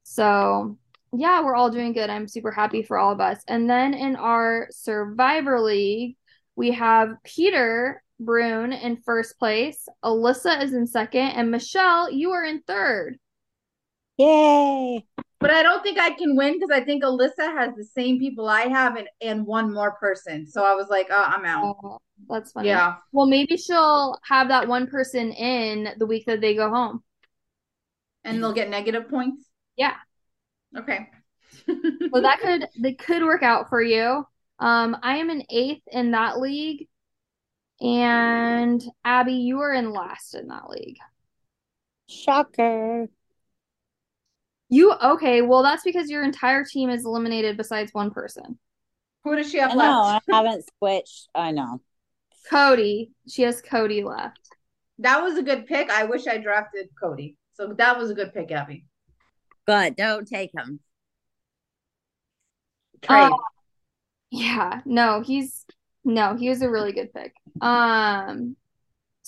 So 0.02 0.76
yeah, 1.12 1.42
we're 1.42 1.54
all 1.54 1.70
doing 1.70 1.92
good. 1.92 2.10
I'm 2.10 2.28
super 2.28 2.50
happy 2.50 2.82
for 2.82 2.98
all 2.98 3.12
of 3.12 3.20
us. 3.20 3.42
And 3.48 3.68
then 3.68 3.94
in 3.94 4.16
our 4.16 4.68
Survivor 4.70 5.60
League, 5.60 6.16
we 6.56 6.72
have 6.72 7.14
Peter 7.24 8.02
Brune 8.20 8.72
in 8.72 8.96
first 8.96 9.38
place, 9.38 9.88
Alyssa 10.04 10.62
is 10.62 10.72
in 10.74 10.86
second, 10.86 11.28
and 11.28 11.50
Michelle, 11.50 12.10
you 12.10 12.32
are 12.32 12.44
in 12.44 12.62
third. 12.62 13.18
Yay. 14.16 15.04
But 15.40 15.50
I 15.50 15.62
don't 15.62 15.82
think 15.82 15.98
I 15.98 16.10
can 16.10 16.36
win 16.36 16.54
because 16.54 16.70
I 16.70 16.84
think 16.84 17.04
Alyssa 17.04 17.52
has 17.56 17.74
the 17.76 17.84
same 17.84 18.18
people 18.18 18.48
I 18.48 18.62
have 18.62 18.96
and, 18.96 19.08
and 19.20 19.46
one 19.46 19.72
more 19.72 19.92
person. 19.92 20.46
So 20.46 20.64
I 20.64 20.74
was 20.74 20.88
like, 20.88 21.08
oh, 21.10 21.24
I'm 21.26 21.44
out. 21.44 21.76
Oh, 21.82 21.98
that's 22.28 22.52
funny. 22.52 22.68
Yeah. 22.68 22.96
Well, 23.12 23.26
maybe 23.26 23.56
she'll 23.56 24.18
have 24.24 24.48
that 24.48 24.66
one 24.66 24.88
person 24.88 25.30
in 25.32 25.90
the 25.98 26.06
week 26.06 26.26
that 26.26 26.40
they 26.40 26.56
go 26.56 26.70
home. 26.70 27.04
And 28.24 28.42
they'll 28.42 28.52
get 28.52 28.68
negative 28.68 29.08
points. 29.08 29.48
Yeah. 29.76 29.94
Okay. 30.76 31.08
well, 32.10 32.22
that 32.22 32.40
could 32.40 32.66
that 32.80 32.98
could 32.98 33.22
work 33.22 33.42
out 33.42 33.68
for 33.68 33.80
you. 33.80 34.26
Um, 34.58 34.96
I 35.02 35.16
am 35.18 35.30
an 35.30 35.44
eighth 35.50 35.82
in 35.90 36.10
that 36.10 36.40
league, 36.40 36.88
and 37.80 38.82
Abby, 39.04 39.34
you 39.34 39.60
are 39.60 39.72
in 39.72 39.92
last 39.92 40.34
in 40.34 40.48
that 40.48 40.68
league. 40.68 40.98
Shocker. 42.08 43.08
You 44.68 44.92
okay? 44.92 45.42
Well, 45.42 45.62
that's 45.62 45.82
because 45.82 46.10
your 46.10 46.22
entire 46.24 46.64
team 46.64 46.90
is 46.90 47.04
eliminated 47.04 47.56
besides 47.56 47.92
one 47.94 48.10
person. 48.10 48.58
Who 49.24 49.36
does 49.36 49.50
she 49.50 49.58
have 49.58 49.72
I 49.72 49.74
know. 49.74 50.02
left? 50.02 50.26
I 50.30 50.36
haven't 50.36 50.64
switched. 50.78 51.28
I 51.34 51.50
know. 51.52 51.80
Cody, 52.50 53.10
she 53.28 53.42
has 53.42 53.60
Cody 53.60 54.02
left. 54.02 54.40
That 54.98 55.22
was 55.22 55.36
a 55.38 55.42
good 55.42 55.66
pick. 55.66 55.90
I 55.90 56.04
wish 56.04 56.26
I 56.26 56.38
drafted 56.38 56.88
Cody. 57.00 57.36
So 57.54 57.74
that 57.74 57.98
was 57.98 58.10
a 58.10 58.14
good 58.14 58.32
pick, 58.32 58.50
Abby. 58.50 58.84
But 59.66 59.96
Don't 59.96 60.26
take 60.26 60.50
him. 60.54 60.80
Trade. 63.02 63.30
Oh, 63.32 63.38
Yeah, 64.30 64.80
no, 64.84 65.20
he's 65.20 65.64
no, 66.04 66.36
he 66.36 66.48
was 66.48 66.62
a 66.62 66.70
really 66.70 66.92
good 66.92 67.12
pick. 67.12 67.34
Um, 67.60 68.56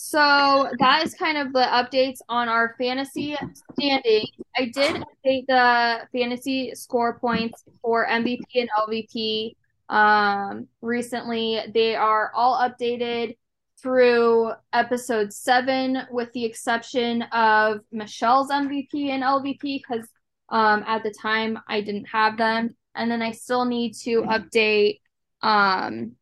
so 0.02 0.70
that 0.78 1.04
is 1.04 1.12
kind 1.12 1.36
of 1.36 1.52
the 1.52 1.58
updates 1.60 2.20
on 2.30 2.48
our 2.48 2.74
fantasy 2.78 3.36
standing. 3.78 4.24
I 4.56 4.70
did 4.72 5.04
update 5.04 5.44
the 5.46 6.08
fantasy 6.10 6.74
score 6.74 7.18
points 7.18 7.62
for 7.82 8.06
MVP 8.06 8.40
and 8.54 8.70
LVP 8.78 9.56
um 9.90 10.68
recently. 10.80 11.60
They 11.74 11.96
are 11.96 12.32
all 12.34 12.66
updated 12.66 13.36
through 13.82 14.52
episode 14.72 15.34
seven, 15.34 15.98
with 16.10 16.32
the 16.32 16.46
exception 16.46 17.20
of 17.24 17.80
Michelle's 17.92 18.50
MVP 18.50 19.10
and 19.10 19.22
LVP, 19.22 19.82
because 19.86 20.08
um 20.48 20.82
at 20.86 21.02
the 21.02 21.12
time 21.12 21.58
I 21.68 21.82
didn't 21.82 22.06
have 22.06 22.38
them. 22.38 22.74
And 22.94 23.10
then 23.10 23.20
I 23.20 23.32
still 23.32 23.66
need 23.66 23.92
to 24.04 24.22
update 24.22 25.00
um 25.42 26.12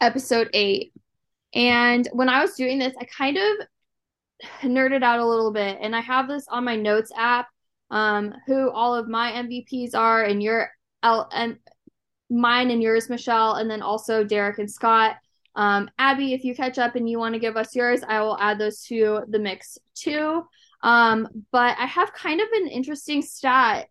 episode 0.00 0.48
eight. 0.54 0.94
And 1.54 2.08
when 2.12 2.28
I 2.28 2.42
was 2.42 2.54
doing 2.54 2.78
this, 2.78 2.94
I 3.00 3.04
kind 3.04 3.36
of 3.36 3.66
nerded 4.62 5.02
out 5.02 5.20
a 5.20 5.26
little 5.26 5.52
bit. 5.52 5.78
And 5.80 5.94
I 5.94 6.00
have 6.00 6.28
this 6.28 6.46
on 6.48 6.64
my 6.64 6.76
notes 6.76 7.10
app, 7.16 7.48
um, 7.90 8.34
who 8.46 8.70
all 8.70 8.94
of 8.94 9.08
my 9.08 9.32
MVPs 9.32 9.94
are, 9.94 10.24
and 10.24 10.42
your 10.42 10.70
L 11.02 11.28
and 11.32 11.58
mine 12.30 12.70
and 12.70 12.82
yours, 12.82 13.08
Michelle, 13.08 13.54
and 13.54 13.70
then 13.70 13.82
also 13.82 14.24
Derek 14.24 14.58
and 14.58 14.70
Scott. 14.70 15.16
Um, 15.54 15.90
Abby, 15.98 16.34
if 16.34 16.44
you 16.44 16.54
catch 16.54 16.78
up 16.78 16.94
and 16.94 17.08
you 17.08 17.18
want 17.18 17.34
to 17.34 17.40
give 17.40 17.56
us 17.56 17.74
yours, 17.74 18.02
I 18.06 18.20
will 18.20 18.38
add 18.38 18.58
those 18.58 18.82
to 18.84 19.22
the 19.28 19.38
mix 19.38 19.78
too. 19.94 20.44
Um, 20.82 21.26
but 21.50 21.76
I 21.78 21.86
have 21.86 22.12
kind 22.12 22.40
of 22.40 22.46
an 22.52 22.68
interesting 22.68 23.22
stat 23.22 23.88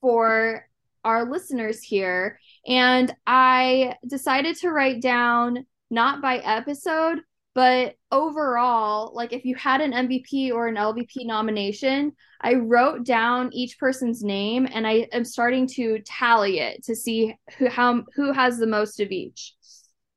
for 0.00 0.68
our 1.04 1.28
listeners 1.28 1.82
here. 1.82 2.38
And 2.66 3.12
I 3.26 3.96
decided 4.06 4.56
to 4.58 4.70
write 4.70 5.00
down 5.00 5.66
not 5.90 6.20
by 6.20 6.38
episode, 6.38 7.20
but 7.54 7.96
overall, 8.12 9.12
like 9.14 9.32
if 9.32 9.44
you 9.44 9.54
had 9.56 9.80
an 9.80 9.92
MVP 9.92 10.52
or 10.52 10.68
an 10.68 10.76
LVP 10.76 11.26
nomination, 11.26 12.12
I 12.40 12.54
wrote 12.54 13.04
down 13.04 13.50
each 13.52 13.78
person's 13.78 14.22
name 14.22 14.68
and 14.72 14.86
I 14.86 15.08
am 15.12 15.24
starting 15.24 15.66
to 15.68 15.98
tally 16.04 16.60
it 16.60 16.84
to 16.84 16.94
see 16.94 17.34
who 17.58 17.68
how 17.68 18.04
who 18.14 18.32
has 18.32 18.58
the 18.58 18.66
most 18.66 19.00
of 19.00 19.10
each. 19.10 19.54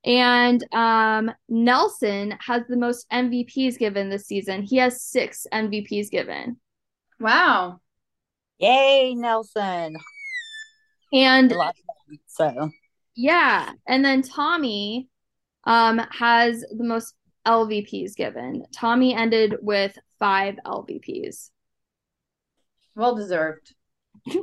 And 0.04 0.64
um, 0.74 1.32
Nelson 1.48 2.36
has 2.40 2.64
the 2.68 2.78
most 2.78 3.10
MVPs 3.12 3.78
given 3.78 4.10
this 4.10 4.26
season. 4.26 4.64
He 4.64 4.78
has 4.78 5.02
six 5.02 5.46
MVPs 5.52 6.10
given. 6.10 6.58
Wow. 7.20 7.82
Yay, 8.58 9.14
Nelson. 9.16 9.96
And 11.14 11.54
I 11.54 11.56
love 11.56 11.76
him, 12.08 12.20
so 12.28 12.72
yeah, 13.16 13.74
and 13.88 14.04
then 14.04 14.22
Tommy 14.22 15.10
um 15.66 16.00
has 16.12 16.62
the 16.62 16.84
most 16.84 17.16
LVPs 17.46 18.16
given. 18.16 18.66
Tommy 18.74 19.16
ended 19.16 19.56
with 19.62 19.98
five 20.20 20.56
LVPs. 20.66 21.50
Well 22.96 23.16
deserved. 23.16 23.74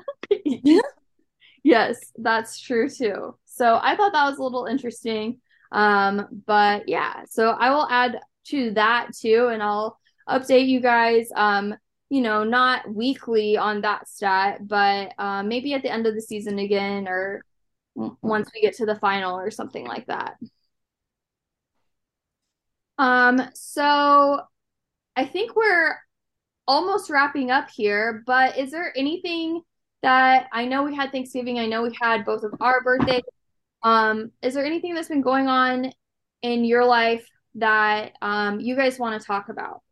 yes, 1.63 2.13
that's 2.17 2.61
true 2.61 2.89
too. 2.89 3.37
So 3.47 3.79
I 3.83 3.97
thought 3.97 4.13
that 4.13 4.29
was 4.29 4.39
a 4.39 4.43
little 4.43 4.67
interesting. 4.67 5.41
Um, 5.71 6.43
but 6.47 6.89
yeah, 6.89 7.25
so 7.29 7.51
I 7.51 7.71
will 7.71 7.89
add 7.91 8.19
to 8.47 8.71
that 8.73 9.11
too, 9.19 9.49
and 9.53 9.63
I'll 9.63 9.99
update 10.29 10.67
you 10.67 10.81
guys. 10.81 11.29
Um, 11.35 11.75
you 12.11 12.23
know, 12.23 12.43
not 12.43 12.93
weekly 12.93 13.59
on 13.59 13.83
that 13.83 14.09
stat, 14.09 14.67
but 14.67 15.13
um, 15.19 15.49
maybe 15.49 15.75
at 15.75 15.83
the 15.83 15.93
end 15.93 16.07
of 16.07 16.15
the 16.15 16.23
season 16.23 16.59
again, 16.59 17.07
or 17.07 17.45
once 17.95 18.51
we 18.55 18.63
get 18.63 18.75
to 18.77 18.87
the 18.87 18.95
final 18.97 19.39
or 19.39 19.51
something 19.51 19.87
like 19.87 20.07
that. 20.07 20.37
Um, 22.99 23.41
so 23.55 24.41
I 25.17 25.25
think 25.25 25.57
we're 25.57 25.97
almost 26.67 27.11
wrapping 27.11 27.51
up 27.51 27.71
here, 27.71 28.23
but 28.27 28.59
is 28.59 28.71
there 28.71 28.93
anything 28.97 29.63
that 30.03 30.49
I 30.53 30.65
know 30.65 30.83
we 30.83 30.95
had 30.95 31.11
Thanksgiving, 31.11 31.59
I 31.59 31.67
know 31.67 31.83
we 31.83 31.97
had 32.01 32.25
both 32.25 32.43
of 32.45 32.55
our 32.61 32.83
birthdays. 32.83 33.23
Um, 33.83 34.33
is 34.43 34.55
there 34.55 34.65
anything 34.65 34.95
that's 34.95 35.09
been 35.09 35.23
going 35.23 35.49
on 35.49 35.93
in 36.43 36.65
your 36.65 36.85
life 36.85 37.27
that 37.55 38.13
um 38.23 38.61
you 38.61 38.77
guys 38.77 38.99
want 38.99 39.21
to 39.21 39.27
talk 39.27 39.49
about? 39.49 39.83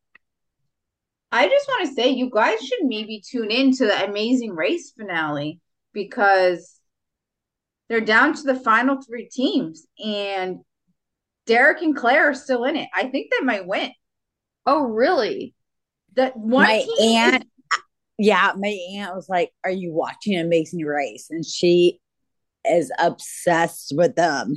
I 1.33 1.49
just 1.49 1.67
want 1.69 1.89
to 1.89 1.95
say 1.95 2.11
you 2.11 2.31
guys 2.31 2.61
should 2.61 2.85
maybe 2.85 3.21
tune 3.21 3.51
in 3.51 3.73
to 3.77 3.87
the 3.87 4.05
Amazing 4.05 4.53
Race 4.53 4.93
finale 4.97 5.61
because 5.93 6.79
they're 7.89 8.01
down 8.01 8.35
to 8.35 8.43
the 8.43 8.55
final 8.55 9.03
three 9.03 9.29
teams 9.29 9.87
and 10.03 10.59
Derek 11.47 11.83
and 11.83 11.97
Claire 11.97 12.31
are 12.31 12.35
still 12.35 12.65
in 12.65 12.77
it. 12.77 12.89
I 12.95 13.09
think 13.09 13.31
they 13.31 13.45
might 13.45 13.67
win. 13.67 13.91
Oh, 14.67 14.85
really? 14.85 15.55
That 16.15 16.37
one 16.37 16.65
my 16.65 16.83
team 16.83 17.17
aunt, 17.17 17.49
yeah, 18.19 18.53
my 18.57 18.77
aunt 18.97 19.15
was 19.15 19.29
like, 19.29 19.53
"Are 19.65 19.71
you 19.71 19.93
watching 19.93 20.39
Amazing 20.39 20.85
Race?" 20.85 21.29
And 21.31 21.45
she 21.45 22.01
is 22.65 22.91
obsessed 22.99 23.93
with 23.95 24.17
them. 24.17 24.55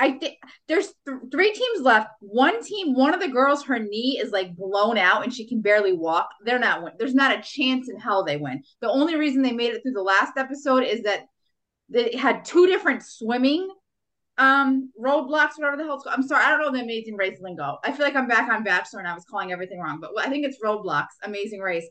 I 0.00 0.12
think 0.12 0.38
there's 0.66 0.92
th- 1.06 1.18
three 1.30 1.52
teams 1.52 1.80
left. 1.82 2.08
One 2.20 2.62
team, 2.62 2.94
one 2.94 3.12
of 3.12 3.20
the 3.20 3.28
girls, 3.28 3.64
her 3.64 3.78
knee 3.78 4.18
is 4.20 4.32
like 4.32 4.56
blown 4.56 4.96
out 4.96 5.22
and 5.22 5.32
she 5.32 5.46
can 5.46 5.60
barely 5.60 5.92
walk. 5.92 6.30
They're 6.44 6.58
not 6.58 6.82
win. 6.82 6.94
There's 6.98 7.14
not 7.14 7.38
a 7.38 7.42
chance 7.42 7.90
in 7.90 8.00
hell 8.00 8.24
they 8.24 8.38
win. 8.38 8.62
The 8.80 8.88
only 8.88 9.16
reason 9.16 9.42
they 9.42 9.52
made 9.52 9.74
it 9.74 9.82
through 9.82 9.92
the 9.92 10.02
last 10.02 10.38
episode 10.38 10.84
is 10.84 11.02
that 11.02 11.26
they 11.90 12.16
had 12.16 12.46
two 12.46 12.66
different 12.66 13.02
swimming 13.02 13.68
um 14.40 14.90
roadblocks, 15.00 15.56
whatever 15.56 15.76
the 15.76 15.84
hell 15.84 15.94
it's 15.94 16.04
called. 16.04 16.16
I'm 16.16 16.26
sorry, 16.26 16.44
I 16.44 16.50
don't 16.50 16.60
know 16.60 16.72
the 16.72 16.82
Amazing 16.82 17.16
Race 17.16 17.38
lingo. 17.40 17.78
I 17.84 17.92
feel 17.92 18.04
like 18.04 18.16
I'm 18.16 18.26
back 18.26 18.50
on 18.50 18.64
Bachelor 18.64 18.98
and 18.98 19.08
I 19.08 19.14
was 19.14 19.24
calling 19.30 19.52
everything 19.52 19.78
wrong, 19.78 20.00
but 20.00 20.10
I 20.18 20.28
think 20.28 20.44
it's 20.44 20.58
roadblocks, 20.64 21.14
Amazing 21.22 21.60
Race. 21.60 21.86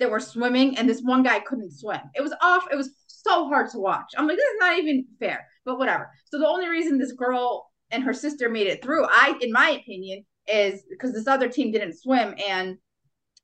That 0.00 0.12
were 0.12 0.20
swimming 0.20 0.78
and 0.78 0.88
this 0.88 1.00
one 1.02 1.24
guy 1.24 1.40
couldn't 1.40 1.72
swim. 1.72 1.98
It 2.14 2.22
was 2.22 2.32
off. 2.40 2.68
It 2.70 2.76
was 2.76 2.90
so 3.08 3.48
hard 3.48 3.68
to 3.70 3.80
watch. 3.80 4.12
I'm 4.16 4.28
like, 4.28 4.36
this 4.36 4.44
is 4.44 4.60
not 4.60 4.78
even 4.78 5.04
fair, 5.18 5.44
but 5.64 5.76
whatever. 5.76 6.08
So 6.26 6.38
the 6.38 6.46
only 6.46 6.68
reason 6.68 6.98
this 6.98 7.10
girl 7.10 7.68
and 7.90 8.04
her 8.04 8.12
sister 8.12 8.48
made 8.48 8.68
it 8.68 8.80
through, 8.80 9.06
I, 9.06 9.36
in 9.40 9.50
my 9.50 9.70
opinion, 9.70 10.24
is 10.46 10.84
because 10.88 11.12
this 11.12 11.26
other 11.26 11.48
team 11.48 11.72
didn't 11.72 11.98
swim 11.98 12.34
and 12.48 12.78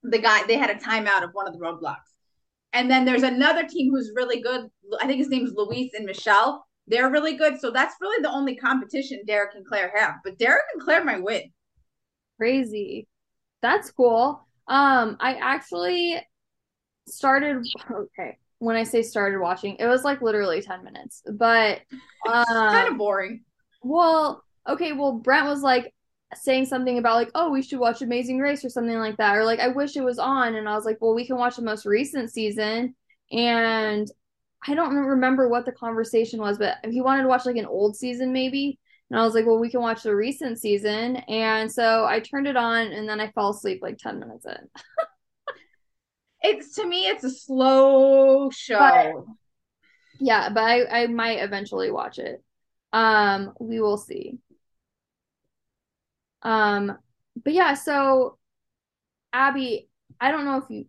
the 0.05 0.19
guy 0.19 0.47
they 0.47 0.57
had 0.57 0.71
a 0.71 0.77
timeout 0.77 1.25
of 1.25 1.31
one 1.33 1.49
of 1.49 1.55
the 1.55 1.59
roadblocks. 1.59 1.97
And 2.73 2.91
then 2.91 3.05
there's 3.05 3.23
another 3.23 3.67
team 3.67 3.91
who's 3.91 4.13
really 4.15 4.41
good. 4.41 4.69
I 5.01 5.07
think 5.07 5.19
his 5.19 5.29
name's 5.29 5.53
Luis 5.55 5.93
and 5.95 6.07
Michelle. 6.07 6.67
They're 6.87 7.11
really 7.11 7.37
good. 7.37 7.59
So 7.61 7.71
that's 7.71 7.95
really 8.01 8.23
the 8.23 8.31
only 8.31 8.57
competition 8.57 9.23
Derek 9.27 9.55
and 9.55 9.67
Claire 9.67 9.93
have. 9.97 10.17
But 10.23 10.39
Derek 10.39 10.65
and 10.75 10.83
Claire 10.83 11.05
might 11.05 11.23
win. 11.23 11.51
Crazy. 12.37 13.09
That's 13.63 13.91
cool. 13.91 14.47
Um, 14.69 15.17
I 15.21 15.35
actually 15.35 16.21
started 17.07 17.65
okay. 17.91 18.39
When 18.59 18.77
I 18.77 18.85
say 18.85 19.03
started 19.03 19.41
watching, 19.41 19.77
it 19.79 19.87
was 19.87 20.05
like 20.05 20.23
literally 20.23 20.63
10 20.63 20.85
minutes. 20.85 21.23
But 21.33 21.81
um 22.29 22.45
kind 22.47 22.89
of 22.89 22.99
boring. 22.99 23.45
well, 23.83 24.43
okay, 24.69 24.93
well 24.93 25.13
Brent 25.13 25.47
was 25.47 25.63
like 25.63 25.95
saying 26.35 26.67
something 26.67 26.99
about 26.99 27.17
like, 27.17 27.31
oh, 27.35 27.51
we 27.51 27.63
should 27.63 27.79
watch 27.79 28.03
Amazing 28.03 28.39
Race 28.39 28.65
or 28.65 28.69
something 28.69 28.99
like 28.99 29.17
that. 29.19 29.37
Or 29.37 29.45
like 29.45 29.61
I 29.61 29.69
wish 29.69 29.97
it 29.97 30.05
was 30.05 30.19
on 30.19 30.55
and 30.55 30.69
I 30.69 30.75
was 30.75 30.85
like, 30.85 30.99
well, 31.01 31.15
we 31.15 31.27
can 31.27 31.37
watch 31.37 31.57
the 31.57 31.63
most 31.63 31.87
recent 31.87 32.31
season 32.31 32.95
and 33.31 34.11
I 34.67 34.75
don't 34.75 34.95
remember 34.95 35.49
what 35.49 35.67
the 35.67 35.73
conversation 35.73 36.41
was, 36.41 36.59
but 36.59 36.79
he 36.91 37.01
wanted 37.01 37.23
to 37.23 37.29
watch 37.29 37.45
like 37.47 37.57
an 37.57 37.67
old 37.67 37.97
season 37.97 38.33
maybe. 38.33 38.79
And 39.11 39.21
I 39.21 39.23
was 39.23 39.35
like, 39.35 39.45
well, 39.47 39.59
we 39.59 39.71
can 39.71 39.81
watch 39.83 40.03
the 40.03 40.17
recent 40.17 40.59
season. 40.59 41.17
And 41.17 41.71
so 41.71 42.07
I 42.07 42.21
turned 42.21 42.47
it 42.47 42.57
on 42.57 42.87
and 42.93 43.09
then 43.09 43.21
I 43.21 43.31
fell 43.33 43.51
asleep 43.51 43.81
like 43.83 43.99
10 43.99 44.19
minutes 44.21 44.47
in. 44.47 44.57
It's 46.47 46.75
to 46.75 46.87
me, 46.87 47.07
it's 47.07 47.25
a 47.25 47.31
slow 47.31 48.51
show. 48.51 48.79
But- 48.79 49.25
Yeah, 50.21 50.51
but 50.51 50.63
I, 50.63 51.05
I 51.05 51.07
might 51.07 51.39
eventually 51.43 51.91
watch 51.91 52.19
it. 52.19 52.43
Um, 52.93 53.55
we 53.59 53.81
will 53.81 53.97
see. 53.97 54.39
Um, 56.43 56.99
but 57.43 57.53
yeah, 57.55 57.73
so 57.75 58.37
Abby, 59.33 59.89
I 60.21 60.31
don't 60.31 60.45
know 60.45 60.59
if 60.59 60.65
you 60.69 60.85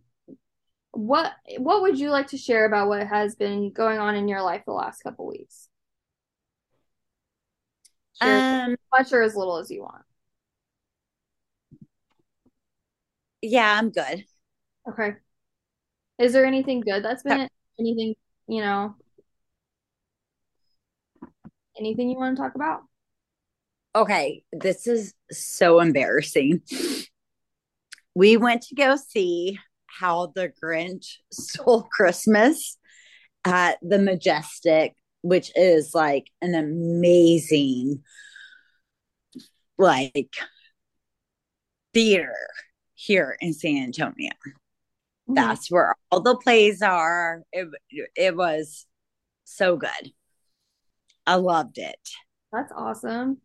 what 0.96 1.34
what 1.58 1.82
would 1.82 2.00
you 2.00 2.10
like 2.10 2.28
to 2.28 2.38
share 2.38 2.66
about 2.66 2.88
what 2.88 3.06
has 3.06 3.36
been 3.36 3.72
going 3.72 4.00
on 4.00 4.16
in 4.16 4.28
your 4.28 4.42
life 4.42 4.64
the 4.66 4.72
last 4.72 5.02
couple 5.04 5.28
weeks? 5.28 5.68
Share 8.22 8.38
as 8.38 8.44
Um, 8.46 8.76
much 8.94 9.12
or 9.14 9.22
as 9.22 9.36
little 9.36 9.58
as 9.58 9.70
you 9.70 9.82
want. 9.82 10.06
yeah, 13.42 13.78
I'm 13.78 13.92
good. 13.92 14.26
Okay. 14.88 15.16
Is 16.18 16.34
there 16.34 16.46
anything 16.46 16.80
good 16.82 17.04
that's 17.04 17.24
been 17.24 17.50
anything, 17.78 18.16
you 18.48 18.62
know, 18.62 18.96
anything 21.78 22.10
you 22.10 22.18
want 22.18 22.38
to 22.38 22.42
talk 22.42 22.56
about? 22.56 22.84
Okay, 23.96 24.44
this 24.52 24.88
is 24.88 25.14
so 25.32 25.80
embarrassing. 25.80 26.62
We 28.14 28.38
went 28.38 28.62
to 28.64 28.76
go 28.76 28.96
see 28.96 29.60
how 30.00 30.32
the 30.36 30.52
Grinch 30.62 31.18
stole 31.32 31.84
Christmas 31.84 32.78
at 33.46 33.78
the 33.82 34.00
Majestic, 34.00 34.94
which 35.22 35.52
is 35.56 35.94
like 35.94 36.32
an 36.42 36.56
amazing 36.56 38.04
like 39.78 40.36
theater 41.94 42.36
here 42.94 43.38
in 43.42 43.54
San 43.54 43.78
Antonio. 43.78 44.32
Mm-hmm. 44.32 45.34
That's 45.34 45.70
where 45.72 45.96
all 46.12 46.22
the 46.22 46.38
plays 46.38 46.82
are. 46.82 47.44
It 47.52 47.68
it 48.16 48.36
was 48.36 48.86
so 49.44 49.78
good. 49.78 50.12
I 51.28 51.36
loved 51.36 51.78
it. 51.78 52.10
That's 52.52 52.72
awesome. 52.76 53.42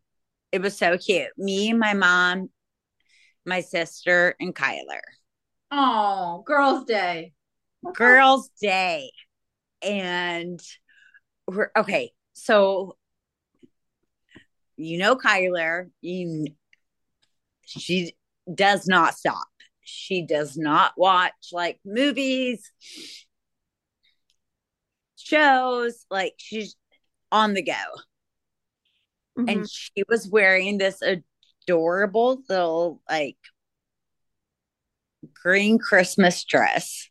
It 0.53 0.61
was 0.61 0.77
so 0.77 0.99
cute. 0.99 1.31
Me, 1.39 1.73
my 1.73 1.95
mom, 1.95 2.51
my 3.47 3.61
sister, 3.61 4.35
and 4.41 4.55
Kyler. 4.55 5.01
Oh, 5.71 6.43
Girls' 6.47 6.85
Day. 6.85 7.33
Girls' 7.95 8.51
Day. 8.61 9.11
And 9.83 10.61
we're 11.47 11.71
okay. 11.77 12.13
So 12.33 12.97
you 14.77 14.99
know 14.99 15.17
Kyler, 15.17 15.91
you 16.01 16.47
she 17.65 18.15
does 18.53 18.87
not 18.87 19.15
stop. 19.15 19.47
She 19.83 20.27
does 20.27 20.57
not 20.57 20.93
watch 20.97 21.51
like 21.53 21.79
movies, 21.85 22.71
shows, 25.17 26.05
like 26.11 26.35
she's 26.39 26.77
on 27.33 27.55
the 27.55 27.63
go. 27.63 27.73
Mhm. 29.39 29.53
and 29.53 29.71
she 29.71 30.03
was 30.09 30.29
wearing 30.29 30.79
this 30.79 31.03
adorable 31.03 32.43
little 32.49 33.01
like 33.09 33.39
green 35.43 35.79
Christmas 35.79 36.45
dress, 36.45 37.09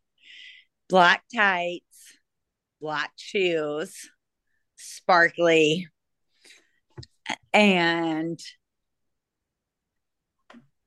black 0.88 1.22
tights, 1.34 1.84
black 2.80 3.12
shoes, 3.16 4.10
sparkly, 4.76 5.88
and 7.52 8.40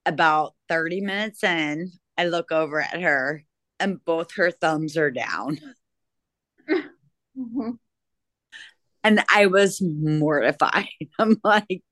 about 0.05 0.53
30 0.69 1.01
minutes 1.01 1.43
in, 1.43 1.91
I 2.17 2.25
look 2.25 2.51
over 2.51 2.81
at 2.81 3.01
her 3.01 3.43
and 3.79 4.03
both 4.03 4.33
her 4.35 4.51
thumbs 4.51 4.97
are 4.97 5.11
down. 5.11 5.59
Mhm. 7.35 7.79
And 9.03 9.23
I 9.29 9.47
was 9.47 9.81
mortified. 9.81 10.87
I'm 11.19 11.37
like, 11.43 11.83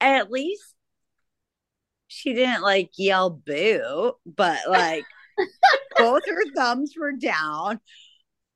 at 0.00 0.30
least 0.30 0.71
she 2.12 2.34
didn't 2.34 2.62
like 2.62 2.90
yell 2.96 3.30
boo, 3.30 4.12
but 4.26 4.60
like 4.68 5.04
Both 5.98 6.26
her 6.26 6.44
thumbs 6.54 6.94
were 6.98 7.12
down. 7.12 7.80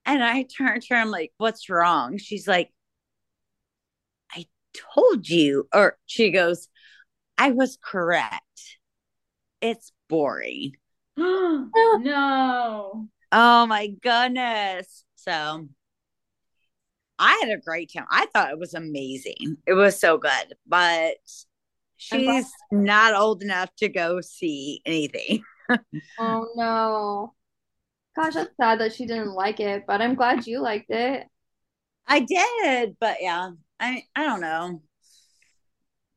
And 0.05 0.23
I 0.23 0.45
turned 0.45 0.83
to 0.83 0.95
her, 0.95 1.01
I'm 1.01 1.11
like, 1.11 1.33
what's 1.39 1.69
wrong? 1.69 2.19
She's 2.19 2.47
like, 2.47 2.71
I 4.33 4.47
told 4.95 5.29
you. 5.29 5.69
Or 5.75 5.99
she 6.07 6.31
goes, 6.31 6.69
I 7.37 7.51
was 7.51 7.79
correct. 7.83 8.79
It's 9.61 9.93
boring. 10.09 10.73
no. 11.17 13.09
Oh 13.33 13.67
my 13.67 13.89
goodness. 13.89 15.05
So 15.17 15.69
I 17.19 17.43
had 17.43 17.51
a 17.51 17.61
great 17.61 17.93
time. 17.93 18.07
I 18.11 18.27
thought 18.27 18.51
it 18.51 18.59
was 18.59 18.75
amazing. 18.75 19.57
It 19.67 19.73
was 19.73 19.99
so 19.99 20.19
good, 20.19 20.55
but 20.67 21.17
she's 21.97 22.51
not 22.71 23.15
old 23.15 23.43
enough 23.43 23.71
to 23.77 23.89
go 23.89 24.21
see 24.21 24.83
anything. 24.87 25.43
Oh 26.19 26.49
no. 26.55 27.35
Gosh, 28.15 28.35
that's 28.35 28.57
sad 28.57 28.81
that 28.81 28.95
she 28.95 29.05
didn't 29.05 29.33
like 29.35 29.61
it, 29.61 29.85
but 29.87 30.01
I'm 30.01 30.15
glad 30.15 30.47
you 30.47 30.61
liked 30.61 30.91
it. 30.91 31.27
I 32.07 32.21
did, 32.21 32.97
but 33.01 33.19
yeah, 33.21 33.51
I 33.81 34.05
I 34.15 34.25
don't 34.25 34.41
know. 34.41 34.83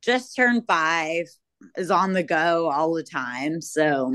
Just 0.02 0.36
turned 0.36 0.66
five, 0.68 1.26
is 1.76 1.92
on 1.92 2.14
the 2.14 2.24
go 2.24 2.70
all 2.70 2.94
the 2.94 3.04
time, 3.04 3.60
so 3.62 4.14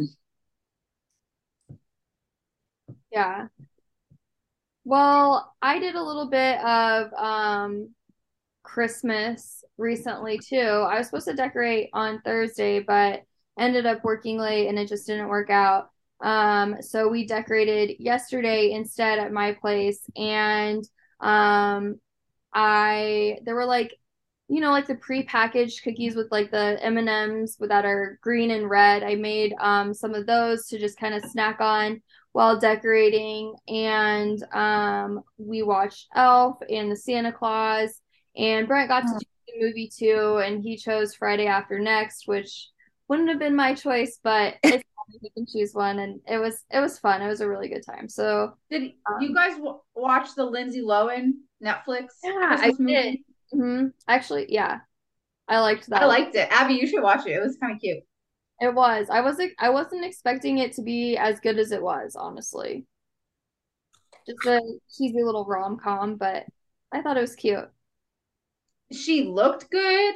Yeah. 3.11 3.49
Well, 4.85 5.55
I 5.63 5.79
did 5.79 5.95
a 5.95 6.03
little 6.03 6.29
bit 6.29 6.61
of 6.65 7.13
um 7.15 7.95
Christmas 8.63 9.64
recently 9.79 10.39
too. 10.39 10.57
I 10.59 10.99
was 10.99 11.07
supposed 11.09 11.27
to 11.29 11.35
decorate 11.35 11.91
on 11.93 12.21
Thursday, 12.23 12.81
but 12.81 13.23
ended 13.59 13.87
up 13.87 14.05
working 14.05 14.39
late 14.39 14.69
and 14.69 14.79
it 14.79 14.89
just 14.89 15.07
didn't 15.07 15.29
work 15.29 15.51
out. 15.51 15.91
Um, 16.23 16.77
so 16.81 17.09
we 17.09 17.27
decorated 17.27 17.97
yesterday 17.99 18.71
instead 18.73 19.19
at 19.19 19.33
my 19.33 19.53
place 19.53 20.01
and 20.17 20.85
um 21.21 22.01
I 22.53 23.39
there 23.45 23.55
were 23.55 23.65
like 23.67 23.95
you 24.49 24.61
know 24.61 24.71
like 24.71 24.87
the 24.87 24.95
pre-packaged 24.97 25.83
cookies 25.83 26.15
with 26.17 26.29
like 26.31 26.51
the 26.51 26.79
M&Ms 26.83 27.57
that 27.61 27.85
are 27.85 28.19
green 28.23 28.51
and 28.51 28.69
red. 28.69 29.03
I 29.03 29.15
made 29.17 29.55
um 29.61 29.95
some 29.95 30.15
of 30.15 30.27
those 30.27 30.67
to 30.69 30.79
just 30.79 30.99
kind 30.99 31.15
of 31.15 31.25
snack 31.31 31.61
on 31.61 32.03
while 32.33 32.59
decorating 32.59 33.55
and 33.69 34.43
um 34.53 35.23
we 35.39 35.63
watched 35.63 36.09
Elf 36.15 36.59
and 36.69 36.91
the 36.91 36.97
Santa 36.97 37.33
Clause 37.33 38.01
and 38.37 38.67
Brent 38.69 38.89
got 38.89 39.07
to 39.09 39.15
Oh. 39.15 39.19
do 39.19 39.25
movie 39.59 39.89
too 39.95 40.41
and 40.45 40.63
he 40.63 40.77
chose 40.77 41.15
Friday 41.15 41.47
After 41.47 41.79
Next, 41.79 42.27
which 42.27 42.69
wouldn't 43.09 43.29
have 43.29 43.39
been 43.39 43.57
my 43.57 43.75
choice, 43.75 44.19
but 44.23 44.55
it's 44.69 44.85
fine. 44.97 45.19
he 45.23 45.31
can 45.31 45.47
choose 45.47 45.75
one 45.75 45.99
and 45.99 46.21
it 46.27 46.39
was 46.39 46.63
it 46.71 46.81
was 46.81 46.99
fun. 46.99 47.23
It 47.23 47.29
was 47.29 47.41
a 47.41 47.49
really 47.49 47.69
good 47.69 47.85
time. 47.85 48.09
So 48.09 48.57
Did 48.71 48.93
Um, 49.07 49.21
you 49.23 49.35
guys 49.35 49.55
w- 49.57 49.81
watch 49.95 50.35
the 50.35 50.45
Lindsay 50.45 50.81
Lohan 50.83 51.33
Netflix 51.63 52.09
yeah, 52.23 52.59
I 52.61 52.69
Christmas 52.69 52.79
movie? 52.81 52.95
did. 52.95 53.19
hmm 53.53 53.87
Actually, 54.09 54.47
yeah. 54.53 54.81
I 55.49 55.61
liked 55.61 55.89
that. 55.91 56.03
I 56.03 56.07
liked 56.07 56.35
it. 56.35 56.49
Abby, 56.51 56.75
you 56.75 56.87
should 56.87 57.03
watch 57.03 57.27
it. 57.27 57.33
It 57.33 57.41
was 57.43 57.57
kind 57.59 57.75
of 57.75 57.81
cute. 57.81 58.05
It 58.61 58.75
was. 58.75 59.11
I 59.11 59.21
wasn't 59.21 59.53
I 59.61 59.71
wasn't 59.71 60.05
expecting 60.05 60.59
it 60.59 60.73
to 60.75 60.83
be 60.83 61.17
as 61.17 61.39
good 61.41 61.59
as 61.59 61.71
it 61.71 61.83
was, 61.83 62.17
honestly. 62.17 62.87
Just 64.27 64.45
a 64.47 64.61
cheesy 64.97 65.23
little 65.23 65.45
rom-com, 65.47 66.17
but 66.17 66.47
I 66.93 67.03
thought 67.03 67.17
it 67.17 67.21
was 67.23 67.35
cute. 67.37 67.71
She 68.93 69.25
looked 69.25 69.71
good. 69.71 70.15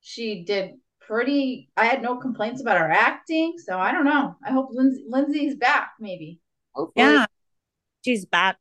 She 0.00 0.44
did 0.44 0.72
pretty. 1.00 1.70
I 1.76 1.86
had 1.86 2.02
no 2.02 2.16
complaints 2.16 2.60
about 2.60 2.78
her 2.78 2.90
acting, 2.90 3.54
so 3.58 3.78
I 3.78 3.92
don't 3.92 4.04
know. 4.04 4.36
I 4.44 4.52
hope 4.52 4.68
Lindsay 4.72 5.04
Lindsay's 5.08 5.56
back, 5.56 5.92
maybe. 5.98 6.40
Hopefully 6.74 7.06
yeah, 7.06 7.26
she's 8.04 8.24
back 8.24 8.58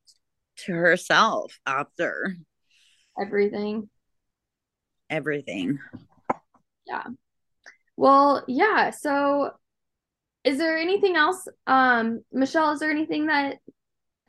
to 0.65 0.73
herself 0.73 1.59
after 1.65 2.35
everything. 3.19 3.89
everything. 5.09 5.79
Yeah. 6.87 7.03
Well, 7.95 8.43
yeah, 8.47 8.89
so 8.91 9.51
is 10.43 10.57
there 10.57 10.77
anything 10.77 11.15
else? 11.15 11.47
Um, 11.67 12.23
Michelle, 12.31 12.71
is 12.71 12.79
there 12.79 12.89
anything 12.91 13.27
that 13.27 13.57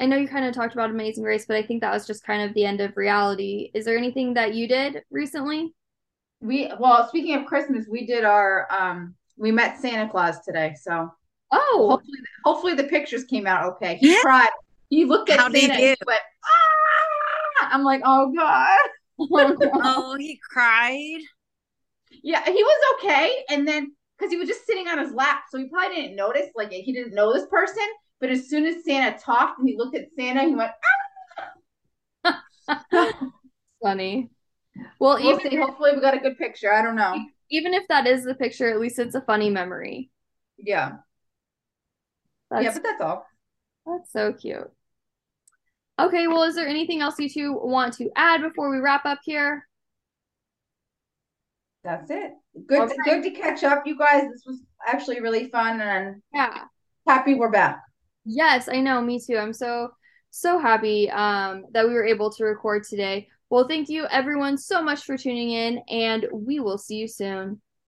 I 0.01 0.06
know 0.06 0.16
you 0.16 0.27
kind 0.27 0.47
of 0.47 0.55
talked 0.55 0.72
about 0.72 0.90
Amazing 0.90 1.24
Race, 1.24 1.44
but 1.47 1.56
I 1.56 1.62
think 1.62 1.82
that 1.82 1.93
was 1.93 2.06
just 2.06 2.24
kind 2.24 2.43
of 2.43 2.55
the 2.55 2.64
end 2.64 2.81
of 2.81 2.97
reality. 2.97 3.70
Is 3.74 3.85
there 3.85 3.98
anything 3.98 4.35
that 4.35 4.55
you 4.55 4.66
did 4.66 5.02
recently? 5.10 5.74
We 6.40 6.72
well, 6.81 7.06
speaking 7.06 7.35
of 7.36 7.44
Christmas, 7.44 7.86
we 7.86 8.06
did 8.06 8.24
our 8.24 8.66
um 8.72 9.14
we 9.36 9.52
met 9.52 9.78
Santa 9.78 10.10
Claus 10.10 10.40
today, 10.40 10.74
so 10.81 11.12
Oh, 11.52 11.86
hopefully 11.90 12.18
hopefully 12.44 12.74
the 12.74 12.85
pictures 12.85 13.24
came 13.24 13.47
out 13.47 13.64
okay. 13.74 13.97
He 13.97 14.09
Yeah. 14.09 14.20
cried. 14.22 14.48
He 14.89 15.05
looked 15.05 15.31
at 15.31 15.39
How'd 15.39 15.52
he 15.55 15.60
Santa 15.60 15.74
and 15.74 15.82
he 15.82 15.97
went, 16.06 16.20
ah! 16.44 17.68
I'm 17.72 17.85
like, 17.85 18.01
oh 18.05 18.32
God. 18.35 18.78
oh. 19.18 19.55
Oh, 19.85 20.16
he 20.18 20.40
cried. 20.51 21.20
Yeah, 22.22 22.44
he 22.44 22.62
was 22.62 22.94
okay. 22.98 23.44
And 23.51 23.68
then 23.68 23.94
because 24.18 24.32
he 24.32 24.39
was 24.39 24.48
just 24.48 24.66
sitting 24.66 24.89
on 24.89 24.98
his 24.98 25.12
lap, 25.12 25.43
so 25.51 25.59
he 25.59 25.68
probably 25.68 25.97
didn't 25.97 26.16
notice, 26.16 26.48
like 26.55 26.70
he 26.70 26.93
didn't 26.93 27.14
know 27.14 27.32
this 27.32 27.47
person. 27.51 27.85
But 28.21 28.31
as 28.31 28.49
soon 28.49 28.67
as 28.67 28.85
Santa 28.85 29.19
talked 29.19 29.59
and 29.59 29.69
he 29.69 29.77
looked 29.77 29.97
at 29.97 30.09
Santa, 30.17 30.43
he 30.45 30.55
went, 30.55 30.71
Funny. 33.83 34.31
Well, 34.99 35.15
we'll 35.17 35.39
even 35.41 35.51
see. 35.51 35.57
Hopefully 35.57 35.93
we 35.95 36.01
got 36.01 36.15
a 36.15 36.19
good 36.21 36.37
picture. 36.39 36.73
I 36.73 36.83
don't 36.83 36.97
know. 36.97 37.19
even 37.51 37.73
if 37.75 37.89
that 37.89 38.07
is 38.07 38.25
the 38.25 38.35
picture, 38.35 38.69
at 38.71 38.79
least 38.81 38.99
it's 38.99 39.15
a 39.15 39.23
funny 39.23 39.49
memory. 39.51 40.11
Yeah. 40.59 40.93
That's 42.51 42.65
yeah, 42.65 42.73
but 42.75 42.83
that's 42.83 43.01
all. 43.01 43.27
that's 43.87 44.13
so 44.13 44.33
cute. 44.33 44.71
Okay, 45.99 46.27
well, 46.29 46.43
is 46.45 46.55
there 46.55 46.67
anything 46.69 47.01
else 47.01 47.19
you 47.19 47.29
two 47.29 47.53
want 47.53 47.95
to 47.95 48.11
add 48.17 48.43
before 48.43 48.71
we 48.71 48.79
wrap 48.79 49.05
up 49.07 49.21
here? 49.25 49.67
That's 51.85 52.11
it. 52.11 52.33
Good 52.67 52.81
Okay. 52.83 52.97
good 53.05 53.23
to 53.23 53.31
catch 53.31 53.65
up, 53.65 53.87
you 53.87 53.97
guys. 53.97 54.25
This 54.31 54.43
was 54.47 54.61
actually 54.87 55.21
really 55.21 55.49
fun 55.49 55.81
and 55.81 56.23
Yeah. 56.35 56.65
happy 57.07 57.35
we're 57.35 57.51
back. 57.51 57.81
Yes, 58.32 58.69
I 58.69 58.81
know, 58.81 59.01
me 59.02 59.19
too. 59.20 59.36
I'm 59.39 59.52
so 59.52 59.90
so 60.32 60.59
happy 60.61 61.11
um 61.11 61.65
that 61.73 61.89
we 61.89 61.93
were 61.94 62.07
able 62.07 62.31
to 62.31 62.44
record 62.44 62.85
today. 62.85 63.28
Well, 63.51 63.66
thank 63.66 63.89
you 63.89 64.07
everyone 64.11 64.57
so 64.59 64.81
much 64.82 65.02
for 65.05 65.16
tuning 65.16 65.51
in, 65.51 65.78
and 65.89 66.27
we 66.32 66.61
will 66.61 66.78
see 66.78 66.97
you 66.97 67.09
soon. 67.09 67.61